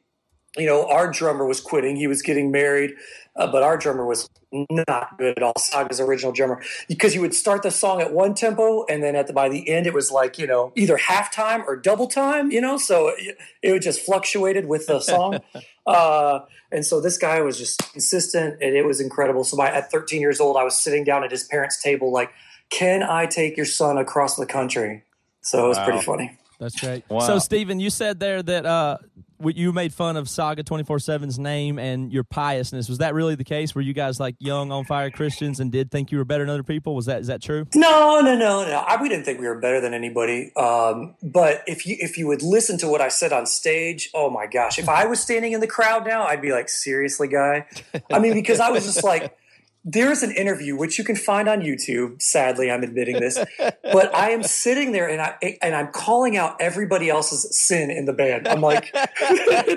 you 0.57 0.67
know, 0.67 0.89
our 0.89 1.11
drummer 1.11 1.47
was 1.47 1.61
quitting. 1.61 1.97
He 1.97 2.07
was 2.07 2.23
getting 2.23 2.51
married, 2.51 2.95
uh, 3.37 3.51
but 3.51 3.63
our 3.63 3.77
drummer 3.77 4.05
was 4.05 4.29
not 4.53 5.17
good 5.17 5.37
at 5.37 5.43
all. 5.43 5.53
Saga's 5.57 6.01
original 6.01 6.33
drummer, 6.33 6.61
because 6.89 7.15
you 7.15 7.21
would 7.21 7.35
start 7.35 7.63
the 7.63 7.71
song 7.71 8.01
at 8.01 8.13
one 8.13 8.35
tempo, 8.35 8.85
and 8.87 9.03
then 9.03 9.15
at 9.15 9.29
the 9.29 9.33
by 9.33 9.49
the 9.49 9.69
end, 9.69 9.87
it 9.87 9.95
was 9.95 10.11
like 10.11 10.39
you 10.39 10.47
know 10.47 10.73
either 10.77 10.97
halftime 10.97 11.65
or 11.67 11.77
double 11.77 12.09
time. 12.09 12.51
You 12.51 12.61
know, 12.61 12.77
so 12.77 13.13
it, 13.17 13.39
it 13.63 13.79
just 13.81 14.01
fluctuated 14.01 14.67
with 14.67 14.87
the 14.87 15.01
song. 15.01 15.41
uh, 15.87 16.41
and 16.73 16.85
so 16.85 17.01
this 17.01 17.17
guy 17.17 17.41
was 17.43 17.57
just 17.57 17.79
consistent, 17.93 18.61
and 18.61 18.77
it 18.77 18.85
was 18.85 19.01
incredible. 19.01 19.45
So 19.45 19.57
by 19.57 19.71
at 19.71 19.91
13 19.91 20.21
years 20.21 20.41
old, 20.41 20.57
I 20.57 20.65
was 20.65 20.77
sitting 20.77 21.05
down 21.05 21.23
at 21.23 21.31
his 21.31 21.45
parents' 21.45 21.81
table, 21.81 22.13
like, 22.13 22.33
"Can 22.71 23.05
I 23.05 23.27
take 23.27 23.57
your 23.57 23.67
son 23.67 23.99
across 23.99 24.35
the 24.35 24.47
country?" 24.47 25.05
So 25.43 25.65
it 25.65 25.69
was 25.69 25.79
pretty 25.79 26.01
funny. 26.01 26.37
That's 26.59 26.79
great. 26.79 27.05
Wow. 27.09 27.21
So, 27.21 27.39
Stephen, 27.39 27.81
you 27.81 27.89
said 27.89 28.21
there 28.21 28.43
that 28.43 28.67
uh, 28.67 28.99
w- 28.99 29.25
you 29.43 29.73
made 29.73 29.93
fun 29.93 30.17
of 30.17 30.29
Saga 30.29 30.63
24 30.63 30.99
7's 30.99 31.39
name 31.39 31.79
and 31.79 32.13
your 32.13 32.25
piousness. 32.25 32.89
Was 32.89 32.99
that 32.99 33.15
really 33.15 33.35
the 33.35 33.45
case? 33.45 33.75
Were 33.75 33.81
you 33.81 33.93
guys 33.93 34.21
like 34.21 34.37
young, 34.39 34.73
on 34.73 34.85
fire 34.85 35.11
Christians 35.11 35.61
and 35.61 35.73
did 35.73 35.91
think 35.91 36.13
you 36.13 36.19
were 36.19 36.25
better 36.25 36.45
than 36.45 36.51
other 36.51 36.63
people? 36.63 36.95
Was 36.95 37.07
that 37.07 37.21
is 37.21 37.27
that 37.29 37.43
true? 37.43 37.67
No, 37.75 38.21
no, 38.21 38.37
no, 38.37 38.65
no. 38.65 38.85
I, 38.87 39.01
we 39.01 39.09
didn't 39.09 39.25
think 39.25 39.41
we 39.41 39.47
were 39.47 39.59
better 39.59 39.81
than 39.81 39.95
anybody. 39.95 40.55
Um, 40.57 41.15
but 41.23 41.63
if 41.67 41.87
you 41.87 41.97
if 41.99 42.19
you 42.19 42.27
would 42.27 42.43
listen 42.43 42.79
to 42.79 42.89
what 42.89 43.01
I 43.01 43.09
said 43.09 43.33
on 43.33 43.47
stage, 43.47 44.11
oh 44.15 44.31
my 44.31 44.47
gosh! 44.47 44.79
If 44.79 44.89
I 44.89 45.07
was 45.07 45.21
standing 45.21 45.53
in 45.53 45.61
the 45.61 45.67
crowd 45.67 46.07
now, 46.07 46.25
I'd 46.25 46.43
be 46.43 46.53
like, 46.53 46.69
seriously, 46.69 47.29
guy. 47.29 47.67
I 48.13 48.19
mean, 48.19 48.35
because 48.35 48.61
I 48.61 48.71
was 48.71 48.85
just 48.85 49.05
like, 49.05 49.37
there's 49.85 50.23
an 50.23 50.31
interview 50.33 50.77
which 50.77 50.99
you 50.99 51.05
can 51.05 51.17
find 51.17 51.49
on 51.49 51.61
YouTube. 51.61 52.21
Sadly, 52.21 52.71
I'm 52.71 52.83
admitting 52.83 53.19
this, 53.19 53.39
but 53.83 54.15
I 54.15 54.31
am 54.31 54.43
sitting 54.43 54.93
there 54.93 55.09
and 55.09 55.21
I 55.21 55.59
and 55.63 55.75
I'm 55.75 55.89
calling 55.89 56.37
out 56.37 56.57
everybody 56.61 57.09
else's 57.09 57.57
sin 57.57 57.91
in 57.91 58.05
the 58.05 58.13
band. 58.13 58.47
I'm 58.47 58.61
like, 58.61 58.95
like 59.47 59.69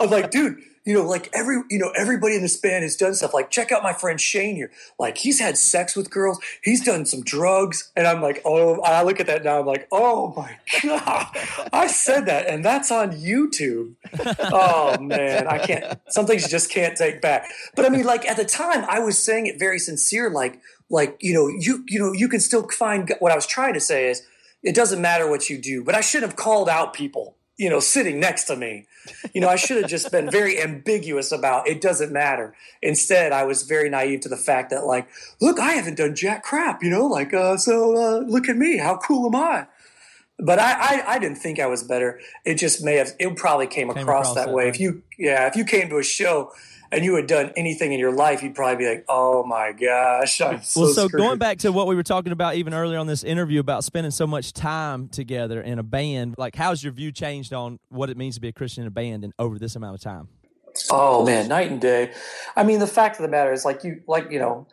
I'm 0.00 0.10
like, 0.10 0.30
dude. 0.30 0.62
You 0.84 0.94
know, 0.94 1.06
like 1.06 1.30
every 1.32 1.62
you 1.70 1.78
know, 1.78 1.92
everybody 1.96 2.36
in 2.36 2.42
this 2.42 2.56
band 2.56 2.82
has 2.82 2.96
done 2.96 3.14
stuff. 3.14 3.32
Like, 3.32 3.50
check 3.50 3.72
out 3.72 3.82
my 3.82 3.92
friend 3.92 4.20
Shane 4.20 4.56
here. 4.56 4.70
Like, 4.98 5.18
he's 5.18 5.40
had 5.40 5.56
sex 5.56 5.96
with 5.96 6.10
girls. 6.10 6.38
He's 6.62 6.84
done 6.84 7.06
some 7.06 7.22
drugs, 7.22 7.90
and 7.96 8.06
I'm 8.06 8.20
like, 8.20 8.42
oh. 8.44 8.80
I 8.82 9.02
look 9.02 9.20
at 9.20 9.26
that 9.26 9.44
now. 9.44 9.60
I'm 9.60 9.66
like, 9.66 9.88
oh 9.90 10.34
my 10.36 10.58
god, 10.82 11.26
I 11.72 11.86
said 11.86 12.26
that, 12.26 12.46
and 12.46 12.64
that's 12.64 12.90
on 12.90 13.12
YouTube. 13.12 13.94
Oh 14.40 14.98
man, 14.98 15.46
I 15.46 15.58
can't. 15.58 15.98
Some 16.08 16.26
things 16.26 16.42
you 16.42 16.48
just 16.48 16.70
can't 16.70 16.96
take 16.96 17.20
back. 17.20 17.48
But 17.74 17.86
I 17.86 17.88
mean, 17.88 18.04
like 18.04 18.26
at 18.26 18.36
the 18.36 18.44
time, 18.44 18.84
I 18.88 19.00
was 19.00 19.18
saying 19.18 19.46
it 19.46 19.58
very 19.58 19.78
sincere. 19.78 20.30
Like, 20.30 20.60
like 20.90 21.16
you 21.20 21.32
know, 21.32 21.48
you 21.48 21.84
you 21.88 21.98
know, 21.98 22.12
you 22.12 22.28
can 22.28 22.40
still 22.40 22.68
find. 22.68 23.12
What 23.20 23.32
I 23.32 23.34
was 23.34 23.46
trying 23.46 23.74
to 23.74 23.80
say 23.80 24.10
is, 24.10 24.22
it 24.62 24.74
doesn't 24.74 25.00
matter 25.00 25.28
what 25.28 25.48
you 25.48 25.58
do. 25.58 25.82
But 25.84 25.94
I 25.94 26.00
shouldn't 26.00 26.30
have 26.30 26.36
called 26.36 26.68
out 26.68 26.92
people. 26.92 27.36
You 27.58 27.70
know, 27.70 27.80
sitting 27.80 28.18
next 28.18 28.44
to 28.44 28.56
me. 28.56 28.86
You 29.34 29.40
know, 29.40 29.48
I 29.48 29.56
should 29.56 29.80
have 29.82 29.90
just 29.90 30.10
been 30.10 30.30
very 30.30 30.60
ambiguous 30.60 31.32
about 31.32 31.68
it 31.68 31.80
doesn't 31.80 32.12
matter. 32.12 32.54
Instead, 32.80 33.32
I 33.32 33.44
was 33.44 33.64
very 33.64 33.90
naive 33.90 34.20
to 34.20 34.28
the 34.28 34.36
fact 34.36 34.70
that, 34.70 34.86
like, 34.86 35.08
look, 35.40 35.58
I 35.58 35.72
haven't 35.72 35.96
done 35.96 36.14
jack 36.14 36.42
crap, 36.42 36.82
you 36.82 36.90
know, 36.90 37.06
like, 37.06 37.34
uh, 37.34 37.56
so 37.56 37.96
uh, 37.96 38.18
look 38.20 38.48
at 38.48 38.56
me. 38.56 38.78
How 38.78 38.96
cool 38.96 39.26
am 39.26 39.36
I? 39.36 39.66
But 40.38 40.58
I, 40.58 40.72
I, 40.72 41.04
I 41.14 41.18
didn't 41.18 41.38
think 41.38 41.60
I 41.60 41.66
was 41.66 41.84
better. 41.84 42.20
It 42.44 42.54
just 42.54 42.82
may 42.82 42.96
have, 42.96 43.12
it 43.18 43.36
probably 43.36 43.66
came, 43.66 43.88
Came 43.88 44.02
across, 44.02 44.30
across 44.30 44.46
that, 44.46 44.52
way. 44.52 44.68
If 44.68 44.80
you, 44.80 45.02
yeah, 45.18 45.46
if 45.46 45.54
you 45.54 45.64
came 45.64 45.88
to 45.90 45.98
a 45.98 46.02
show 46.02 46.52
and 46.92 47.04
you 47.04 47.16
had 47.16 47.26
done 47.26 47.52
anything 47.56 47.92
in 47.92 47.98
your 47.98 48.14
life, 48.14 48.42
you'd 48.42 48.54
probably 48.54 48.84
be 48.84 48.88
like, 48.88 49.04
oh 49.08 49.42
my 49.44 49.72
gosh, 49.72 50.40
I'm 50.42 50.62
so 50.62 50.82
well, 50.82 50.92
so 50.92 51.08
screwed. 51.08 51.22
going 51.22 51.38
back 51.38 51.58
to 51.60 51.72
what 51.72 51.86
we 51.86 51.96
were 51.96 52.02
talking 52.02 52.32
about 52.32 52.56
even 52.56 52.74
earlier 52.74 52.98
on 52.98 53.06
this 53.06 53.24
interview 53.24 53.60
about 53.60 53.82
spending 53.82 54.10
so 54.10 54.26
much 54.26 54.52
time 54.52 55.08
together 55.08 55.60
in 55.62 55.78
a 55.78 55.82
band, 55.82 56.34
like 56.36 56.54
how's 56.54 56.84
your 56.84 56.92
view 56.92 57.10
changed 57.10 57.54
on 57.54 57.80
what 57.88 58.10
it 58.10 58.18
means 58.18 58.34
to 58.34 58.42
be 58.42 58.48
a 58.48 58.52
Christian 58.52 58.82
in 58.82 58.88
a 58.88 58.90
band 58.92 59.24
and 59.24 59.32
over 59.38 59.58
this 59.58 59.74
amount 59.74 59.94
of 59.94 60.02
time? 60.02 60.28
Oh 60.90 61.24
man, 61.24 61.48
night 61.48 61.70
and 61.70 61.80
day. 61.80 62.12
I 62.56 62.62
mean, 62.62 62.78
the 62.78 62.86
fact 62.86 63.16
of 63.16 63.22
the 63.22 63.28
matter 63.28 63.52
is, 63.52 63.64
like 63.64 63.84
you, 63.84 64.02
like 64.06 64.30
you 64.30 64.38
know, 64.38 64.66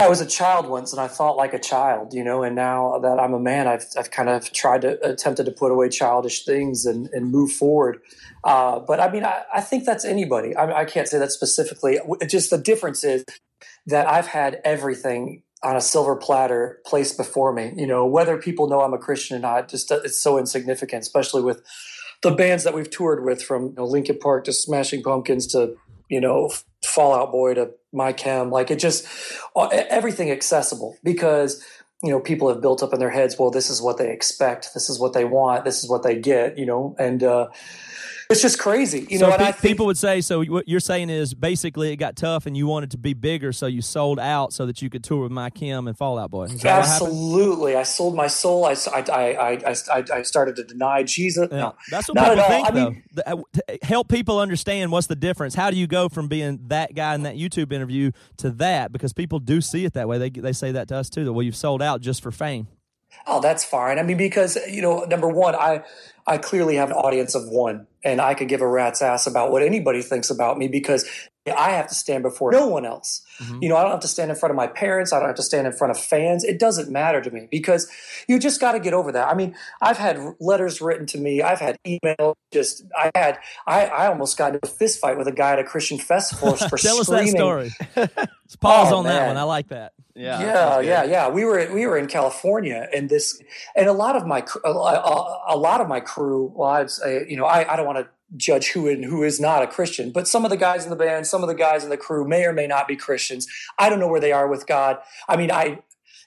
I 0.00 0.08
was 0.08 0.20
a 0.20 0.26
child 0.26 0.68
once, 0.68 0.92
and 0.92 1.00
I 1.00 1.08
thought 1.08 1.36
like 1.36 1.52
a 1.52 1.58
child, 1.58 2.14
you 2.14 2.22
know. 2.22 2.42
And 2.44 2.54
now 2.54 2.98
that 3.00 3.18
I'm 3.18 3.34
a 3.34 3.40
man, 3.40 3.66
I've 3.66 3.84
I've 3.96 4.10
kind 4.10 4.28
of 4.28 4.52
tried 4.52 4.82
to 4.82 5.04
attempted 5.08 5.46
to 5.46 5.52
put 5.52 5.72
away 5.72 5.88
childish 5.88 6.44
things 6.44 6.86
and 6.86 7.08
and 7.12 7.30
move 7.30 7.50
forward. 7.52 8.00
Uh, 8.44 8.78
but 8.78 9.00
I 9.00 9.10
mean, 9.10 9.24
I, 9.24 9.42
I 9.52 9.60
think 9.60 9.84
that's 9.84 10.04
anybody. 10.04 10.54
I, 10.54 10.80
I 10.80 10.84
can't 10.84 11.08
say 11.08 11.18
that 11.18 11.32
specifically. 11.32 11.98
Just 12.28 12.50
the 12.50 12.58
difference 12.58 13.02
is 13.02 13.24
that 13.86 14.06
I've 14.06 14.28
had 14.28 14.60
everything 14.64 15.42
on 15.64 15.74
a 15.74 15.80
silver 15.80 16.14
platter 16.14 16.78
placed 16.86 17.16
before 17.16 17.52
me. 17.52 17.72
You 17.76 17.86
know, 17.86 18.06
whether 18.06 18.38
people 18.38 18.68
know 18.68 18.82
I'm 18.82 18.94
a 18.94 18.98
Christian 18.98 19.36
or 19.36 19.40
not, 19.40 19.68
just 19.68 19.90
it's 19.90 20.20
so 20.20 20.38
insignificant, 20.38 21.02
especially 21.02 21.42
with 21.42 21.62
the 22.22 22.30
bands 22.30 22.64
that 22.64 22.74
we've 22.74 22.90
toured 22.90 23.24
with, 23.24 23.42
from 23.42 23.66
you 23.66 23.74
know, 23.76 23.84
Linkin 23.84 24.18
Park 24.18 24.44
to 24.44 24.52
Smashing 24.52 25.02
Pumpkins 25.02 25.46
to 25.48 25.76
you 26.08 26.20
know 26.20 26.50
Fallout 26.84 27.30
Boy 27.32 27.54
to 27.54 27.70
My 27.92 28.12
Chem. 28.12 28.50
Like 28.50 28.70
it 28.70 28.78
just 28.78 29.06
everything 29.56 30.30
accessible 30.30 30.96
because 31.02 31.64
you 32.02 32.10
know 32.10 32.20
people 32.20 32.48
have 32.48 32.60
built 32.60 32.82
up 32.82 32.92
in 32.92 33.00
their 33.00 33.10
heads. 33.10 33.38
Well, 33.38 33.50
this 33.50 33.70
is 33.70 33.82
what 33.82 33.98
they 33.98 34.12
expect. 34.12 34.74
This 34.74 34.88
is 34.88 34.98
what 34.98 35.12
they 35.12 35.24
want. 35.24 35.64
This 35.64 35.82
is 35.82 35.90
what 35.90 36.02
they 36.02 36.18
get. 36.18 36.58
You 36.58 36.66
know, 36.66 36.96
and 36.98 37.22
uh, 37.22 37.48
it's 38.30 38.42
just 38.42 38.58
crazy. 38.58 39.06
You 39.08 39.18
so 39.18 39.30
know, 39.30 39.38
pe- 39.38 39.44
think, 39.44 39.60
people 39.60 39.86
would 39.86 39.96
say 39.96 40.20
so. 40.20 40.44
What 40.44 40.68
you're 40.68 40.80
saying 40.80 41.08
is 41.08 41.32
basically 41.32 41.92
it 41.92 41.96
got 41.96 42.14
tough, 42.14 42.44
and 42.44 42.54
you 42.54 42.66
wanted 42.66 42.90
to 42.90 42.98
be 42.98 43.14
bigger, 43.14 43.52
so 43.52 43.66
you 43.66 43.80
sold 43.80 44.18
out 44.18 44.52
so 44.52 44.66
that 44.66 44.82
you 44.82 44.90
could 44.90 45.02
tour 45.02 45.22
with 45.22 45.32
My 45.32 45.48
Chem 45.48 45.88
and 45.88 45.96
Fallout 45.96 46.30
Boy. 46.30 46.44
Is 46.44 46.60
that 46.60 46.78
what? 46.78 46.88
Absolutely, 46.88 47.74
I 47.74 47.84
sold 47.84 48.14
my 48.14 48.26
soul. 48.26 48.66
I, 48.66 48.76
I, 48.92 49.00
I, 49.00 49.32
I, 49.32 49.76
I, 49.92 50.04
I 50.12 50.22
started 50.22 50.56
to 50.56 50.64
deny 50.64 51.02
Jesus. 51.04 51.48
Yeah. 51.50 51.58
No, 51.58 51.74
That's 51.90 52.08
what 52.08 52.14
not 52.16 52.34
people 52.34 52.44
think, 52.44 52.68
I 52.68 52.70
mean, 52.72 53.04
uh, 53.26 53.36
help 53.82 54.08
people 54.08 54.38
understand 54.38 54.92
what's 54.92 55.06
the 55.06 55.16
difference. 55.16 55.54
How 55.54 55.70
do 55.70 55.78
you 55.78 55.86
go 55.86 56.10
from 56.10 56.28
being 56.28 56.60
that 56.68 56.94
guy 56.94 57.14
in 57.14 57.22
that 57.22 57.36
YouTube 57.36 57.72
interview 57.72 58.10
to 58.38 58.50
that? 58.50 58.92
Because 58.92 59.14
people 59.14 59.38
do 59.38 59.62
see 59.62 59.86
it 59.86 59.94
that 59.94 60.06
way. 60.06 60.18
They 60.18 60.28
they 60.28 60.52
say 60.52 60.72
that 60.72 60.88
to 60.88 60.96
us 60.96 61.08
too. 61.08 61.24
That 61.24 61.32
well, 61.32 61.42
you've 61.42 61.56
sold 61.56 61.80
out 61.80 62.02
just 62.02 62.22
for 62.22 62.30
fame. 62.30 62.68
Oh, 63.26 63.40
that's 63.40 63.64
fine. 63.64 63.98
I 63.98 64.02
mean, 64.02 64.16
because 64.16 64.56
you 64.68 64.82
know, 64.82 65.04
number 65.04 65.28
one, 65.28 65.54
I 65.54 65.82
I 66.28 66.38
clearly 66.38 66.76
have 66.76 66.90
an 66.90 66.96
audience 66.96 67.34
of 67.34 67.48
one, 67.48 67.86
and 68.04 68.20
I 68.20 68.34
could 68.34 68.48
give 68.48 68.60
a 68.60 68.68
rat's 68.68 69.00
ass 69.02 69.26
about 69.26 69.50
what 69.50 69.62
anybody 69.62 70.02
thinks 70.02 70.30
about 70.30 70.58
me 70.58 70.68
because 70.68 71.08
I 71.50 71.70
have 71.70 71.88
to 71.88 71.94
stand 71.94 72.22
before 72.22 72.52
no 72.52 72.66
one 72.66 72.84
else. 72.86 73.22
Mhm. 73.40 73.62
You 73.62 73.68
know, 73.68 73.76
I 73.76 73.82
don't 73.82 73.92
have 73.92 74.00
to 74.00 74.08
stand 74.08 74.30
in 74.30 74.36
front 74.36 74.50
of 74.50 74.56
my 74.56 74.66
parents. 74.66 75.12
I 75.12 75.18
don't 75.18 75.28
have 75.28 75.36
to 75.36 75.42
stand 75.42 75.66
in 75.66 75.72
front 75.72 75.90
of 75.90 75.98
fans. 75.98 76.42
It 76.44 76.58
doesn't 76.58 76.90
matter 76.90 77.20
to 77.20 77.30
me 77.30 77.46
because 77.50 77.88
you 78.26 78.38
just 78.38 78.60
got 78.60 78.72
to 78.72 78.80
get 78.80 78.94
over 78.94 79.12
that. 79.12 79.28
I 79.28 79.34
mean, 79.34 79.54
I've 79.80 79.98
had 79.98 80.18
letters 80.40 80.80
written 80.80 81.06
to 81.06 81.18
me. 81.18 81.42
I've 81.42 81.60
had 81.60 81.78
email. 81.86 82.36
Just 82.52 82.82
I 82.96 83.10
had 83.14 83.38
I, 83.66 83.86
I 83.86 84.06
almost 84.08 84.36
got 84.36 84.54
into 84.54 84.60
a 84.66 84.70
fist 84.70 85.00
fight 85.00 85.16
with 85.18 85.28
a 85.28 85.32
guy 85.32 85.52
at 85.52 85.58
a 85.58 85.64
Christian 85.64 85.98
festival 85.98 86.56
for 86.68 86.76
Tell 86.78 86.98
us 86.98 87.06
that 87.08 87.26
screaming. 87.28 87.36
story. 87.36 87.70
Let's 87.96 88.56
pause 88.60 88.92
Oh, 88.92 88.98
on 88.98 89.04
that 89.04 89.26
one. 89.28 89.36
I 89.36 89.42
like 89.42 89.68
that. 89.68 89.92
Yeah, 90.14 90.40
yeah, 90.40 90.80
yeah, 90.80 91.04
yeah. 91.04 91.28
We 91.28 91.44
were 91.44 91.68
we 91.72 91.86
were 91.86 91.96
in 91.96 92.08
California, 92.08 92.88
and 92.92 93.08
this, 93.08 93.40
and 93.76 93.88
a 93.88 93.92
lot 93.92 94.16
of 94.16 94.26
my 94.26 94.44
a, 94.64 94.68
a, 94.68 95.42
a 95.50 95.56
lot 95.56 95.80
of 95.80 95.86
my 95.86 96.00
crew. 96.00 96.50
Well, 96.56 96.70
I'd 96.70 96.90
say, 96.90 97.24
you 97.28 97.36
know, 97.36 97.44
I, 97.44 97.72
I 97.72 97.76
don't 97.76 97.86
want 97.86 97.98
to 97.98 98.08
judge 98.36 98.72
who 98.72 98.88
and 98.88 99.04
who 99.04 99.22
is 99.22 99.40
not 99.40 99.62
a 99.62 99.66
Christian, 99.66 100.12
but 100.12 100.28
some 100.28 100.44
of 100.44 100.50
the 100.50 100.56
guys 100.56 100.84
in 100.84 100.90
the 100.90 100.96
band, 100.96 101.26
some 101.26 101.42
of 101.42 101.48
the 101.48 101.54
guys 101.54 101.84
in 101.84 101.90
the 101.90 101.96
crew 101.96 102.26
may 102.26 102.44
or 102.44 102.52
may 102.52 102.66
not 102.66 102.86
be 102.86 102.96
Christians. 102.96 103.46
I 103.78 103.88
don't 103.88 104.00
know 104.00 104.08
where 104.08 104.20
they 104.20 104.32
are 104.32 104.48
with 104.48 104.66
God. 104.66 104.98
I 105.28 105.36
mean, 105.36 105.50
I, 105.50 105.80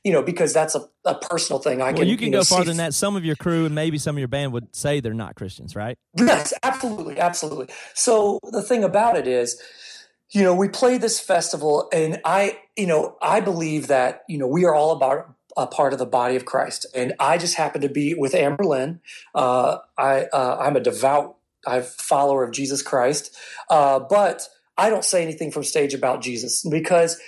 you 0.04 0.12
know, 0.12 0.24
because 0.24 0.54
that's 0.54 0.74
a, 0.74 0.88
a 1.06 1.16
personal 1.16 1.60
thing. 1.60 1.82
I 1.82 1.92
Well, 1.92 1.98
can 1.98 2.08
you 2.08 2.18
can 2.18 2.32
know, 2.32 2.40
go 2.40 2.44
farther 2.44 2.66
than 2.66 2.78
that. 2.78 2.94
Some 2.94 3.16
of 3.16 3.24
your 3.24 3.36
crew 3.36 3.66
and 3.66 3.76
maybe 3.76 3.98
some 3.98 4.16
of 4.16 4.20
your 4.20 4.28
band 4.28 4.52
would 4.54 4.76
say 4.76 5.00
they're 5.00 5.14
not 5.14 5.36
Christians, 5.36 5.76
right? 5.76 5.98
Yes, 6.16 6.54
absolutely, 6.64 7.20
absolutely. 7.20 7.68
So 7.94 8.40
the 8.52 8.64
thing 8.64 8.84
about 8.84 9.16
it 9.16 9.28
is, 9.28 9.62
you 10.32 10.44
know, 10.44 10.56
we 10.56 10.70
play 10.70 10.98
this 10.98 11.20
festival, 11.20 11.90
and 11.94 12.20
I, 12.24 12.58
you 12.78 12.88
know, 12.88 13.18
I 13.22 13.42
believe 13.42 13.88
that 13.88 14.24
you 14.30 14.38
know 14.38 14.48
we 14.48 14.66
are 14.66 14.74
all 14.74 14.92
about 14.92 15.36
a 15.58 15.68
part 15.68 15.92
of 15.94 16.00
the 16.00 16.06
body 16.06 16.38
of 16.38 16.46
Christ, 16.46 16.86
and 16.96 17.14
I 17.20 17.38
just 17.38 17.56
happen 17.56 17.82
to 17.82 17.90
be 17.90 18.14
with 18.14 18.34
Anberlin. 18.34 19.02
Uh, 19.36 19.80
I, 19.98 20.24
uh, 20.32 20.58
I'm 20.60 20.78
a 20.78 20.80
devout 20.80 21.36
I 21.66 21.82
follower 21.82 22.44
of 22.44 22.52
Jesus 22.52 22.82
Christ, 22.82 23.36
uh, 23.70 24.00
but 24.00 24.48
I 24.78 24.90
don't 24.90 25.06
say 25.06 25.22
anything 25.22 25.52
from 25.52 25.64
stage 25.64 25.94
about 25.94 26.22
Jesus 26.22 26.64
because 26.68 27.20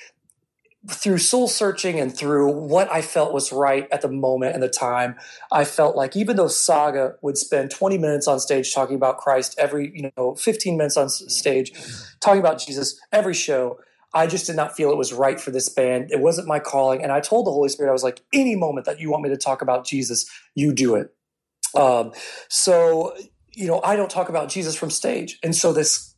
through 0.89 1.17
soul 1.17 1.47
searching 1.47 1.99
and 1.99 2.15
through 2.15 2.51
what 2.51 2.91
I 2.91 3.01
felt 3.01 3.33
was 3.33 3.53
right 3.53 3.87
at 3.91 4.01
the 4.01 4.09
moment 4.09 4.53
and 4.53 4.61
the 4.61 4.69
time, 4.69 5.15
I 5.51 5.63
felt 5.63 5.95
like 5.95 6.15
even 6.17 6.35
though 6.35 6.49
Saga 6.49 7.15
would 7.21 7.37
spend 7.37 7.71
20 7.71 7.97
minutes 7.97 8.27
on 8.27 8.39
stage 8.39 8.73
talking 8.73 8.95
about 8.95 9.17
Christ 9.17 9.55
every, 9.57 9.91
you 9.95 10.11
know, 10.17 10.35
15 10.35 10.75
minutes 10.75 10.97
on 10.97 11.07
stage 11.09 11.71
talking 12.19 12.41
about 12.41 12.59
Jesus 12.59 12.99
every 13.13 13.33
show, 13.33 13.79
I 14.13 14.27
just 14.27 14.45
did 14.45 14.57
not 14.57 14.75
feel 14.75 14.91
it 14.91 14.97
was 14.97 15.13
right 15.13 15.39
for 15.39 15.51
this 15.51 15.69
band. 15.69 16.11
It 16.11 16.19
wasn't 16.19 16.47
my 16.47 16.59
calling. 16.59 17.01
And 17.01 17.11
I 17.11 17.21
told 17.21 17.47
the 17.47 17.51
Holy 17.51 17.69
Spirit, 17.69 17.89
I 17.89 17.93
was 17.93 18.03
like, 18.03 18.21
any 18.33 18.55
moment 18.55 18.85
that 18.85 18.99
you 18.99 19.09
want 19.09 19.23
me 19.23 19.29
to 19.29 19.37
talk 19.37 19.61
about 19.61 19.85
Jesus, 19.85 20.29
you 20.53 20.73
do 20.73 20.95
it. 20.95 21.13
Um, 21.75 22.11
so, 22.49 23.15
you 23.55 23.67
know, 23.67 23.81
I 23.83 23.95
don't 23.95 24.09
talk 24.09 24.29
about 24.29 24.49
Jesus 24.49 24.75
from 24.75 24.89
stage. 24.89 25.39
And 25.43 25.55
so 25.55 25.73
this 25.73 26.15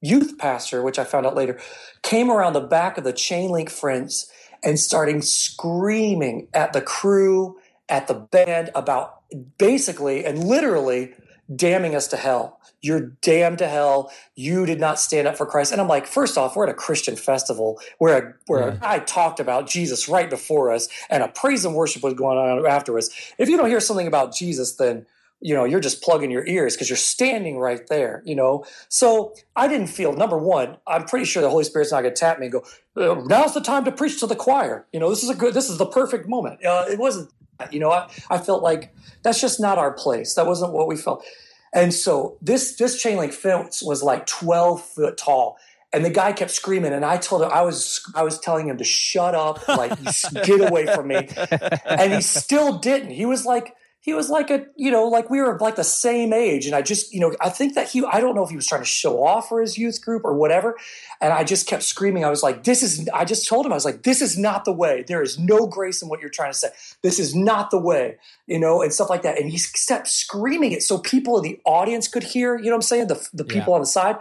youth 0.00 0.38
pastor, 0.38 0.82
which 0.82 0.98
I 0.98 1.04
found 1.04 1.26
out 1.26 1.34
later, 1.34 1.58
came 2.02 2.30
around 2.30 2.54
the 2.54 2.60
back 2.60 2.98
of 2.98 3.04
the 3.04 3.12
chain 3.12 3.50
link 3.50 3.70
fence 3.70 4.30
and 4.62 4.78
starting 4.78 5.22
screaming 5.22 6.48
at 6.54 6.72
the 6.72 6.80
crew, 6.80 7.58
at 7.88 8.08
the 8.08 8.14
band 8.14 8.70
about 8.74 9.20
basically 9.58 10.24
and 10.24 10.44
literally 10.44 11.14
damning 11.54 11.94
us 11.94 12.08
to 12.08 12.16
hell. 12.16 12.60
You're 12.82 13.12
damned 13.20 13.58
to 13.58 13.68
hell. 13.68 14.10
You 14.34 14.64
did 14.64 14.80
not 14.80 14.98
stand 14.98 15.28
up 15.28 15.36
for 15.36 15.44
Christ. 15.44 15.72
And 15.72 15.80
I'm 15.80 15.88
like, 15.88 16.06
first 16.06 16.38
off, 16.38 16.56
we're 16.56 16.64
at 16.64 16.70
a 16.70 16.74
Christian 16.74 17.16
festival 17.16 17.78
where 17.98 18.18
a, 18.18 18.34
where 18.46 18.68
a 18.68 18.76
guy 18.76 19.00
talked 19.00 19.38
about 19.38 19.68
Jesus 19.68 20.08
right 20.08 20.30
before 20.30 20.72
us 20.72 20.88
and 21.10 21.22
a 21.22 21.28
praise 21.28 21.64
and 21.64 21.74
worship 21.74 22.02
was 22.02 22.14
going 22.14 22.38
on 22.38 22.66
after 22.66 22.96
us. 22.96 23.10
If 23.36 23.48
you 23.48 23.58
don't 23.58 23.68
hear 23.68 23.80
something 23.80 24.06
about 24.06 24.34
Jesus, 24.34 24.76
then 24.76 25.04
you 25.40 25.54
know 25.54 25.64
you're 25.64 25.80
just 25.80 26.02
plugging 26.02 26.30
your 26.30 26.46
ears 26.46 26.74
because 26.74 26.88
you're 26.88 26.96
standing 26.96 27.58
right 27.58 27.86
there 27.88 28.22
you 28.24 28.34
know? 28.34 28.64
So 28.88 29.34
i 29.56 29.68
didn't 29.68 29.88
feel 29.88 30.12
number 30.12 30.38
one 30.38 30.76
i'm 30.86 31.04
pretty 31.04 31.24
sure 31.24 31.42
the 31.42 31.50
holy 31.50 31.64
spirit's 31.64 31.92
not 31.92 32.02
going 32.02 32.14
to 32.14 32.20
tap 32.20 32.38
me 32.38 32.46
and 32.46 32.52
go 32.52 32.64
"Uh, 32.96 33.22
now's 33.26 33.54
the 33.54 33.60
time 33.60 33.84
to 33.84 33.92
preach 33.92 34.20
to 34.20 34.26
the 34.26 34.36
choir. 34.36 34.86
You 34.92 35.00
know 35.00 35.10
this 35.10 35.22
is 35.22 35.30
a 35.30 35.34
good 35.34 35.54
this 35.54 35.70
is 35.70 35.78
the 35.78 35.86
perfect 35.86 36.28
moment. 36.28 36.64
Uh, 36.64 36.84
it 36.88 36.98
wasn't 36.98 37.30
that, 37.58 37.72
you 37.72 37.80
know? 37.80 37.90
I, 37.90 38.08
I 38.30 38.38
felt 38.38 38.62
like 38.62 38.94
that's 39.22 39.40
just 39.40 39.60
not 39.60 39.78
our 39.78 39.92
place. 39.92 40.34
That 40.34 40.46
wasn't 40.46 40.72
what 40.72 40.88
we 40.88 40.96
felt. 40.96 41.24
And 41.72 41.94
so 41.94 42.36
this 42.42 42.76
this 42.76 43.00
chain 43.00 43.16
link 43.16 43.32
fence 43.32 43.82
was 43.82 44.02
like 44.02 44.26
12 44.26 44.82
foot 44.82 45.16
tall 45.16 45.56
and 45.92 46.04
the 46.04 46.10
guy 46.10 46.32
kept 46.32 46.50
screaming 46.50 46.92
and 46.92 47.04
i 47.04 47.16
told 47.16 47.42
him 47.42 47.50
i 47.52 47.62
was 47.62 48.00
i 48.14 48.22
was 48.22 48.38
telling 48.40 48.68
him 48.68 48.78
to 48.78 48.84
shut 48.84 49.34
up 49.34 49.66
like 49.68 49.92
get 50.44 50.60
away 50.68 50.86
from 50.86 51.08
me. 51.08 51.28
And 51.84 52.12
he 52.12 52.20
still 52.20 52.78
didn't. 52.78 53.10
He 53.10 53.26
was 53.26 53.44
like 53.44 53.74
he 54.02 54.14
was 54.14 54.30
like 54.30 54.50
a 54.50 54.66
you 54.76 54.90
know 54.90 55.04
like 55.04 55.28
we 55.28 55.40
were 55.40 55.58
like 55.58 55.76
the 55.76 55.84
same 55.84 56.32
age. 56.32 56.66
And 56.66 56.74
i 56.74 56.82
just 56.82 57.12
you 57.12 57.20
know 57.20 57.34
i 57.40 57.50
think 57.50 57.74
that 57.74 57.88
he 57.88 58.02
i 58.06 58.20
don't 58.20 58.34
know 58.34 58.42
if 58.42 58.50
he 58.50 58.56
was 58.56 58.66
trying 58.66 58.80
to 58.80 58.86
show 58.86 59.22
off 59.22 59.48
for 59.48 59.60
his 59.60 59.76
youth 59.78 60.00
group 60.02 60.24
or 60.24 60.34
whatever. 60.34 60.76
And 61.20 61.32
i 61.32 61.44
just 61.44 61.66
kept 61.66 61.82
screaming. 61.82 62.24
I 62.24 62.30
was 62.30 62.42
like 62.42 62.64
this 62.64 62.82
is 62.82 63.08
i 63.14 63.24
just 63.24 63.48
told 63.48 63.66
him 63.66 63.72
i 63.72 63.74
was 63.74 63.84
like 63.84 64.02
this 64.02 64.22
is 64.22 64.38
not 64.38 64.64
the 64.64 64.72
way. 64.72 65.04
There 65.06 65.22
is 65.22 65.38
no 65.38 65.66
grace 65.66 66.02
in 66.02 66.08
what 66.08 66.20
you're 66.20 66.30
trying 66.30 66.52
to 66.52 66.58
say. 66.58 66.68
This 67.02 67.18
is 67.18 67.34
not 67.34 67.70
the 67.70 67.78
way 67.78 68.16
you 68.46 68.58
know 68.58 68.82
and 68.82 68.92
stuff 68.92 69.10
like 69.10 69.22
that. 69.22 69.38
And 69.38 69.50
he 69.50 69.60
kept 69.86 70.08
screaming 70.08 70.72
it 70.72 70.82
so 70.82 70.98
people 70.98 71.36
in 71.38 71.44
the 71.44 71.60
audience 71.64 72.08
could 72.08 72.24
hear 72.24 72.56
you 72.56 72.64
know 72.64 72.70
what 72.72 72.76
i'm 72.76 72.82
saying? 72.82 73.08
The, 73.08 73.28
the 73.32 73.44
people 73.44 73.74
on 73.74 73.80
the 73.80 73.86
side. 73.86 74.16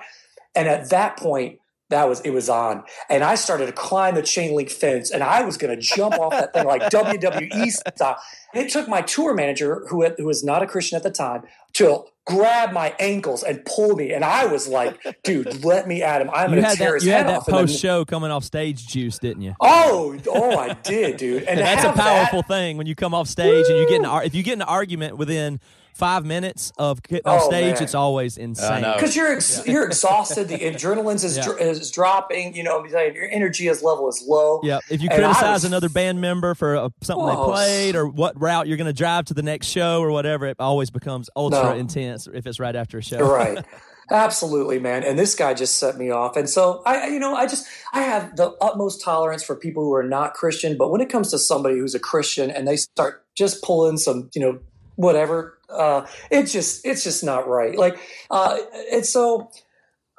And 0.56 0.68
at 0.68 0.90
that 0.90 1.18
point 1.18 1.60
that 1.90 2.08
was 2.08 2.20
it 2.22 2.30
was 2.32 2.50
on. 2.50 2.84
And 3.10 3.24
i 3.24 3.36
started 3.36 3.66
to 3.68 3.72
climb 3.72 4.16
the 4.16 4.22
chain 4.22 4.56
link 4.56 4.70
fence 4.70 5.12
and 5.12 5.24
i 5.24 5.42
was 5.44 5.58
going 5.58 5.76
to 5.76 5.82
jump 5.82 6.16
off 6.16 6.32
that 6.32 6.54
thing 6.54 6.66
like 6.66 6.84
wwe 6.84 7.66
style. 7.96 8.18
It 8.54 8.70
took 8.72 8.88
my 8.88 9.02
tour 9.02 9.34
manager 9.34 9.86
who, 9.90 10.06
who 10.18 10.26
was 10.26 10.44
not 10.44 10.62
a 10.64 10.68
christian 10.68 10.96
at 10.96 11.04
the 11.04 11.12
time 11.12 11.44
to 11.74 12.04
grab 12.26 12.72
my 12.74 12.96
ankles 13.00 13.42
and 13.44 13.64
pull 13.66 13.96
me 13.96 14.12
and 14.14 14.24
i 14.24 14.46
was 14.46 14.68
like 14.68 15.00
dude 15.24 15.64
let 15.66 15.88
me 15.88 16.04
at 16.04 16.22
him. 16.22 16.30
I'm 16.32 16.52
going 16.52 16.64
to 16.64 16.76
tear 16.76 16.90
that, 16.90 16.94
his 16.96 17.06
you 17.06 17.12
head 17.12 17.26
had 17.26 17.28
that 17.28 17.38
off 17.40 17.48
And 17.48 17.58
then- 17.58 17.66
post 17.68 17.80
show 17.82 18.06
coming 18.06 18.30
off 18.30 18.44
stage 18.44 18.86
juice, 18.88 19.18
didn't 19.18 19.42
you? 19.42 19.56
oh 19.60 20.16
oh 20.30 20.58
i 20.60 20.74
did 20.74 21.18
dude. 21.18 21.44
And 21.44 21.60
That's 21.60 21.84
a 21.84 21.88
have 21.88 21.98
that- 21.98 22.04
powerful 22.30 22.44
thing 22.44 22.78
when 22.78 22.86
you 22.86 22.94
come 22.96 23.14
off 23.16 23.28
stage 23.28 23.66
and 23.68 23.78
you 23.80 23.88
get 23.90 24.04
an 24.04 24.26
if 24.26 24.36
you 24.36 24.44
get 24.44 24.54
an 24.54 24.62
argument 24.62 25.18
within 25.18 25.60
five 26.00 26.26
minutes 26.26 26.72
of 26.78 27.04
getting 27.04 27.28
off 27.28 27.44
Oh, 27.44 27.50
stage, 27.50 27.76
man. 27.76 27.84
it's 27.84 27.94
always 27.94 28.38
insane. 28.38 28.82
because 28.96 29.16
you're 29.16 29.34
ex- 29.34 29.68
you're 29.68 29.86
exhausted, 29.92 30.48
the 30.48 30.58
adrenaline's 30.58 31.24
is, 31.24 31.38
Yeah. 31.38 31.44
dr- 31.44 31.60
is 31.62 31.92
dropping. 31.92 32.56
You 32.56 32.64
know, 32.64 32.84
your 32.86 33.30
energy 33.30 33.68
is 33.68 33.84
level 33.84 34.10
is 34.10 34.24
low. 34.28 34.62
Yeah, 34.64 34.80
if 34.90 35.02
you 35.04 35.10
And 35.12 35.20
criticize 35.20 35.54
was- 35.56 35.66
another 35.66 35.90
band 35.90 36.22
member 36.22 36.56
for 36.56 36.76
uh, 36.78 36.90
something 37.04 37.26
Oh, 37.30 37.48
they 37.48 37.54
played 37.54 37.96
or 37.96 38.08
what 38.08 38.40
route 38.42 38.68
you're 38.68 38.78
going 38.78 38.88
to 38.88 38.94
drive 38.94 39.26
to 39.26 39.34
the 39.34 39.44
next 39.44 39.68
show 39.68 40.02
or 40.02 40.10
whatever, 40.12 40.48
it 40.48 40.56
always 40.60 40.90
becomes 40.90 41.30
ultra 41.36 41.64
No. 41.64 41.74
intense 41.76 42.28
if 42.34 42.48
it's 42.48 42.60
right 42.60 42.76
after 42.76 42.98
a 42.98 43.04
show. 43.04 43.20
right 43.20 43.64
absolutely 44.12 44.80
man 44.80 45.04
and 45.04 45.20
this 45.20 45.36
guy 45.36 45.54
just 45.54 45.78
set 45.78 45.96
me 45.96 46.10
off 46.10 46.36
and 46.36 46.50
so 46.50 46.82
i 46.84 46.96
I- 47.02 47.08
you 47.10 47.20
know 47.20 47.36
i 47.36 47.46
just 47.46 47.68
i 47.94 48.02
have 48.02 48.36
the 48.36 48.52
utmost 48.60 49.02
tolerance 49.04 49.44
for 49.44 49.56
people 49.56 49.84
who 49.84 49.94
are 49.94 50.04
not 50.04 50.34
christian 50.34 50.78
but 50.78 50.90
when 50.90 51.00
it 51.00 51.10
comes 51.10 51.30
to 51.30 51.38
somebody 51.38 51.78
who's 51.78 51.94
a 51.94 52.00
christian 52.00 52.50
and 52.50 52.68
they 52.68 52.76
start 52.76 53.24
just 53.36 53.62
pulling 53.62 53.98
some 53.98 54.30
you 54.34 54.42
know 54.42 54.60
whatever 55.00 55.58
uh 55.70 56.06
it's 56.30 56.52
just 56.52 56.86
it's 56.86 57.06
just 57.06 57.24
not 57.24 57.48
right 57.48 57.78
like 57.78 57.98
uh 58.30 58.58
and 58.92 59.06
so 59.06 59.50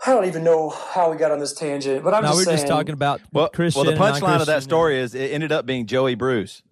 I 0.06 0.14
don't 0.14 0.24
even 0.24 0.42
know 0.42 0.70
how 0.70 1.10
we 1.10 1.18
got 1.18 1.30
on 1.30 1.40
this 1.40 1.52
tangent, 1.52 2.02
but 2.02 2.14
I'm 2.14 2.22
no, 2.22 2.28
just 2.28 2.38
we're 2.38 2.44
saying. 2.44 2.56
just 2.56 2.68
talking 2.68 2.94
about 2.94 3.20
Well, 3.34 3.50
Christian. 3.50 3.84
well, 3.84 3.92
the 3.92 3.98
punchline 4.00 4.40
of 4.40 4.46
that 4.46 4.62
story 4.62 4.98
is 4.98 5.14
it 5.14 5.30
ended 5.30 5.52
up 5.52 5.66
being 5.66 5.84
Joey 5.84 6.14
Bruce. 6.14 6.62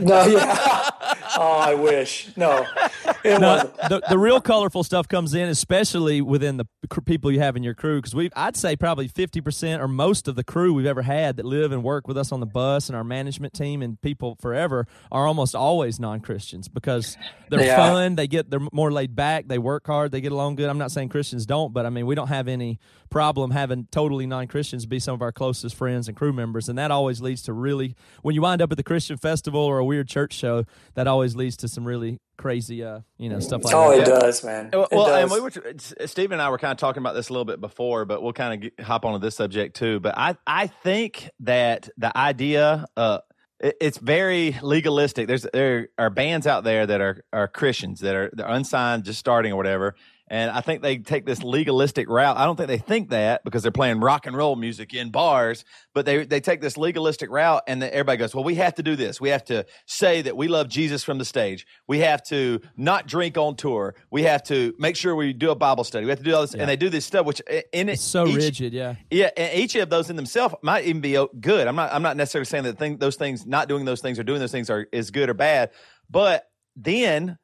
No, 0.00 0.24
yeah. 0.26 0.90
oh, 1.38 1.58
I 1.60 1.74
wish. 1.74 2.28
No, 2.36 2.66
it 3.24 3.40
No, 3.40 3.48
wasn't. 3.56 3.76
the, 3.88 4.02
the 4.10 4.18
real 4.18 4.40
colorful 4.40 4.84
stuff 4.84 5.08
comes 5.08 5.34
in, 5.34 5.48
especially 5.48 6.20
within 6.20 6.56
the 6.56 6.66
cr- 6.88 7.00
people 7.00 7.30
you 7.32 7.40
have 7.40 7.56
in 7.56 7.62
your 7.62 7.74
crew. 7.74 7.98
Because 7.98 8.14
we, 8.14 8.30
I'd 8.36 8.56
say 8.56 8.76
probably 8.76 9.08
fifty 9.08 9.40
percent 9.40 9.82
or 9.82 9.88
most 9.88 10.28
of 10.28 10.36
the 10.36 10.44
crew 10.44 10.72
we've 10.74 10.86
ever 10.86 11.02
had 11.02 11.36
that 11.36 11.44
live 11.44 11.72
and 11.72 11.82
work 11.82 12.06
with 12.08 12.16
us 12.16 12.32
on 12.32 12.40
the 12.40 12.46
bus 12.46 12.88
and 12.88 12.96
our 12.96 13.04
management 13.04 13.52
team 13.54 13.82
and 13.82 14.00
people 14.00 14.36
forever 14.40 14.86
are 15.10 15.26
almost 15.26 15.54
always 15.54 15.98
non 16.00 16.20
Christians 16.20 16.68
because 16.68 17.16
they're 17.48 17.64
Yeah. 17.64 17.76
fun. 17.76 18.14
They 18.16 18.26
get 18.26 18.50
they're 18.50 18.60
more 18.72 18.92
laid 18.92 19.14
back. 19.16 19.48
They 19.48 19.58
work 19.58 19.86
hard. 19.86 20.12
They 20.12 20.20
get 20.20 20.32
along 20.32 20.56
good. 20.56 20.68
I'm 20.68 20.78
not 20.78 20.90
saying 20.92 21.08
Christians 21.10 21.46
don't, 21.46 21.72
but 21.72 21.86
I 21.86 21.90
mean 21.90 22.06
we 22.06 22.14
don't 22.14 22.28
have 22.28 22.48
any 22.48 22.78
problem 23.10 23.50
having 23.50 23.88
totally 23.90 24.26
non 24.26 24.46
Christians 24.46 24.86
be 24.86 25.00
some 25.00 25.14
of 25.14 25.22
our 25.22 25.32
closest 25.32 25.74
friends 25.74 26.06
and 26.08 26.16
crew 26.16 26.32
members, 26.32 26.68
and 26.68 26.78
that 26.78 26.90
always 26.90 27.20
leads 27.20 27.42
to 27.42 27.52
really 27.52 27.96
when 28.22 28.34
you 28.34 28.42
wind 28.42 28.62
up 28.62 28.70
at 28.70 28.76
the 28.76 28.82
Christian 28.84 29.16
festival 29.16 29.29
or 29.54 29.78
a 29.78 29.84
weird 29.84 30.08
church 30.08 30.32
show, 30.34 30.64
that 30.94 31.06
always 31.06 31.36
leads 31.36 31.56
to 31.58 31.68
some 31.68 31.84
really 31.86 32.18
crazy, 32.36 32.82
uh, 32.82 33.00
you 33.18 33.28
know, 33.28 33.38
stuff 33.40 33.64
like 33.64 33.74
Oh, 33.74 33.90
that. 33.90 34.00
it 34.08 34.20
does, 34.20 34.42
man. 34.44 34.70
Well, 34.72 34.84
It 34.90 34.94
well, 34.96 35.06
does. 35.06 35.22
and 35.22 35.30
we 35.30 35.40
were 35.40 36.06
Stephen 36.06 36.32
and 36.34 36.42
I 36.42 36.48
were 36.50 36.58
kind 36.58 36.72
of 36.72 36.78
talking 36.78 37.02
about 37.02 37.14
this 37.14 37.28
a 37.28 37.32
little 37.32 37.44
bit 37.44 37.60
before, 37.60 38.04
but 38.04 38.22
we'll 38.22 38.32
kind 38.32 38.54
of 38.54 38.60
get, 38.76 38.84
hop 38.84 39.04
onto 39.04 39.18
this 39.18 39.36
subject 39.36 39.76
too. 39.76 40.00
But 40.00 40.16
I 40.16 40.36
I 40.46 40.66
think 40.68 41.30
that 41.40 41.88
the 41.98 42.16
idea 42.16 42.86
uh 42.96 43.18
it's 43.62 43.98
very 43.98 44.56
legalistic. 44.62 45.26
There's 45.28 45.46
there 45.52 45.88
are 45.98 46.08
bands 46.08 46.46
out 46.46 46.64
there 46.64 46.86
that 46.86 47.00
are 47.02 47.24
are 47.32 47.46
Christians 47.46 48.00
that 48.00 48.14
are 48.14 48.30
they're 48.32 48.48
unsigned, 48.48 49.04
just 49.04 49.18
starting 49.18 49.52
or 49.52 49.56
whatever. 49.56 49.94
And 50.32 50.48
I 50.50 50.60
think 50.60 50.80
they 50.80 50.98
take 50.98 51.26
this 51.26 51.42
legalistic 51.42 52.08
route. 52.08 52.36
I 52.36 52.44
don't 52.44 52.54
think 52.54 52.68
they 52.68 52.78
think 52.78 53.10
that 53.10 53.42
because 53.42 53.62
they're 53.64 53.72
playing 53.72 53.98
rock 53.98 54.26
and 54.26 54.36
roll 54.36 54.54
music 54.54 54.94
in 54.94 55.10
bars, 55.10 55.64
but 55.92 56.06
they 56.06 56.24
they 56.24 56.40
take 56.40 56.60
this 56.60 56.76
legalistic 56.76 57.28
route, 57.30 57.64
and 57.66 57.82
then 57.82 57.90
everybody 57.92 58.16
goes, 58.18 58.32
"Well, 58.32 58.44
we 58.44 58.54
have 58.54 58.76
to 58.76 58.82
do 58.84 58.94
this. 58.94 59.20
We 59.20 59.30
have 59.30 59.44
to 59.46 59.66
say 59.86 60.22
that 60.22 60.36
we 60.36 60.46
love 60.46 60.68
Jesus 60.68 61.02
from 61.02 61.18
the 61.18 61.24
stage. 61.24 61.66
We 61.88 61.98
have 61.98 62.22
to 62.28 62.60
not 62.76 63.08
drink 63.08 63.36
on 63.36 63.56
tour. 63.56 63.96
We 64.10 64.22
have 64.22 64.44
to 64.44 64.72
make 64.78 64.94
sure 64.94 65.16
we 65.16 65.32
do 65.32 65.50
a 65.50 65.56
Bible 65.56 65.82
study. 65.82 66.04
We 66.06 66.10
have 66.10 66.20
to 66.20 66.24
do 66.24 66.32
all 66.34 66.42
this." 66.42 66.54
And 66.54 66.68
they 66.68 66.76
do 66.76 66.90
this 66.90 67.04
stuff, 67.04 67.26
which 67.26 67.40
in 67.72 67.88
it 67.88 67.94
It's 67.94 68.02
so 68.02 68.26
each- 68.28 68.36
rigid, 68.36 68.72
yeah. 68.72 68.94
yeah, 69.10 69.30
and 69.36 69.58
each 69.58 69.74
of 69.74 69.90
those 69.90 70.10
in 70.10 70.16
themselves 70.16 70.54
might 70.62 70.84
even 70.84 71.00
be 71.00 71.18
good. 71.40 71.66
I'm 71.66 71.74
not. 71.74 71.92
I'm 71.92 72.02
not 72.02 72.16
necessarily 72.16 72.46
saying 72.46 72.64
that 72.64 72.78
thing, 72.78 72.98
those 72.98 73.16
things, 73.16 73.46
not 73.46 73.68
doing 73.68 73.84
those 73.84 74.00
things 74.00 74.16
or 74.18 74.22
doing 74.22 74.38
those 74.38 74.52
things, 74.52 74.70
are 74.70 74.86
is 74.92 75.10
good 75.10 75.28
or 75.28 75.34
bad. 75.34 75.70
But 76.08 76.44
then 76.76 77.36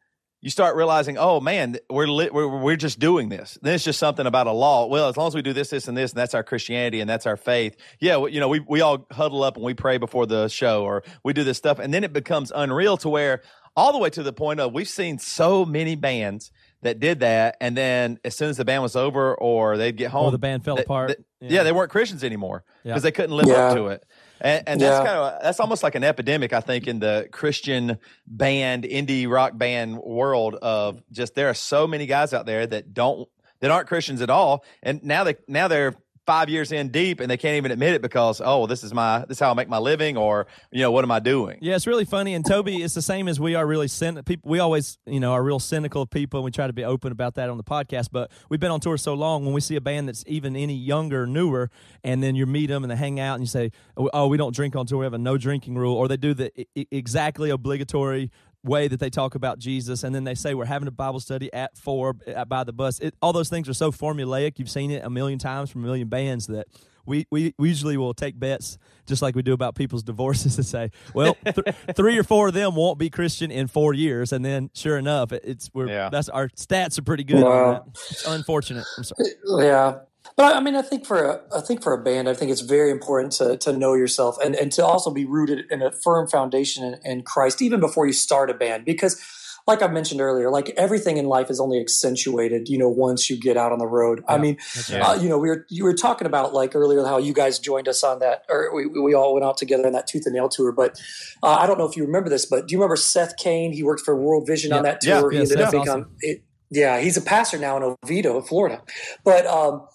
you 0.46 0.50
start 0.50 0.76
realizing, 0.76 1.18
oh 1.18 1.40
man, 1.40 1.76
we're 1.90 2.06
li- 2.06 2.30
we're 2.32 2.46
we're 2.46 2.76
just 2.76 3.00
doing 3.00 3.30
this. 3.30 3.58
Then 3.62 3.74
it's 3.74 3.82
just 3.82 3.98
something 3.98 4.26
about 4.26 4.46
a 4.46 4.52
law. 4.52 4.86
Well, 4.86 5.08
as 5.08 5.16
long 5.16 5.26
as 5.26 5.34
we 5.34 5.42
do 5.42 5.52
this, 5.52 5.70
this, 5.70 5.88
and 5.88 5.96
this, 5.96 6.12
and 6.12 6.20
that's 6.20 6.34
our 6.34 6.44
Christianity 6.44 7.00
and 7.00 7.10
that's 7.10 7.26
our 7.26 7.36
faith. 7.36 7.76
Yeah, 7.98 8.14
well, 8.18 8.28
you 8.28 8.38
know, 8.38 8.46
we 8.48 8.60
we 8.60 8.80
all 8.80 9.08
huddle 9.10 9.42
up 9.42 9.56
and 9.56 9.64
we 9.64 9.74
pray 9.74 9.98
before 9.98 10.24
the 10.24 10.46
show, 10.46 10.84
or 10.84 11.02
we 11.24 11.32
do 11.32 11.42
this 11.42 11.58
stuff, 11.58 11.80
and 11.80 11.92
then 11.92 12.04
it 12.04 12.12
becomes 12.12 12.52
unreal 12.54 12.96
to 12.98 13.08
where 13.08 13.42
all 13.74 13.90
the 13.92 13.98
way 13.98 14.08
to 14.10 14.22
the 14.22 14.32
point 14.32 14.60
of 14.60 14.72
we've 14.72 14.88
seen 14.88 15.18
so 15.18 15.64
many 15.64 15.96
bands 15.96 16.52
that 16.82 17.00
did 17.00 17.18
that, 17.20 17.56
and 17.60 17.76
then 17.76 18.20
as 18.24 18.36
soon 18.36 18.48
as 18.48 18.56
the 18.56 18.64
band 18.64 18.84
was 18.84 18.94
over, 18.94 19.34
or 19.34 19.76
they'd 19.76 19.96
get 19.96 20.12
home, 20.12 20.26
Or 20.26 20.30
the 20.30 20.38
band 20.38 20.64
fell 20.64 20.76
they- 20.76 20.84
apart. 20.84 21.16
they- 21.40 21.48
yeah. 21.48 21.64
they 21.64 21.72
weren't 21.72 21.90
Christians 21.90 22.22
anymore 22.22 22.62
Yeah. 22.84 22.92
because 22.92 23.02
they 23.02 23.10
couldn't 23.10 23.36
live 23.36 23.48
Yeah. 23.48 23.66
up 23.70 23.74
to 23.76 23.88
it. 23.88 24.04
And, 24.40 24.68
and 24.68 24.80
that's 24.80 25.00
Yeah. 25.00 25.06
kind 25.06 25.18
of 25.18 25.42
that's 25.42 25.60
almost 25.60 25.82
like 25.82 25.94
an 25.94 26.04
epidemic, 26.04 26.52
I 26.52 26.60
think, 26.60 26.86
in 26.86 26.98
the 26.98 27.28
Christian 27.32 27.98
band, 28.26 28.84
indie 28.84 29.28
rock 29.30 29.56
band 29.56 29.98
world. 29.98 30.56
Of 30.56 31.02
just 31.10 31.34
there 31.34 31.48
are 31.48 31.54
so 31.54 31.86
many 31.86 32.06
guys 32.06 32.34
out 32.34 32.46
there 32.46 32.66
that 32.66 32.92
don't 32.92 33.28
that 33.60 33.70
aren't 33.70 33.88
Christians 33.88 34.20
at 34.22 34.30
all, 34.30 34.64
and 34.82 35.02
now 35.02 35.24
they 35.24 35.36
now 35.48 35.68
they're 35.68 35.94
five 36.26 36.48
years 36.50 36.72
in 36.72 36.88
deep 36.88 37.20
and 37.20 37.30
they 37.30 37.36
can't 37.36 37.56
even 37.56 37.70
admit 37.70 37.94
it 37.94 38.02
because 38.02 38.42
oh 38.44 38.66
this 38.66 38.82
is 38.82 38.92
my 38.92 39.20
this 39.28 39.36
is 39.36 39.40
how 39.40 39.52
I 39.52 39.54
make 39.54 39.68
my 39.68 39.78
living 39.78 40.16
or 40.16 40.48
you 40.72 40.82
know 40.82 40.90
what 40.90 41.04
am 41.04 41.10
I 41.12 41.20
doing? 41.20 41.58
Yeah, 41.60 41.76
it's 41.76 41.86
really 41.86 42.04
funny. 42.04 42.34
And 42.34 42.44
Toby, 42.44 42.82
it's 42.82 42.94
the 42.94 43.02
same 43.02 43.28
as 43.28 43.38
we 43.38 43.54
are 43.54 43.66
really 43.66 43.86
cyn- 43.86 44.24
people. 44.24 44.50
We 44.50 44.58
always, 44.58 44.98
you 45.06 45.20
know, 45.20 45.32
are 45.32 45.42
real 45.42 45.60
cynical 45.60 46.04
people, 46.06 46.40
and 46.40 46.44
we 46.44 46.50
try 46.50 46.66
to 46.66 46.72
be 46.72 46.84
open 46.84 47.12
about 47.12 47.34
that 47.36 47.48
on 47.48 47.56
the 47.56 47.64
podcast. 47.64 48.08
But 48.10 48.30
we've 48.48 48.58
been 48.60 48.70
on 48.72 48.80
tour 48.80 48.96
so 48.96 49.14
long. 49.14 49.44
When 49.44 49.54
we 49.54 49.60
see 49.60 49.76
a 49.76 49.80
band 49.80 50.08
that's 50.08 50.24
even 50.26 50.56
any 50.56 50.74
younger, 50.74 51.26
newer, 51.26 51.70
and 52.02 52.22
then 52.22 52.34
you 52.34 52.44
meet 52.46 52.66
them 52.66 52.82
and 52.82 52.90
they 52.90 52.96
hang 52.96 53.20
out, 53.20 53.34
and 53.34 53.42
you 53.42 53.48
say, 53.48 53.70
"Oh, 53.96 54.26
we 54.26 54.36
don't 54.36 54.54
drink 54.54 54.74
on 54.74 54.86
tour. 54.86 54.98
We 54.98 55.04
have 55.06 55.14
a 55.14 55.18
no 55.18 55.36
drinking 55.38 55.76
rule," 55.76 55.94
or 55.94 56.08
they 56.08 56.16
do 56.16 56.34
the 56.34 56.50
I- 56.76 56.86
exactly 56.90 57.50
obligatory 57.50 58.30
way 58.66 58.88
that 58.88 59.00
they 59.00 59.08
talk 59.10 59.34
about 59.34 59.58
Jesus, 59.58 60.02
and 60.04 60.14
then 60.14 60.24
they 60.24 60.34
say 60.34 60.52
we're 60.54 60.64
having 60.66 60.88
a 60.88 60.92
Bible 60.92 61.20
study 61.20 61.50
at 61.52 61.78
four 61.78 62.16
at, 62.26 62.48
by 62.48 62.64
the 62.64 62.72
bus. 62.72 62.98
It, 63.00 63.14
all 63.22 63.32
those 63.32 63.48
things 63.48 63.68
are 63.68 63.74
so 63.74 63.90
formulaic. 63.92 64.58
You've 64.58 64.68
seen 64.70 64.90
it 64.90 65.04
a 65.04 65.08
million 65.10 65.38
times 65.38 65.70
from 65.70 65.82
a 65.84 65.86
million 65.86 66.08
bands 66.08 66.46
that 66.48 66.66
we, 67.06 67.24
we, 67.30 67.54
we 67.56 67.68
usually 67.68 67.96
will 67.96 68.14
take 68.14 68.36
bets 68.38 68.78
just 69.06 69.22
like 69.22 69.36
we 69.36 69.42
do 69.42 69.52
about 69.52 69.76
people's 69.76 70.02
divorces 70.02 70.56
and 70.58 70.66
say, 70.66 70.90
well, 71.14 71.36
th- 71.44 71.74
three 71.94 72.18
or 72.18 72.24
four 72.24 72.48
of 72.48 72.54
them 72.54 72.74
won't 72.74 72.98
be 72.98 73.08
Christian 73.08 73.50
in 73.52 73.68
four 73.68 73.94
years, 73.94 74.32
and 74.32 74.44
then 74.44 74.70
sure 74.74 74.98
enough, 74.98 75.30
it, 75.32 75.42
it's 75.44 75.70
we're 75.72 75.88
Yeah. 75.88 76.08
that's 76.10 76.28
our 76.28 76.48
stats 76.50 76.98
are 76.98 77.02
pretty 77.02 77.24
good 77.24 77.44
Wow. 77.44 77.50
on 77.64 77.72
that. 77.74 77.82
It's 78.10 78.26
unfortunate. 78.26 78.84
I'm 78.98 79.04
sorry. 79.04 79.30
Yeah. 79.64 79.98
But 80.36 80.56
I 80.56 80.60
mean, 80.60 80.74
I 80.76 80.82
think 80.82 81.06
for 81.06 81.24
a, 81.24 81.40
I 81.56 81.60
think 81.60 81.82
for 81.82 81.92
a 81.92 82.02
band, 82.02 82.28
I 82.28 82.34
think 82.34 82.50
it's 82.50 82.62
very 82.62 82.90
important 82.90 83.32
to, 83.34 83.56
to 83.58 83.72
know 83.72 83.94
yourself 83.94 84.36
and, 84.44 84.54
and 84.54 84.72
to 84.72 84.84
also 84.84 85.10
be 85.10 85.24
rooted 85.24 85.66
in 85.70 85.82
a 85.82 85.92
firm 85.92 86.26
foundation 86.28 86.84
in, 86.84 86.98
in 87.04 87.22
Christ, 87.22 87.62
even 87.62 87.80
before 87.80 88.06
you 88.06 88.12
start 88.12 88.50
a 88.50 88.54
band. 88.54 88.84
Because, 88.84 89.20
like 89.66 89.82
I 89.82 89.88
mentioned 89.88 90.20
earlier, 90.20 90.48
like 90.48 90.68
everything 90.76 91.16
in 91.16 91.26
life 91.26 91.50
is 91.50 91.58
only 91.58 91.80
accentuated, 91.80 92.68
you 92.68 92.78
know, 92.78 92.88
once 92.88 93.28
you 93.28 93.36
get 93.36 93.56
out 93.56 93.72
on 93.72 93.78
the 93.80 93.86
road. 93.86 94.22
I 94.28 94.38
mean, 94.38 94.58
Yeah. 94.88 95.08
uh, 95.08 95.14
you 95.14 95.28
know, 95.28 95.38
we 95.38 95.48
were 95.48 95.66
you 95.70 95.82
were 95.82 95.94
talking 95.94 96.26
about 96.26 96.54
like 96.54 96.76
earlier 96.76 97.04
how 97.04 97.18
you 97.18 97.32
guys 97.32 97.58
joined 97.58 97.88
us 97.88 98.04
on 98.04 98.20
that, 98.20 98.44
or 98.48 98.72
we, 98.74 98.86
we 98.86 99.12
all 99.14 99.34
went 99.34 99.44
out 99.44 99.56
together 99.56 99.86
on 99.86 99.92
that 99.94 100.06
Tooth 100.06 100.24
and 100.26 100.34
Nail 100.34 100.48
tour. 100.48 100.70
But 100.70 101.00
uh, 101.42 101.56
I 101.56 101.66
don't 101.66 101.78
know 101.78 101.88
if 101.88 101.96
you 101.96 102.04
remember 102.04 102.30
this, 102.30 102.46
but 102.46 102.68
do 102.68 102.72
you 102.72 102.78
remember 102.78 102.94
Seth 102.94 103.36
Kane? 103.38 103.72
He 103.72 103.82
worked 103.82 104.02
for 104.02 104.14
World 104.14 104.46
Vision 104.46 104.72
on 104.72 104.84
that 104.84 105.00
tour. 105.00 105.32
Yeah, 105.32 105.38
he 105.38 105.42
ended 105.42 105.60
up 105.60 105.72
becoming, 105.72 106.06
it, 106.20 106.44
yeah, 106.70 107.00
he's 107.00 107.16
a 107.16 107.22
pastor 107.22 107.58
now 107.58 107.76
in 107.76 107.96
Oviedo, 108.04 108.40
Florida. 108.42 108.82
But 109.24 109.46
um, 109.46 109.86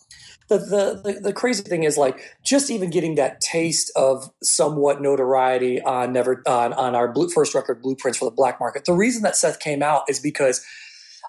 the, 0.52 0.58
the 0.58 1.14
the 1.14 1.20
the 1.20 1.34
crazy 1.34 1.64
thing 1.64 1.84
is 1.84 1.98
like 1.98 2.20
just 2.44 2.70
even 2.70 2.90
getting 2.90 3.16
that 3.16 3.40
taste 3.40 3.90
of 3.96 4.30
somewhat 4.44 5.02
notoriety 5.02 5.82
on 5.82 6.12
never 6.12 6.44
on 6.46 6.74
on 6.74 6.94
our 6.94 7.12
blue, 7.12 7.30
first 7.30 7.56
record 7.56 7.82
blueprints 7.82 8.20
for 8.20 8.26
the 8.26 8.32
black 8.32 8.60
market. 8.60 8.84
The 8.84 8.94
reason 8.94 9.24
that 9.24 9.38
Seth 9.38 9.60
came 9.60 9.82
out 9.82 10.04
is 10.10 10.20
because 10.20 10.64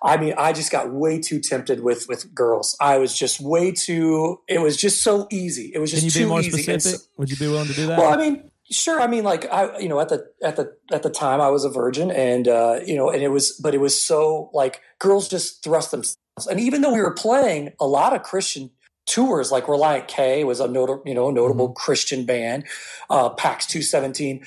I 0.02 0.16
mean, 0.16 0.34
I 0.36 0.52
just 0.52 0.72
got 0.72 0.92
way 0.92 1.20
too 1.20 1.38
tempted 1.38 1.84
with 1.84 2.08
with 2.08 2.34
girls. 2.34 2.76
I 2.80 2.98
was 2.98 3.16
just 3.16 3.40
way 3.40 3.70
too. 3.70 4.40
It 4.48 4.60
was 4.60 4.76
just 4.76 5.04
so 5.04 5.28
easy. 5.30 5.70
It 5.72 5.78
was 5.78 5.92
Can 5.92 6.00
just 6.00 6.16
you 6.16 6.20
be 6.22 6.24
too 6.24 6.28
more 6.28 6.40
easy. 6.40 6.72
And 6.72 6.82
so- 6.82 6.88
specific? 6.88 7.06
Would 7.18 7.30
you 7.30 7.36
be 7.36 7.46
willing 7.46 7.68
to 7.68 7.74
do 7.74 7.86
that? 7.86 7.98
well, 7.98 8.12
I 8.12 8.16
mean, 8.16 8.50
sure. 8.68 9.00
I 9.00 9.06
mean, 9.06 9.22
like 9.22 9.50
I, 9.52 9.78
you 9.78 9.88
know, 9.88 10.00
at 10.00 10.08
the 10.08 10.26
at 10.42 10.56
the 10.56 10.76
at 10.90 11.04
the 11.04 11.10
time, 11.10 11.40
I 11.40 11.48
was 11.50 11.64
a 11.64 11.70
virgin, 11.70 12.10
and 12.10 12.48
uh, 12.48 12.80
you 12.84 12.96
know, 12.96 13.08
and 13.08 13.22
it 13.22 13.28
was, 13.28 13.52
but 13.52 13.72
it 13.72 13.80
was 13.80 14.00
so 14.00 14.50
like 14.52 14.80
girls 14.98 15.28
just 15.28 15.62
thrust 15.62 15.92
themselves, 15.92 16.18
and 16.50 16.58
even 16.58 16.80
though 16.80 16.92
we 16.92 17.00
were 17.00 17.14
playing 17.14 17.72
a 17.78 17.86
lot 17.86 18.12
of 18.12 18.24
Christian 18.24 18.70
tours, 19.06 19.50
like 19.52 19.64
Relient 19.64 20.08
K 20.08 20.44
was 20.44 20.60
a 20.60 20.68
notable, 20.68 21.02
you 21.06 21.14
know, 21.14 21.30
notable 21.30 21.68
Mm-hmm. 21.68 21.74
Christian 21.84 22.24
band, 22.26 22.64
uh, 23.10 23.30
Pax 23.30 23.66
Two 23.66 23.82
Seventeen. 23.82 24.44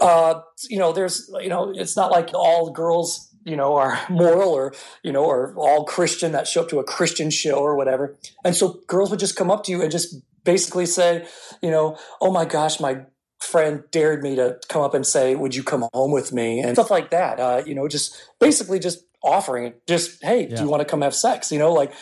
Uh, 0.00 0.40
you 0.68 0.78
know, 0.78 0.92
there's, 0.92 1.30
you 1.40 1.48
know, 1.48 1.72
it's 1.74 1.96
not 1.96 2.10
like 2.10 2.30
all 2.34 2.70
girls. 2.70 3.22
You 3.44 3.54
know, 3.54 3.76
are 3.76 4.00
moral 4.10 4.50
or 4.50 4.74
you 5.04 5.12
know, 5.12 5.24
or 5.24 5.54
all 5.56 5.84
Christian 5.84 6.32
that 6.32 6.48
show 6.48 6.62
up 6.62 6.68
to 6.70 6.80
a 6.80 6.84
Christian 6.84 7.30
show 7.30 7.54
or 7.58 7.76
whatever. 7.76 8.16
And 8.44 8.56
so 8.56 8.80
girls 8.88 9.10
would 9.10 9.20
just 9.20 9.36
come 9.36 9.50
up 9.52 9.62
to 9.64 9.70
you 9.72 9.82
and 9.82 9.90
just 9.90 10.16
basically 10.42 10.86
say, 10.86 11.26
you 11.62 11.70
know, 11.70 11.96
oh 12.20 12.32
my 12.32 12.44
gosh, 12.44 12.80
my 12.80 13.02
friend 13.38 13.84
dared 13.92 14.22
me 14.24 14.34
to 14.34 14.58
come 14.68 14.82
up 14.82 14.94
and 14.94 15.06
say, 15.06 15.36
would 15.36 15.54
you 15.54 15.62
come 15.62 15.84
home 15.94 16.10
with 16.10 16.32
me? 16.32 16.58
And 16.58 16.74
stuff 16.74 16.90
like 16.90 17.10
that. 17.10 17.38
Uh, 17.38 17.62
you 17.64 17.74
know, 17.76 17.86
just 17.86 18.16
basically 18.40 18.80
just 18.80 19.04
offering 19.22 19.66
it. 19.66 19.86
Just, 19.86 20.24
hey, 20.24 20.48
Yeah. 20.48 20.56
do 20.56 20.62
you 20.64 20.68
want 20.68 20.80
to 20.80 20.84
come 20.84 21.02
have 21.02 21.14
sex? 21.14 21.52
You 21.52 21.60
know, 21.60 21.72
like 21.72 21.92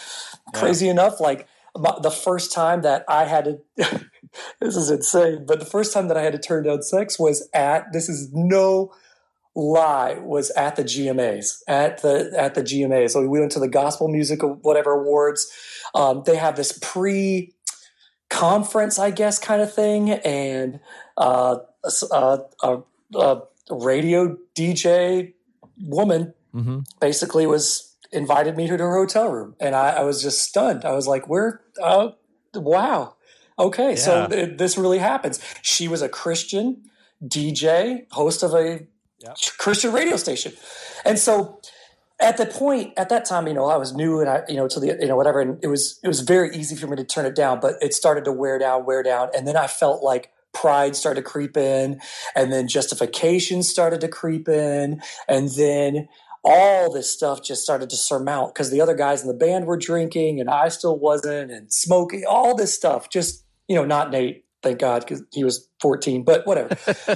crazy 0.55 0.89
enough, 0.89 1.21
like 1.21 1.47
the 1.75 2.11
first 2.11 2.53
time 2.53 2.83
that 2.83 3.05
I 3.09 3.25
had 3.25 3.45
to, 3.45 3.59
this 4.61 4.77
is 4.77 4.91
insane, 4.91 5.45
but 5.47 5.59
the 5.59 5.67
first 5.67 5.93
time 5.93 6.09
that 6.09 6.17
I 6.17 6.23
had 6.23 6.33
to 6.33 6.39
turn 6.39 6.65
down 6.65 6.83
sex 6.83 7.19
was 7.19 7.49
at, 7.53 7.93
this 7.93 8.09
is 8.09 8.31
no 8.33 8.93
lie 9.57 10.19
was 10.19 10.51
at 10.51 10.75
the 10.75 10.83
GMAs 10.83 11.63
at 11.69 12.03
the 12.03 12.33
at 12.37 12.55
the 12.55 12.63
GMAs. 12.63 13.11
So 13.11 13.27
we 13.27 13.41
went 13.41 13.53
to 13.53 13.61
the 13.61 13.69
Gospel 13.69 14.09
Music 14.09 14.41
whatever 14.43 14.93
awards. 14.93 15.51
Um, 15.95 16.23
they 16.27 16.37
have 16.37 16.57
this 16.57 16.77
pre 16.81 17.55
conference, 18.31 18.99
I 18.99 19.11
guess, 19.11 19.39
kind 19.39 19.63
of 19.63 19.73
thing, 19.73 20.11
and 20.11 20.81
uh, 21.17 21.59
a 21.85 22.15
uh, 22.15 22.39
a, 22.63 22.79
a 23.17 23.43
radio 23.71 24.37
DJ 24.55 25.35
woman 25.79 26.35
hmm 26.53 26.81
basically 27.01 27.47
was 27.47 27.94
invited 28.15 28.57
me 28.57 28.67
to 28.69 28.77
her 28.79 28.97
hotel 28.97 29.29
room, 29.31 29.57
and 29.61 29.75
I, 29.75 29.91
I 29.91 30.03
was 30.03 30.23
just 30.23 30.43
stunned. 30.43 30.85
I 30.85 30.93
was 30.93 31.07
like, 31.07 31.29
"Where? 31.29 31.61
Uh, 31.83 32.11
wow, 32.55 33.17
okay, 33.59 33.97
so 33.97 34.27
th- 34.29 34.59
this 34.59 34.79
really 34.79 34.99
happens." 34.99 35.41
She 35.63 35.89
was 35.89 36.03
a 36.03 36.09
Christian 36.09 36.83
DJ, 37.23 38.07
host 38.13 38.43
of 38.43 38.55
a 38.55 38.87
Christian 39.59 39.93
radio 39.93 40.17
station, 40.17 40.53
and 41.05 41.19
so 41.19 41.61
at 42.21 42.37
the 42.37 42.47
point 42.47 42.93
at 42.97 43.09
that 43.09 43.25
time, 43.25 43.47
you 43.47 43.55
know, 43.55 43.67
I 43.67 43.77
was 43.77 43.95
new 43.95 44.21
and 44.21 44.29
I, 44.29 44.43
you 44.49 44.57
know, 44.57 44.69
to 44.69 44.81
the, 44.81 44.97
you 45.01 45.07
know, 45.07 45.17
whatever, 45.17 45.41
and 45.41 45.59
it 45.63 45.67
was 45.69 45.99
it 46.03 46.09
was 46.09 46.21
very 46.21 46.55
easy 46.57 46.77
for 46.77 46.87
me 46.87 46.97
to 46.97 47.05
turn 47.05 47.27
it 47.27 47.35
down, 47.35 47.61
but 47.61 47.75
it 47.81 47.95
started 47.95 48.25
to 48.25 48.33
wear 48.33 48.59
down, 48.59 48.85
wear 48.85 49.03
down, 49.03 49.29
and 49.37 49.47
then 49.47 49.57
I 49.57 49.67
felt 49.67 50.03
like 50.03 50.31
pride 50.53 50.95
started 50.95 51.23
to 51.23 51.29
creep 51.29 51.57
in, 51.57 52.01
and 52.35 52.53
then 52.53 52.69
justification 52.69 53.63
started 53.63 54.01
to 54.01 54.09
creep 54.09 54.49
in, 54.49 55.03
and 55.29 55.51
then 55.51 56.09
all 56.45 56.93
this 56.93 57.11
stuff 57.11 57.43
just 57.43 57.63
started 57.63 57.91
to 57.91 57.97
surmount 57.97 58.55
because 58.55 58.71
the 58.71 58.81
other 58.81 58.95
guys 58.95 59.23
in 59.23 59.29
the 59.29 59.35
band 59.35 59.67
were 59.67 59.79
drinking 59.79 60.41
and 60.41 60.51
I 60.51 60.69
still 60.69 60.99
wasn't, 60.99 61.51
and 61.51 61.73
smoking, 61.73 62.25
all 62.29 62.55
this 62.55 62.75
stuff. 62.75 63.09
Just 63.11 63.45
you 63.69 63.77
know, 63.77 63.85
not 63.85 64.11
Nate, 64.11 64.45
thank 64.63 64.79
God, 64.79 65.01
because 65.01 65.23
he 65.33 65.43
was 65.43 65.69
14, 65.81 66.23
but 66.23 66.47
whatever. 66.47 66.77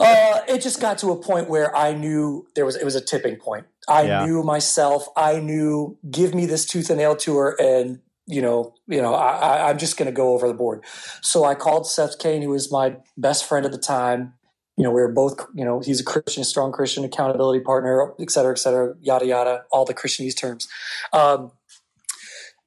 uh, 0.00 0.40
it 0.48 0.60
just 0.60 0.80
got 0.80 0.98
to 0.98 1.10
a 1.10 1.16
point 1.16 1.48
where 1.48 1.74
I 1.76 1.92
knew 1.92 2.46
there 2.54 2.64
was 2.64 2.76
it 2.76 2.84
was 2.84 2.94
a 2.94 3.00
tipping 3.00 3.36
point. 3.36 3.66
I 3.88 4.02
Yeah. 4.02 4.26
knew 4.26 4.42
myself. 4.42 5.06
I 5.16 5.40
knew 5.40 5.96
give 6.10 6.34
me 6.34 6.46
this 6.46 6.66
tooth 6.66 6.90
and 6.90 6.98
nail 6.98 7.16
tour, 7.16 7.56
and 7.58 8.00
you 8.26 8.42
know, 8.42 8.74
you 8.86 9.00
know, 9.00 9.14
I, 9.14 9.36
I, 9.36 9.70
I'm 9.70 9.78
just 9.78 9.96
going 9.96 10.06
to 10.06 10.12
go 10.12 10.34
over 10.34 10.46
the 10.48 10.54
board. 10.54 10.84
So 11.22 11.44
I 11.44 11.54
called 11.54 11.86
Seth 11.86 12.18
Kane, 12.18 12.42
who 12.42 12.50
was 12.50 12.70
my 12.70 12.96
best 13.16 13.46
friend 13.46 13.64
at 13.64 13.72
the 13.72 13.78
time. 13.78 14.34
You 14.78 14.84
know, 14.84 14.90
we 14.92 15.00
were 15.00 15.12
both, 15.12 15.44
you 15.54 15.64
know, 15.64 15.80
he's 15.80 16.00
a 16.00 16.04
Christian, 16.04 16.44
strong 16.44 16.70
Christian, 16.70 17.04
accountability 17.04 17.60
partner, 17.60 18.14
et 18.20 18.30
cetera, 18.30 18.52
et 18.52 18.58
cetera, 18.58 18.94
yada 19.00 19.26
yada, 19.26 19.64
all 19.72 19.84
the 19.84 19.92
Christianese 19.92 20.36
terms. 20.36 20.68
Um, 21.12 21.50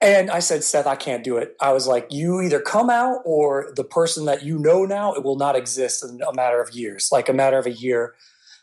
and 0.02 0.30
I 0.30 0.40
said, 0.40 0.64
Seth, 0.64 0.88
I 0.88 0.98
can't 0.98 1.24
do 1.24 1.38
it. 1.38 1.56
I 1.62 1.72
was 1.72 1.88
like, 1.88 2.08
you 2.10 2.42
either 2.42 2.60
come 2.60 2.90
out 2.90 3.20
or 3.24 3.72
the 3.76 3.86
person 3.86 4.26
that 4.26 4.44
you 4.44 4.60
know 4.60 4.84
now, 4.84 5.14
it 5.14 5.24
will 5.24 5.38
not 5.38 5.56
exist 5.56 6.04
in 6.04 6.20
a 6.22 6.34
matter 6.34 6.60
of 6.60 6.72
years, 6.72 7.10
like 7.14 7.30
a 7.30 7.34
matter 7.34 7.58
of 7.58 7.66
a 7.66 7.72
year. 7.72 8.14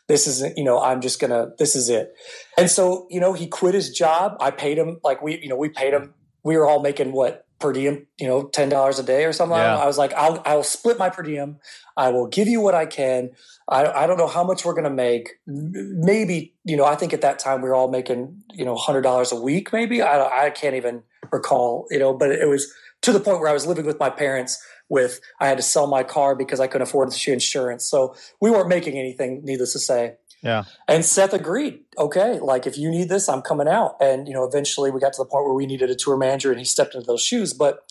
This 0.07 0.27
isn't, 0.27 0.57
you 0.57 0.63
know, 0.63 0.79
I'm 0.81 1.01
just 1.01 1.19
gonna, 1.19 1.51
this 1.57 1.75
is 1.75 1.89
it. 1.89 2.13
And 2.57 2.69
so, 2.69 3.07
you 3.09 3.19
know, 3.19 3.33
he 3.33 3.47
quit 3.47 3.73
his 3.73 3.89
job. 3.89 4.37
I 4.39 4.51
paid 4.51 4.77
him, 4.77 4.99
like 5.03 5.21
we, 5.23 5.39
you 5.39 5.49
know, 5.49 5.55
we 5.55 5.69
paid 5.69 5.93
him. 5.93 6.13
We 6.43 6.55
were 6.55 6.67
all 6.67 6.81
making 6.81 7.13
what 7.13 7.45
per 7.59 7.73
diem, 7.73 8.07
you 8.17 8.27
know, 8.27 8.47
$10 8.47 8.99
a 8.99 9.03
day 9.03 9.25
or 9.25 9.33
something. 9.33 9.57
Yeah. 9.57 9.77
I 9.77 9.85
was 9.85 9.97
like, 9.97 10.13
I'll, 10.13 10.41
I'll 10.45 10.63
split 10.63 10.97
my 10.97 11.09
per 11.09 11.23
diem. 11.23 11.57
I 11.97 12.09
will 12.09 12.27
give 12.27 12.47
you 12.47 12.61
what 12.61 12.73
I 12.73 12.85
can. 12.85 13.31
I, 13.67 13.85
I 13.85 14.07
don't 14.07 14.17
know 14.17 14.27
how 14.27 14.43
much 14.43 14.63
we're 14.63 14.73
going 14.73 14.85
to 14.85 14.89
make. 14.89 15.31
Maybe, 15.45 16.55
you 16.63 16.77
know, 16.77 16.85
I 16.85 16.95
think 16.95 17.13
at 17.13 17.21
that 17.21 17.39
time 17.39 17.61
we 17.61 17.69
were 17.69 17.75
all 17.75 17.89
making, 17.89 18.41
you 18.53 18.63
know, 18.63 18.75
$100 18.75 19.31
a 19.31 19.35
week, 19.41 19.73
maybe. 19.73 20.01
I, 20.01 20.45
I 20.45 20.49
can't 20.49 20.75
even 20.75 21.03
recall, 21.31 21.85
you 21.91 21.99
know, 21.99 22.13
but 22.13 22.31
it 22.31 22.47
was 22.47 22.71
to 23.01 23.11
the 23.11 23.19
point 23.19 23.39
where 23.39 23.49
I 23.49 23.53
was 23.53 23.65
living 23.65 23.85
with 23.85 23.99
my 23.99 24.09
parents 24.09 24.61
with, 24.87 25.19
I 25.39 25.47
had 25.47 25.57
to 25.57 25.63
sell 25.63 25.87
my 25.87 26.03
car 26.03 26.35
because 26.35 26.59
I 26.59 26.67
couldn't 26.67 26.87
afford 26.87 27.11
the 27.11 27.31
insurance. 27.31 27.85
So 27.85 28.15
we 28.41 28.49
weren't 28.49 28.69
making 28.69 28.97
anything, 28.97 29.41
needless 29.43 29.73
to 29.73 29.79
say. 29.79 30.15
Yeah. 30.41 30.63
And 30.87 31.03
Seth 31.03 31.33
agreed. 31.33 31.81
Okay, 31.97 32.39
like 32.39 32.65
if 32.65 32.77
you 32.77 32.89
need 32.89 33.09
this, 33.09 33.27
I'm 33.27 33.41
coming 33.41 33.67
out. 33.67 33.95
And 33.99 34.27
you 34.27 34.33
know, 34.33 34.43
eventually 34.43 34.91
we 34.91 34.99
got 34.99 35.13
to 35.13 35.21
the 35.21 35.29
point 35.29 35.45
where 35.45 35.53
we 35.53 35.65
needed 35.65 35.89
a 35.89 35.95
tour 35.95 36.17
manager, 36.17 36.51
and 36.51 36.59
he 36.59 36.65
stepped 36.65 36.95
into 36.95 37.05
those 37.05 37.21
shoes. 37.21 37.53
But 37.53 37.83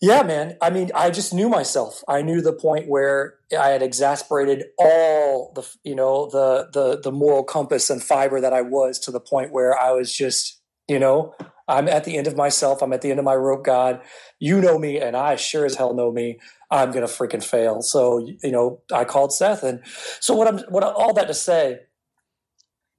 yeah, 0.00 0.22
man, 0.22 0.56
I 0.60 0.70
mean, 0.70 0.90
I 0.94 1.10
just 1.10 1.32
knew 1.32 1.48
myself. 1.48 2.02
I 2.06 2.20
knew 2.20 2.42
the 2.42 2.52
point 2.52 2.88
where 2.88 3.36
I 3.58 3.68
had 3.68 3.82
exasperated 3.82 4.64
all 4.78 5.52
the, 5.54 5.66
you 5.82 5.94
know, 5.94 6.28
the 6.30 6.68
the 6.72 7.00
the 7.00 7.12
moral 7.12 7.44
compass 7.44 7.88
and 7.88 8.02
fiber 8.02 8.40
that 8.40 8.52
I 8.52 8.60
was 8.60 8.98
to 9.00 9.10
the 9.10 9.20
point 9.20 9.52
where 9.52 9.78
I 9.78 9.92
was 9.92 10.14
just, 10.14 10.60
you 10.88 10.98
know, 10.98 11.34
I'm 11.66 11.88
at 11.88 12.04
the 12.04 12.16
end 12.18 12.26
of 12.26 12.36
myself. 12.36 12.82
I'm 12.82 12.92
at 12.92 13.00
the 13.00 13.10
end 13.10 13.18
of 13.18 13.24
my 13.24 13.34
rope. 13.34 13.64
God, 13.64 14.00
you 14.38 14.60
know 14.60 14.78
me, 14.78 14.98
and 15.00 15.16
I 15.16 15.36
sure 15.36 15.64
as 15.64 15.76
hell 15.76 15.94
know 15.94 16.12
me. 16.12 16.38
I'm 16.70 16.90
gonna 16.92 17.06
freaking 17.06 17.42
fail. 17.44 17.82
So 17.82 18.18
you 18.18 18.50
know, 18.50 18.80
I 18.92 19.04
called 19.04 19.32
Seth, 19.32 19.62
and 19.62 19.80
so 20.20 20.34
what 20.34 20.48
I'm 20.48 20.58
what 20.68 20.82
all 20.82 21.12
that 21.14 21.28
to 21.28 21.34
say, 21.34 21.80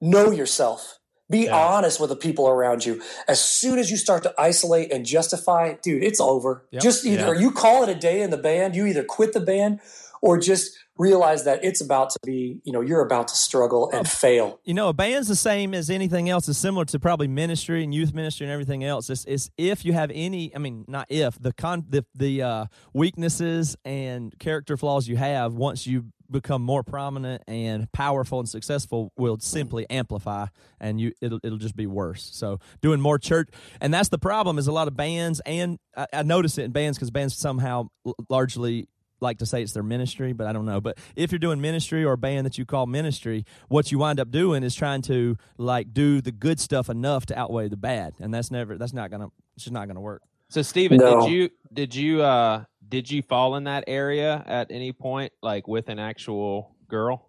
know 0.00 0.30
yourself. 0.30 0.98
Be 1.28 1.46
Yeah. 1.46 1.56
honest 1.56 1.98
with 1.98 2.10
the 2.10 2.16
people 2.16 2.46
around 2.48 2.86
you. 2.86 3.02
As 3.26 3.40
soon 3.40 3.80
as 3.80 3.90
you 3.90 3.96
start 3.96 4.22
to 4.22 4.34
isolate 4.38 4.92
and 4.92 5.04
justify, 5.04 5.74
dude, 5.82 6.04
it's 6.04 6.20
over. 6.20 6.66
Yep. 6.70 6.82
Just 6.82 7.04
either 7.04 7.34
Yeah. 7.34 7.40
you 7.40 7.50
call 7.50 7.82
it 7.82 7.88
a 7.88 7.96
day 7.96 8.22
in 8.22 8.30
the 8.30 8.36
band, 8.36 8.76
you 8.76 8.86
either 8.86 9.02
quit 9.02 9.32
the 9.32 9.40
band, 9.40 9.80
or 10.26 10.38
just 10.38 10.76
realize 10.98 11.44
that 11.44 11.62
it's 11.62 11.80
about 11.80 12.10
to 12.10 12.18
be, 12.24 12.58
you 12.64 12.72
know, 12.72 12.80
you're 12.80 13.02
about 13.02 13.28
to 13.28 13.36
struggle 13.36 13.90
and 13.92 14.08
fail. 14.08 14.60
you 14.64 14.74
know, 14.74 14.88
a 14.88 14.92
band's 14.92 15.28
the 15.28 15.36
same 15.36 15.74
as 15.74 15.90
anything 15.90 16.28
else. 16.28 16.48
It's 16.48 16.58
similar 16.58 16.84
to 16.86 16.98
probably 16.98 17.28
ministry 17.28 17.84
and 17.84 17.94
youth 17.94 18.14
ministry 18.14 18.46
and 18.46 18.52
everything 18.52 18.82
else. 18.82 19.10
It's, 19.10 19.24
it's 19.26 19.50
if 19.58 19.84
you 19.84 19.92
have 19.92 20.10
any, 20.12 20.54
I 20.54 20.58
mean, 20.58 20.84
not 20.88 21.06
if 21.10 21.40
the 21.40 21.52
con 21.52 21.84
the 21.88 22.04
the 22.14 22.42
uh, 22.42 22.64
weaknesses 22.92 23.76
and 23.84 24.36
character 24.38 24.76
flaws 24.76 25.06
you 25.06 25.16
have 25.16 25.54
once 25.54 25.86
you 25.86 26.06
become 26.30 26.62
more 26.62 26.82
prominent 26.82 27.42
and 27.46 27.90
powerful 27.92 28.40
and 28.40 28.48
successful 28.48 29.12
will 29.16 29.38
simply 29.38 29.88
amplify 29.90 30.46
and 30.80 31.00
you 31.00 31.12
it'll 31.20 31.40
it'll 31.44 31.58
just 31.58 31.76
be 31.76 31.86
worse. 31.86 32.28
So 32.32 32.58
doing 32.82 33.00
more 33.00 33.18
church 33.18 33.48
and 33.80 33.92
that's 33.92 34.08
the 34.08 34.18
problem 34.18 34.58
is 34.58 34.66
a 34.66 34.72
lot 34.72 34.88
of 34.88 34.96
bands 34.96 35.40
and 35.46 35.78
I, 35.96 36.06
I 36.12 36.22
notice 36.22 36.58
it 36.58 36.64
in 36.64 36.72
bands 36.72 36.98
because 36.98 37.10
bands 37.10 37.36
somehow 37.36 37.88
l- 38.04 38.16
largely 38.28 38.88
like 39.20 39.38
to 39.38 39.46
say 39.46 39.62
it's 39.62 39.72
their 39.72 39.82
ministry, 39.82 40.32
but 40.32 40.46
I 40.46 40.52
don't 40.52 40.66
know. 40.66 40.80
But 40.80 40.98
if 41.14 41.32
you're 41.32 41.38
doing 41.38 41.60
ministry 41.60 42.04
or 42.04 42.12
a 42.12 42.18
band 42.18 42.46
that 42.46 42.58
you 42.58 42.64
call 42.64 42.86
ministry, 42.86 43.44
what 43.68 43.90
you 43.90 43.98
wind 43.98 44.20
up 44.20 44.30
doing 44.30 44.62
is 44.62 44.74
trying 44.74 45.02
to 45.02 45.36
like 45.58 45.92
do 45.92 46.20
the 46.20 46.32
good 46.32 46.60
stuff 46.60 46.88
enough 46.88 47.26
to 47.26 47.38
outweigh 47.38 47.68
the 47.68 47.76
bad, 47.76 48.14
and 48.20 48.32
that's 48.32 48.50
never 48.50 48.76
that's 48.78 48.92
not 48.92 49.10
gonna 49.10 49.28
it's 49.54 49.64
just 49.64 49.72
not 49.72 49.88
gonna 49.88 50.00
work. 50.00 50.22
So 50.48 50.62
Stephen, 50.62 50.98
No. 50.98 51.22
did 51.22 51.30
you 51.30 51.50
did 51.72 51.94
you 51.94 52.22
uh 52.22 52.64
did 52.88 53.10
you 53.10 53.22
fall 53.22 53.56
in 53.56 53.64
that 53.64 53.84
area 53.86 54.44
at 54.46 54.70
any 54.70 54.92
point, 54.92 55.32
like 55.42 55.66
with 55.66 55.88
an 55.88 55.98
actual 55.98 56.76
girl? 56.88 57.28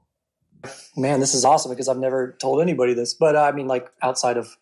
Man, 0.95 1.19
this 1.19 1.33
is 1.33 1.45
awesome 1.45 1.71
because 1.71 1.88
I've 1.88 1.97
never 1.97 2.35
told 2.39 2.61
anybody 2.61 2.93
this, 2.93 3.13
but 3.13 3.35
uh, 3.35 3.41
I 3.41 3.51
mean, 3.51 3.67
like 3.67 3.89
outside 4.01 4.38
of 4.38 4.57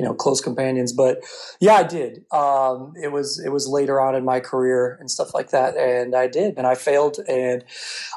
you 0.00 0.06
know 0.06 0.14
close 0.14 0.40
companions. 0.40 0.94
But 0.94 1.22
yeah, 1.60 1.74
I 1.74 1.82
did. 1.82 2.24
Um, 2.32 2.94
it 3.02 3.12
was 3.12 3.38
it 3.38 3.50
was 3.50 3.68
later 3.68 4.00
on 4.00 4.14
in 4.14 4.24
my 4.24 4.40
career 4.40 4.96
and 4.98 5.10
stuff 5.10 5.34
like 5.34 5.50
that, 5.50 5.76
and 5.76 6.16
I 6.16 6.26
did, 6.26 6.56
and 6.56 6.66
I 6.66 6.74
failed, 6.74 7.18
and 7.28 7.62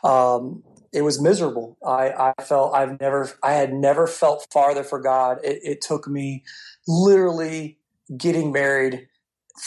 um, 0.02 0.64
it 0.94 1.02
was 1.02 1.22
miserable. 1.22 1.78
I, 1.86 2.32
I 2.38 2.44
felt 2.44 2.74
I've 2.74 2.98
never 3.02 3.30
I 3.44 3.52
had 3.52 3.74
never 3.74 4.08
felt 4.08 4.48
farther 4.50 4.86
for 4.86 5.02
God. 5.02 5.40
It, 5.44 5.60
it 5.62 5.82
took 5.82 6.08
me 6.08 6.46
literally 6.88 7.80
getting 8.16 8.54
married 8.54 9.10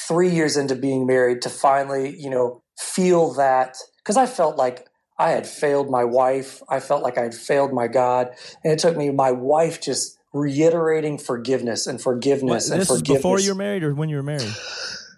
three 0.08 0.30
years 0.30 0.56
into 0.56 0.74
being 0.74 1.06
married 1.06 1.42
to 1.42 1.50
finally 1.50 2.18
you 2.18 2.30
know 2.30 2.62
feel 2.78 3.34
that 3.34 3.76
because 3.98 4.16
I 4.16 4.24
felt 4.24 4.56
like 4.56 4.88
I 5.18 5.32
had 5.32 5.46
failed 5.46 5.90
my 5.90 6.04
wife. 6.04 6.62
I 6.70 6.80
felt 6.80 7.02
like 7.02 7.18
I 7.18 7.24
had 7.24 7.34
failed 7.34 7.72
my 7.74 7.88
God. 7.88 8.30
And 8.62 8.72
it 8.72 8.78
took 8.78 8.96
me 8.96 9.10
my 9.10 9.32
wife 9.32 9.80
just 9.80 10.18
reiterating 10.36 11.18
forgiveness 11.18 11.86
and 11.86 11.96
What, 11.98 12.02
forgiveness 12.04 12.70
and 12.70 12.80
this 12.80 12.90
is 12.90 12.98
forgiveness. 12.98 13.18
before 13.18 13.40
you 13.40 13.50
were 13.50 13.54
married 13.56 13.82
or 13.82 13.94
when 13.94 14.08
you 14.08 14.16
were 14.16 14.22
married? 14.22 14.52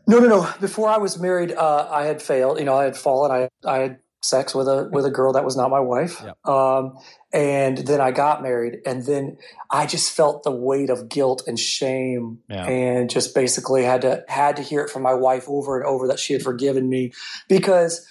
No, 0.06 0.18
no, 0.20 0.26
no. 0.28 0.48
Before 0.60 0.88
I 0.88 0.96
was 0.98 1.18
married, 1.18 1.52
uh, 1.52 1.88
I 1.90 2.04
had 2.04 2.22
failed. 2.22 2.58
You 2.58 2.64
know, 2.64 2.76
I 2.78 2.84
had 2.84 2.96
fallen. 2.96 3.30
I 3.30 3.48
I 3.68 3.78
had 3.78 3.98
sex 4.22 4.54
with 4.54 4.66
a 4.66 4.88
with 4.90 5.04
a 5.04 5.10
girl 5.10 5.32
that 5.34 5.44
was 5.44 5.56
not 5.56 5.70
my 5.70 5.80
wife. 5.80 6.22
Yep. 6.24 6.46
Um, 6.48 6.96
and 7.32 7.78
then 7.78 8.00
I 8.00 8.10
got 8.10 8.42
married, 8.42 8.78
and 8.86 9.04
then 9.04 9.36
I 9.70 9.84
just 9.84 10.10
felt 10.10 10.44
the 10.44 10.50
weight 10.50 10.88
of 10.88 11.10
guilt 11.10 11.42
and 11.46 11.58
shame, 11.58 12.38
Yeah. 12.48 12.64
and 12.66 13.10
just 13.10 13.34
basically 13.34 13.84
had 13.84 14.00
to 14.02 14.24
had 14.28 14.56
to 14.56 14.62
hear 14.62 14.80
it 14.80 14.88
from 14.90 15.02
my 15.02 15.12
wife 15.14 15.44
over 15.46 15.76
and 15.76 15.86
over 15.86 16.08
that 16.08 16.18
she 16.18 16.32
had 16.32 16.42
forgiven 16.42 16.88
me 16.88 17.12
because 17.48 18.06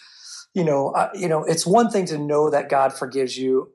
you 0.54 0.64
know 0.64 0.94
I, 0.96 1.10
you 1.16 1.28
know 1.28 1.44
it's 1.46 1.66
one 1.66 1.90
thing 1.90 2.06
to 2.08 2.18
know 2.20 2.52
that 2.52 2.70
God 2.70 2.94
forgives 2.94 3.36
you. 3.38 3.72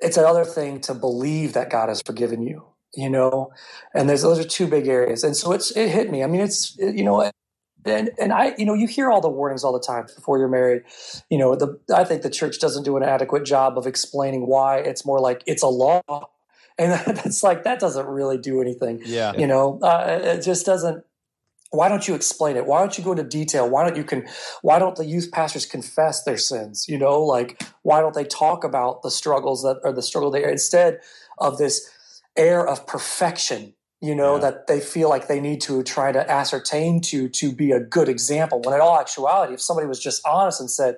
It's 0.00 0.16
another 0.16 0.44
thing 0.44 0.80
to 0.82 0.94
believe 0.94 1.52
that 1.52 1.70
God 1.70 1.88
has 1.88 2.02
forgiven 2.02 2.42
you 2.42 2.64
you 2.94 3.08
know? 3.08 3.52
And 3.94 4.08
there's 4.08 4.22
those 4.22 4.38
are 4.40 4.44
two 4.48 4.66
big 4.66 4.88
areas. 4.88 5.22
And 5.22 5.36
so 5.36 5.52
it's 5.52 5.70
it 5.76 5.88
hit 5.90 6.10
me. 6.10 6.24
I 6.24 6.26
mean 6.26 6.40
it's 6.40 6.76
it- 6.78 6.96
you 6.96 7.04
know 7.04 7.30
and 7.84 8.10
and 8.20 8.32
i 8.32 8.54
you 8.58 8.66
know 8.66 8.74
you 8.74 8.86
hear 8.86 9.10
all 9.10 9.20
the 9.22 9.28
warnings 9.28 9.64
all 9.64 9.72
the 9.72 9.80
time 9.80 10.06
before 10.14 10.38
you're 10.38 10.48
married. 10.48 10.82
You 11.30 11.38
know 11.38 11.54
the 11.54 11.78
i 11.94 12.04
think 12.04 12.22
the 12.22 12.30
church 12.30 12.58
doesn't 12.58 12.82
do 12.82 12.96
an 12.96 13.02
adequate 13.02 13.44
job 13.44 13.78
of 13.78 13.86
explaining 13.86 14.46
why. 14.46 14.78
It's 14.78 15.06
more 15.06 15.20
like 15.20 15.42
it's 15.46 15.62
a 15.62 15.68
law. 15.68 16.02
And 16.78 16.92
that's 17.16 17.42
like 17.42 17.62
that 17.64 17.78
doesn't 17.78 18.06
really 18.06 18.38
do 18.38 18.60
anything 18.60 19.00
Yeah. 19.04 19.34
you 19.36 19.46
know? 19.46 19.78
Uh, 19.80 20.18
it 20.22 20.42
just 20.42 20.66
doesn't 20.66 21.04
why 21.70 21.88
don't 21.88 22.06
you 22.08 22.14
explain 22.14 22.56
it 22.56 22.66
why 22.66 22.80
don't 22.80 22.98
you 22.98 23.04
go 23.04 23.12
into 23.12 23.22
detail 23.24 23.68
why 23.68 23.84
don't 23.84 23.96
you 23.96 24.04
can 24.04 24.26
why 24.62 24.78
don't 24.78 24.96
the 24.96 25.04
youth 25.04 25.30
pastors 25.32 25.64
confess 25.66 26.24
their 26.24 26.36
sins 26.38 26.86
you 26.88 26.98
know 26.98 27.20
like 27.22 27.62
why 27.82 28.00
don't 28.00 28.14
they 28.14 28.24
talk 28.24 28.64
about 28.64 29.02
the 29.02 29.10
struggles 29.10 29.62
that 29.62 29.78
are 29.84 29.92
the 29.92 30.02
struggle 30.02 30.30
there 30.30 30.48
instead 30.50 30.98
of 31.38 31.58
this 31.58 31.88
air 32.36 32.66
of 32.66 32.86
perfection 32.86 33.72
you 34.00 34.14
know 34.14 34.34
Yeah. 34.34 34.40
that 34.50 34.66
they 34.66 34.80
feel 34.80 35.08
like 35.08 35.28
they 35.28 35.40
need 35.40 35.60
to 35.62 35.82
try 35.82 36.10
to 36.12 36.30
ascertain 36.30 37.00
to 37.02 37.28
to 37.28 37.52
be 37.52 37.70
a 37.72 37.80
good 37.80 38.08
example 38.08 38.60
when 38.64 38.74
in 38.74 38.80
all 38.80 38.98
actuality 38.98 39.54
if 39.54 39.60
somebody 39.60 39.86
was 39.86 40.00
just 40.00 40.26
honest 40.26 40.60
and 40.60 40.70
said 40.70 40.96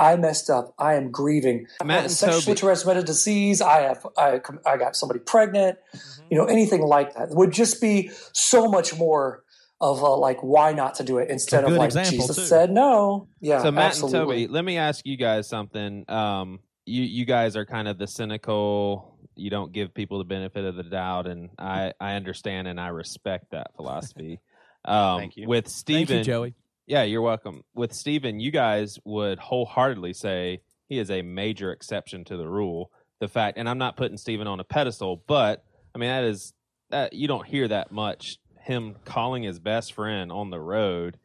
I 0.00 0.14
messed 0.14 0.48
up. 0.48 0.74
I 0.78 0.94
am 0.94 1.10
grieving. 1.10 1.66
I 1.80 1.84
Matt 1.84 2.02
have 2.02 2.06
a 2.06 2.14
sexually 2.14 2.54
Toby- 2.54 2.60
transmitted 2.60 3.04
disease. 3.04 3.60
I 3.60 3.80
have. 3.80 4.06
I, 4.16 4.40
I 4.64 4.76
got 4.76 4.94
somebody 4.94 5.18
pregnant. 5.18 5.76
Mm-hmm. 5.92 6.22
You 6.30 6.38
know, 6.38 6.44
anything 6.44 6.82
like 6.82 7.14
that 7.16 7.30
would 7.30 7.50
just 7.50 7.80
be 7.80 8.12
so 8.32 8.68
much 8.68 8.96
more 8.96 9.42
of 9.80 10.00
a 10.00 10.06
like, 10.06 10.40
why 10.40 10.72
not 10.72 10.96
to 10.96 11.04
do 11.04 11.18
it 11.18 11.30
instead 11.30 11.64
of 11.64 11.72
like 11.72 11.92
Jesus 11.92 12.36
too. 12.36 12.42
said 12.42 12.70
no. 12.70 13.28
Yeah, 13.40 13.62
so 13.62 13.70
Matt 13.70 13.92
absolutely. 13.92 14.18
and 14.18 14.28
Toby, 14.28 14.46
let 14.48 14.64
me 14.64 14.76
ask 14.76 15.06
you 15.06 15.16
guys 15.16 15.48
something. 15.48 16.04
Um, 16.08 16.60
you 16.84 17.02
you 17.02 17.24
guys 17.24 17.56
are 17.56 17.66
kind 17.66 17.86
of 17.86 17.98
the 17.98 18.06
cynical, 18.06 19.18
you 19.36 19.50
don't 19.50 19.72
give 19.72 19.94
people 19.94 20.18
the 20.18 20.24
benefit 20.24 20.64
of 20.64 20.74
the 20.74 20.82
doubt, 20.82 21.26
and 21.26 21.50
I 21.58 21.92
I 22.00 22.14
understand 22.14 22.66
and 22.66 22.80
I 22.80 22.88
respect 22.88 23.52
that 23.52 23.74
philosophy. 23.76 24.40
Um, 24.84 25.18
Thank 25.18 25.36
you. 25.36 25.48
With 25.48 25.64
Thank 25.64 25.76
Stephen, 25.76 26.18
you, 26.18 26.24
Joey. 26.24 26.54
yeah, 26.86 27.02
you're 27.02 27.20
welcome. 27.20 27.64
With 27.74 27.92
Stephen, 27.92 28.40
you 28.40 28.50
guys 28.50 28.96
would 29.04 29.38
wholeheartedly 29.38 30.14
say 30.14 30.62
he 30.88 30.98
is 30.98 31.10
a 31.10 31.20
major 31.20 31.72
exception 31.72 32.24
to 32.26 32.36
the 32.36 32.48
rule. 32.48 32.90
The 33.20 33.28
fact, 33.28 33.58
and 33.58 33.68
I'm 33.68 33.76
not 33.76 33.96
putting 33.96 34.16
Stephen 34.16 34.46
on 34.46 34.60
a 34.60 34.64
pedestal, 34.64 35.22
but 35.26 35.64
I 35.94 35.98
mean 35.98 36.08
that 36.08 36.24
is 36.24 36.54
that 36.90 37.12
you 37.12 37.28
don't 37.28 37.46
hear 37.46 37.68
that 37.68 37.92
much. 37.92 38.38
Him 38.68 38.96
calling 39.04 39.42
his 39.42 39.58
best 39.58 39.94
friend 39.94 40.30
on 40.30 40.50
the 40.50 40.60
road 40.60 41.18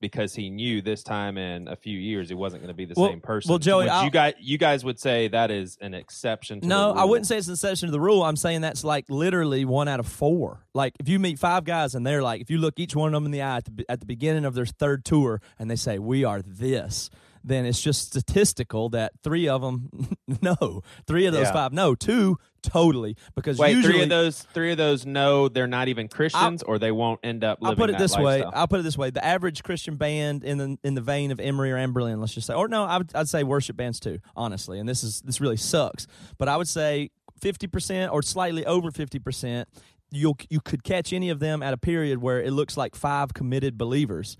because 0.00 0.34
he 0.34 0.50
knew 0.50 0.82
this 0.82 1.02
time 1.04 1.36
in 1.38 1.68
a 1.68 1.76
few 1.76 1.96
years 1.96 2.28
he 2.28 2.34
wasn't 2.34 2.62
going 2.62 2.68
to 2.68 2.74
be 2.74 2.84
the 2.86 2.94
Well- 2.96 3.10
same 3.10 3.20
person. 3.20 3.48
well, 3.50 3.58
Joey, 3.58 3.84
you 3.84 4.10
guys, 4.10 4.34
you 4.40 4.58
guys 4.58 4.82
would 4.84 4.98
say 4.98 5.28
that 5.28 5.50
is 5.50 5.78
an 5.80 5.94
exception. 5.94 6.60
to 6.62 6.66
No, 6.66 6.90
I 6.92 7.04
wouldn't 7.04 7.26
say 7.26 7.36
it's 7.38 7.46
an 7.48 7.52
exception 7.52 7.86
to 7.88 7.92
the 7.92 8.00
rule. 8.00 8.22
I'm 8.24 8.34
saying 8.36 8.62
that's 8.62 8.82
like 8.82 9.04
literally 9.08 9.64
one 9.64 9.88
out 9.88 10.00
of 10.00 10.06
four. 10.08 10.64
Like 10.74 10.94
if 10.98 11.08
you 11.08 11.18
meet 11.18 11.38
five 11.38 11.64
guys 11.64 11.94
and 11.94 12.04
they're 12.06 12.22
like, 12.22 12.40
if 12.40 12.50
you 12.50 12.58
look 12.58 12.80
each 12.80 12.96
one 12.96 13.08
of 13.08 13.12
them 13.12 13.26
in 13.26 13.30
the 13.30 13.42
eye 13.42 13.58
at 13.58 13.64
the, 13.66 13.84
at 13.90 14.00
the 14.00 14.06
beginning 14.06 14.44
of 14.46 14.54
their 14.54 14.66
third 14.66 15.04
tour 15.04 15.40
and 15.58 15.70
they 15.70 15.76
say 15.76 15.98
we 15.98 16.24
are 16.24 16.40
this, 16.42 17.10
then 17.42 17.64
it's 17.66 17.80
just 17.80 18.06
statistical 18.06 18.90
that 18.90 19.12
three 19.22 19.48
of 19.48 19.62
them 19.62 19.90
no, 20.42 20.82
three 21.06 21.26
of 21.26 21.32
those 21.32 21.46
Yeah. 21.46 21.52
five 21.52 21.72
no, 21.72 21.94
two 21.94 22.38
totally 22.62 23.16
because 23.34 23.58
Wait, 23.58 23.74
usually 23.74 23.94
three 23.94 24.02
of 24.02 24.08
those, 24.10 24.42
three 24.52 24.72
of 24.72 24.76
those 24.78 25.06
no, 25.06 25.48
they're 25.48 25.66
not 25.66 25.88
even 25.88 26.08
Christians, 26.08 26.62
or 26.62 26.78
they 26.78 26.92
won't 26.92 27.20
end 27.22 27.42
up. 27.42 27.60
Living 27.60 27.70
I'll 27.70 27.76
put 27.76 27.90
it 27.90 27.98
this 27.98 28.16
way. 28.16 28.42
I'll 28.42 28.68
put 28.68 28.80
it 28.80 28.82
this 28.82 28.98
way: 28.98 29.10
the 29.10 29.24
average 29.24 29.62
Christian 29.62 29.96
band 29.96 30.44
in 30.44 30.58
the 30.58 30.78
in 30.84 30.94
the 30.94 31.00
vein 31.00 31.30
of 31.30 31.40
Emery 31.40 31.72
or 31.72 31.76
Anberlin, 31.76 32.20
let's 32.20 32.34
just 32.34 32.46
say, 32.46 32.54
or 32.54 32.68
no, 32.68 32.84
I 32.84 32.98
would, 32.98 33.10
I'd 33.14 33.28
say 33.28 33.42
worship 33.44 33.76
bands 33.76 34.00
too. 34.00 34.18
Honestly, 34.36 34.78
and 34.78 34.88
this 34.88 35.02
is 35.02 35.20
this 35.22 35.40
really 35.40 35.56
sucks, 35.56 36.06
but 36.38 36.48
I 36.48 36.56
would 36.56 36.68
say 36.68 37.10
fifty 37.40 37.66
percent 37.66 38.12
or 38.12 38.22
slightly 38.22 38.66
over 38.66 38.90
fifty 38.90 39.18
percent. 39.18 39.68
You 40.10 40.34
you 40.50 40.60
could 40.60 40.82
catch 40.84 41.12
any 41.12 41.30
of 41.30 41.38
them 41.40 41.62
at 41.62 41.72
a 41.72 41.78
period 41.78 42.20
where 42.20 42.42
it 42.42 42.52
looks 42.52 42.76
like 42.76 42.94
five 42.94 43.32
committed 43.32 43.78
believers. 43.78 44.36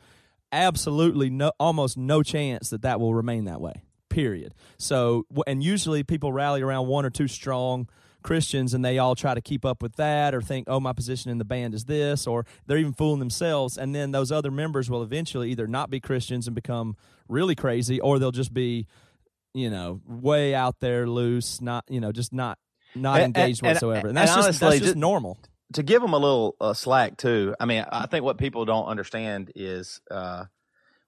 Absolutely 0.53 1.31
no, 1.31 1.53
almost 1.61 1.97
no 1.97 2.23
chance 2.23 2.71
that 2.71 2.83
that 2.83 3.01
will 3.01 3.15
remain 3.15 3.45
that 3.45 3.61
way. 3.61 3.83
Period. 4.09 4.55
So, 4.79 5.27
and 5.47 5.63
usually 5.63 6.03
people 6.03 6.33
rally 6.33 6.63
around 6.63 6.89
one 6.89 7.05
or 7.05 7.11
two 7.11 7.29
strong 7.29 7.89
Christians 8.23 8.75
and 8.75 8.85
they 8.85 8.99
all 8.99 9.15
try 9.15 9.35
to 9.35 9.41
keep 9.41 9.65
up 9.65 9.83
with 9.83 9.97
that 9.97 10.35
or 10.35 10.43
think, 10.43 10.67
oh, 10.69 10.81
my 10.81 10.93
position 10.93 11.31
in 11.31 11.39
the 11.39 11.45
band 11.45 11.75
is 11.75 11.85
this, 11.85 12.27
or 12.27 12.45
they're 12.67 12.77
even 12.79 12.93
fooling 12.93 13.21
themselves. 13.21 13.79
And 13.79 13.95
then 13.95 14.11
those 14.11 14.31
other 14.33 14.51
members 14.51 14.91
will 14.91 15.03
eventually 15.03 15.51
either 15.53 15.67
not 15.67 15.89
be 15.91 16.01
Christians 16.01 16.47
and 16.47 16.55
become 16.55 16.97
really 17.29 17.55
crazy, 17.55 18.01
or 18.01 18.19
they'll 18.19 18.33
just 18.33 18.53
be, 18.53 18.87
you 19.55 19.71
know, 19.71 20.01
way 20.07 20.55
out 20.55 20.81
there 20.81 21.07
loose, 21.07 21.61
not, 21.61 21.85
you 21.89 22.01
know, 22.01 22.13
just 22.13 22.33
not 22.33 22.59
not 22.97 23.21
And- 23.21 23.37
engaged 23.37 23.63
and- 23.65 23.73
whatsoever. 23.73 24.09
and 24.09 24.09
And 24.09 24.17
that's 24.19 24.35
just 24.35 24.45
honestly, 24.47 24.69
that's 24.71 24.81
just 24.81 24.95
ju- 24.95 25.01
normal. 25.01 25.39
To 25.75 25.83
give 25.83 26.03
them 26.03 26.13
a 26.13 26.19
little 26.19 26.57
uh, 26.61 26.75
slack 26.75 27.17
too. 27.17 27.55
I 27.61 27.65
mean, 27.65 27.85
I 27.91 28.07
think 28.07 28.25
what 28.25 28.39
people 28.39 28.65
don't 28.65 28.87
understand 28.87 29.53
is 29.55 30.01
uh, 30.11 30.47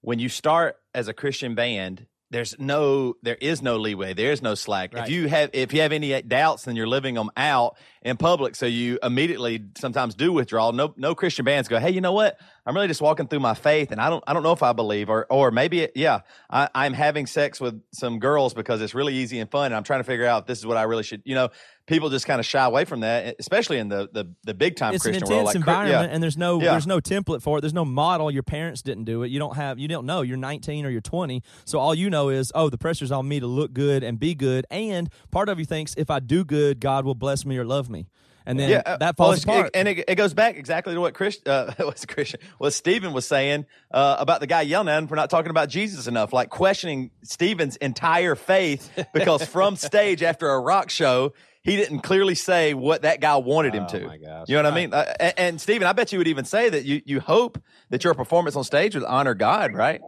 when 0.01 0.19
you 0.19 0.29
start 0.29 0.77
as 0.95 1.09
a 1.09 1.13
Christian 1.13 1.55
band, 1.55 2.07
there's 2.31 2.59
no, 2.59 3.15
there 3.23 3.37
is 3.39 3.61
no 3.61 3.77
leeway. 3.77 4.15
There 4.15 4.33
is 4.33 4.41
no 4.41 4.55
slack. 4.55 4.95
Right. 4.95 5.05
If 5.05 5.11
you 5.11 5.29
have, 5.29 5.51
if 5.53 5.75
you 5.75 5.83
have 5.83 5.93
any 5.93 6.23
doubts, 6.23 6.65
then 6.65 6.77
you're 6.77 6.87
living 6.87 7.15
them 7.15 7.31
out 7.37 7.77
in 8.01 8.17
public. 8.17 8.57
So 8.57 8.65
you 8.65 8.99
immediately 9.03 9.63
sometimes 9.77 10.15
do 10.15 10.33
withdraw. 10.33 10.71
No, 10.71 10.95
no 10.97 11.15
Christian 11.15 11.45
bands 11.45 11.69
go, 11.69 11.79
hey, 11.79 11.91
you 11.91 12.01
know 12.01 12.15
what? 12.15 12.41
I'm 12.65 12.75
really 12.75 12.89
just 12.89 13.03
walking 13.03 13.27
through 13.29 13.41
my 13.41 13.53
faith, 13.53 13.91
and 13.91 14.01
I 14.01 14.09
don't, 14.09 14.25
I 14.27 14.33
don't 14.33 14.45
know 14.45 14.53
if 14.53 14.63
I 14.63 14.73
believe, 14.73 15.11
or, 15.11 15.27
or 15.29 15.51
maybe, 15.51 15.81
it, 15.81 15.93
yeah, 15.97 16.21
I, 16.49 16.71
I'm 16.75 16.95
having 16.95 17.27
sex 17.27 17.61
with 17.61 17.83
some 17.93 18.19
girls 18.19 18.55
because 18.55 18.81
it's 18.81 18.95
really 18.95 19.15
easy 19.15 19.41
and 19.41 19.51
fun, 19.51 19.67
and 19.67 19.75
I'm 19.75 19.83
trying 19.83 20.01
to 20.01 20.05
figure 20.05 20.27
out 20.27 20.43
if 20.43 20.47
this 20.47 20.59
is 20.59 20.65
what 20.65 20.77
I 20.77 20.85
really 20.85 21.03
should, 21.03 21.23
you 21.25 21.35
know. 21.35 21.51
People 21.93 22.09
just 22.09 22.27
kind 22.27 22.41
of 22.41 22.47
shy 22.47 22.65
away 22.65 22.87
from 22.87 23.01
that, 23.01 23.37
especially 23.39 23.77
in 23.79 23.89
the 23.89 24.09
the, 24.11 24.35
the 24.45 24.55
big 24.55 24.77
time 24.77 24.95
it's 24.95 25.05
an 25.05 25.13
Christian 25.13 25.25
intense 25.25 25.31
world. 25.31 25.47
Like, 25.47 25.57
environment 25.57 26.09
yeah. 26.11 26.15
and 26.15 26.23
there's 26.23 26.39
no 26.39 26.59
Yeah. 26.61 26.71
there's 26.71 26.87
no 26.87 27.01
template 27.01 27.43
for 27.43 27.59
it. 27.59 27.61
There's 27.61 27.75
no 27.75 27.85
model. 27.85 28.31
Your 28.31 28.43
parents 28.43 28.81
didn't 28.81 29.05
do 29.05 29.23
it. 29.23 29.29
You 29.31 29.39
don't 29.39 29.57
have 29.57 29.79
you 29.79 29.89
don't 29.89 30.07
know. 30.07 30.23
You're 30.23 30.39
19 30.39 30.87
or 30.87 30.91
you're 30.91 31.01
20 31.03 31.43
so 31.67 31.79
all 31.79 31.95
you 31.95 32.09
know 32.09 32.31
is 32.31 32.51
oh 32.55 32.71
the 32.71 32.79
pressure's 32.79 33.13
on 33.13 33.29
me 33.29 33.41
to 33.41 33.47
look 33.47 33.75
good 33.75 34.03
and 34.03 34.19
be 34.19 34.35
good. 34.35 34.65
And 34.71 35.11
part 35.31 35.49
of 35.51 35.59
you 35.59 35.65
thinks 35.67 35.95
if 35.99 36.09
i 36.11 36.19
do 36.19 36.45
good 36.45 36.81
god 36.81 37.05
will 37.05 37.15
bless 37.15 37.45
me 37.45 37.59
or 37.59 37.65
love 37.67 37.91
me. 37.91 38.09
And 38.45 38.59
then 38.59 38.71
yeah, 38.71 38.83
uh, 38.85 38.97
that 38.97 39.17
falls 39.17 39.37
it's- 39.37 39.45
apart. 39.45 39.67
it- 39.67 39.77
and 39.79 39.87
it, 39.87 40.05
it 40.09 40.15
goes 40.17 40.35
back 40.35 40.57
exactly 40.57 40.95
to 40.95 41.01
what 41.01 41.15
Chris, 41.15 41.39
uh, 41.47 41.73
what's 41.79 42.05
Christian, 42.07 42.41
what 42.59 42.73
Stephen 42.73 43.13
was 43.13 43.25
saying 43.25 43.67
uh, 43.93 44.17
about 44.19 44.41
the 44.41 44.49
guy 44.49 44.63
yelling 44.63 44.89
at 44.89 44.99
him 44.99 45.07
for 45.07 45.15
not 45.15 45.31
talking 45.31 45.51
about 45.51 45.69
Jesus 45.69 46.09
enough, 46.09 46.33
like 46.33 46.49
questioning 46.51 47.13
Stephen's 47.23 47.77
entire 47.77 48.35
faith 48.35 48.91
because 49.15 49.45
from 49.47 49.77
stage 49.91 50.25
after 50.25 50.49
a 50.51 50.59
rock 50.59 50.91
show, 50.91 51.35
he 51.63 51.77
didn't 51.77 52.01
clearly 52.01 52.35
say 52.35 52.75
what 52.75 53.03
that 53.03 53.21
guy 53.21 53.37
wanted 53.37 53.75
him 53.75 53.85
Oh, 53.85 53.93
to. 53.99 54.07
my 54.07 54.17
gosh. 54.19 54.49
You 54.49 54.57
know 54.57 54.65
what 54.65 54.73
I 54.73 54.75
mean? 54.77 54.93
Uh, 54.93 55.15
and, 55.21 55.35
and 55.37 55.61
Stephen, 55.61 55.87
I 55.87 55.93
bet 55.93 56.13
you 56.13 56.19
would 56.19 56.29
even 56.29 56.45
say 56.45 56.69
that 56.69 56.85
you 56.85 57.03
you 57.05 57.21
hope 57.21 57.63
that 57.91 58.05
your 58.05 58.15
performance 58.15 58.57
on 58.57 58.65
stage 58.65 58.95
would 58.95 59.05
honor 59.05 59.35
God, 59.35 59.75
right? 59.75 60.01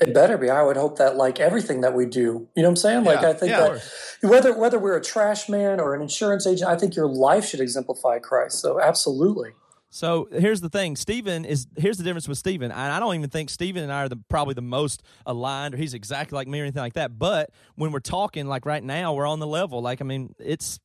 It 0.00 0.12
better 0.12 0.36
be. 0.36 0.50
I 0.50 0.62
would 0.62 0.76
hope 0.76 0.98
that 0.98 1.16
like 1.16 1.40
everything 1.40 1.80
that 1.82 1.94
we 1.94 2.04
do, 2.04 2.20
you 2.20 2.62
know 2.62 2.62
what 2.64 2.68
I'm 2.70 2.76
saying? 2.76 3.04
Like 3.04 3.22
Yeah, 3.22 3.28
I 3.30 3.32
think 3.32 3.50
yeah. 3.50 3.60
that 3.60 4.28
whether 4.28 4.52
whether 4.58 4.78
we're 4.78 4.96
a 4.96 5.02
trash 5.02 5.48
man 5.48 5.80
or 5.80 5.94
an 5.94 6.02
insurance 6.02 6.46
agent, 6.46 6.68
I 6.68 6.76
think 6.76 6.94
your 6.96 7.06
life 7.06 7.46
should 7.46 7.60
exemplify 7.60 8.18
Christ. 8.18 8.60
So 8.60 8.80
absolutely. 8.80 9.52
So 9.90 10.28
here's 10.30 10.60
the 10.60 10.68
thing, 10.68 10.96
Stephen 10.96 11.46
is 11.46 11.66
here's 11.76 11.96
the 11.96 12.04
difference 12.04 12.28
with 12.28 12.36
Stephen. 12.36 12.70
And 12.70 12.92
I 12.92 13.00
don't 13.00 13.14
even 13.14 13.30
think 13.30 13.48
Stephen 13.48 13.82
and 13.82 13.90
I 13.90 14.02
are 14.02 14.08
the 14.10 14.18
probably 14.28 14.52
the 14.52 14.60
most 14.60 15.02
aligned 15.24 15.72
or 15.72 15.78
he's 15.78 15.94
exactly 15.94 16.36
like 16.36 16.46
me 16.48 16.60
or 16.60 16.64
anything 16.64 16.82
like 16.82 16.92
that. 16.94 17.18
But 17.18 17.50
when 17.76 17.90
we're 17.92 18.00
talking 18.00 18.46
like 18.46 18.66
right 18.66 18.82
now, 18.84 19.14
we're 19.14 19.26
on 19.26 19.38
the 19.38 19.46
level. 19.46 19.80
Like 19.80 20.02
I 20.02 20.04
mean, 20.04 20.34
it's 20.38 20.78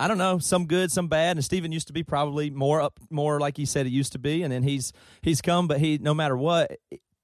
I 0.00 0.08
don't 0.08 0.18
know, 0.18 0.38
some 0.38 0.66
good, 0.66 0.90
some 0.90 1.08
bad. 1.08 1.36
And 1.36 1.44
Stephen 1.44 1.70
used 1.72 1.86
to 1.88 1.92
be 1.92 2.02
probably 2.02 2.50
more 2.50 2.80
up 2.80 2.98
more 3.10 3.38
like 3.38 3.56
he 3.56 3.66
said 3.66 3.86
he 3.86 3.92
used 3.92 4.12
to 4.12 4.18
be, 4.18 4.42
and 4.42 4.52
then 4.52 4.62
he's 4.62 4.92
he's 5.22 5.40
come, 5.42 5.68
but 5.68 5.78
he 5.78 5.98
no 5.98 6.14
matter 6.14 6.36
what 6.36 6.76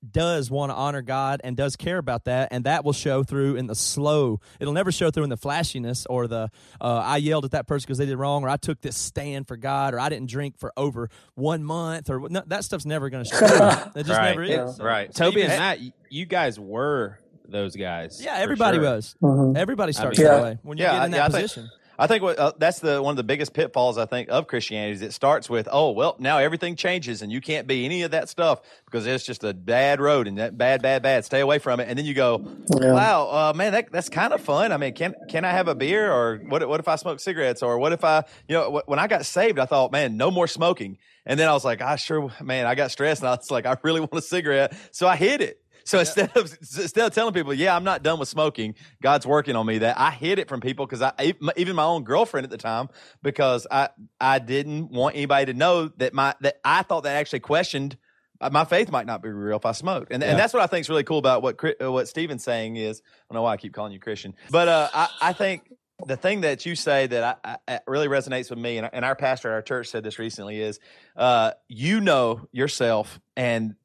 does 0.08 0.50
want 0.50 0.70
to 0.70 0.74
honor 0.76 1.02
God 1.02 1.40
and 1.42 1.56
does 1.56 1.74
care 1.74 1.98
about 1.98 2.26
that, 2.26 2.48
and 2.52 2.64
that 2.64 2.84
will 2.84 2.92
show 2.92 3.24
through 3.24 3.56
in 3.56 3.66
the 3.66 3.74
slow. 3.74 4.40
It'll 4.60 4.74
never 4.74 4.92
show 4.92 5.10
through 5.10 5.24
in 5.24 5.30
the 5.30 5.36
flashiness 5.36 6.06
or 6.06 6.28
the 6.28 6.48
uh, 6.80 7.00
I 7.04 7.16
yelled 7.16 7.44
at 7.44 7.52
that 7.52 7.66
person 7.66 7.86
because 7.86 7.98
they 7.98 8.06
did 8.06 8.16
wrong, 8.16 8.44
or 8.44 8.48
I 8.48 8.56
took 8.56 8.80
this 8.80 8.96
stand 8.96 9.48
for 9.48 9.56
God, 9.56 9.94
or 9.94 9.98
I 9.98 10.08
didn't 10.08 10.28
drink 10.30 10.58
for 10.58 10.72
over 10.76 11.08
one 11.34 11.64
month, 11.64 12.08
or 12.10 12.28
no, 12.28 12.42
that 12.46 12.62
stuff's 12.64 12.86
never 12.86 13.10
going 13.10 13.24
to 13.24 13.30
show. 13.30 13.46
through. 13.48 13.56
It 14.00 14.06
just 14.06 14.10
Right. 14.18 14.30
never 14.38 14.42
is. 14.44 14.76
So, 14.76 14.84
Right. 14.84 15.12
Toby 15.12 15.42
and 15.42 15.48
Matt, 15.50 15.78
you 16.10 16.26
guys 16.26 16.60
were 16.60 17.18
those 17.48 17.74
guys. 17.74 18.20
Yeah, 18.22 18.36
everybody 18.36 18.78
sure. 18.78 18.84
was. 18.94 19.16
Mhm. 19.22 19.56
Everybody 19.56 19.92
starts 19.92 20.18
mean- 20.18 20.26
that 20.28 20.36
Yeah. 20.36 20.42
way 20.42 20.58
when 20.62 20.78
you 20.78 20.84
Yeah, 20.84 20.92
get 20.98 21.04
in 21.06 21.10
that 21.12 21.16
yeah, 21.16 21.24
I 21.24 21.28
think- 21.30 21.42
position. 21.50 21.70
I 21.98 22.06
think 22.06 22.22
what, 22.22 22.38
uh, 22.38 22.52
that's 22.58 22.78
the 22.80 23.02
one 23.02 23.12
of 23.12 23.16
the 23.16 23.22
biggest 23.24 23.54
pitfalls 23.54 23.96
I 23.98 24.06
think 24.06 24.28
of 24.28 24.46
Christianity 24.46 24.92
is 24.92 25.02
it 25.02 25.12
starts 25.12 25.48
with 25.48 25.68
oh 25.70 25.90
well 25.92 26.16
now 26.18 26.38
everything 26.38 26.76
changes 26.76 27.22
and 27.22 27.32
you 27.32 27.40
can't 27.40 27.66
be 27.66 27.84
any 27.84 28.02
of 28.02 28.10
that 28.10 28.28
stuff 28.28 28.60
because 28.84 29.06
it's 29.06 29.24
just 29.24 29.44
a 29.44 29.54
bad 29.54 30.00
road 30.00 30.26
and 30.28 30.38
that 30.38 30.56
bad 30.58 30.82
bad 30.82 31.02
bad. 31.02 31.24
Stay 31.24 31.40
away 31.40 31.58
from 31.58 31.80
it. 31.80 31.88
And 31.88 31.98
then 31.98 32.04
you 32.06 32.14
go 32.14 32.44
Yeah. 32.80 32.92
wow 32.92 33.28
uh, 33.30 33.52
man 33.56 33.72
that 33.72 33.90
that's 33.92 34.08
kind 34.08 34.32
of 34.32 34.40
fun. 34.40 34.72
I 34.72 34.76
mean 34.76 34.92
can 34.94 35.14
can 35.28 35.44
I 35.44 35.50
have 35.52 35.68
a 35.68 35.74
beer? 35.74 36.12
Or 36.12 36.36
what 36.48 36.66
what 36.68 36.80
if 36.80 36.88
I 36.88 36.96
smoke 36.96 37.20
cigarettes? 37.20 37.62
Or 37.62 37.78
what 37.78 37.92
if 37.92 38.04
I 38.04 38.24
you 38.48 38.54
know 38.54 38.78
wh- 38.78 38.88
when 38.88 38.98
I 38.98 39.06
got 39.06 39.24
saved 39.24 39.58
I 39.58 39.64
thought 39.66 39.92
man 39.92 40.16
no 40.16 40.30
more 40.30 40.46
smoking. 40.46 40.98
And 41.24 41.40
then 41.40 41.48
I 41.48 41.52
was 41.52 41.64
like 41.64 41.80
I 41.80 41.96
sure 41.96 42.30
man 42.42 42.66
I 42.66 42.74
got 42.74 42.90
stressed 42.90 43.22
and 43.22 43.28
I 43.28 43.36
was 43.36 43.50
like 43.50 43.66
I 43.66 43.76
really 43.82 44.00
want 44.00 44.14
a 44.14 44.22
cigarette. 44.22 44.74
So 44.92 45.08
I 45.08 45.16
hid 45.16 45.40
it 45.40 45.60
so 45.86 46.00
instead 46.00 46.36
of 46.36 46.52
instead 46.60 47.06
of 47.06 47.14
telling 47.14 47.32
people, 47.32 47.54
yeah, 47.54 47.74
I'm 47.74 47.84
not 47.84 48.02
done 48.02 48.18
with 48.18 48.28
smoking, 48.28 48.74
God's 49.00 49.26
working 49.26 49.56
on 49.56 49.64
me. 49.64 49.78
That 49.78 49.98
I 49.98 50.10
hid 50.10 50.38
it 50.38 50.48
from 50.48 50.60
people 50.60 50.84
because 50.84 51.00
I 51.00 51.34
even 51.56 51.76
my 51.76 51.84
own 51.84 52.04
girlfriend 52.04 52.44
at 52.44 52.50
the 52.50 52.58
time 52.58 52.88
because 53.22 53.66
I 53.70 53.90
I 54.20 54.40
didn't 54.40 54.90
want 54.90 55.14
anybody 55.14 55.52
to 55.52 55.54
know 55.58 55.88
that 55.96 56.12
my 56.12 56.34
that 56.40 56.60
I 56.64 56.82
thought 56.82 57.04
that 57.04 57.16
actually 57.16 57.40
questioned 57.40 57.96
uh, 58.40 58.50
my 58.50 58.64
faith 58.64 58.90
might 58.90 59.06
not 59.06 59.22
be 59.22 59.28
real 59.28 59.56
if 59.56 59.64
I 59.64 59.72
smoked, 59.72 60.12
and 60.12 60.22
and 60.22 60.38
that's 60.38 60.52
what 60.52 60.62
I 60.62 60.66
think 60.66 60.82
is 60.82 60.90
really 60.90 61.04
cool 61.04 61.18
about 61.18 61.42
what 61.42 61.62
uh, 61.64 61.90
what 61.90 62.08
Stephen's 62.08 62.44
saying 62.44 62.76
is 62.76 63.00
I 63.00 63.32
don't 63.32 63.38
know 63.38 63.42
why 63.42 63.52
I 63.52 63.56
keep 63.56 63.72
calling 63.72 63.92
you 63.92 64.00
Christian, 64.00 64.34
but 64.50 64.68
uh, 64.68 64.88
I 64.92 65.08
I 65.22 65.32
think. 65.32 65.72
The 66.04 66.18
thing 66.18 66.42
that 66.42 66.66
you 66.66 66.76
say 66.76 67.06
that 67.06 67.40
I, 67.42 67.56
I 67.66 67.80
really 67.86 68.06
resonates 68.06 68.50
with 68.50 68.58
me, 68.58 68.76
and, 68.76 68.90
and 68.92 69.02
our 69.02 69.16
pastor 69.16 69.48
at 69.48 69.54
our 69.54 69.62
church 69.62 69.88
said 69.88 70.04
this 70.04 70.18
recently, 70.18 70.60
is 70.60 70.78
uh, 71.16 71.52
you 71.68 72.02
know 72.02 72.46
yourself 72.52 73.18
and 73.34 73.76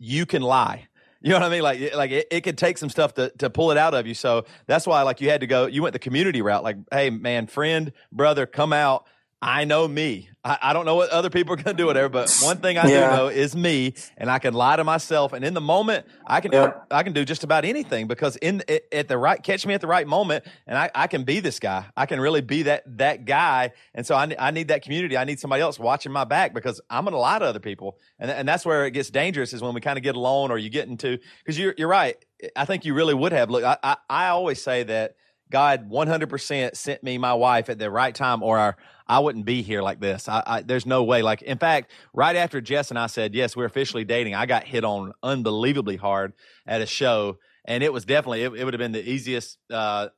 you 0.00 0.26
can 0.26 0.42
lie. 0.42 0.88
You 1.22 1.30
know 1.32 1.36
what 1.40 1.42
I 1.42 1.48
mean? 1.50 1.62
Like, 1.62 1.94
like 1.94 2.10
it, 2.12 2.28
it 2.30 2.40
could 2.40 2.56
take 2.56 2.78
some 2.78 2.88
stuff 2.88 3.12
to, 3.14 3.28
to 3.38 3.50
pull 3.50 3.70
it 3.70 3.76
out 3.76 3.92
of 3.92 4.06
you. 4.06 4.14
So 4.14 4.46
that's 4.66 4.86
why, 4.86 5.02
like, 5.02 5.20
you 5.20 5.28
had 5.28 5.42
to 5.42 5.46
go, 5.46 5.66
you 5.66 5.82
went 5.82 5.92
the 5.92 5.98
community 5.98 6.40
route. 6.40 6.64
Like, 6.64 6.78
hey, 6.90 7.10
man, 7.10 7.46
friend, 7.46 7.92
brother, 8.10 8.46
come 8.46 8.72
out. 8.72 9.04
I 9.42 9.64
know 9.64 9.88
me. 9.88 10.28
I, 10.44 10.58
I 10.60 10.72
don't 10.74 10.84
know 10.84 10.96
what 10.96 11.10
other 11.10 11.30
people 11.30 11.54
are 11.54 11.56
going 11.56 11.74
to 11.76 11.82
do, 11.82 11.86
whatever. 11.86 12.08
But 12.10 12.28
one 12.42 12.58
thing 12.58 12.76
I 12.78 12.88
Yeah. 12.88 13.08
do 13.08 13.16
know 13.16 13.28
is 13.28 13.56
me, 13.56 13.94
and 14.18 14.30
I 14.30 14.38
can 14.38 14.52
lie 14.54 14.76
to 14.76 14.84
myself. 14.84 15.32
And 15.32 15.44
in 15.44 15.54
the 15.54 15.60
moment, 15.62 16.06
I 16.26 16.40
can. 16.40 16.52
I 16.90 17.02
can 17.04 17.12
do 17.12 17.24
just 17.24 17.44
about 17.44 17.64
anything 17.64 18.06
because 18.06 18.36
in 18.36 18.62
at, 18.68 18.82
at 18.92 19.08
the 19.08 19.16
right 19.16 19.42
catch 19.42 19.64
me 19.64 19.74
at 19.74 19.80
the 19.80 19.86
right 19.86 20.06
moment, 20.06 20.44
and 20.66 20.76
I, 20.76 20.90
I 20.94 21.06
can 21.06 21.24
be 21.24 21.40
this 21.40 21.58
guy. 21.60 21.86
I 21.96 22.06
can 22.06 22.20
really 22.20 22.40
be 22.40 22.62
that 22.64 22.82
that 22.98 23.24
guy. 23.26 23.72
And 23.94 24.04
so 24.06 24.14
I, 24.14 24.34
I 24.38 24.50
need 24.50 24.68
that 24.68 24.82
community. 24.82 25.16
I 25.16 25.24
need 25.24 25.40
somebody 25.40 25.62
else 25.62 25.78
watching 25.78 26.12
my 26.12 26.24
back 26.24 26.52
because 26.52 26.80
I'm 26.90 27.04
going 27.04 27.12
to 27.12 27.18
lie 27.18 27.38
to 27.38 27.44
other 27.46 27.60
people, 27.60 27.98
and 28.18 28.30
and 28.30 28.46
that's 28.48 28.66
where 28.66 28.84
it 28.86 28.90
gets 28.90 29.10
dangerous 29.10 29.52
is 29.52 29.62
when 29.62 29.72
we 29.72 29.80
kind 29.80 29.96
of 29.98 30.02
get 30.02 30.16
alone 30.16 30.50
or 30.50 30.58
you 30.58 30.68
get 30.68 30.88
into 30.88 31.18
because 31.44 31.58
you're 31.58 31.74
you're 31.78 31.88
right. 31.88 32.16
I 32.56 32.64
think 32.64 32.84
you 32.84 32.92
really 32.94 33.14
would 33.14 33.32
have. 33.32 33.48
Look, 33.50 33.64
I, 33.64 33.76
I 33.82 33.96
I 34.08 34.28
always 34.28 34.60
say 34.62 34.82
that 34.84 35.14
God 35.50 35.90
100% 35.90 36.76
sent 36.76 37.02
me 37.02 37.18
my 37.18 37.34
wife 37.34 37.68
at 37.68 37.78
the 37.78 37.90
right 37.90 38.14
time, 38.14 38.42
or 38.42 38.58
our, 38.58 38.76
I 39.06 39.18
wouldn't 39.18 39.44
be 39.44 39.62
here 39.62 39.82
like 39.82 40.00
this. 40.00 40.28
I, 40.28 40.42
I, 40.46 40.62
there's 40.62 40.86
no 40.86 41.02
way. 41.02 41.22
Like, 41.22 41.42
in 41.42 41.58
fact, 41.58 41.90
right 42.14 42.36
after 42.36 42.60
Jess 42.60 42.90
and 42.90 42.98
I 42.98 43.08
said, 43.08 43.34
yes, 43.34 43.56
we're 43.56 43.64
officially 43.64 44.04
dating, 44.04 44.34
I 44.34 44.46
got 44.46 44.64
hit 44.64 44.84
on 44.84 45.12
unbelievably 45.22 45.96
hard 45.96 46.32
at 46.66 46.80
a 46.80 46.86
show. 46.86 47.38
And 47.64 47.82
it 47.82 47.92
was 47.92 48.04
definitely, 48.04 48.44
it, 48.44 48.52
it 48.54 48.64
would 48.64 48.74
have 48.74 48.78
been 48.78 48.92
the 48.92 49.08
easiest 49.08 49.58
uh, 49.70 50.08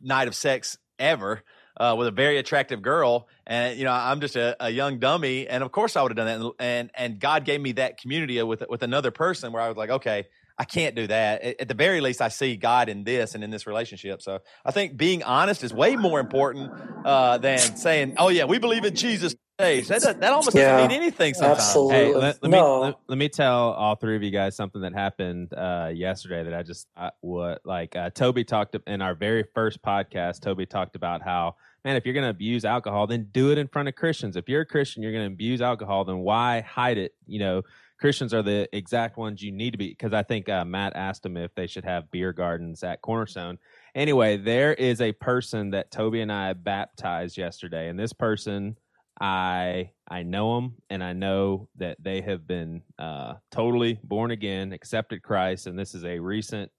night 0.00 0.28
of 0.28 0.34
sex 0.34 0.78
ever. 0.98 1.42
Uh, 1.74 1.94
with 1.96 2.06
a 2.06 2.10
very 2.10 2.36
attractive 2.36 2.82
girl, 2.82 3.26
and 3.46 3.78
you 3.78 3.84
know 3.84 3.92
I'm 3.92 4.20
just 4.20 4.36
a, 4.36 4.54
a 4.60 4.68
young 4.68 4.98
dummy, 4.98 5.48
and 5.48 5.64
of 5.64 5.72
course 5.72 5.96
I 5.96 6.02
would 6.02 6.10
have 6.10 6.16
done 6.16 6.26
that. 6.26 6.38
And, 6.38 6.52
and 6.58 6.90
and 6.94 7.18
God 7.18 7.46
gave 7.46 7.62
me 7.62 7.72
that 7.72 7.98
community 7.98 8.40
with 8.42 8.62
with 8.68 8.82
another 8.82 9.10
person 9.10 9.52
where 9.52 9.62
I 9.62 9.68
was 9.68 9.76
like, 9.78 9.88
okay, 9.88 10.26
I 10.58 10.64
can't 10.64 10.94
do 10.94 11.06
that. 11.06 11.42
At, 11.42 11.60
at 11.62 11.68
the 11.68 11.74
very 11.74 12.00
least, 12.00 12.20
I 12.20 12.28
see 12.28 12.56
God 12.56 12.88
in 12.88 13.04
this 13.04 13.34
and 13.34 13.42
in 13.42 13.50
this 13.50 13.66
relationship. 13.66 14.22
So 14.22 14.40
I 14.64 14.70
think 14.70 14.96
being 14.96 15.22
honest 15.22 15.64
is 15.64 15.72
way 15.72 15.96
more 15.96 16.20
important 16.20 16.72
uh, 17.04 17.38
than 17.38 17.76
saying, 17.76 18.14
"Oh 18.18 18.28
yeah, 18.28 18.44
we 18.44 18.58
believe 18.58 18.84
in 18.84 18.94
Jesus." 18.94 19.34
That 19.58 19.86
that, 20.02 20.20
that 20.20 20.32
almost 20.32 20.56
Yeah, 20.56 20.76
doesn't 20.76 20.88
mean 20.88 20.90
anything 21.02 21.34
sometimes. 21.34 21.60
absolutely. 21.60 21.94
Hey, 21.96 22.14
let, 22.16 22.42
let 22.42 22.50
No. 22.50 22.80
me 22.80 22.86
let, 22.86 22.94
let 23.08 23.18
me 23.18 23.28
tell 23.28 23.72
all 23.72 23.94
three 23.94 24.16
of 24.16 24.22
you 24.22 24.30
guys 24.30 24.56
something 24.56 24.80
that 24.82 24.92
happened 24.92 25.52
uh, 25.54 25.90
yesterday 25.94 26.42
that 26.42 26.54
I 26.54 26.62
just 26.62 26.88
I, 26.96 27.10
what 27.20 27.60
like 27.64 27.94
uh, 27.94 28.10
Toby 28.10 28.44
talked 28.44 28.76
in 28.86 29.02
our 29.02 29.14
very 29.14 29.44
first 29.54 29.80
podcast. 29.82 30.40
Toby 30.40 30.66
talked 30.66 30.96
about 30.96 31.22
how 31.22 31.56
man, 31.84 31.96
if 31.96 32.04
you're 32.04 32.14
going 32.14 32.24
to 32.24 32.30
abuse 32.30 32.64
alcohol, 32.64 33.06
then 33.06 33.28
do 33.32 33.50
it 33.50 33.58
in 33.58 33.68
front 33.68 33.88
of 33.88 33.94
Christians. 33.94 34.36
If 34.36 34.48
you're 34.48 34.62
a 34.62 34.66
Christian, 34.66 35.02
you're 35.02 35.12
going 35.12 35.28
to 35.28 35.32
abuse 35.32 35.60
alcohol, 35.60 36.04
then 36.04 36.18
why 36.18 36.60
hide 36.60 36.98
it? 36.98 37.14
You 37.26 37.40
know, 37.40 37.62
Christians 38.02 38.34
are 38.34 38.42
the 38.42 38.68
exact 38.76 39.16
ones 39.16 39.40
you 39.40 39.52
need 39.52 39.70
to 39.70 39.78
be. 39.78 39.90
Because 39.90 40.12
I 40.12 40.24
think 40.24 40.48
uh, 40.48 40.64
Matt 40.64 40.96
asked 40.96 41.22
them 41.22 41.36
if 41.36 41.54
they 41.54 41.68
should 41.68 41.84
have 41.84 42.10
beer 42.10 42.32
gardens 42.32 42.82
at 42.82 43.00
Cornerstone. 43.00 43.58
Anyway, 43.94 44.36
there 44.36 44.74
is 44.74 45.00
a 45.00 45.12
person 45.12 45.70
that 45.70 45.92
Toby 45.92 46.20
and 46.20 46.32
I 46.32 46.52
baptized 46.52 47.38
yesterday, 47.38 47.88
and 47.88 47.96
this 47.96 48.12
person 48.12 48.76
I 49.20 49.92
I 50.08 50.24
know 50.24 50.56
them 50.56 50.74
and 50.90 51.04
I 51.04 51.12
know 51.12 51.68
that 51.76 51.96
they 52.02 52.22
have 52.22 52.44
been 52.44 52.82
uh, 52.98 53.34
totally 53.52 54.00
born 54.02 54.32
again, 54.32 54.72
accepted 54.72 55.22
Christ, 55.22 55.68
and 55.68 55.78
this 55.78 55.94
is 55.94 56.04
a 56.04 56.18
recent, 56.18 56.72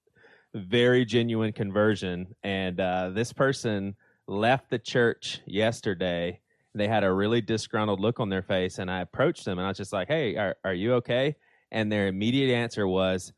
very 0.54 1.06
genuine 1.06 1.54
conversion. 1.54 2.36
And 2.44 2.82
uh, 2.82 3.12
this 3.12 3.32
person 3.32 3.95
left 4.28 4.70
the 4.70 4.80
church 4.80 5.40
yesterday. 5.45 6.41
They 6.76 6.88
had 6.88 7.04
a 7.04 7.12
really 7.12 7.41
disgruntled 7.41 8.00
look 8.00 8.20
on 8.20 8.30
their 8.30 8.41
face, 8.41 8.80
and 8.80 8.90
I 8.90 9.02
approached 9.02 9.45
them 9.45 9.60
and 9.60 9.66
I 9.66 9.70
was 9.70 9.78
just 9.78 9.94
like, 9.94 10.08
"Hey, 10.08 10.36
are 10.36 10.56
are 10.64 10.74
you 10.74 10.95
okay?" 10.95 11.36
And 11.72 11.91
their 11.91 12.08
immediate 12.08 12.54
answer 12.54 12.88
was, 12.88 13.34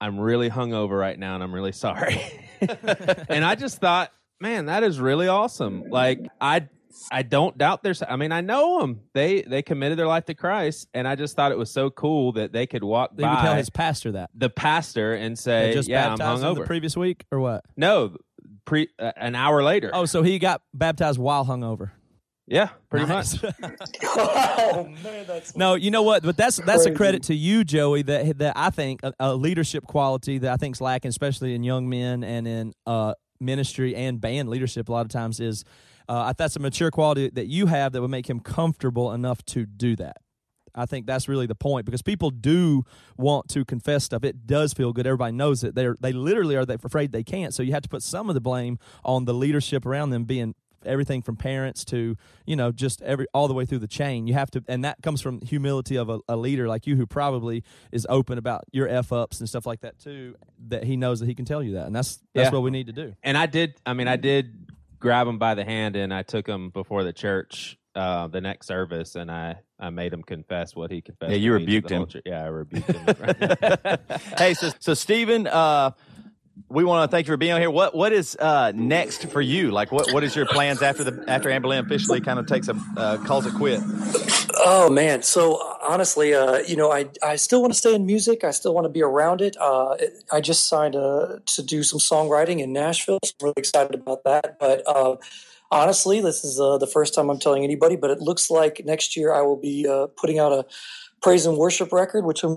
"I'm 0.00 0.18
really 0.18 0.50
hungover 0.50 0.98
right 0.98 1.18
now, 1.18 1.34
and 1.34 1.42
I'm 1.42 1.54
really 1.54 1.72
sorry." 1.72 2.20
and 3.28 3.44
I 3.44 3.54
just 3.54 3.78
thought, 3.78 4.12
man, 4.40 4.66
that 4.66 4.82
is 4.82 5.00
really 5.00 5.28
awesome. 5.28 5.84
Like 5.88 6.20
I 6.40 6.68
I 7.10 7.22
don't 7.22 7.56
doubt 7.56 7.82
their. 7.82 7.94
I 8.08 8.16
mean, 8.16 8.32
I 8.32 8.40
know 8.40 8.80
them. 8.80 9.00
They 9.14 9.42
they 9.42 9.62
committed 9.62 9.98
their 9.98 10.08
life 10.08 10.24
to 10.26 10.34
Christ, 10.34 10.88
and 10.92 11.06
I 11.06 11.14
just 11.14 11.36
thought 11.36 11.52
it 11.52 11.58
was 11.58 11.70
so 11.70 11.88
cool 11.90 12.32
that 12.32 12.52
they 12.52 12.66
could 12.66 12.82
walk 12.84 13.16
They 13.16 13.22
would 13.22 13.30
by 13.34 13.42
tell 13.42 13.54
his 13.54 13.70
pastor 13.70 14.12
that. 14.12 14.30
the 14.34 14.50
pastor 14.50 15.14
and 15.14 15.38
say, 15.38 15.72
just 15.72 15.88
"Yeah, 15.88 16.04
I'm 16.12 16.18
baptized 16.18 16.42
him 16.42 16.54
the 16.54 16.60
hungover." 16.62 16.66
previous 16.66 16.96
week 16.96 17.24
or 17.30 17.38
what? 17.40 17.64
no, 17.76 18.16
pre 18.64 18.88
uh, 18.98 19.12
an 19.16 19.34
hour 19.36 19.62
later. 19.62 19.90
Oh, 19.92 20.04
so 20.04 20.22
he 20.22 20.38
got 20.38 20.62
baptized 20.74 21.18
while 21.18 21.44
hungover. 21.46 21.92
Yeah, 22.50 22.70
pretty 22.90 23.06
Nice. 23.06 23.40
much. 23.42 23.54
oh 24.04 24.88
man, 25.04 25.24
that's 25.26 25.56
No, 25.56 25.74
you 25.74 25.92
know 25.92 26.02
what? 26.02 26.24
But 26.24 26.36
that's 26.36 26.56
that's 26.56 26.84
a 26.84 26.90
credit 26.92 27.22
to 27.24 27.34
you, 27.34 27.62
Joey. 27.62 28.02
That 28.02 28.38
that 28.38 28.54
I 28.56 28.70
think 28.70 29.00
a, 29.04 29.14
a 29.20 29.34
leadership 29.36 29.86
quality 29.86 30.38
that 30.38 30.52
I 30.52 30.56
think 30.56 30.74
is 30.76 30.80
lacking, 30.80 31.10
especially 31.10 31.54
in 31.54 31.62
young 31.62 31.88
men 31.88 32.24
and 32.24 32.48
in 32.48 32.74
uh, 32.86 33.14
ministry 33.40 33.94
and 33.94 34.20
band 34.20 34.48
leadership. 34.48 34.88
A 34.88 34.92
lot 34.92 35.06
of 35.06 35.12
times 35.12 35.38
is 35.38 35.64
uh, 36.08 36.32
that's 36.36 36.56
a 36.56 36.58
mature 36.60 36.90
quality 36.90 37.30
that 37.30 37.46
you 37.46 37.66
have 37.66 37.92
that 37.92 38.02
would 38.02 38.10
make 38.10 38.28
him 38.28 38.40
comfortable 38.40 39.12
enough 39.12 39.44
to 39.46 39.64
do 39.64 39.94
that. 39.96 40.16
I 40.74 40.86
think 40.86 41.06
that's 41.06 41.28
really 41.28 41.46
the 41.46 41.54
point 41.54 41.86
because 41.86 42.02
people 42.02 42.30
do 42.30 42.84
want 43.16 43.48
to 43.50 43.64
confess 43.64 44.04
stuff. 44.04 44.24
It 44.24 44.46
does 44.46 44.72
feel 44.72 44.92
good. 44.92 45.06
Everybody 45.06 45.32
knows 45.32 45.62
it. 45.62 45.76
They're 45.76 45.96
they 46.00 46.12
literally 46.12 46.56
are 46.56 46.66
they 46.66 46.74
afraid 46.74 47.12
they 47.12 47.22
can't. 47.24 47.54
So 47.54 47.62
you 47.62 47.72
have 47.72 47.82
to 47.82 47.88
put 47.88 48.02
some 48.02 48.28
of 48.28 48.34
the 48.34 48.40
blame 48.40 48.78
on 49.04 49.24
the 49.24 49.34
leadership 49.34 49.86
around 49.86 50.10
them 50.10 50.24
being 50.24 50.54
everything 50.84 51.22
from 51.22 51.36
parents 51.36 51.84
to 51.84 52.16
you 52.46 52.56
know 52.56 52.72
just 52.72 53.02
every 53.02 53.26
all 53.34 53.48
the 53.48 53.54
way 53.54 53.64
through 53.64 53.78
the 53.78 53.86
chain 53.88 54.26
you 54.26 54.34
have 54.34 54.50
to 54.50 54.62
and 54.68 54.84
that 54.84 54.96
comes 55.02 55.20
from 55.20 55.40
humility 55.42 55.96
of 55.96 56.08
a, 56.08 56.18
a 56.28 56.36
leader 56.36 56.66
like 56.68 56.86
you 56.86 56.96
who 56.96 57.06
probably 57.06 57.62
is 57.92 58.06
open 58.08 58.38
about 58.38 58.64
your 58.72 58.88
f 58.88 59.12
ups 59.12 59.40
and 59.40 59.48
stuff 59.48 59.66
like 59.66 59.80
that 59.80 59.98
too 59.98 60.34
that 60.68 60.84
he 60.84 60.96
knows 60.96 61.20
that 61.20 61.26
he 61.26 61.34
can 61.34 61.44
tell 61.44 61.62
you 61.62 61.72
that 61.74 61.86
and 61.86 61.94
that's 61.94 62.18
that's 62.34 62.46
Yeah. 62.46 62.52
what 62.52 62.62
we 62.62 62.70
need 62.70 62.86
to 62.86 62.92
do 62.92 63.14
and 63.22 63.36
I 63.36 63.46
did. 63.46 63.74
I 63.84 63.92
mean, 63.94 64.08
I 64.08 64.16
did 64.16 64.70
grab 64.98 65.26
him 65.26 65.38
by 65.38 65.54
the 65.54 65.64
hand 65.64 65.96
and 65.96 66.12
I 66.12 66.22
took 66.22 66.46
him 66.46 66.70
before 66.70 67.04
the 67.04 67.12
church. 67.12 67.76
Uh, 67.92 68.28
the 68.28 68.40
next 68.40 68.68
service, 68.68 69.16
and 69.16 69.28
I 69.32 69.56
I 69.80 69.90
made 69.90 70.12
him 70.12 70.22
confess 70.22 70.76
what 70.76 70.92
he 70.92 71.00
confessed. 71.02 71.32
Yeah, 71.32 71.38
you 71.38 71.52
to 71.54 71.58
me 71.58 71.66
to 71.66 71.72
rebuked 71.72 71.90
him. 71.90 72.06
church. 72.06 72.22
Yeah, 72.24 72.44
I 72.44 72.46
rebuked 72.46 72.86
him. 72.92 73.04
hey, 74.38 74.54
so 74.54 74.70
so 74.78 74.94
Stephen, 74.94 75.48
uh, 75.48 75.90
we 76.68 76.84
want 76.84 77.08
to 77.08 77.14
thank 77.14 77.26
you 77.26 77.32
for 77.32 77.36
being 77.36 77.52
on 77.52 77.60
here. 77.60 77.70
What 77.70 77.94
what 77.94 78.12
is 78.12 78.36
uh, 78.36 78.72
next 78.74 79.26
for 79.28 79.40
you? 79.40 79.70
Like, 79.70 79.92
what 79.92 80.12
what 80.12 80.24
is 80.24 80.34
your 80.36 80.46
plans 80.46 80.82
after 80.82 81.04
the 81.04 81.24
after 81.28 81.48
Anberlin 81.48 81.84
officially 81.84 82.20
kind 82.20 82.38
of 82.38 82.46
takes 82.46 82.68
a 82.68 82.80
uh, 82.96 83.18
calls 83.18 83.46
it 83.46 83.54
quit? 83.54 83.80
Oh 84.56 84.90
man! 84.90 85.22
So 85.22 85.56
honestly, 85.82 86.34
uh, 86.34 86.58
you 86.58 86.76
know, 86.76 86.92
I 86.92 87.08
I 87.22 87.36
still 87.36 87.60
want 87.60 87.72
to 87.72 87.78
stay 87.78 87.94
in 87.94 88.06
music. 88.06 88.44
I 88.44 88.50
still 88.50 88.74
want 88.74 88.84
to 88.84 88.88
be 88.88 89.02
around 89.02 89.40
it. 89.40 89.56
Uh, 89.58 89.96
I 90.32 90.40
just 90.40 90.68
signed 90.68 90.96
uh, 90.96 91.38
to 91.46 91.62
do 91.62 91.82
some 91.82 91.98
songwriting 91.98 92.60
in 92.60 92.72
Nashville. 92.72 93.18
So 93.24 93.32
I'm 93.40 93.44
really 93.46 93.54
excited 93.56 93.94
about 93.94 94.24
that. 94.24 94.58
But 94.58 94.82
uh, 94.86 95.16
honestly, 95.70 96.20
this 96.20 96.44
is 96.44 96.60
uh, 96.60 96.78
the 96.78 96.86
first 96.86 97.14
time 97.14 97.30
I'm 97.30 97.38
telling 97.38 97.64
anybody. 97.64 97.96
But 97.96 98.10
it 98.10 98.20
looks 98.20 98.50
like 98.50 98.82
next 98.84 99.16
year 99.16 99.32
I 99.32 99.42
will 99.42 99.56
be 99.56 99.86
uh, 99.86 100.08
putting 100.16 100.38
out 100.38 100.52
a 100.52 100.66
praise 101.22 101.46
and 101.46 101.56
worship 101.56 101.92
record, 101.92 102.24
which 102.24 102.42
I'm 102.42 102.56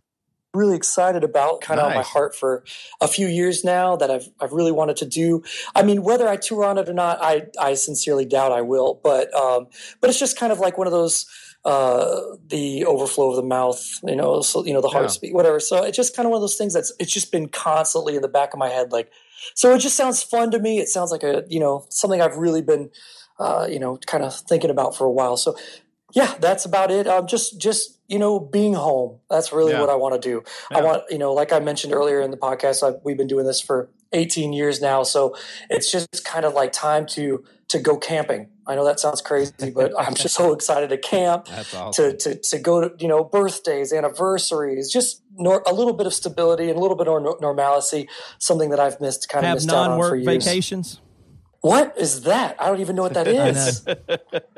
really 0.54 0.76
excited 0.76 1.24
about. 1.24 1.62
Kind 1.62 1.80
of 1.80 1.88
on 1.88 1.96
my 1.96 2.04
heart 2.04 2.36
for 2.36 2.64
a 3.02 3.08
few 3.08 3.28
years 3.28 3.64
now 3.64 3.96
that 3.96 4.12
I've 4.12 4.30
I've 4.40 4.54
really 4.54 4.72
wanted 4.72 4.98
to 4.98 5.06
do. 5.06 5.44
I 5.76 5.84
mean, 5.84 6.04
whether 6.04 6.28
I 6.28 6.38
tour 6.38 6.64
on 6.66 6.78
it 6.78 6.88
or 6.88 6.94
not, 6.94 7.20
I 7.22 7.48
I 7.60 7.74
sincerely 7.74 8.26
doubt 8.26 8.52
I 8.52 8.62
will. 8.62 9.00
But 9.04 9.34
um, 9.34 9.68
but 10.00 10.10
it's 10.10 10.20
just 10.20 10.38
kind 10.38 10.52
of 10.52 10.60
like 10.60 10.78
one 10.78 10.88
of 10.88 10.94
those 10.94 11.26
uh, 11.66 12.20
the 12.48 12.86
overflow 12.86 13.30
of 13.30 13.36
the 13.38 13.44
mouth, 13.44 13.82
you 14.06 14.16
know, 14.16 14.42
so 14.42 14.66
you 14.66 14.74
know 14.74 14.82
the 14.82 14.90
heart 14.90 15.06
Yeah. 15.06 15.10
speak, 15.10 15.34
whatever. 15.34 15.60
So 15.60 15.84
it's 15.84 15.98
just 15.98 16.16
kind 16.16 16.26
of 16.26 16.32
one 16.32 16.38
of 16.38 16.42
those 16.42 16.56
things 16.56 16.74
that's 16.74 16.92
it's 17.00 17.12
just 17.12 17.32
been 17.32 17.48
constantly 17.48 18.16
in 18.16 18.22
the 18.22 18.28
back 18.28 18.54
of 18.54 18.60
my 18.60 18.70
head, 18.70 18.92
like. 18.92 19.12
So 19.56 19.74
it 19.74 19.80
just 19.80 19.98
sounds 19.98 20.24
fun 20.24 20.52
to 20.52 20.60
me. 20.60 20.80
It 20.80 20.88
sounds 20.88 21.12
like 21.12 21.24
a 21.24 21.44
you 21.50 21.60
know 21.60 21.86
something 21.90 22.22
I've 22.22 22.38
really 22.38 22.62
been 22.62 22.90
uh, 23.40 23.68
you 23.70 23.80
know 23.80 23.98
kind 24.06 24.24
of 24.24 24.34
thinking 24.36 24.70
about 24.70 24.96
for 24.96 25.06
a 25.06 25.12
while. 25.12 25.36
So 25.36 25.56
yeah, 26.14 26.36
that's 26.40 26.66
about 26.66 26.92
it. 26.92 27.08
Um, 27.08 27.28
just 27.28 27.60
just 27.60 28.00
you 28.08 28.20
know 28.20 28.40
being 28.40 28.74
home. 28.74 29.20
That's 29.30 29.52
really 29.52 29.74
Yeah. 29.74 29.82
what 29.82 29.90
I 29.90 29.96
want 29.96 30.20
to 30.22 30.30
do. 30.30 30.44
I 30.72 30.82
want 30.82 31.04
you 31.10 31.18
know 31.18 31.34
like 31.34 31.52
I 31.52 31.60
mentioned 31.60 31.94
earlier 31.94 32.22
in 32.22 32.32
the 32.32 32.38
podcast, 32.38 32.82
I, 32.88 32.98
we've 33.04 33.18
been 33.18 33.28
doing 33.28 33.46
this 33.46 33.60
for 33.60 33.90
18 34.14 34.54
years 34.54 34.80
now. 34.80 35.02
So 35.04 35.36
it's 35.70 35.92
just 35.92 36.24
kind 36.24 36.46
of 36.46 36.54
like 36.54 36.72
time 36.72 37.06
to 37.08 37.44
to 37.70 37.80
go 37.80 37.98
camping. 37.98 38.50
I 38.68 38.76
know 38.76 38.86
that 38.86 39.00
sounds 39.00 39.22
crazy, 39.22 39.72
but 39.74 39.92
I'm 40.00 40.14
just 40.14 40.36
so 40.36 40.54
excited 40.54 40.90
to 40.92 40.98
camp 40.98 41.48
That's 41.48 41.74
awesome. 41.74 42.12
to, 42.12 42.18
to, 42.18 42.40
to 42.40 42.60
go 42.60 42.88
to 42.88 42.96
you 43.04 43.08
know 43.08 43.24
birthdays 43.24 43.92
anniversaries 43.92 44.92
just 44.92 45.24
nor, 45.36 45.64
a 45.66 45.74
little 45.74 45.94
bit 45.94 46.06
of 46.06 46.14
stability 46.14 46.70
and 46.70 46.78
a 46.78 46.80
little 46.82 46.96
bit 46.96 47.08
of 47.08 47.22
nor- 47.24 47.38
normalcy 47.42 48.08
something 48.38 48.70
that 48.70 48.80
i've 48.80 49.02
missed 49.02 49.28
kind 49.30 49.44
of 49.44 49.50
have 49.50 49.56
missed 49.58 49.70
out 49.72 49.90
on 49.92 50.00
for 50.00 50.16
years 50.16 50.46
vacations 50.46 51.00
what 51.64 51.98
is 51.98 52.22
that 52.24 52.56
i 52.60 52.68
don't 52.68 52.80
even 52.82 52.96
know 52.96 53.02
what 53.04 53.14
that 53.16 53.28
I 53.28 53.32
is 53.50 53.86
know. 53.88 53.96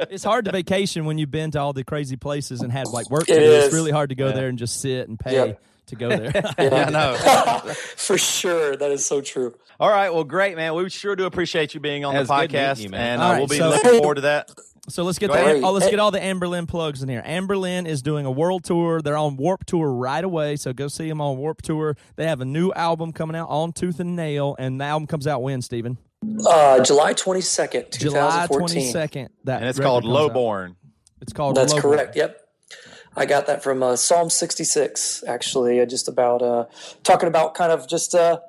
it's 0.09 0.23
hard 0.23 0.45
to 0.45 0.51
vacation 0.51 1.05
when 1.05 1.17
you've 1.17 1.31
been 1.31 1.51
to 1.51 1.59
all 1.59 1.71
the 1.71 1.83
crazy 1.83 2.17
places 2.17 2.61
and 2.61 2.71
had 2.71 2.87
like 2.87 3.09
work 3.09 3.27
to 3.27 3.33
It 3.33 3.39
do. 3.39 3.51
It's 3.51 3.73
really 3.73 3.91
hard 3.91 4.09
to 4.09 4.15
go 4.15 4.27
Yeah. 4.27 4.33
there 4.33 4.47
and 4.49 4.57
just 4.59 4.81
sit 4.81 5.07
and 5.07 5.17
pay 5.19 5.33
Yep. 5.33 5.61
to 5.87 5.95
go 5.95 6.09
there. 6.09 6.31
Yeah, 6.59 6.85
I 6.87 6.89
know. 6.89 7.73
for 7.95 8.17
sure 8.17 8.75
that 8.75 8.91
is 8.91 9.05
so 9.05 9.21
true 9.21 9.53
All 9.79 9.89
right, 9.89 10.11
well, 10.13 10.23
great, 10.23 10.55
man. 10.55 10.73
We 10.73 10.89
sure 10.89 11.15
do 11.15 11.25
appreciate 11.25 11.73
you 11.75 11.79
being 11.79 12.05
on 12.05 12.15
It 12.15 12.17
the 12.17 12.21
was 12.21 12.29
good 12.29 12.51
meeting 12.51 12.59
podcast, 12.59 12.79
you, 12.83 12.89
man. 12.89 13.13
and 13.13 13.21
All 13.21 13.27
uh, 13.29 13.31
right, 13.33 13.37
we'll 13.39 13.47
be 13.47 13.57
so- 13.57 13.69
looking 13.69 13.99
forward 13.99 14.15
to 14.15 14.21
that. 14.21 14.49
So 14.87 15.01
let's 15.03 15.17
get 15.17 15.27
Go 15.29 15.33
the 15.33 15.65
oh, 15.65 15.71
let's 15.71 15.85
Hey. 15.85 15.91
get 15.91 15.99
all 15.99 16.11
the 16.11 16.19
Anberlin 16.19 16.67
plugs 16.67 17.01
in 17.01 17.09
here. 17.09 17.23
Anberlin 17.25 17.87
is 17.87 18.03
doing 18.03 18.27
a 18.27 18.31
world 18.31 18.63
tour. 18.63 19.01
They're 19.01 19.17
on 19.17 19.35
Warped 19.35 19.65
Tour 19.65 19.91
right 19.91 20.23
away, 20.23 20.57
so 20.57 20.73
go 20.73 20.87
see 20.89 21.09
them 21.09 21.19
on 21.21 21.37
Warped 21.37 21.65
Tour. 21.65 21.97
They 22.17 22.27
have 22.27 22.39
a 22.39 22.45
new 22.45 22.71
album 22.71 23.11
coming 23.11 23.35
out 23.35 23.49
on 23.49 23.73
Tooth 23.73 23.99
and 23.99 24.15
Nail, 24.15 24.55
and 24.59 24.79
the 24.79 24.85
album 24.85 25.07
comes 25.07 25.25
out 25.25 25.41
when, 25.41 25.63
Stephen? 25.63 25.97
Uh, 26.47 26.83
july 26.83 27.13
22nd 27.13 27.91
2014 27.91 27.99
July 27.99 28.47
twenty 28.47 28.91
second. 28.91 29.29
That 29.43 29.61
And 29.61 29.69
it's 29.69 29.79
called 29.79 30.03
comes 30.03 30.15
out. 30.15 30.33
Lowborn. 30.33 30.75
It's 31.21 31.33
called 31.33 31.55
that's 31.55 31.73
Lowborn. 31.73 31.81
correct 31.81 32.15
yep 32.15 32.41
i 33.15 33.25
got 33.25 33.47
that 33.47 33.63
from 33.63 33.81
uh, 33.83 33.95
psalm 33.95 34.29
66 34.29 35.23
actually 35.27 35.79
uh, 35.79 35.85
just 35.85 36.07
about 36.07 36.41
uh, 36.41 36.65
talking 37.03 37.27
about 37.27 37.53
kind 37.55 37.71
of 37.71 37.87
just 37.87 38.13
uh, 38.15 38.39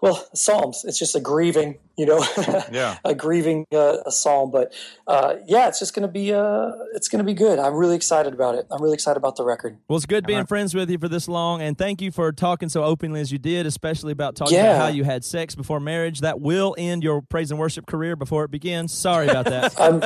well 0.00 0.26
psalms 0.34 0.84
it's 0.86 0.98
just 0.98 1.14
a 1.16 1.20
grieving 1.20 1.78
you 1.96 2.06
know, 2.06 2.24
Yeah. 2.72 2.98
a 3.04 3.14
grieving 3.14 3.66
uh, 3.72 3.98
a 4.06 4.10
psalm. 4.12 4.50
But 4.50 4.72
uh, 5.06 5.36
yeah, 5.46 5.68
it's 5.68 5.78
just 5.78 5.94
going 5.94 6.06
to 6.06 6.12
be 6.12 6.32
uh, 6.32 6.72
it's 6.94 7.08
going 7.08 7.18
to 7.18 7.24
be 7.24 7.34
good. 7.34 7.58
I'm 7.58 7.74
really 7.74 7.96
excited 7.96 8.32
about 8.34 8.54
it. 8.54 8.66
I'm 8.70 8.82
really 8.82 8.94
excited 8.94 9.16
about 9.16 9.36
the 9.36 9.44
record. 9.44 9.76
Well, 9.88 9.96
it's 9.96 10.06
good 10.06 10.26
being 10.26 10.46
friends 10.46 10.74
with 10.74 10.90
you 10.90 10.98
for 10.98 11.08
this 11.08 11.28
long, 11.28 11.62
and 11.62 11.76
thank 11.76 12.00
you 12.02 12.10
for 12.10 12.32
talking 12.32 12.68
so 12.68 12.84
openly 12.84 13.20
as 13.20 13.32
you 13.32 13.38
did, 13.38 13.66
especially 13.66 14.12
about 14.12 14.36
talking 14.36 14.56
Yeah. 14.56 14.74
about 14.74 14.80
how 14.82 14.88
you 14.88 15.04
had 15.04 15.24
sex 15.24 15.54
before 15.54 15.80
marriage. 15.80 16.20
That 16.20 16.40
will 16.40 16.74
end 16.78 17.02
your 17.02 17.22
praise 17.22 17.50
and 17.50 17.58
worship 17.60 17.86
career 17.86 18.16
before 18.16 18.44
it 18.44 18.50
begins. 18.50 18.92
Sorry 18.92 19.28
about 19.28 19.46
that. 19.46 19.74
I'm, 19.80 20.02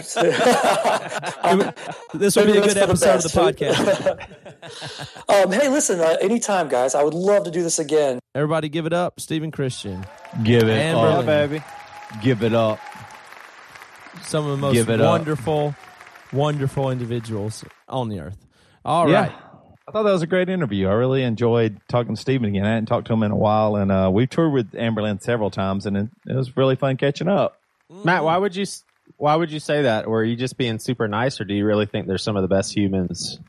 I'm 1.62 1.72
this 2.14 2.36
will 2.36 2.46
be 2.46 2.52
a 2.52 2.54
good 2.62 2.70
that's 2.76 3.02
for 3.02 3.08
episode 3.08 3.44
of 3.44 3.54
the 3.54 3.64
podcast. 3.68 5.44
um, 5.44 5.52
hey, 5.52 5.68
listen, 5.68 6.00
uh, 6.00 6.16
anytime, 6.20 6.68
guys. 6.68 6.94
I 6.94 7.02
would 7.02 7.14
love 7.14 7.44
to 7.44 7.50
do 7.50 7.62
this 7.62 7.78
again. 7.78 8.20
Everybody, 8.34 8.68
give 8.68 8.86
it 8.86 8.92
up, 8.92 9.20
Stephen 9.20 9.50
Christian. 9.50 10.06
Give 10.44 10.62
it 10.68 10.70
And 10.76 10.96
up. 10.98 11.24
Berlin. 11.24 11.26
baby. 11.26 11.64
Give 12.22 12.42
it 12.42 12.54
up. 12.54 12.78
Some 14.22 14.44
of 14.44 14.50
the 14.50 14.56
most 14.56 14.74
Give 14.74 14.90
it 14.90 15.00
up. 15.00 15.18
wonderful, 15.18 15.74
wonderful 16.32 16.90
individuals 16.90 17.64
on 17.88 18.08
the 18.08 18.20
earth. 18.20 18.38
All 18.84 19.08
yeah. 19.08 19.20
right. 19.22 19.32
I 19.86 19.92
thought 19.92 20.04
that 20.04 20.12
was 20.12 20.22
a 20.22 20.26
great 20.26 20.48
interview. 20.48 20.86
I 20.86 20.92
really 20.92 21.24
enjoyed 21.24 21.80
talking 21.88 22.14
to 22.14 22.20
Stephen 22.20 22.48
again. 22.48 22.64
I 22.64 22.70
hadn't 22.70 22.86
talked 22.86 23.08
to 23.08 23.12
him 23.12 23.24
in 23.24 23.32
a 23.32 23.36
while, 23.36 23.74
and 23.74 23.90
uh, 23.90 24.08
we've 24.12 24.30
toured 24.30 24.52
with 24.52 24.70
Anberlin 24.72 25.20
several 25.20 25.50
times, 25.50 25.84
and 25.84 25.96
it, 25.96 26.08
it 26.28 26.36
was 26.36 26.56
really 26.56 26.76
fun 26.76 26.96
catching 26.96 27.26
up. 27.26 27.58
Matt, 28.04 28.22
why 28.22 28.36
would 28.36 28.54
you 28.54 28.66
why 29.16 29.34
would 29.34 29.50
you 29.50 29.58
say 29.58 29.82
that? 29.82 30.06
Were 30.08 30.22
you 30.22 30.36
just 30.36 30.56
being 30.56 30.78
super 30.78 31.08
nice, 31.08 31.40
or 31.40 31.44
do 31.44 31.54
you 31.54 31.66
really 31.66 31.86
think 31.86 32.06
they're 32.06 32.18
some 32.18 32.36
of 32.36 32.42
the 32.42 32.48
best 32.48 32.74
humans? 32.74 33.40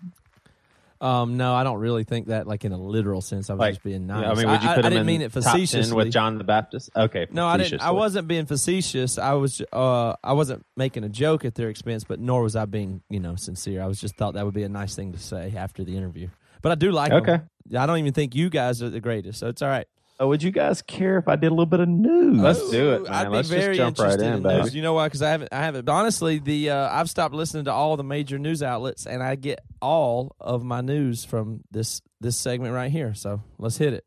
Um, 1.02 1.36
no, 1.36 1.54
I 1.56 1.64
don't 1.64 1.80
really 1.80 2.04
think 2.04 2.28
that 2.28 2.46
like 2.46 2.64
in 2.64 2.72
a 2.72 2.78
literal 2.78 3.22
sense. 3.22 3.50
I 3.50 3.54
was 3.54 3.60
Like, 3.60 3.74
just 3.74 3.84
being 3.84 4.06
nice. 4.06 4.24
I 4.26 4.34
mean, 4.36 4.48
would 4.48 4.62
you 4.62 4.70
put 4.70 4.70
I, 4.70 4.76
put 4.76 4.86
I 4.86 4.90
didn't 4.90 5.00
in 5.02 5.06
mean 5.08 5.22
it 5.22 5.34
top 5.34 5.44
10 5.44 5.52
facetiously. 5.54 5.96
with 5.96 6.12
John 6.12 6.38
the 6.38 6.44
Baptist? 6.44 6.92
Okay, 6.96 7.26
No, 7.32 7.48
I 7.48 7.58
didn't. 7.58 7.82
I 7.82 7.90
wasn't 7.92 8.28
being 8.28 8.46
facetious. 8.46 9.18
I 9.18 9.34
was. 9.34 9.62
Uh, 9.74 10.14
I 10.24 10.34
wasn't 10.34 10.64
making 10.78 11.04
a 11.04 11.10
joke 11.10 11.44
at 11.44 11.56
their 11.56 11.70
expense, 11.70 12.04
but 12.04 12.20
nor 12.20 12.44
was 12.44 12.56
I 12.56 12.66
being, 12.66 13.02
you 13.10 13.20
know, 13.20 13.36
sincere. 13.36 13.82
I 13.82 13.88
was 13.88 14.00
just 14.00 14.16
thought 14.16 14.36
that 14.36 14.46
would 14.46 14.54
be 14.54 14.64
a 14.64 14.70
nice 14.70 14.96
thing 14.96 15.12
to 15.14 15.20
say 15.20 15.54
after 15.58 15.84
the 15.84 15.98
interview. 15.98 16.30
But 16.62 16.72
I 16.72 16.76
do 16.76 16.92
like. 16.92 17.12
Okay. 17.12 17.40
I 17.76 17.86
don't 17.86 17.98
even 17.98 18.14
think 18.14 18.36
you 18.36 18.50
guys 18.50 18.84
are 18.84 18.90
the 18.90 19.00
greatest, 19.00 19.40
so 19.40 19.48
it's 19.48 19.62
all 19.62 19.70
right. 19.70 19.88
Oh, 20.22 20.28
would 20.28 20.44
you 20.44 20.52
guys 20.52 20.84
care 20.84 21.18
if 21.18 21.28
I 21.28 21.36
did 21.36 21.48
a 21.48 21.50
little 21.50 21.66
bit 21.66 21.80
of 21.80 21.90
news? 21.90 22.38
Let's 22.38 22.70
do 22.70 22.92
it, 22.94 23.04
man. 23.06 23.12
I'd 23.12 23.24
be 23.24 23.30
Let's 23.38 23.50
just 23.50 23.60
very 23.60 23.76
jump 23.76 23.98
right 23.98 24.12
interested 24.12 24.28
in, 24.28 24.34
in, 24.36 24.44
baby. 24.44 24.62
those. 24.62 24.76
You 24.76 24.84
know 24.84 24.94
why? 24.94 25.08
Because 25.08 25.24
I 25.24 25.32
haven't. 25.32 25.52
I 25.52 25.64
haven't. 25.64 25.86
But 25.86 25.94
honestly, 25.94 26.38
the 26.38 26.70
uh, 26.70 26.90
I've 26.96 27.10
stopped 27.10 27.34
listening 27.34 27.66
to 27.66 27.72
all 27.74 27.98
the 27.98 28.04
major 28.04 28.38
news 28.38 28.62
outlets, 28.62 29.08
and 29.08 29.24
I 29.24 29.34
get 29.34 29.62
all 29.82 30.36
of 30.40 30.64
my 30.64 30.82
news 30.82 31.26
from 31.26 31.62
this 31.72 32.04
this 32.20 32.38
segment 32.38 32.76
right 32.76 32.92
here. 32.92 33.16
So 33.16 33.42
let's 33.58 33.78
hit 33.78 33.94
it. 33.94 34.06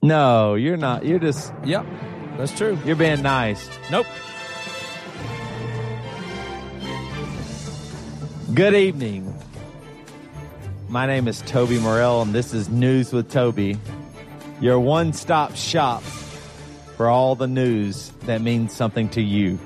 No, 0.00 0.54
you're 0.54 0.76
not. 0.76 1.04
You're 1.04 1.18
just 1.18 1.52
Yep, 1.64 1.86
that's 2.38 2.56
true. 2.56 2.78
you're 2.84 2.94
being 2.94 3.22
nice. 3.22 3.68
Nope. 3.90 4.06
Good 8.54 8.74
evening. 8.74 9.34
My 10.88 11.06
name 11.06 11.26
is 11.26 11.40
Toby 11.42 11.80
Morrell, 11.80 12.22
and 12.22 12.32
this 12.32 12.54
is 12.54 12.68
News 12.68 13.12
with 13.12 13.28
Toby, 13.28 13.76
your 14.62 14.78
one 14.80 15.12
stop 15.12 15.56
shop 15.56 16.02
for 16.96 17.08
all 17.08 17.34
the 17.34 17.46
news 17.48 18.10
that 18.26 18.40
means 18.40 18.72
something 18.74 19.08
to 19.10 19.20
you. 19.20 19.58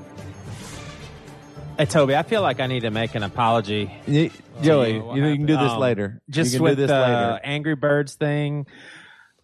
Hey, 1.78 1.84
Toby, 1.84 2.16
I 2.16 2.22
feel 2.22 2.40
like 2.40 2.58
I 2.60 2.66
need 2.66 2.80
to 2.80 2.90
make 2.90 3.14
an 3.14 3.22
apology. 3.22 3.92
Y- 4.08 4.30
Joey, 4.62 4.98
what 4.98 5.16
you, 5.18 5.22
can 5.36 5.44
do 5.44 5.54
this 5.58 5.70
Um, 5.72 5.78
later. 5.80 6.22
Just 6.30 6.54
you 6.54 6.62
with 6.62 6.76
do 6.76 6.82
this 6.86 6.90
the 6.90 6.98
later. 6.98 7.40
Angry 7.44 7.74
Birds 7.76 8.14
thing 8.14 8.64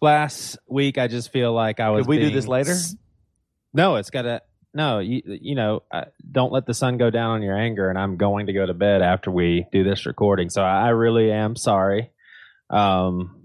last 0.01 0.57
week, 0.67 0.97
I 0.97 1.07
just 1.07 1.31
feel 1.31 1.53
like 1.53 1.79
I 1.79 1.91
was. 1.91 2.01
Could 2.01 2.09
we 2.09 2.17
do 2.19 2.31
this 2.31 2.47
later? 2.47 2.71
s- 2.71 2.95
No, 3.73 3.97
it's 3.97 4.09
got 4.09 4.23
to. 4.23 4.41
No, 4.73 4.97
you 4.97 5.21
you 5.27 5.53
know, 5.53 5.83
uh, 5.91 6.05
don't 6.31 6.51
let 6.51 6.65
the 6.65 6.73
sun 6.73 6.97
go 6.97 7.11
down 7.11 7.29
on 7.35 7.41
your 7.43 7.55
anger. 7.55 7.89
And 7.91 7.99
I'm 7.99 8.17
going 8.17 8.47
to 8.47 8.53
go 8.53 8.65
to 8.65 8.73
bed 8.73 9.03
after 9.03 9.29
we 9.29 9.67
do 9.71 9.83
this 9.83 10.07
recording. 10.07 10.49
So 10.49 10.63
I, 10.63 10.87
I 10.87 10.89
really 10.89 11.31
am 11.31 11.55
sorry. 11.55 12.09
Um, 12.71 13.35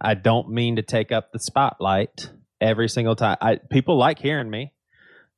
I 0.00 0.14
don't 0.14 0.50
mean 0.50 0.76
to 0.76 0.82
take 0.82 1.12
up 1.12 1.32
the 1.32 1.38
spotlight 1.38 2.30
every 2.60 2.88
single 2.88 3.16
time. 3.16 3.36
I 3.40 3.56
people 3.56 3.96
like 3.96 4.18
hearing 4.18 4.50
me. 4.50 4.72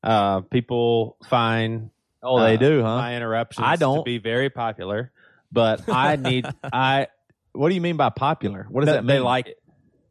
Uh, 0.03 0.41
people 0.43 1.17
find 1.29 1.91
Oh, 2.23 2.41
they 2.41 2.55
uh, 2.55 2.59
do, 2.59 2.83
huh? 2.83 2.97
my 2.97 3.17
interruptions 3.17 3.65
I 3.67 3.77
don't. 3.77 4.05
be 4.05 4.19
very 4.19 4.51
popular, 4.51 5.13
but 5.53 5.83
I 5.89 6.17
need 6.17 6.45
I 6.73 7.09
What 7.53 7.69
do 7.69 7.75
you 7.75 7.81
mean 7.81 7.97
by 7.97 8.11
popular? 8.11 8.67
What 8.69 8.83
does 8.83 8.89
they, 8.89 8.97
that 8.97 9.03
mean? 9.05 9.09
they 9.09 9.21
like 9.21 9.47
it. 9.49 9.63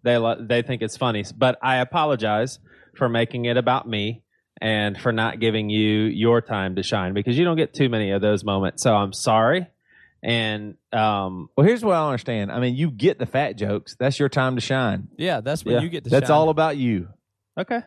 They 0.03 0.17
li- 0.17 0.37
they 0.41 0.61
think 0.61 0.81
it's 0.81 0.97
funny, 0.97 1.23
but 1.35 1.57
I 1.61 1.77
apologize 1.77 2.59
for 2.95 3.09
making 3.09 3.45
it 3.45 3.57
about 3.57 3.87
me 3.87 4.23
and 4.61 4.97
for 4.97 5.11
not 5.11 5.39
giving 5.39 5.69
you 5.69 6.03
your 6.05 6.41
time 6.41 6.75
to 6.75 6.83
shine 6.83 7.13
because 7.13 7.37
you 7.37 7.43
don't 7.43 7.57
get 7.57 7.73
too 7.73 7.89
many 7.89 8.11
of 8.11 8.21
those 8.21 8.43
moments. 8.43 8.83
So 8.83 8.93
I'm 8.95 9.11
sorry. 9.13 9.67
And 10.25 10.73
um, 10.91 11.49
Well, 11.55 11.67
here's 11.67 11.85
what 11.85 11.93
I 11.95 12.03
understand. 12.05 12.51
I 12.51 12.59
mean, 12.59 12.75
you 12.75 12.89
get 12.89 13.19
the 13.19 13.27
fat 13.27 13.53
jokes. 13.57 13.95
That's 13.99 14.17
your 14.19 14.27
time 14.27 14.55
to 14.55 14.61
shine. 14.61 15.07
Yeah, 15.17 15.41
that's 15.41 15.63
when 15.63 15.75
Yeah, 15.75 15.81
you 15.81 15.89
get 15.89 16.03
to. 16.05 16.09
Shine. 16.09 16.19
That's 16.19 16.29
shine. 16.29 16.37
all 16.37 16.49
about 16.49 16.77
you. 16.77 17.09
okay, 17.59 17.81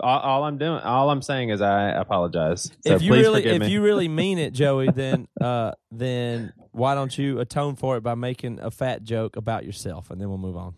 all, 0.00 0.18
all 0.20 0.44
I'm 0.44 0.56
doing, 0.56 0.80
all 0.80 1.10
I'm 1.10 1.20
saying 1.20 1.50
is 1.50 1.60
I 1.60 1.90
apologize. 1.90 2.62
So 2.86 2.94
if 2.94 3.02
you 3.02 3.12
really, 3.12 3.44
if 3.44 3.60
me. 3.60 3.68
you 3.68 3.82
really 3.82 4.08
mean 4.08 4.38
it, 4.38 4.54
Joey, 4.54 4.90
then 4.94 5.28
uh, 5.38 5.72
then 5.90 6.54
why 6.70 6.94
don't 6.94 7.16
you 7.16 7.40
atone 7.40 7.76
for 7.76 7.98
it 7.98 8.00
by 8.02 8.14
making 8.14 8.58
a 8.60 8.70
fat 8.70 9.02
joke 9.04 9.36
about 9.36 9.66
yourself, 9.66 10.10
and 10.10 10.18
then 10.18 10.30
we'll 10.30 10.38
move 10.38 10.56
on. 10.56 10.74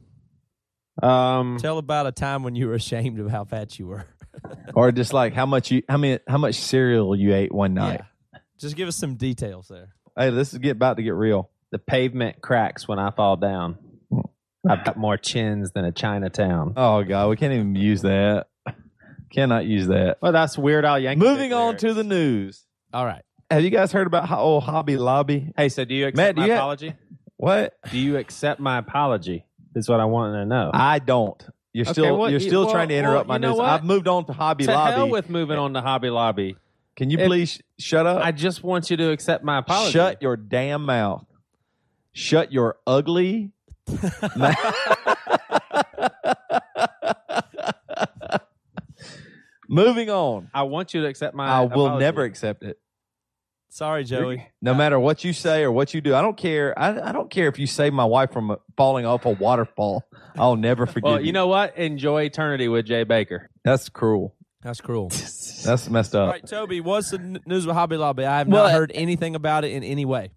um, 1.02 1.58
Tell 1.60 1.78
about 1.78 2.08
a 2.08 2.12
time 2.12 2.42
when 2.42 2.56
you 2.56 2.66
were 2.66 2.74
ashamed 2.74 3.20
of 3.20 3.30
how 3.30 3.44
fat 3.44 3.78
you 3.78 3.86
were. 3.86 4.04
Or 4.74 4.90
just 4.90 5.12
like 5.12 5.32
how 5.32 5.46
much 5.46 5.70
you 5.70 5.82
how 5.88 5.96
many 5.96 6.18
how 6.26 6.38
much 6.38 6.56
cereal 6.56 7.14
you 7.14 7.32
ate 7.32 7.52
one 7.54 7.72
night. 7.72 8.00
Yeah. 8.32 8.38
Just 8.58 8.74
give 8.74 8.88
us 8.88 8.96
some 8.96 9.14
details 9.14 9.68
there. 9.68 9.94
Hey, 10.16 10.30
this 10.30 10.52
is 10.52 10.58
get 10.58 10.72
about 10.72 10.96
to 10.96 11.02
get 11.02 11.14
real. 11.14 11.50
the 11.70 11.78
pavement 11.78 12.40
cracks 12.40 12.86
when 12.86 12.98
I 12.98 13.10
fall 13.10 13.36
down. 13.36 13.78
I've 14.68 14.84
got 14.84 14.96
more 14.96 15.16
chins 15.18 15.72
than 15.72 15.84
a 15.84 15.92
Chinatown. 15.92 16.72
Oh 16.76 17.02
god, 17.04 17.28
we 17.28 17.36
can't 17.36 17.52
even 17.52 17.74
use 17.74 18.02
that. 18.02 18.46
Cannot 19.30 19.66
use 19.66 19.88
that. 19.88 20.18
Well, 20.22 20.32
that's 20.32 20.56
Weird 20.56 20.84
Al 20.84 20.98
Yankovic. 21.00 21.16
Moving 21.18 21.52
on 21.52 21.64
lyrics. 21.66 21.80
to 21.82 21.94
the 21.94 22.04
news. 22.04 22.64
All 22.92 23.04
right. 23.04 23.22
Have 23.50 23.62
you 23.62 23.70
guys 23.70 23.90
heard 23.92 24.06
about 24.06 24.26
ho- 24.28 24.38
old 24.38 24.62
Hobby 24.62 24.96
Lobby? 24.96 25.52
Hey, 25.56 25.68
so 25.68 25.84
do 25.84 25.94
you 25.94 26.06
accept 26.06 26.16
Matt, 26.16 26.34
do 26.36 26.40
my 26.42 26.46
you 26.46 26.54
apology? 26.54 26.94
What? 27.36 27.74
Do 27.90 27.98
you 27.98 28.16
accept 28.16 28.60
my 28.60 28.78
apology? 28.78 29.44
Is 29.74 29.88
what 29.88 29.98
I 30.00 30.04
want 30.04 30.34
to 30.34 30.46
know. 30.46 30.70
I 30.72 31.00
don't. 31.00 31.44
You're 31.72 31.84
Okay, 31.86 31.92
still 31.92 32.16
well, 32.16 32.30
you're 32.30 32.38
you- 32.40 32.46
still 32.48 32.62
well, 32.66 32.72
trying 32.72 32.88
to 32.90 32.94
interrupt 32.94 33.26
my 33.28 33.38
know 33.38 33.50
news. 33.50 33.58
what? 33.58 33.68
I've 33.68 33.84
moved 33.84 34.06
on 34.06 34.24
to 34.26 34.32
Hobby 34.32 34.64
to 34.66 34.72
Lobby. 34.72 34.92
hell 34.92 35.08
with 35.10 35.28
moving 35.28 35.58
on 35.58 35.74
to 35.74 35.80
Hobby 35.80 36.08
Lobby. 36.10 36.56
Can 36.96 37.10
you 37.10 37.18
If- 37.18 37.26
please 37.26 37.50
sh- 37.50 37.60
shut 37.84 38.06
up? 38.06 38.24
I 38.24 38.30
just 38.32 38.62
want 38.62 38.90
you 38.90 38.96
to 38.98 39.10
accept 39.10 39.42
my 39.44 39.58
apology. 39.58 39.92
Shut 39.92 40.22
your 40.22 40.36
damn 40.36 40.84
mouth. 40.86 41.24
Shut 42.12 42.52
your 42.52 42.76
ugly. 42.86 43.50
mouth. 44.36 44.56
Moving 49.68 50.10
on. 50.10 50.50
I 50.52 50.64
want 50.64 50.92
you 50.94 51.02
to 51.02 51.08
accept 51.08 51.34
my. 51.34 51.46
I 51.48 51.60
will 51.62 51.86
apology. 51.86 52.04
never 52.04 52.22
accept 52.24 52.62
it. 52.64 52.78
Sorry, 53.70 54.04
Joey. 54.04 54.46
No 54.62 54.72
matter 54.72 55.00
what 55.00 55.24
you 55.24 55.32
say 55.32 55.64
or 55.64 55.72
what 55.72 55.94
you 55.94 56.00
do, 56.00 56.14
I 56.14 56.22
don't 56.22 56.36
care. 56.36 56.78
I, 56.78 57.08
I 57.08 57.12
don't 57.12 57.28
care 57.28 57.48
if 57.48 57.58
you 57.58 57.66
save 57.66 57.92
my 57.92 58.04
wife 58.04 58.30
from 58.32 58.56
falling 58.76 59.04
off 59.04 59.24
a 59.24 59.30
waterfall. 59.30 60.04
I'll 60.38 60.54
never 60.54 60.86
forgive 60.86 61.02
Well, 61.02 61.20
you. 61.20 61.26
you 61.26 61.32
know 61.32 61.48
what? 61.48 61.76
Enjoy 61.76 62.22
eternity 62.22 62.68
with 62.68 62.86
Jay 62.86 63.04
Bakker. 63.04 63.46
that's 63.64 63.88
cruel. 63.88 64.36
That's 64.64 64.80
cruel. 64.80 65.08
That's 65.64 65.88
messed 65.90 66.14
up. 66.16 66.30
right, 66.30 66.44
Toby. 66.46 66.80
What's 66.80 67.10
the 67.10 67.18
n- 67.18 67.40
news 67.46 67.66
with 67.66 67.76
Hobby 67.76 67.96
Lobby? 67.96 68.24
I 68.24 68.38
have 68.38 68.48
Well, 68.48 68.64
not 68.64 68.72
heard 68.72 68.90
anything 68.94 69.34
about 69.36 69.64
it 69.64 69.72
in 69.72 69.84
any 69.84 70.04
way. 70.06 70.30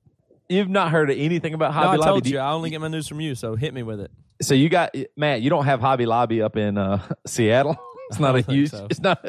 You've 0.50 0.70
not 0.70 0.92
heard 0.92 1.10
anything 1.10 1.54
about 1.54 1.70
No, 1.74 1.82
Hobby 1.82 1.88
I 1.88 1.96
Lobby. 1.96 2.06
told 2.10 2.24
Do 2.26 2.30
you. 2.32 2.40
I 2.40 2.52
only 2.52 2.70
get 2.70 2.82
my 2.82 2.88
news 2.90 3.08
from 3.08 3.22
you, 3.22 3.36
so 3.36 3.56
hit 3.56 3.74
me 3.74 3.84
with 3.84 4.00
it. 4.02 4.12
So 4.42 4.54
you 4.54 4.70
got 4.70 4.94
Matt. 5.16 5.42
You 5.42 5.50
don't 5.50 5.66
have 5.66 5.80
Hobby 5.80 6.06
Lobby 6.06 6.42
up 6.42 6.56
in 6.58 6.78
uh, 6.78 7.02
Seattle. 7.26 7.78
It's 8.10 8.20
not 8.22 8.36
a 8.36 8.42
don't 8.42 8.44
think 8.46 8.56
huge. 8.58 8.72
so. 8.72 8.88
It's 8.90 9.02
not. 9.02 9.20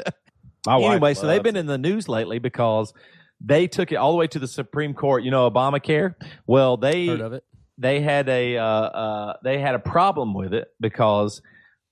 My 0.65 0.77
wife 0.77 0.91
anyway, 0.93 1.15
so 1.15 1.27
they've 1.27 1.39
loves 1.39 1.43
been 1.43 1.57
in 1.57 1.67
the 1.67 1.79
news 1.79 2.09
lately 2.09 2.39
because 2.39 2.93
they 3.41 3.67
took 3.67 3.91
it 3.91 3.97
all 3.97 4.13
the 4.13 4.19
way 4.19 4.29
to 4.29 4.39
the 4.39 4.47
Supreme 4.47 4.95
Court. 4.95 5.25
You 5.25 5.33
know, 5.33 5.51
Obamacare. 5.51 6.15
Well, 6.47 6.77
they 6.77 7.07
Heard 7.07 7.21
of 7.21 7.33
it? 7.33 7.45
they 7.77 8.01
had 8.01 8.29
a 8.29 8.57
uh, 8.57 8.63
uh, 8.65 9.33
they 9.43 9.59
had 9.59 9.75
a 9.75 9.81
problem 9.81 10.33
with 10.33 10.55
it 10.55 10.69
because 10.81 11.43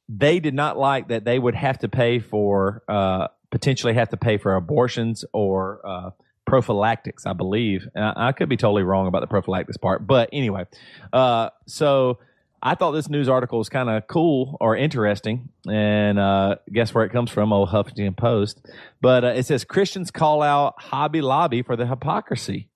they 0.09 0.41
did 0.41 0.55
not 0.55 0.78
like 0.78 1.09
that 1.09 1.24
they 1.24 1.39
would 1.39 1.55
have 1.55 1.78
to 1.81 1.89
pay 1.89 2.19
for 2.19 2.83
uh, 2.89 3.28
potentially 3.51 3.95
have 3.95 4.09
to 4.11 4.16
pay 4.16 4.39
for 4.39 4.55
abortions 4.55 5.24
or 5.33 5.81
uh, 5.85 6.11
prophylactics. 6.47 7.27
I 7.27 7.33
believe 7.33 7.89
and 7.95 8.05
I, 8.05 8.28
I 8.28 8.33
could 8.33 8.49
be 8.49 8.57
totally 8.57 8.83
wrong 8.83 9.07
about 9.07 9.20
the 9.20 9.27
prophylactics 9.27 9.77
part, 9.77 10.07
but 10.07 10.28
anyway, 10.33 10.66
uh, 11.12 11.51
so. 11.66 12.19
I 12.62 12.74
thought 12.74 12.93
this 12.93 13.09
news 13.09 13.28
article 13.28 13.59
was 13.59 13.69
kind 13.69 13.89
of 13.89 14.09
cool 14.09 14.57
or 14.61 14.74
interesting, 14.74 15.51
and 15.69 16.19
uh, 16.19 16.57
guess 16.73 16.93
where 16.93 17.05
it 17.05 17.12
comes 17.12 17.31
from? 17.31 17.53
Old 17.53 17.69
Huffington 17.69 18.16
Post. 18.16 18.66
But 19.01 19.24
uh, 19.24 19.28
it 19.28 19.45
says 19.45 19.62
Christians 19.62 20.11
call 20.11 20.43
out 20.43 20.74
Hobby 20.78 21.20
Lobby 21.20 21.62
for 21.62 21.77
the 21.77 21.87
hypocrisy. 21.87 22.69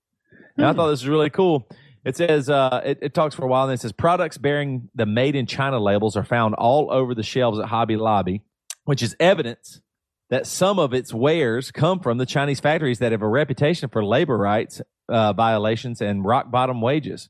And 0.55 0.65
I 0.65 0.73
thought 0.73 0.89
this 0.89 1.01
was 1.01 1.09
really 1.09 1.31
cool. 1.31 1.67
It 2.03 2.17
says 2.17 2.49
uh, 2.49 2.81
it, 2.83 2.99
it 3.01 3.13
talks 3.13 3.35
for 3.35 3.45
a 3.45 3.47
while, 3.47 3.65
and 3.65 3.73
it 3.73 3.79
says 3.79 3.91
products 3.91 4.37
bearing 4.37 4.89
the 4.95 5.05
"Made 5.05 5.35
in 5.35 5.45
China" 5.45 5.79
labels 5.79 6.15
are 6.17 6.23
found 6.23 6.55
all 6.55 6.91
over 6.91 7.13
the 7.13 7.23
shelves 7.23 7.59
at 7.59 7.65
Hobby 7.65 7.95
Lobby, 7.95 8.41
which 8.85 9.03
is 9.03 9.15
evidence 9.19 9.81
that 10.29 10.47
some 10.47 10.79
of 10.79 10.93
its 10.93 11.13
wares 11.13 11.71
come 11.71 11.99
from 11.99 12.17
the 12.17 12.25
Chinese 12.25 12.59
factories 12.59 12.99
that 12.99 13.11
have 13.11 13.21
a 13.21 13.27
reputation 13.27 13.89
for 13.89 14.03
labor 14.03 14.37
rights 14.37 14.81
uh, 15.09 15.33
violations 15.33 16.01
and 16.01 16.25
rock 16.25 16.49
bottom 16.49 16.81
wages. 16.81 17.29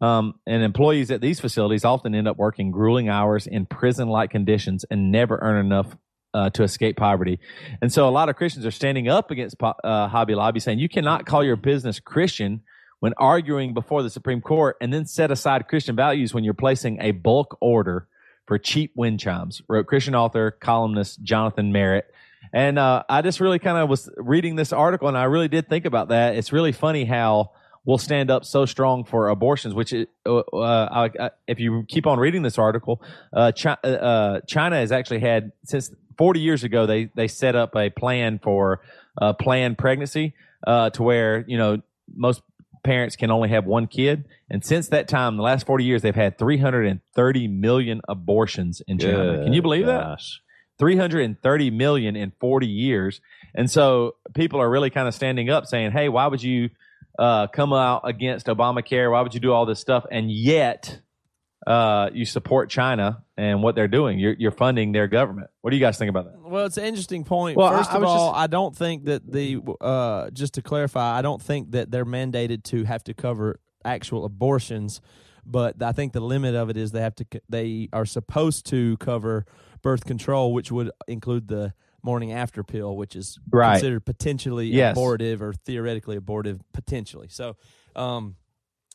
Um, 0.00 0.34
and 0.46 0.62
employees 0.62 1.10
at 1.10 1.20
these 1.20 1.40
facilities 1.40 1.84
often 1.84 2.14
end 2.14 2.28
up 2.28 2.36
working 2.36 2.70
grueling 2.70 3.08
hours 3.08 3.46
in 3.46 3.66
prison 3.66 4.08
like 4.08 4.30
conditions 4.30 4.84
and 4.90 5.10
never 5.10 5.38
earn 5.40 5.64
enough 5.64 5.96
uh, 6.34 6.50
to 6.50 6.62
escape 6.62 6.98
poverty. 6.98 7.40
And 7.80 7.90
so 7.90 8.06
a 8.06 8.10
lot 8.10 8.28
of 8.28 8.36
Christians 8.36 8.66
are 8.66 8.70
standing 8.70 9.08
up 9.08 9.30
against 9.30 9.58
po- 9.58 9.74
uh, 9.82 10.08
Hobby 10.08 10.34
Lobby 10.34 10.60
saying 10.60 10.78
you 10.78 10.88
cannot 10.88 11.24
call 11.24 11.42
your 11.42 11.56
business 11.56 11.98
Christian 11.98 12.60
when 13.06 13.14
arguing 13.18 13.72
before 13.72 14.02
the 14.02 14.10
Supreme 14.10 14.40
Court 14.40 14.76
and 14.80 14.92
then 14.92 15.06
set 15.06 15.30
aside 15.30 15.68
Christian 15.68 15.94
values 15.94 16.34
when 16.34 16.42
you're 16.42 16.54
placing 16.54 17.00
a 17.00 17.12
bulk 17.12 17.56
order 17.60 18.08
for 18.46 18.58
cheap 18.58 18.90
wind 18.96 19.20
chimes, 19.20 19.62
wrote 19.68 19.86
Christian 19.86 20.16
author, 20.16 20.50
columnist 20.50 21.22
Jonathan 21.22 21.70
Merritt. 21.70 22.12
And 22.52 22.80
uh, 22.80 23.04
I 23.08 23.22
just 23.22 23.38
really 23.38 23.60
kind 23.60 23.78
of 23.78 23.88
was 23.88 24.10
reading 24.16 24.56
this 24.56 24.72
article 24.72 25.06
and 25.06 25.16
I 25.16 25.22
really 25.22 25.46
did 25.46 25.68
think 25.68 25.84
about 25.84 26.08
that. 26.08 26.34
It's 26.34 26.52
really 26.52 26.72
funny 26.72 27.04
how 27.04 27.52
we'll 27.84 27.96
stand 27.96 28.28
up 28.28 28.44
so 28.44 28.66
strong 28.66 29.04
for 29.04 29.28
abortions. 29.28 29.72
Which, 29.72 29.92
is, 29.92 30.08
uh, 30.26 30.38
uh, 30.38 31.08
I, 31.16 31.30
if 31.46 31.60
you 31.60 31.84
keep 31.86 32.08
on 32.08 32.18
reading 32.18 32.42
this 32.42 32.58
article, 32.58 33.00
uh, 33.32 33.52
China, 33.52 33.78
uh, 33.84 34.40
China 34.48 34.78
has 34.78 34.90
actually 34.90 35.20
had 35.20 35.52
since 35.62 35.92
40 36.18 36.40
years 36.40 36.64
ago 36.64 36.86
they 36.86 37.04
they 37.14 37.28
set 37.28 37.54
up 37.54 37.76
a 37.76 37.88
plan 37.88 38.40
for 38.42 38.80
uh, 39.22 39.32
planned 39.32 39.78
pregnancy 39.78 40.34
uh, 40.66 40.90
to 40.90 41.04
where 41.04 41.44
you 41.46 41.56
know 41.56 41.80
most 42.12 42.42
parents 42.86 43.16
can 43.16 43.30
only 43.30 43.48
have 43.50 43.66
one 43.66 43.86
kid, 43.86 44.24
and 44.48 44.64
since 44.64 44.88
that 44.88 45.08
time, 45.08 45.36
the 45.36 45.42
last 45.42 45.66
40 45.66 45.84
years, 45.84 46.02
they've 46.02 46.14
had 46.14 46.38
330 46.38 47.48
million 47.48 48.00
abortions 48.08 48.80
in 48.86 48.98
China. 48.98 49.16
Can 49.44 49.52
you 49.52 49.60
believe 49.62 49.86
that? 49.86 50.02
330 50.78 51.70
million 51.70 52.16
in 52.16 52.32
40 52.38 52.66
years. 52.66 53.20
And 53.54 53.70
so 53.70 54.16
people 54.34 54.60
are 54.60 54.68
really 54.68 54.90
kind 54.90 55.08
of 55.08 55.14
standing 55.14 55.48
up 55.50 55.64
saying, 55.66 55.92
hey, 55.92 56.08
why 56.08 56.26
would 56.26 56.42
you 56.42 56.70
uh, 57.18 57.46
come 57.46 57.72
out 57.72 58.02
against 58.04 58.46
Obamacare? 58.46 59.10
Why 59.10 59.22
would 59.22 59.32
you 59.34 59.40
do 59.40 59.52
all 59.52 59.64
this 59.66 59.80
stuff? 59.80 60.04
And 60.10 60.30
yet, 60.30 61.00
uh, 61.66 62.10
you 62.12 62.24
support 62.24 62.70
China 62.70 63.24
and 63.36 63.62
what 63.62 63.74
they're 63.74 63.88
doing. 63.88 64.18
You're, 64.18 64.34
you're 64.38 64.50
funding 64.52 64.92
their 64.92 65.08
government. 65.08 65.50
What 65.62 65.70
do 65.70 65.76
you 65.76 65.80
guys 65.84 65.98
think 65.98 66.10
about 66.10 66.26
that? 66.26 66.40
Well, 66.40 66.66
it's 66.66 66.76
an 66.76 66.84
interesting 66.84 67.24
point. 67.24 67.56
Well, 67.56 67.70
First 67.76 67.90
I 67.92 67.96
of 67.96 68.02
was 68.02 68.10
all, 68.10 68.30
just- 68.32 68.40
I 68.40 68.46
don't 68.46 68.76
think 68.76 69.04
that 69.06 69.30
the 69.30 69.58
uh, 69.80 70.30
just 70.30 70.54
to 70.54 70.62
clarify, 70.62 71.18
I 71.18 71.22
don't 71.22 71.42
think 71.42 71.72
that 71.72 71.90
they're 71.90 72.04
mandated 72.04 72.62
to 72.64 72.84
have 72.84 73.02
to 73.04 73.14
cover 73.14 73.58
actual 73.84 74.24
abortions, 74.24 75.00
but 75.44 75.82
I 75.82 75.92
think 75.92 76.12
the 76.12 76.20
limit 76.20 76.54
of 76.54 76.70
it 76.70 76.76
is 76.76 76.92
they 76.92 77.00
have 77.02 77.14
to 77.16 77.26
they 77.48 77.88
are 77.92 78.06
supposed 78.06 78.66
to 78.66 78.96
cover 78.98 79.44
birth 79.82 80.04
control, 80.04 80.52
which 80.52 80.70
would 80.72 80.90
include 81.08 81.48
the 81.48 81.72
morning 82.02 82.32
after 82.32 82.62
pill, 82.62 82.96
which 82.96 83.16
is 83.16 83.38
Right. 83.50 83.72
considered 83.72 84.04
potentially 84.04 84.68
Yes. 84.68 84.92
abortive 84.96 85.42
or 85.42 85.52
theoretically 85.52 86.16
abortive 86.16 86.60
potentially. 86.72 87.26
So, 87.28 87.56
um, 87.96 88.36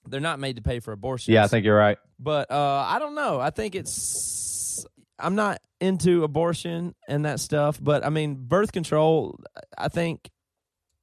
they're 0.08 0.20
not 0.20 0.40
made 0.40 0.56
to 0.58 0.62
pay 0.62 0.80
for 0.80 0.92
abortions. 0.92 1.34
Yeah, 1.34 1.44
I 1.44 1.48
think 1.48 1.66
you're 1.66 1.78
right. 1.78 1.98
But 2.20 2.52
uh, 2.52 2.86
I 2.88 3.00
don't 3.00 3.16
know. 3.16 3.40
I 3.40 3.50
think 3.50 3.76
it's. 3.76 4.86
I'm 5.20 5.36
not 5.36 5.60
into 5.80 6.24
abortion 6.24 6.96
and 7.08 7.26
that 7.26 7.40
stuff, 7.40 7.80
but 7.82 8.04
I 8.06 8.10
mean, 8.10 8.36
birth 8.36 8.72
control. 8.72 9.40
I 9.78 9.88
think, 9.88 10.30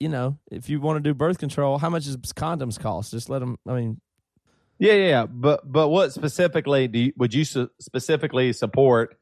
you 0.01 0.09
know, 0.09 0.39
if 0.51 0.69
you 0.69 0.81
want 0.81 0.97
to 0.97 1.01
do 1.01 1.15
birth 1.15 1.39
control, 1.39 1.79
how 1.79 1.89
much 1.91 2.05
does 2.05 2.17
condoms 2.17 2.79
cost? 2.81 3.13
Just 3.13 3.29
let 3.29 3.39
them. 3.41 3.59
I 3.67 3.75
mean, 3.75 4.01
Yeah, 4.79 4.95
yeah, 4.95 5.09
yeah. 5.09 5.27
But 5.27 5.71
but 5.71 5.89
what 5.89 6.13
specifically 6.13 6.89
do 6.89 6.99
you, 6.99 7.13
would 7.17 7.35
you 7.35 7.45
su- 7.45 7.71
specifically 7.81 8.53
support 8.53 9.18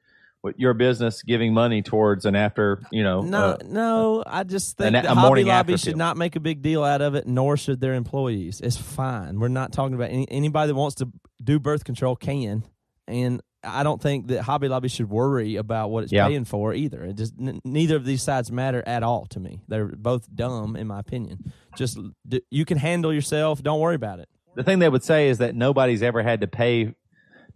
your 0.56 0.74
business 0.74 1.22
giving 1.22 1.52
money 1.52 1.82
towards 1.82 2.24
an 2.24 2.34
after 2.36 2.82
you 2.90 3.02
know? 3.02 3.20
no, 3.22 3.38
uh, 3.38 3.56
no. 3.66 4.22
I 4.26 4.44
just 4.44 4.76
think 4.76 4.88
an- 4.88 4.92
that 4.94 5.06
Hobby 5.06 5.44
Lobby 5.44 5.76
should 5.76 5.96
not 5.96 6.16
make 6.16 6.36
a 6.36 6.40
big 6.40 6.62
deal 6.62 6.82
out 6.84 7.02
of 7.02 7.14
it, 7.14 7.26
nor 7.26 7.56
should 7.56 7.80
their 7.80 7.94
employees. 7.94 8.60
It's 8.60 8.76
fine. 8.76 9.38
We're 9.40 9.48
not 9.48 9.72
talking 9.72 9.94
about 9.94 10.10
any, 10.10 10.30
anybody 10.30 10.68
that 10.68 10.74
wants 10.74 10.96
to 10.96 11.08
do 11.42 11.58
birth 11.58 11.84
control 11.84 12.16
can, 12.16 12.64
and 13.08 13.40
I 13.68 13.82
don't 13.82 14.00
think 14.00 14.28
that 14.28 14.42
Hobby 14.42 14.68
Lobby 14.68 14.86
should 14.88 15.10
worry 15.10 15.56
about 15.56 15.90
what 15.90 16.04
it's 16.04 16.12
Yeah. 16.12 16.28
paying 16.28 16.44
for 16.44 16.72
either. 16.72 17.02
It 17.04 17.16
just 17.16 17.34
n- 17.40 17.60
neither 17.64 17.96
of 17.96 18.04
these 18.04 18.22
sides 18.22 18.52
matter 18.52 18.82
at 18.86 19.02
all 19.02 19.26
to 19.30 19.40
me. 19.40 19.60
They're 19.66 19.86
both 19.88 20.32
dumb, 20.32 20.76
in 20.76 20.86
my 20.86 21.00
opinion. 21.00 21.52
Just 21.76 21.98
d- 22.28 22.42
you 22.50 22.64
can 22.64 22.78
handle 22.78 23.12
yourself. 23.12 23.62
Don't 23.62 23.80
worry 23.80 23.96
about 23.96 24.20
it. 24.20 24.28
the 24.54 24.62
thing 24.64 24.78
they 24.78 24.88
would 24.88 25.02
say 25.04 25.28
is 25.28 25.38
that 25.38 25.54
nobody's 25.54 26.02
ever 26.02 26.22
had 26.22 26.40
to 26.42 26.46
pay. 26.46 26.94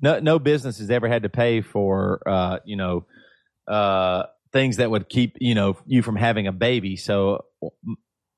No, 0.00 0.18
no 0.20 0.38
business 0.38 0.78
has 0.78 0.90
ever 0.90 1.08
had 1.08 1.22
to 1.24 1.28
pay 1.28 1.60
for 1.60 2.22
uh, 2.26 2.58
you 2.64 2.76
know 2.76 3.04
uh, 3.68 4.24
things 4.52 4.76
that 4.76 4.90
would 4.90 5.08
keep 5.08 5.36
you 5.40 5.54
know 5.54 5.76
you 5.86 6.02
from 6.02 6.16
having 6.16 6.46
a 6.46 6.52
baby. 6.52 6.96
So 6.96 7.44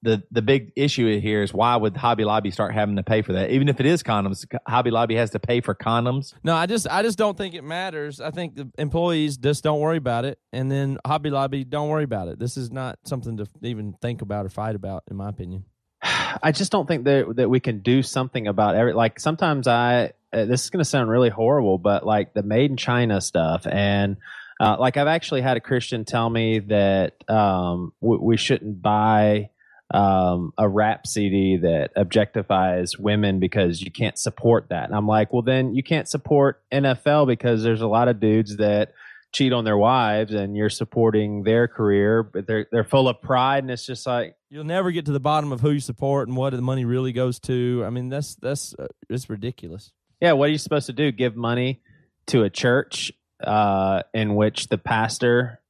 the 0.03 0.23
the 0.33 0.43
big 0.43 0.73
issue 0.75 1.21
here 1.21 1.43
is 1.43 1.55
why 1.55 1.77
would 1.77 1.97
Hobby 1.97 2.25
Lobby 2.25 2.51
start 2.51 2.75
having 2.75 2.97
to 2.97 3.03
pay 3.03 3.23
for 3.23 3.35
that? 3.35 3.51
Even 3.51 3.69
if 3.69 3.79
it 3.79 3.87
is 3.87 4.03
condoms, 4.03 4.45
Hobby 4.67 4.91
Lobby 4.91 5.15
has 5.15 5.31
to 5.31 5.39
pay 5.39 5.61
for 5.61 5.75
condoms. 5.75 6.35
No, 6.43 6.55
I 6.55 6.67
just 6.67 6.89
I 6.89 7.03
just 7.03 7.19
don't 7.19 7.39
think 7.39 7.55
it 7.55 7.63
matters. 7.63 8.21
I 8.21 8.33
think 8.33 8.57
the 8.57 8.71
employees 8.79 9.37
just 9.37 9.63
don't 9.63 9.81
worry 9.81 9.97
about 9.97 10.25
it, 10.25 10.39
and 10.53 10.71
then 10.71 10.99
Hobby 11.07 11.31
Lobby 11.31 11.65
don't 11.65 11.89
worry 11.89 12.05
about 12.05 12.29
it. 12.29 12.39
This 12.39 12.57
is 12.57 12.73
not 12.73 12.99
something 13.05 13.37
to 13.37 13.47
even 13.63 13.95
think 14.03 14.23
about 14.23 14.45
or 14.45 14.49
fight 14.49 14.75
about, 14.75 15.05
in 15.09 15.17
my 15.17 15.29
opinion. 15.29 15.65
I 16.03 16.51
just 16.51 16.73
don't 16.73 16.89
think 16.89 17.05
that 17.05 17.37
that 17.37 17.49
we 17.49 17.61
can 17.61 17.79
do 17.79 18.03
something 18.03 18.49
about 18.49 18.75
every. 18.75 18.93
Like 18.93 19.21
sometimes 19.21 19.69
I, 19.69 20.13
uh, 20.33 20.45
this 20.45 20.65
is 20.65 20.71
going 20.71 20.79
to 20.79 20.85
sound 20.85 21.11
really 21.11 21.31
horrible, 21.31 21.79
but 21.79 22.07
like 22.07 22.35
the 22.35 22.43
made 22.43 22.71
in 22.71 22.77
China 22.77 23.21
stuff, 23.21 23.67
and 23.67 24.17
uh, 24.61 24.77
like 24.79 24.97
I've 24.97 25.09
actually 25.09 25.43
had 25.43 25.57
a 25.57 25.61
Christian 25.61 26.05
tell 26.05 26.29
me 26.29 26.61
that 26.61 27.29
um, 27.29 27.93
we, 28.01 28.17
we 28.19 28.37
shouldn't 28.37 28.81
buy 28.81 29.51
um, 29.93 30.53
a 30.57 30.69
rap 30.69 31.07
CD 31.07 31.59
that 31.59 31.95
objectifies 31.97 32.99
women 32.99 33.41
because 33.41 33.83
you 33.83 33.91
can't 33.91 34.19
support 34.19 34.69
that. 34.71 34.87
And 34.87 34.95
I'm 34.95 35.07
like, 35.07 35.33
well, 35.33 35.43
then 35.43 35.75
you 35.75 35.83
can't 35.83 36.09
support 36.09 36.63
NFL 36.73 37.27
because 37.27 37.63
there's 37.63 37.83
a 37.83 37.87
lot 37.87 38.09
of 38.09 38.21
dudes 38.21 38.57
that 38.57 38.95
cheat 39.33 39.53
on 39.53 39.65
their 39.65 39.77
wives, 39.77 40.33
and 40.33 40.57
you're 40.57 40.71
supporting 40.71 41.43
their 41.43 41.67
career, 41.67 42.23
but 42.23 42.47
they're 42.47 42.67
they're 42.71 42.85
full 42.85 43.09
of 43.09 43.21
pride, 43.21 43.65
and 43.65 43.71
it's 43.71 43.87
just 43.87 44.07
like. 44.07 44.37
You'll 44.51 44.65
never 44.65 44.91
get 44.91 45.07
to 45.07 45.13
the 45.13 45.21
bottom 45.21 45.51
of 45.51 45.61
who 45.61 45.71
you 45.71 45.81
support 45.81 46.29
and 46.29 46.37
what 46.37 46.51
the 46.51 46.61
money 46.61 46.85
really 46.85 47.13
goes 47.13 47.39
to. 47.41 47.83
I 47.87 47.91
mean, 47.91 48.11
that's 48.11 48.35
that's 48.35 48.75
uh, 48.79 48.89
it's 49.09 49.31
ridiculous. 49.31 49.93
Yeah, 50.23 50.33
what 50.33 50.49
are 50.49 50.53
you 50.53 50.59
supposed 50.59 50.87
to 50.87 50.93
do? 50.93 51.11
Give 51.11 51.35
money 51.35 51.83
to 52.29 52.45
a 52.45 52.49
church 52.49 53.11
uh, 53.43 54.03
in 54.15 54.37
which 54.37 54.69
the 54.69 54.79
pastor, 54.79 55.61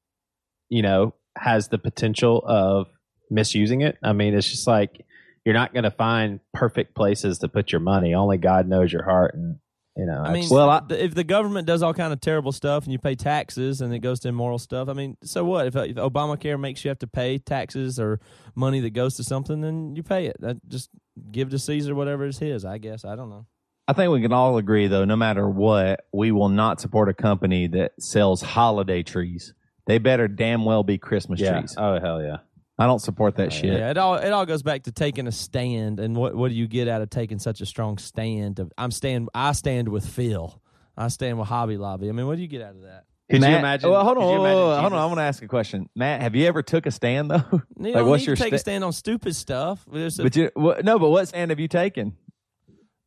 you 0.68 0.82
know, 0.82 1.14
has 1.36 1.68
the 1.68 1.78
potential 1.78 2.42
of 2.46 2.88
misusing 3.30 3.80
it? 3.80 3.96
I 4.02 4.12
mean, 4.12 4.34
it's 4.34 4.50
just 4.50 4.66
like 4.66 5.06
you're 5.46 5.54
not 5.54 5.72
going 5.72 5.84
to 5.84 5.90
find 5.90 6.38
perfect 6.52 6.94
places 6.94 7.38
to 7.38 7.48
put 7.48 7.72
your 7.72 7.80
money. 7.80 8.12
Only 8.12 8.36
God 8.36 8.68
knows 8.68 8.92
your 8.92 9.04
heart, 9.04 9.34
and 9.34 9.56
you 9.96 10.04
know. 10.04 10.22
I 10.22 10.34
mean, 10.34 10.46
Well, 10.50 10.68
I- 10.68 10.82
if 10.90 11.14
the 11.14 11.24
government 11.24 11.66
does 11.66 11.82
all 11.82 11.94
kind 11.94 12.12
of 12.12 12.20
terrible 12.20 12.52
stuff 12.52 12.84
and 12.84 12.92
you 12.92 12.98
pay 12.98 13.14
taxes 13.14 13.80
and 13.80 13.94
it 13.94 14.00
goes 14.00 14.20
to 14.20 14.28
immoral 14.28 14.58
stuff, 14.58 14.90
I 14.90 14.92
mean, 14.92 15.16
so 15.24 15.44
what? 15.44 15.66
If, 15.66 15.76
if 15.76 15.96
Obamacare 15.96 16.60
makes 16.60 16.84
you 16.84 16.90
have 16.90 16.98
to 16.98 17.06
pay 17.06 17.38
taxes 17.38 17.98
or 17.98 18.20
money 18.54 18.80
that 18.80 18.90
goes 18.90 19.16
to 19.16 19.24
something, 19.24 19.62
then 19.62 19.96
you 19.96 20.02
pay 20.02 20.26
it. 20.26 20.36
That 20.40 20.58
just 20.68 20.90
give 21.30 21.48
to 21.50 21.58
Caesar 21.58 21.94
whatever 21.94 22.26
is 22.26 22.38
his. 22.38 22.66
I 22.66 22.76
guess 22.76 23.06
I 23.06 23.16
don't 23.16 23.30
know. 23.30 23.46
I 23.88 23.94
think 23.94 24.12
we 24.12 24.22
can 24.22 24.32
all 24.32 24.58
agree, 24.58 24.86
though, 24.86 25.04
no 25.04 25.16
matter 25.16 25.48
what, 25.48 26.04
we 26.12 26.30
will 26.30 26.48
not 26.48 26.80
support 26.80 27.08
a 27.08 27.14
company 27.14 27.66
that 27.68 27.92
sells 28.00 28.40
holiday 28.40 29.02
trees. 29.02 29.54
They 29.86 29.98
better 29.98 30.28
damn 30.28 30.64
well 30.64 30.84
be 30.84 30.98
Christmas 30.98 31.40
yeah. 31.40 31.58
trees. 31.58 31.74
Oh 31.76 31.98
hell 31.98 32.22
yeah. 32.22 32.38
I 32.78 32.86
don't 32.86 33.00
support 33.00 33.36
that 33.36 33.48
oh, 33.48 33.50
shit. 33.50 33.78
Yeah, 33.78 33.90
it 33.90 33.98
all 33.98 34.14
it 34.14 34.30
all 34.30 34.46
goes 34.46 34.62
back 34.62 34.84
to 34.84 34.92
taking 34.92 35.26
a 35.26 35.32
stand, 35.32 36.00
and 36.00 36.16
what 36.16 36.34
what 36.34 36.48
do 36.48 36.54
you 36.54 36.66
get 36.66 36.88
out 36.88 37.02
of 37.02 37.10
taking 37.10 37.38
such 37.38 37.60
a 37.60 37.66
strong 37.66 37.98
stand? 37.98 38.58
Of 38.60 38.72
I'm 38.78 38.90
stand 38.90 39.28
I 39.34 39.52
stand 39.52 39.88
with 39.88 40.06
Phil, 40.06 40.60
I 40.96 41.08
stand 41.08 41.38
with 41.38 41.48
Hobby 41.48 41.76
Lobby. 41.76 42.08
I 42.08 42.12
mean, 42.12 42.26
what 42.26 42.36
do 42.36 42.42
you 42.42 42.48
get 42.48 42.62
out 42.62 42.76
of 42.76 42.82
that? 42.82 43.04
Could 43.30 43.40
Matt, 43.40 43.50
you 43.50 43.56
imagine? 43.56 43.90
Well, 43.90 44.04
hold 44.04 44.18
on, 44.18 44.22
could 44.22 44.30
you 44.30 44.36
hold 44.36 44.46
on, 44.46 44.54
imagine 44.54 44.80
hold 44.80 44.82
on. 44.82 44.90
Jesus- 44.90 45.02
I 45.02 45.06
want 45.06 45.18
to 45.18 45.22
ask 45.22 45.42
a 45.42 45.48
question. 45.48 45.88
Matt, 45.94 46.22
have 46.22 46.34
you 46.34 46.46
ever 46.46 46.62
took 46.62 46.86
a 46.86 46.90
stand 46.90 47.30
though? 47.30 47.44
You 47.78 47.86
Like, 47.86 47.94
don't 47.94 48.08
what's 48.08 48.20
need 48.22 48.26
your 48.28 48.36
to 48.36 48.42
take 48.42 48.52
a 48.52 48.58
stand 48.58 48.84
on 48.84 48.92
stupid 48.92 49.34
stuff. 49.34 49.84
A- 49.92 50.10
but 50.18 50.36
you, 50.36 50.50
what, 50.54 50.84
no, 50.84 50.98
but 50.98 51.10
what 51.10 51.28
stand 51.28 51.50
have 51.50 51.58
you 51.58 51.68
taken? 51.68 52.16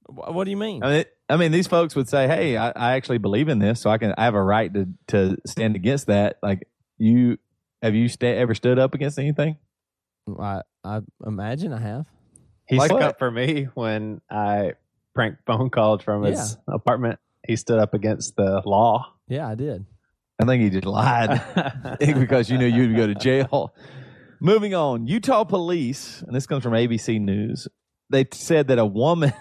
Wh- 0.07 0.33
what 0.33 0.43
do 0.45 0.51
you 0.51 0.57
mean? 0.57 0.83
I 0.83 0.89
mean, 0.89 1.05
I 1.29 1.37
mean, 1.37 1.51
these 1.51 1.67
folks 1.67 1.95
would 1.95 2.07
say, 2.09 2.27
"Hey, 2.27 2.57
I, 2.57 2.69
I 2.69 2.93
actually 2.93 3.17
believe 3.17 3.49
in 3.49 3.59
this, 3.59 3.81
so 3.81 3.89
I 3.89 3.97
can. 3.97 4.13
I 4.17 4.23
have 4.25 4.35
a 4.35 4.43
right 4.43 4.73
to 4.73 4.87
to 5.07 5.37
stand 5.45 5.75
against 5.75 6.07
that." 6.07 6.37
Like 6.43 6.67
you, 6.97 7.37
have 7.81 7.95
you 7.95 8.07
sta- 8.09 8.37
ever 8.37 8.53
stood 8.55 8.79
up 8.79 8.93
against 8.93 9.17
anything? 9.19 9.57
I 10.39 10.61
I 10.83 11.01
imagine 11.25 11.73
I 11.73 11.79
have. 11.79 12.07
He 12.67 12.77
Like 12.77 12.87
stuck 12.87 12.99
what? 12.99 13.09
up 13.09 13.19
for 13.19 13.29
me 13.29 13.65
when 13.75 14.21
I 14.29 14.73
prank 15.13 15.37
phone 15.45 15.69
calls 15.69 16.01
from 16.01 16.23
his 16.23 16.57
apartment. 16.67 17.19
He 17.47 17.55
stood 17.57 17.77
up 17.79 17.93
against 17.93 18.35
the 18.35 18.61
law. 18.65 19.13
Yeah, 19.27 19.47
I 19.47 19.53
did. 19.55 19.85
I 20.41 20.45
think 20.45 20.63
he 20.63 20.69
just 20.71 20.85
lied 20.85 21.41
because 21.99 22.49
you 22.49 22.57
knew 22.57 22.65
you'd 22.65 22.95
go 22.95 23.05
to 23.07 23.15
jail. 23.15 23.73
Moving 24.41 24.73
on, 24.75 25.07
Utah 25.07 25.43
police, 25.43 26.21
and 26.23 26.35
this 26.35 26.45
comes 26.47 26.63
from 26.63 26.73
ABC 26.73 27.21
News. 27.21 27.67
They 28.09 28.25
said 28.33 28.67
that 28.67 28.77
a 28.79 28.85
woman 28.85 29.31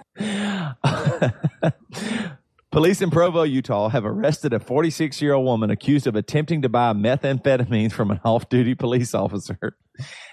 Police 2.70 3.00
in 3.00 3.10
Provo, 3.10 3.44
Utah 3.44 3.88
have 3.88 4.04
arrested 4.04 4.52
a 4.52 4.58
46 4.58 5.22
year 5.22 5.34
old 5.34 5.44
woman 5.44 5.70
accused 5.70 6.08
of 6.08 6.16
attempting 6.16 6.62
to 6.62 6.68
buy 6.68 6.92
methamphetamines 6.92 7.92
from 7.92 8.10
an 8.10 8.20
off 8.24 8.48
duty 8.48 8.74
police 8.74 9.14
officer 9.14 9.76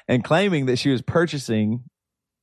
and 0.08 0.24
claiming 0.24 0.66
that 0.66 0.80
she 0.80 0.90
was 0.90 1.04
purchasing 1.04 1.84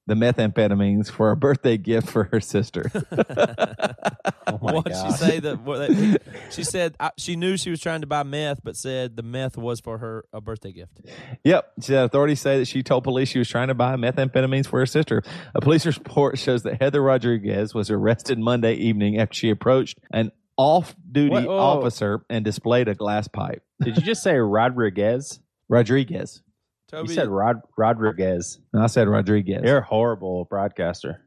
the 0.08 0.14
methamphetamines 0.14 1.10
for 1.10 1.30
a 1.30 1.36
birthday 1.36 1.76
gift 1.76 2.08
for 2.08 2.24
her 2.24 2.40
sister. 2.40 2.90
Oh 4.48 4.58
my 4.62 4.72
What'd 4.72 4.96
she 4.96 5.10
say? 5.12 5.40
That, 5.40 5.60
what, 5.60 5.88
that 5.88 6.22
she 6.50 6.64
said 6.64 6.96
uh, 6.98 7.10
she 7.18 7.36
knew 7.36 7.58
she 7.58 7.68
was 7.68 7.80
trying 7.80 8.00
to 8.00 8.06
buy 8.06 8.22
meth, 8.22 8.60
but 8.64 8.76
said 8.76 9.14
the 9.14 9.22
meth 9.22 9.58
was 9.58 9.78
for 9.80 9.98
her 9.98 10.24
a 10.32 10.40
birthday 10.40 10.72
gift. 10.72 11.02
Yep. 11.44 11.72
She 11.80 11.86
said 11.88 12.04
authorities 12.04 12.40
say 12.40 12.58
that 12.58 12.64
she 12.64 12.82
told 12.82 13.04
police 13.04 13.28
she 13.28 13.38
was 13.38 13.48
trying 13.48 13.68
to 13.68 13.74
buy 13.74 13.96
methamphetamines 13.96 14.66
for 14.66 14.78
her 14.78 14.86
sister. 14.86 15.22
A 15.54 15.60
police 15.60 15.84
report 15.84 16.38
shows 16.38 16.62
that 16.62 16.80
Heather 16.80 17.02
Rodriguez 17.02 17.74
was 17.74 17.90
arrested 17.90 18.38
Monday 18.38 18.74
evening 18.74 19.18
after 19.18 19.34
she 19.34 19.50
approached 19.50 19.98
an 20.12 20.32
off 20.56 20.96
duty 21.10 21.46
officer 21.46 22.24
and 22.30 22.42
displayed 22.42 22.88
a 22.88 22.94
glass 22.94 23.28
pipe. 23.28 23.62
Did 23.82 23.96
you 23.96 24.02
just 24.02 24.22
say 24.22 24.36
Rodriguez? 24.38 25.40
Rodriguez. 25.68 26.42
Toby, 26.88 27.08
You 27.08 27.14
said 27.14 27.28
Rod 27.28 27.60
Rodriguez. 27.76 28.58
No, 28.72 28.82
I 28.82 28.86
said 28.86 29.08
Rodriguez. 29.08 29.62
You're 29.64 29.78
a 29.78 29.84
horrible 29.84 30.44
broadcaster. 30.46 31.22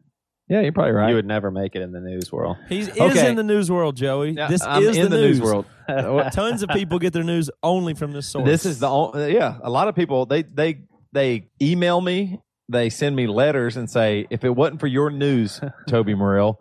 yeah, 0.48 0.62
you're 0.62 0.72
probably 0.72 0.94
right. 0.94 1.10
You 1.10 1.16
would 1.16 1.26
never 1.26 1.52
make 1.52 1.76
it 1.76 1.82
in 1.82 1.92
the 1.92 2.00
news 2.02 2.32
world. 2.32 2.58
he's 2.68 2.88
is 2.88 3.18
in 3.24 3.36
the 3.36 3.44
news 3.44 3.70
world, 3.70 3.96
Joey. 3.96 4.32
Yeah, 4.32 4.48
this 4.48 4.64
I'm 4.64 4.84
is 4.84 4.98
in 4.98 5.10
the, 5.12 5.18
the, 5.18 5.22
news 5.22 5.42
world. 5.42 5.66
Tons 6.34 6.64
of 6.64 6.70
people 6.70 7.00
get 7.00 7.14
their 7.14 7.24
news 7.24 7.50
only 7.62 7.94
from 7.94 8.12
this 8.12 8.28
source. 8.28 8.46
This 8.46 8.66
is 8.66 8.80
the 8.80 8.90
only, 8.90 9.34
yeah. 9.34 9.58
A 9.62 9.70
lot 9.70 9.88
of 9.88 9.96
people 9.96 10.26
they 10.26 10.42
they 10.44 10.82
they 11.14 11.50
email 11.62 12.02
me, 12.02 12.40
they 12.70 12.90
send 12.90 13.16
me 13.16 13.28
letters 13.28 13.78
and 13.78 13.90
say, 13.90 14.26
if 14.30 14.44
it 14.44 14.50
wasn't 14.50 14.80
for 14.80 14.88
your 14.88 15.10
news, 15.12 15.62
Toby 15.88 16.16
Morrell, 16.16 16.60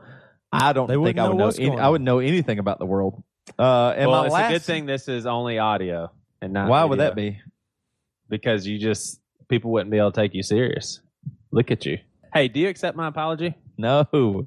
I 0.53 0.73
don't 0.73 0.89
They 0.89 0.95
think 0.95 1.03
wouldn't 1.03 1.19
I 1.19 1.23
know 1.23 1.29
would 1.31 1.39
know. 1.39 1.47
what's 1.47 1.59
Any, 1.59 1.69
going 1.69 1.81
I 1.81 1.89
would 1.89 2.03
know 2.03 2.19
anything 2.19 2.59
about 2.59 2.79
the 2.79 2.87
world. 2.87 3.23
Uh, 3.59 3.95
and 3.97 4.11
well, 4.11 4.21
my 4.21 4.27
it's 4.27 4.33
last, 4.35 4.51
a 4.51 4.53
good 4.55 4.63
thing 4.63 4.87
this 4.87 5.09
is 5.09 5.25
only 5.27 5.59
audio 5.59 6.13
and 6.43 6.53
not. 6.53 6.69
Why 6.69 6.85
would 6.85 6.99
that 7.01 7.15
be? 7.15 7.41
Because 8.31 8.67
you 8.67 8.79
just 8.79 9.21
people 9.49 9.71
wouldn't 9.73 9.91
be 9.91 9.99
able 9.99 10.13
to 10.13 10.21
take 10.21 10.33
you 10.33 10.43
serious. 10.43 11.01
Look 11.53 11.71
at 11.71 11.85
you. 11.85 11.99
Hey, 12.33 12.49
do 12.49 12.61
you 12.61 12.69
accept 12.69 12.97
my 12.97 13.09
apology? 13.09 13.55
No. 13.77 14.07
All 14.13 14.47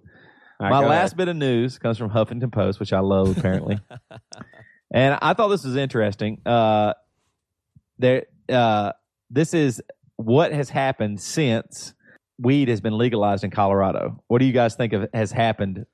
right, 0.59 0.69
my 0.69 0.79
last 0.79 1.11
ahead. 1.11 1.17
bit 1.17 1.27
of 1.27 1.35
news 1.35 1.77
comes 1.77 1.97
from 1.97 2.09
Huffington 2.09 2.51
Post, 2.51 2.79
which 2.79 2.93
I 2.93 2.99
love 2.99 3.37
apparently. 3.37 3.79
and 4.93 5.17
I 5.21 5.33
thought 5.33 5.49
this 5.49 5.65
was 5.65 5.75
interesting. 5.75 6.41
Uh, 6.45 6.93
there, 7.99 8.25
uh, 8.49 8.93
this 9.29 9.53
is 9.53 9.81
what 10.15 10.53
has 10.53 10.69
happened 10.69 11.19
since 11.19 11.93
weed 12.39 12.69
has 12.69 12.81
been 12.81 12.97
legalized 12.97 13.43
in 13.43 13.51
Colorado. 13.51 14.23
What 14.27 14.39
do 14.39 14.45
you 14.45 14.53
guys 14.53 14.75
think 14.75 14.93
of 14.93 15.09
has 15.13 15.31
happened 15.31 15.85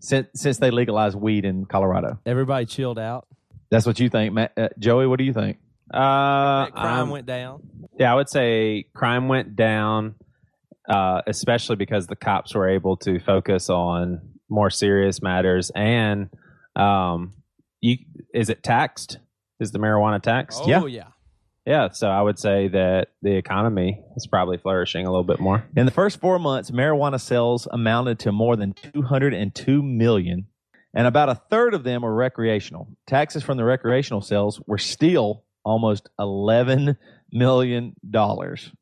since 0.00 0.28
since 0.34 0.58
they 0.58 0.70
legalized 0.70 1.16
weed 1.16 1.44
in 1.44 1.66
Colorado? 1.66 2.18
Everybody 2.24 2.66
chilled 2.66 2.98
out. 2.98 3.26
That's 3.70 3.84
what 3.84 3.98
you 3.98 4.08
think, 4.08 4.32
Matt, 4.32 4.52
uh, 4.56 4.68
Joey. 4.78 5.06
What 5.06 5.18
do 5.18 5.24
you 5.24 5.32
think? 5.32 5.58
Uh, 5.92 6.66
crime 6.66 6.72
I'm- 6.76 7.10
went 7.10 7.26
down. 7.26 7.62
Yeah, 7.98 8.12
I 8.12 8.16
would 8.16 8.28
say 8.28 8.86
crime 8.94 9.28
went 9.28 9.56
down, 9.56 10.16
uh, 10.88 11.22
especially 11.26 11.76
because 11.76 12.06
the 12.06 12.16
cops 12.16 12.54
were 12.54 12.68
able 12.68 12.96
to 12.98 13.18
focus 13.20 13.70
on 13.70 14.20
more 14.50 14.68
serious 14.68 15.22
matters. 15.22 15.70
And 15.74 16.28
um, 16.74 17.32
you 17.80 17.96
is 18.34 18.50
it 18.50 18.62
taxed? 18.62 19.18
Is 19.60 19.72
the 19.72 19.78
marijuana 19.78 20.20
taxed? 20.20 20.60
Oh 20.64 20.86
yeah. 20.86 21.04
yeah. 21.64 21.88
So 21.88 22.08
I 22.08 22.20
would 22.20 22.38
say 22.38 22.68
that 22.68 23.08
the 23.22 23.34
economy 23.36 24.02
is 24.16 24.26
probably 24.26 24.58
flourishing 24.58 25.06
a 25.06 25.10
little 25.10 25.24
bit 25.24 25.40
more. 25.40 25.64
In 25.74 25.86
the 25.86 25.92
first 25.92 26.20
four 26.20 26.38
months, 26.38 26.70
marijuana 26.70 27.18
sales 27.18 27.66
amounted 27.70 28.18
to 28.20 28.32
more 28.32 28.56
than 28.56 28.74
202 28.92 29.82
million, 29.82 30.48
and 30.94 31.06
about 31.06 31.30
a 31.30 31.34
third 31.34 31.72
of 31.72 31.82
them 31.82 32.02
were 32.02 32.14
recreational. 32.14 32.88
Taxes 33.06 33.42
from 33.42 33.56
the 33.56 33.64
recreational 33.64 34.20
sales 34.20 34.60
were 34.66 34.76
still 34.76 35.44
almost 35.66 36.08
11 36.18 36.96
million 37.32 37.94
dollars. 38.08 38.72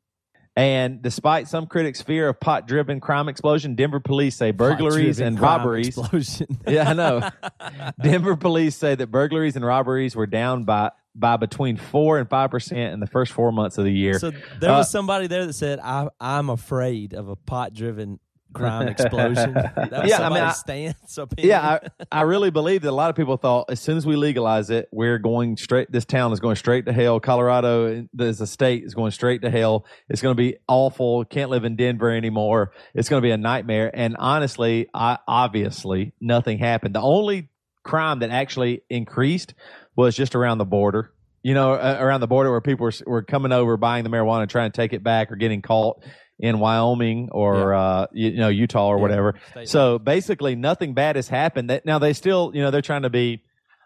And 0.57 1.01
despite 1.01 1.49
some 1.49 1.65
critics' 1.67 2.01
fear 2.01 2.29
of 2.29 2.39
pot-driven 2.39 3.01
crime 3.01 3.27
explosion, 3.27 3.75
Denver 3.75 3.99
police 3.99 4.37
say 4.37 4.51
burglaries 4.51 5.19
and 5.19 5.37
robberies. 5.37 5.99
Yeah, 6.65 6.89
I 6.91 6.93
know. 6.93 7.29
Denver 8.01 8.37
police 8.37 8.77
say 8.77 8.95
that 8.95 9.07
burglaries 9.07 9.57
and 9.57 9.65
robberies 9.65 10.15
were 10.15 10.27
down 10.27 10.63
by 10.63 10.91
by 11.17 11.35
between 11.37 11.75
four 11.77 12.19
and 12.19 12.29
five 12.29 12.51
percent 12.51 12.93
in 12.93 12.99
the 13.01 13.07
first 13.07 13.33
four 13.33 13.51
months 13.51 13.77
of 13.77 13.83
the 13.83 13.91
year. 13.91 14.17
So 14.19 14.31
there 14.61 14.71
was 14.71 14.85
Uh, 14.87 14.89
somebody 14.89 15.27
there 15.27 15.45
that 15.45 15.53
said, 15.53 15.79
I, 15.83 16.07
"I'm 16.21 16.49
afraid 16.49 17.13
of 17.13 17.27
a 17.27 17.35
pot-driven 17.35 18.19
crime 18.55 18.87
explosion." 18.87 19.53
That 19.75 19.91
was 19.91 20.09
Yeah, 20.09 20.25
I 20.25 20.29
mean, 20.29 20.43
I- 20.43 20.51
stance. 20.53 21.17
Opinion. 21.17 21.47
yeah, 21.49 21.79
I, 22.11 22.19
I 22.19 22.21
really 22.23 22.49
believe 22.49 22.81
that 22.81 22.89
a 22.89 22.91
lot 22.91 23.09
of 23.09 23.15
people 23.15 23.37
thought 23.37 23.69
as 23.69 23.79
soon 23.79 23.97
as 23.97 24.05
we 24.05 24.15
legalize 24.15 24.69
it, 24.69 24.89
we're 24.91 25.19
going 25.19 25.57
straight. 25.57 25.91
This 25.91 26.05
town 26.05 26.33
is 26.33 26.39
going 26.39 26.55
straight 26.55 26.85
to 26.87 26.93
hell. 26.93 27.19
Colorado, 27.19 28.07
as 28.19 28.41
a 28.41 28.47
state, 28.47 28.83
is 28.83 28.93
going 28.95 29.11
straight 29.11 29.41
to 29.43 29.51
hell. 29.51 29.85
It's 30.09 30.21
going 30.21 30.35
to 30.35 30.41
be 30.41 30.57
awful. 30.67 31.23
Can't 31.25 31.49
live 31.51 31.63
in 31.65 31.75
Denver 31.75 32.09
anymore. 32.09 32.71
It's 32.93 33.09
going 33.09 33.21
to 33.21 33.25
be 33.25 33.31
a 33.31 33.37
nightmare. 33.37 33.91
And 33.93 34.15
honestly, 34.17 34.87
I 34.93 35.19
obviously 35.27 36.13
nothing 36.19 36.57
happened. 36.57 36.95
The 36.95 37.01
only 37.01 37.49
crime 37.83 38.19
that 38.19 38.31
actually 38.31 38.81
increased 38.89 39.53
was 39.95 40.15
just 40.15 40.35
around 40.35 40.57
the 40.57 40.65
border. 40.65 41.11
You 41.43 41.53
know, 41.53 41.73
uh, 41.73 41.97
around 41.99 42.21
the 42.21 42.27
border 42.27 42.49
where 42.49 42.59
people 42.61 42.85
were, 42.85 42.93
were 43.05 43.21
coming 43.21 43.51
over, 43.51 43.77
buying 43.77 44.03
the 44.03 44.09
marijuana, 44.09 44.41
and 44.41 44.49
trying 44.49 44.71
to 44.71 44.75
take 44.75 44.93
it 44.93 45.03
back, 45.03 45.31
or 45.31 45.35
getting 45.35 45.61
caught 45.61 46.01
in 46.39 46.59
Wyoming 46.59 47.29
or 47.31 47.73
uh, 47.73 48.07
you, 48.11 48.31
you 48.31 48.37
know 48.37 48.49
Utah 48.49 48.87
or 48.87 48.97
Yeah. 48.97 49.01
whatever. 49.01 49.35
State 49.51 49.69
So 49.69 49.99
basically, 49.99 50.55
nothing 50.55 50.93
bad 50.93 51.15
has 51.15 51.27
happened. 51.29 51.69
That 51.69 51.85
now 51.85 51.99
they 51.99 52.13
still, 52.13 52.51
you 52.53 52.61
know, 52.61 52.71
they're 52.71 52.81
trying 52.81 53.03
to 53.03 53.09
be 53.09 53.41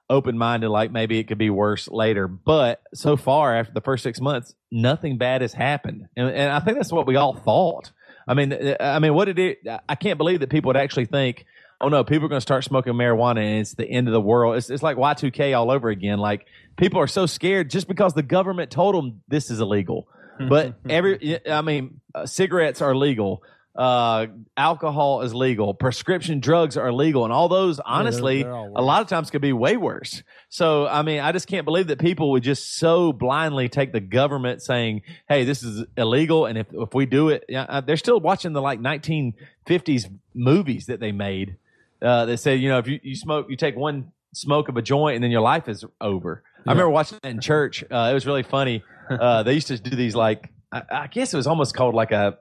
open 0.10 0.38
minded, 0.38 0.70
like 0.70 0.92
maybe 0.92 1.20
it 1.20 1.26
could 1.28 1.38
be 1.38 1.52
worse 1.52 1.88
later. 1.88 2.28
But 2.28 2.82
so 2.96 3.16
far, 3.16 3.56
after 3.56 3.74
the 3.74 3.82
first 3.82 4.02
six 4.04 4.20
months, 4.20 4.56
nothing 4.72 5.20
bad 5.20 5.42
has 5.42 5.54
happened, 5.54 6.08
and, 6.18 6.28
and 6.30 6.52
I 6.52 6.60
think 6.60 6.78
that's 6.78 6.92
what 6.92 7.06
we 7.06 7.16
all 7.16 7.36
thought. 7.36 7.92
I 8.28 8.34
mean, 8.34 8.52
uh, 8.54 8.76
I 8.80 8.98
mean, 9.00 9.14
what 9.14 9.26
did 9.26 9.38
it? 9.40 9.60
I 9.88 9.96
can't 9.96 10.18
believe 10.18 10.40
that 10.40 10.50
people 10.50 10.70
would 10.70 10.78
actually 10.78 11.06
think, 11.06 11.46
oh 11.82 11.90
no, 11.90 12.04
people 12.04 12.26
are 12.26 12.30
going 12.30 12.38
to 12.38 12.42
start 12.42 12.64
smoking 12.64 12.94
marijuana 12.94 13.40
and 13.40 13.60
it's 13.60 13.74
the 13.76 13.88
end 13.88 14.08
of 14.08 14.12
the 14.14 14.22
world. 14.22 14.58
It's, 14.58 14.70
it's 14.70 14.84
like 14.84 14.98
Y 14.98 15.14
two 15.14 15.32
K 15.32 15.54
all 15.54 15.72
over 15.72 15.90
again. 15.90 16.20
Like 16.20 16.46
people 16.76 17.00
are 17.00 17.08
so 17.08 17.26
scared 17.26 17.70
just 17.70 17.88
because 17.88 18.14
the 18.14 18.22
government 18.24 18.70
told 18.72 18.96
them 18.96 19.22
this 19.28 19.50
is 19.50 19.60
illegal. 19.62 20.08
But 20.40 20.76
every, 20.90 21.40
I 21.48 21.62
mean, 21.62 22.00
uh, 22.16 22.26
cigarettes 22.26 22.82
are 22.82 22.96
legal. 22.96 23.44
Uh, 23.76 24.28
alcohol 24.58 25.22
is 25.22 25.34
legal. 25.34 25.74
Prescription 25.74 26.40
drugs 26.40 26.76
are 26.76 26.92
legal, 26.92 27.24
and 27.24 27.32
all 27.32 27.48
those, 27.48 27.80
honestly, 27.80 28.44
they're 28.44 28.52
all 28.52 28.74
a 28.76 28.82
lot 28.82 29.02
of 29.02 29.08
times 29.08 29.30
could 29.30 29.42
be 29.42 29.54
way 29.54 29.78
worse. 29.78 30.22
So, 30.50 30.86
I 30.88 31.02
mean, 31.02 31.22
I 31.22 31.32
just 31.32 31.48
can't 31.48 31.64
believe 31.64 31.88
that 31.88 32.00
people 32.00 32.32
would 32.32 32.44
just 32.44 32.78
so 32.78 33.14
blindly 33.14 33.70
take 33.70 33.94
the 33.94 34.02
government 34.02 34.62
saying, 34.62 35.04
"Hey, 35.30 35.46
this 35.46 35.64
is 35.64 35.86
illegal," 35.96 36.46
and 36.46 36.58
if 36.58 36.68
if 36.74 36.94
we 36.94 37.06
do 37.06 37.30
it, 37.30 37.46
yeah, 37.48 37.68
uh, 37.70 37.80
they're 37.80 37.96
still 37.96 38.20
watching 38.20 38.52
the 38.52 38.62
like 38.62 38.82
1950s 38.82 40.12
movies 40.34 40.88
that 40.88 41.00
they 41.00 41.14
made 41.14 41.56
uh, 42.02 42.26
that 42.26 42.38
say, 42.38 42.56
you 42.56 42.70
know, 42.70 42.80
if 42.80 42.88
you, 42.88 43.00
you 43.04 43.16
smoke, 43.16 43.48
you 43.50 43.56
take 43.56 43.76
one 43.76 44.12
smoke 44.34 44.70
of 44.70 44.78
a 44.78 44.82
joint, 44.82 45.16
and 45.16 45.24
then 45.24 45.32
your 45.32 45.42
life 45.42 45.68
is 45.68 45.86
over. 46.02 46.44
I 46.66 46.72
remember 46.72 46.90
watching 46.90 47.20
that 47.24 47.30
in 47.30 47.40
church. 47.40 47.84
Uh, 47.84 48.10
it 48.12 48.14
was 48.14 48.26
really 48.26 48.44
funny. 48.44 48.84
Uh, 49.10 49.44
they 49.44 49.54
used 49.54 49.68
to 49.68 49.78
do 49.78 49.96
these 49.96 50.16
like, 50.16 50.52
I, 50.72 50.84
I 50.92 51.08
guess 51.08 51.34
it 51.34 51.38
was 51.38 51.48
almost 51.48 51.76
called 51.76 51.96
like 51.96 52.12
a 52.12 52.38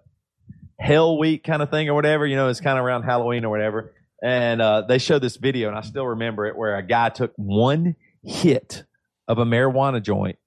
Hell 0.79 1.19
Week 1.19 1.43
kind 1.45 1.63
of 1.63 1.71
thing 1.71 1.89
or 1.89 1.95
whatever. 1.95 2.27
You 2.27 2.37
know, 2.37 2.49
it's 2.49 2.61
kind 2.61 2.79
of 2.79 2.85
around 2.85 3.03
Halloween 3.05 3.45
or 3.45 3.51
whatever. 3.51 3.95
And 4.23 4.61
uh, 4.61 4.83
they 4.83 4.99
showed 4.99 5.23
this 5.23 5.37
video, 5.37 5.69
and 5.69 5.79
I 5.79 5.83
still 5.83 6.07
remember 6.07 6.47
it, 6.47 6.57
where 6.57 6.77
a 6.77 6.83
guy 6.83 7.09
took 7.09 7.33
one 7.37 7.95
hit 8.25 8.85
of 9.29 9.39
a 9.39 9.45
marijuana 9.45 10.03
joint, 10.03 10.39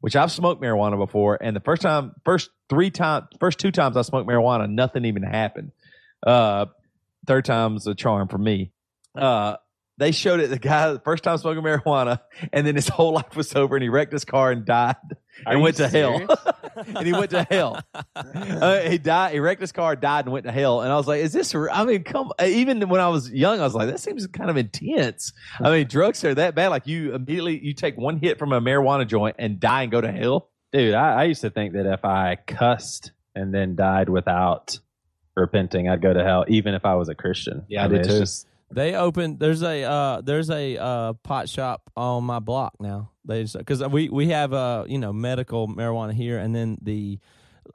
which 0.00 0.16
I've 0.16 0.32
smoked 0.32 0.60
marijuana 0.60 0.98
before, 0.98 1.38
and 1.40 1.54
the 1.54 1.60
first 1.60 1.82
time, 1.82 2.12
first 2.24 2.50
three 2.68 2.90
times, 2.90 3.26
first 3.38 3.58
two 3.58 3.70
times 3.70 3.96
I 3.96 4.02
smoked 4.02 4.28
marijuana, 4.28 4.68
nothing 4.68 5.04
even 5.04 5.22
happened. 5.22 5.70
Uh, 6.26 6.66
third 7.26 7.44
time's 7.44 7.86
a 7.86 7.94
charm 7.94 8.28
for 8.28 8.38
me. 8.38 8.72
Uh, 9.14 9.56
they 9.96 10.12
showed 10.12 10.40
it 10.40 10.50
the 10.50 10.58
guy 10.58 10.92
the 10.92 11.00
first 11.00 11.22
time 11.24 11.38
smoking 11.38 11.62
marijuana, 11.62 12.20
and 12.52 12.66
then 12.66 12.74
his 12.74 12.88
whole 12.88 13.12
life 13.12 13.36
was 13.36 13.54
over, 13.54 13.76
and 13.76 13.82
he 13.82 13.88
wrecked 13.88 14.12
his 14.12 14.24
car 14.24 14.50
and 14.50 14.64
died, 14.64 14.96
and 15.46 15.60
went 15.60 15.76
to 15.76 15.88
hell. 15.88 16.20
and 16.76 17.06
he 17.06 17.12
went 17.12 17.30
to 17.30 17.44
hell. 17.44 17.80
Uh, 18.14 18.80
he 18.80 18.98
died. 18.98 19.32
He 19.32 19.40
wrecked 19.40 19.60
his 19.60 19.72
car, 19.72 19.94
died, 19.94 20.24
and 20.24 20.32
went 20.32 20.46
to 20.46 20.52
hell. 20.52 20.80
And 20.80 20.90
I 20.90 20.96
was 20.96 21.06
like, 21.06 21.20
"Is 21.20 21.32
this? 21.32 21.54
I 21.54 21.84
mean, 21.84 22.02
come." 22.02 22.32
Even 22.44 22.88
when 22.88 23.00
I 23.00 23.08
was 23.08 23.30
young, 23.30 23.60
I 23.60 23.64
was 23.64 23.74
like, 23.74 23.88
"That 23.88 24.00
seems 24.00 24.26
kind 24.26 24.50
of 24.50 24.56
intense." 24.56 25.32
I 25.60 25.70
mean, 25.70 25.86
drugs 25.86 26.24
are 26.24 26.34
that 26.34 26.54
bad. 26.54 26.68
Like 26.68 26.86
you 26.86 27.14
immediately 27.14 27.58
you 27.64 27.74
take 27.74 27.96
one 27.96 28.18
hit 28.18 28.38
from 28.38 28.52
a 28.52 28.60
marijuana 28.60 29.06
joint 29.06 29.36
and 29.38 29.60
die 29.60 29.82
and 29.82 29.92
go 29.92 30.00
to 30.00 30.10
hell. 30.10 30.50
Dude, 30.72 30.94
I, 30.94 31.20
I 31.20 31.24
used 31.24 31.42
to 31.42 31.50
think 31.50 31.74
that 31.74 31.86
if 31.86 32.04
I 32.04 32.36
cussed 32.46 33.12
and 33.36 33.54
then 33.54 33.76
died 33.76 34.08
without 34.08 34.80
repenting, 35.36 35.88
I'd 35.88 36.02
go 36.02 36.12
to 36.12 36.24
hell, 36.24 36.44
even 36.48 36.74
if 36.74 36.84
I 36.84 36.94
was 36.94 37.08
a 37.08 37.14
Christian. 37.14 37.64
Yeah, 37.68 37.84
I 37.84 37.88
mean, 37.88 38.02
did 38.02 38.10
too. 38.10 38.18
just- 38.20 38.48
They 38.70 38.94
opened. 38.94 39.38
There's 39.40 39.62
a 39.62 39.82
uh, 39.84 40.20
there's 40.22 40.50
a 40.50 40.76
uh, 40.76 41.12
pot 41.22 41.48
shop 41.48 41.90
on 41.96 42.24
my 42.24 42.38
block 42.40 42.74
now. 42.80 43.10
They 43.24 43.44
because 43.44 43.82
we 43.88 44.08
we 44.08 44.28
have 44.28 44.52
uh 44.52 44.84
you 44.86 44.98
know 44.98 45.12
medical 45.12 45.68
marijuana 45.68 46.12
here, 46.12 46.38
and 46.38 46.54
then 46.54 46.78
the 46.82 47.18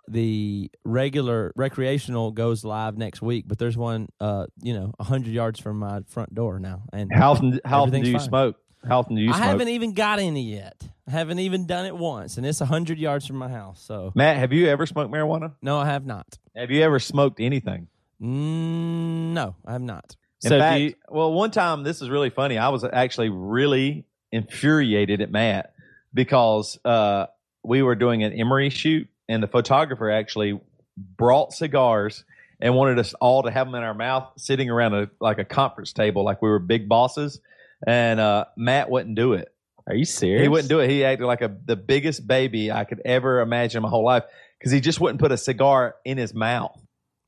the 0.07 0.69
regular 0.83 1.51
recreational 1.55 2.31
goes 2.31 2.63
live 2.63 2.97
next 2.97 3.21
week, 3.21 3.45
but 3.47 3.57
there's 3.57 3.77
one, 3.77 4.07
uh, 4.19 4.45
you 4.61 4.73
know, 4.73 4.93
hundred 4.99 5.31
yards 5.33 5.59
from 5.59 5.79
my 5.79 6.01
front 6.07 6.33
door 6.35 6.59
now, 6.59 6.83
and 6.93 7.11
How 7.13 7.31
often, 7.31 7.59
how 7.65 7.83
often 7.83 8.01
do 8.03 8.09
you 8.09 8.17
fine. 8.19 8.27
smoke? 8.27 8.57
How 8.87 8.99
often 8.99 9.15
do 9.15 9.21
you 9.21 9.29
I 9.31 9.33
smoke? 9.37 9.45
haven't 9.45 9.69
even 9.69 9.93
got 9.93 10.19
any 10.19 10.43
yet. 10.43 10.87
I 11.07 11.11
haven't 11.11 11.39
even 11.39 11.65
done 11.65 11.85
it 11.87 11.95
once, 11.97 12.37
and 12.37 12.45
it's 12.45 12.59
hundred 12.59 12.99
yards 12.99 13.25
from 13.25 13.37
my 13.37 13.49
house. 13.49 13.81
So 13.81 14.11
Matt, 14.15 14.37
have 14.37 14.53
you 14.53 14.67
ever 14.67 14.85
smoked 14.85 15.11
marijuana? 15.11 15.53
no, 15.61 15.77
I 15.79 15.85
have 15.87 16.05
not. 16.05 16.37
Have 16.55 16.69
you 16.71 16.81
ever 16.83 16.99
smoked 16.99 17.39
anything? 17.39 17.87
Mm, 18.21 19.33
no, 19.33 19.55
I 19.65 19.71
have 19.73 19.81
not. 19.81 20.15
In 20.43 20.49
So 20.49 20.59
fact, 20.59 20.79
you- 20.79 20.95
well, 21.09 21.33
one 21.33 21.51
time 21.51 21.83
this 21.83 22.01
is 22.01 22.09
really 22.09 22.29
funny. 22.29 22.57
I 22.57 22.69
was 22.69 22.83
actually 22.83 23.29
really 23.29 24.05
infuriated 24.31 25.21
at 25.21 25.31
Matt 25.31 25.73
because 26.13 26.79
uh, 26.85 27.27
we 27.63 27.81
were 27.81 27.95
doing 27.95 28.23
an 28.23 28.33
Emery 28.33 28.69
shoot, 28.69 29.07
and 29.27 29.43
the 29.43 29.47
photographer 29.47 30.09
actually 30.09 30.59
brought 30.97 31.53
cigars 31.53 32.23
and 32.61 32.75
wanted 32.75 32.99
us 32.99 33.13
all 33.15 33.43
to 33.43 33.51
have 33.51 33.67
them 33.67 33.75
in 33.75 33.83
our 33.83 33.93
mouth, 33.93 34.31
sitting 34.37 34.69
around 34.69 34.93
a 34.93 35.09
like 35.19 35.39
a 35.39 35.45
conference 35.45 35.93
table, 35.93 36.23
like 36.23 36.41
we 36.41 36.49
were 36.49 36.59
big 36.59 36.87
bosses. 36.89 37.39
And 37.87 38.19
uh, 38.19 38.45
Matt 38.57 38.89
wouldn't 38.89 39.15
do 39.15 39.33
it. 39.33 39.53
Are 39.87 39.95
you 39.95 40.05
serious? 40.05 40.41
He 40.41 40.47
wouldn't 40.49 40.69
do 40.69 40.79
it. 40.79 40.89
He 40.89 41.03
acted 41.05 41.25
like 41.25 41.41
a 41.41 41.55
the 41.65 41.75
biggest 41.75 42.27
baby 42.27 42.71
I 42.71 42.83
could 42.85 43.01
ever 43.05 43.39
imagine 43.41 43.77
in 43.79 43.83
my 43.83 43.89
whole 43.89 44.03
life 44.05 44.23
because 44.57 44.71
he 44.71 44.81
just 44.81 44.99
wouldn't 44.99 45.19
put 45.19 45.31
a 45.31 45.37
cigar 45.37 45.95
in 46.05 46.17
his 46.17 46.33
mouth. 46.33 46.77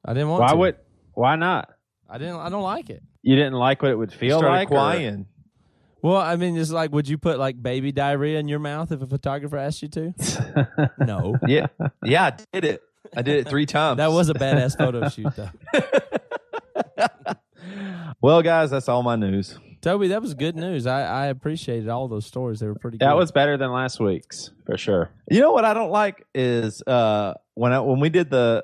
I 0.06 0.14
didn't 0.14 0.30
want 0.30 0.42
Why 0.42 0.52
to. 0.52 0.56
would? 0.58 0.76
Why 1.14 1.36
not? 1.36 1.70
I 2.12 2.18
didn't? 2.18 2.36
I 2.38 2.50
don't 2.50 2.64
like 2.64 2.90
it. 2.90 3.02
You 3.24 3.36
didn't 3.36 3.54
like 3.54 3.82
what 3.82 3.92
it 3.92 3.96
would 3.96 4.12
He 4.12 4.18
feel 4.18 4.40
started 4.40 4.56
like. 4.58 4.68
or- 4.72 4.76
crying. 4.76 5.26
Well, 6.04 6.18
I 6.18 6.36
mean, 6.36 6.58
it's 6.58 6.72
like, 6.72 6.92
would 6.92 7.08
you 7.08 7.20
put 7.20 7.38
like 7.38 7.62
baby 7.62 7.92
diarrhea 7.92 8.40
in 8.40 8.48
your 8.48 8.58
mouth 8.58 8.92
if 8.92 9.02
a 9.04 9.08
photographer 9.08 9.56
asked 9.58 9.82
you 9.84 9.88
to? 9.90 10.14
No. 11.00 11.38
Yeah, 11.48 11.68
yeah, 12.04 12.26
I 12.26 12.34
did 12.52 12.66
it. 12.66 12.82
I 13.16 13.22
did 13.22 13.36
it 13.46 13.48
three 13.50 13.66
times. 13.68 13.98
That 13.98 14.12
was 14.12 14.30
a 14.30 14.34
badass 14.34 14.78
photo 14.78 15.08
shoot, 15.10 15.28
though. 15.36 15.50
well, 18.22 18.42
guys. 18.42 18.72
That's 18.72 18.90
all 18.90 19.04
my 19.04 19.16
news. 19.16 19.58
Toby, 19.82 20.10
that 20.10 20.22
was 20.22 20.34
good 20.36 20.56
news. 20.56 20.86
I, 20.86 21.02
I 21.04 21.26
appreciated 21.28 21.90
all 21.90 22.08
those 22.08 22.26
stories. 22.26 22.60
They 22.60 22.68
were 22.68 22.76
pretty 22.76 22.98
good. 23.00 23.08
that 23.08 23.16
was 23.18 23.32
better 23.32 23.58
than 23.58 23.72
last 23.72 24.00
week's 24.00 24.52
for 24.66 24.78
sure. 24.78 25.10
You 25.30 25.40
know 25.40 25.52
what 25.52 25.66
I 25.66 25.74
don't 25.74 25.90
like 25.92 26.26
is 26.36 26.84
uh, 26.86 27.34
when 27.56 27.74
I, 27.74 27.80
when 27.80 28.00
we 28.00 28.10
did 28.10 28.30
the 28.30 28.64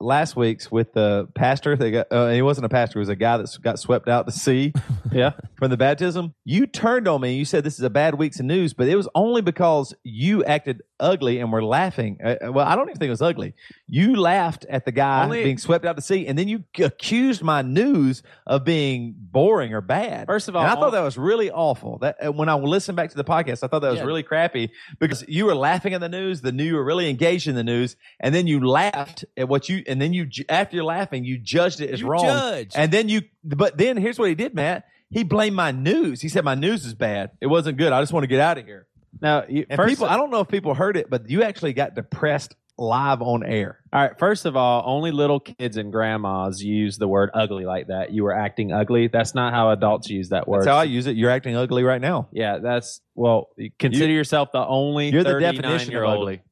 last 0.00 0.36
week's 0.36 0.70
with 0.70 0.92
the 0.92 1.28
pastor. 1.34 1.76
They 1.76 1.90
got 1.90 2.06
uh, 2.10 2.28
he 2.30 2.42
wasn't 2.42 2.66
a 2.66 2.68
pastor. 2.68 2.98
He 2.98 3.00
was 3.00 3.08
a 3.08 3.16
guy 3.16 3.36
that 3.38 3.56
got 3.62 3.78
swept 3.78 4.08
out 4.08 4.26
to 4.26 4.32
sea. 4.32 4.72
Yeah. 5.12 5.32
from 5.54 5.70
the 5.70 5.76
baptism. 5.78 6.34
You 6.44 6.66
turned 6.66 7.06
on 7.08 7.20
me. 7.22 7.36
You 7.36 7.44
said 7.46 7.64
this 7.64 7.74
is 7.78 7.82
a 7.84 7.88
bad 7.88 8.16
week's 8.16 8.38
of 8.40 8.44
news, 8.44 8.74
but 8.74 8.86
it 8.88 8.96
was 8.96 9.08
only 9.14 9.40
because 9.40 9.94
you 10.02 10.44
acted 10.44 10.82
ugly 11.00 11.38
and 11.38 11.50
were 11.52 11.64
laughing. 11.64 12.18
Uh, 12.22 12.52
well, 12.52 12.66
I 12.66 12.74
don't 12.74 12.88
even 12.88 12.98
think 12.98 13.06
it 13.06 13.10
was 13.12 13.22
ugly. 13.22 13.54
You 13.86 14.16
laughed 14.16 14.66
at 14.68 14.84
the 14.84 14.92
guy 14.92 15.24
Only- 15.24 15.44
being 15.44 15.56
swept 15.58 15.86
out 15.86 15.94
to 15.96 16.02
sea, 16.02 16.26
and 16.26 16.36
then 16.36 16.48
you 16.48 16.64
accused 16.80 17.40
my 17.42 17.62
news 17.62 18.22
of 18.46 18.64
being 18.64 19.14
boring 19.16 19.72
or 19.72 19.80
bad. 19.80 20.26
First 20.26 20.48
of 20.48 20.56
all, 20.56 20.62
and 20.64 20.70
I 20.72 20.74
thought 20.74 20.90
that 20.90 21.00
was 21.02 21.16
really 21.16 21.50
awful. 21.52 21.98
That 21.98 22.16
uh, 22.26 22.32
when 22.32 22.48
I 22.50 22.54
listened 22.56 22.96
back 22.96 23.10
to 23.10 23.16
the 23.16 23.24
podcast, 23.24 23.62
I 23.62 23.68
thought 23.68 23.80
that 23.80 23.90
was 23.90 24.00
Yeah. 24.00 24.06
really 24.06 24.24
crappy 24.24 24.70
because 24.98 25.24
you 25.28 25.46
were 25.46 25.54
laughing 25.54 25.94
at 25.94 26.00
the 26.00 26.08
news. 26.10 26.42
The 26.42 26.52
news 26.52 26.66
you 26.66 26.74
were 26.74 26.84
really 26.84 27.08
engaged 27.08 27.46
in 27.46 27.54
the 27.54 27.64
news, 27.64 27.96
and 28.20 28.34
then 28.34 28.46
you 28.48 28.66
laughed 28.66 29.24
at 29.36 29.48
what 29.48 29.68
you, 29.70 29.84
and 29.86 30.00
then 30.00 30.12
you 30.12 30.28
after 30.48 30.76
you're 30.76 30.84
laughing, 30.84 31.24
you 31.24 31.38
judged 31.38 31.80
it 31.80 31.90
as 31.90 32.00
You 32.00 32.08
wrong. 32.08 32.24
judged. 32.24 32.72
And 32.76 32.92
then 32.92 33.08
you, 33.08 33.22
but 33.44 33.76
then 33.78 33.96
here's 33.96 34.18
what 34.18 34.28
he 34.28 34.34
did, 34.34 34.54
Matt. 34.54 34.86
He 35.10 35.22
blamed 35.24 35.54
my 35.56 35.70
news. 35.70 36.20
He 36.20 36.28
said 36.28 36.44
my 36.44 36.54
news 36.56 36.84
is 36.84 36.94
bad. 36.94 37.30
It 37.40 37.46
wasn't 37.46 37.78
good. 37.78 37.92
I 37.92 38.00
just 38.02 38.12
want 38.12 38.24
to 38.24 38.28
get 38.28 38.40
out 38.40 38.58
of 38.58 38.64
here. 38.66 38.86
Now, 39.20 39.44
you, 39.48 39.64
first, 39.74 39.88
people, 39.88 40.06
I 40.06 40.16
don't 40.16 40.30
know 40.30 40.40
if 40.40 40.48
people 40.48 40.74
heard 40.74 40.96
it, 40.96 41.08
but 41.08 41.30
you 41.30 41.42
actually 41.42 41.72
got 41.72 41.94
depressed 41.94 42.54
live 42.78 43.22
on 43.22 43.42
air. 43.42 43.78
all 43.90 44.02
right. 44.02 44.18
First 44.18 44.44
of 44.44 44.54
all, 44.56 44.82
only 44.84 45.10
little 45.10 45.40
kids 45.40 45.78
and 45.78 45.90
grandmas 45.90 46.62
use 46.62 46.98
the 46.98 47.08
word 47.08 47.30
ugly 47.32 47.64
like 47.64 47.86
that. 47.86 48.12
You 48.12 48.24
were 48.24 48.34
acting 48.36 48.72
ugly. 48.72 49.06
That's 49.08 49.34
not 49.34 49.54
how 49.54 49.70
adults 49.70 50.10
use 50.10 50.28
that 50.28 50.46
word. 50.46 50.58
That's 50.60 50.66
how 50.68 50.76
I 50.76 50.84
use 50.84 51.06
it. 51.06 51.16
You're 51.16 51.30
acting 51.30 51.56
ugly 51.56 51.84
right 51.84 52.00
now. 52.02 52.28
yeah, 52.32 52.58
that's 52.58 53.00
well. 53.14 53.48
Consider 53.78 54.12
yourself 54.12 54.50
the 54.52 54.58
only. 54.66 55.08
You're 55.08 55.24
the 55.24 55.30
39 55.30 55.54
definition 55.54 55.90
year 55.92 56.02
of 56.04 56.10
old. 56.10 56.18
ugly. 56.28 56.42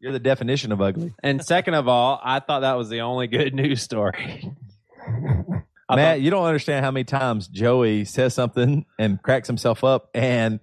Huh? 0.00 0.04
You're 0.04 0.12
the 0.12 0.18
definition 0.18 0.72
of 0.72 0.80
ugly. 0.80 1.12
And 1.22 1.44
second 1.44 1.74
of 1.74 1.88
all, 1.88 2.20
I 2.22 2.40
thought 2.40 2.60
that 2.60 2.74
was 2.78 2.88
the 2.88 3.02
only 3.02 3.26
good 3.26 3.54
news 3.62 3.82
story. 3.82 4.50
I 5.06 5.96
Matt, 5.96 6.16
thought- 6.16 6.20
you 6.20 6.30
don't 6.30 6.44
understand 6.44 6.84
how 6.84 6.90
many 6.90 7.04
times 7.04 7.48
Joey 7.48 8.04
says 8.04 8.34
something 8.34 8.86
and 8.98 9.20
cracks 9.22 9.46
himself 9.46 9.84
up 9.84 10.08
and 10.14 10.60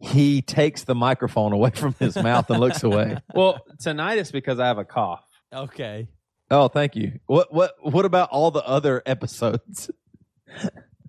he 0.00 0.42
takes 0.42 0.82
the 0.84 0.94
microphone 0.96 1.52
away 1.52 1.70
from 1.70 1.94
his 1.98 2.16
mouth 2.16 2.50
and 2.50 2.58
looks 2.58 2.82
away. 2.82 3.18
well, 3.34 3.60
tonight 3.80 4.18
it's 4.18 4.32
because 4.32 4.58
I 4.58 4.66
have 4.66 4.78
a 4.78 4.84
cough. 4.84 5.24
okay. 5.52 6.08
Oh, 6.50 6.68
thank 6.68 6.96
you. 6.96 7.18
What 7.24 7.50
what 7.50 7.72
what 7.80 8.04
about 8.04 8.28
all 8.30 8.50
the 8.50 8.62
other 8.66 9.02
episodes? 9.06 9.90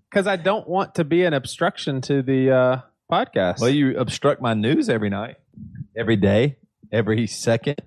Because 0.10 0.26
I 0.26 0.38
don't 0.38 0.66
want 0.70 0.96
to 0.96 1.04
be 1.04 1.26
an 1.26 1.34
obstruction 1.34 2.00
to 2.02 2.22
the 2.22 2.52
uh, 2.52 2.78
podcast. 3.12 3.60
Well, 3.60 3.70
you 3.70 3.98
obstruct 3.98 4.42
my 4.42 4.54
news 4.54 4.88
every 4.88 5.10
night, 5.10 5.36
every 5.98 6.16
day, 6.16 6.56
every 6.94 7.28
second. 7.28 7.82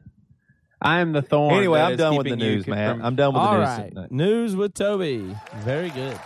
I 0.82 1.00
am 1.00 1.12
the 1.12 1.22
thorn. 1.22 1.54
Anyway, 1.54 1.80
I'm 1.80 1.96
done 1.96 2.16
with 2.16 2.28
the 2.28 2.36
news, 2.36 2.66
man. 2.66 2.96
from- 2.96 3.06
I'm 3.06 3.16
done 3.16 3.32
with 3.32 3.42
All 3.42 3.52
the 3.54 3.58
news. 3.60 3.68
right. 3.78 3.88
tonight. 3.88 4.12
News 4.12 4.54
with 4.56 4.74
Toby. 4.74 5.34
Very 5.60 5.88
good. 5.88 6.18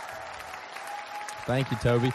Thank 1.45 1.71
you, 1.71 1.77
Toby. 1.77 2.11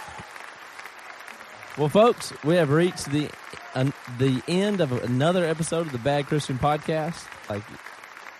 Well, 1.79 1.89
folks, 1.89 2.33
we 2.45 2.57
have 2.57 2.71
reached 2.71 3.11
the 3.11 3.31
uh, 3.75 3.91
the 4.19 4.43
end 4.49 4.81
of 4.81 4.93
another 5.05 5.45
episode 5.45 5.87
of 5.87 5.93
the 5.93 5.99
Bad 5.99 6.27
Christian 6.27 6.59
Podcast. 6.59 7.27
Like, 7.51 7.63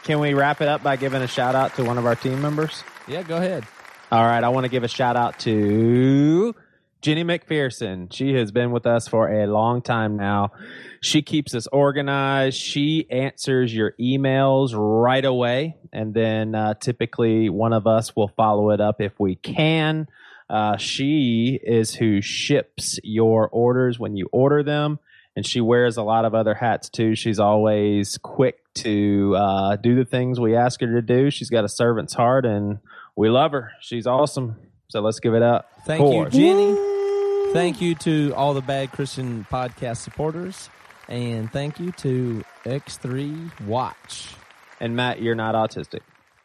Can 0.05 0.21
we 0.21 0.33
wrap 0.35 0.61
it 0.63 0.69
up 0.69 0.83
by 0.83 0.97
giving 0.97 1.21
a 1.23 1.27
shout 1.27 1.55
out 1.55 1.75
to 1.77 1.85
one 1.85 1.99
of 1.99 2.07
our 2.07 2.15
team 2.17 2.41
members? 2.41 2.83
yeah, 3.07 3.23
go 3.23 3.37
ahead. 3.37 3.65
All 4.11 4.25
right, 4.25 4.43
I 4.43 4.49
want 4.51 4.65
to 4.65 4.69
give 4.71 4.85
a 4.85 4.89
shout 4.89 5.17
out 5.17 5.39
to 5.41 6.55
Jenny 7.03 7.25
McPherson. 7.25 8.13
She 8.13 8.35
has 8.35 8.51
been 8.51 8.73
with 8.73 8.87
us 8.87 9.07
for 9.07 9.29
a 9.29 9.47
long 9.47 9.83
time 9.83 10.17
now. 10.17 10.53
She 11.01 11.23
keeps 11.23 11.55
us 11.55 11.67
organized. 11.69 12.59
She 12.59 13.07
answers 13.11 13.75
your 13.75 13.93
emails 14.01 14.71
right 14.75 15.25
away. 15.25 15.77
And 15.93 16.15
then 16.15 16.55
uh, 16.55 16.75
typically 16.75 17.49
one 17.49 17.73
of 17.73 17.87
us 17.87 18.17
will 18.17 18.29
follow 18.29 18.71
it 18.71 18.81
up 18.81 19.01
if 19.01 19.13
we 19.21 19.37
can. 19.37 20.09
Uh, 20.49 20.77
she 20.77 21.61
is 21.63 21.95
who 21.95 22.21
ships 22.23 22.99
your 23.03 23.49
orders 23.49 23.99
when 23.99 24.17
you 24.17 24.29
order 24.33 24.63
them. 24.63 24.99
And 25.37 25.45
she 25.45 25.61
wears 25.61 25.99
a 25.99 26.03
lot 26.03 26.25
of 26.25 26.35
other 26.35 26.55
hats 26.55 26.89
too. 26.89 27.15
She's 27.15 27.39
always 27.39 28.17
quick 28.19 28.61
to 28.75 29.35
uh, 29.37 29.77
do 29.77 29.95
the 29.95 30.05
things 30.05 30.41
we 30.41 30.57
ask 30.57 30.81
her 30.81 30.87
to 30.87 31.03
do. 31.03 31.31
She's 31.31 31.51
got 31.51 31.65
a 31.65 31.69
servant's 31.69 32.15
heart 32.15 32.47
and 32.47 32.79
we 33.15 33.29
love 33.29 33.53
her. 33.53 33.73
She's 33.81 34.07
awesome. 34.07 34.57
So 34.89 35.01
let's 35.01 35.21
give 35.21 35.35
it 35.35 35.43
up. 35.43 35.71
Thank 35.87 36.01
for 36.01 36.25
you. 36.25 36.31
Jenny. 36.31 37.53
Thank 37.53 37.81
you 37.81 37.95
to 37.97 38.33
all 38.35 38.55
the 38.55 38.61
Bad 38.61 38.93
Christian 38.93 39.47
Podcast 39.51 39.99
supporters. 39.99 40.69
And 41.09 41.51
thank 41.51 41.79
you 41.79 41.93
to 41.93 42.45
X3 42.65 43.67
Watch. 43.67 44.35
And 44.81 44.97
Matt, 44.97 45.23
you're 45.23 45.35
not 45.35 45.55
autistic. 45.55 46.01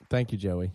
Thank 0.09 0.31
you, 0.31 0.37
Joey. 0.37 0.71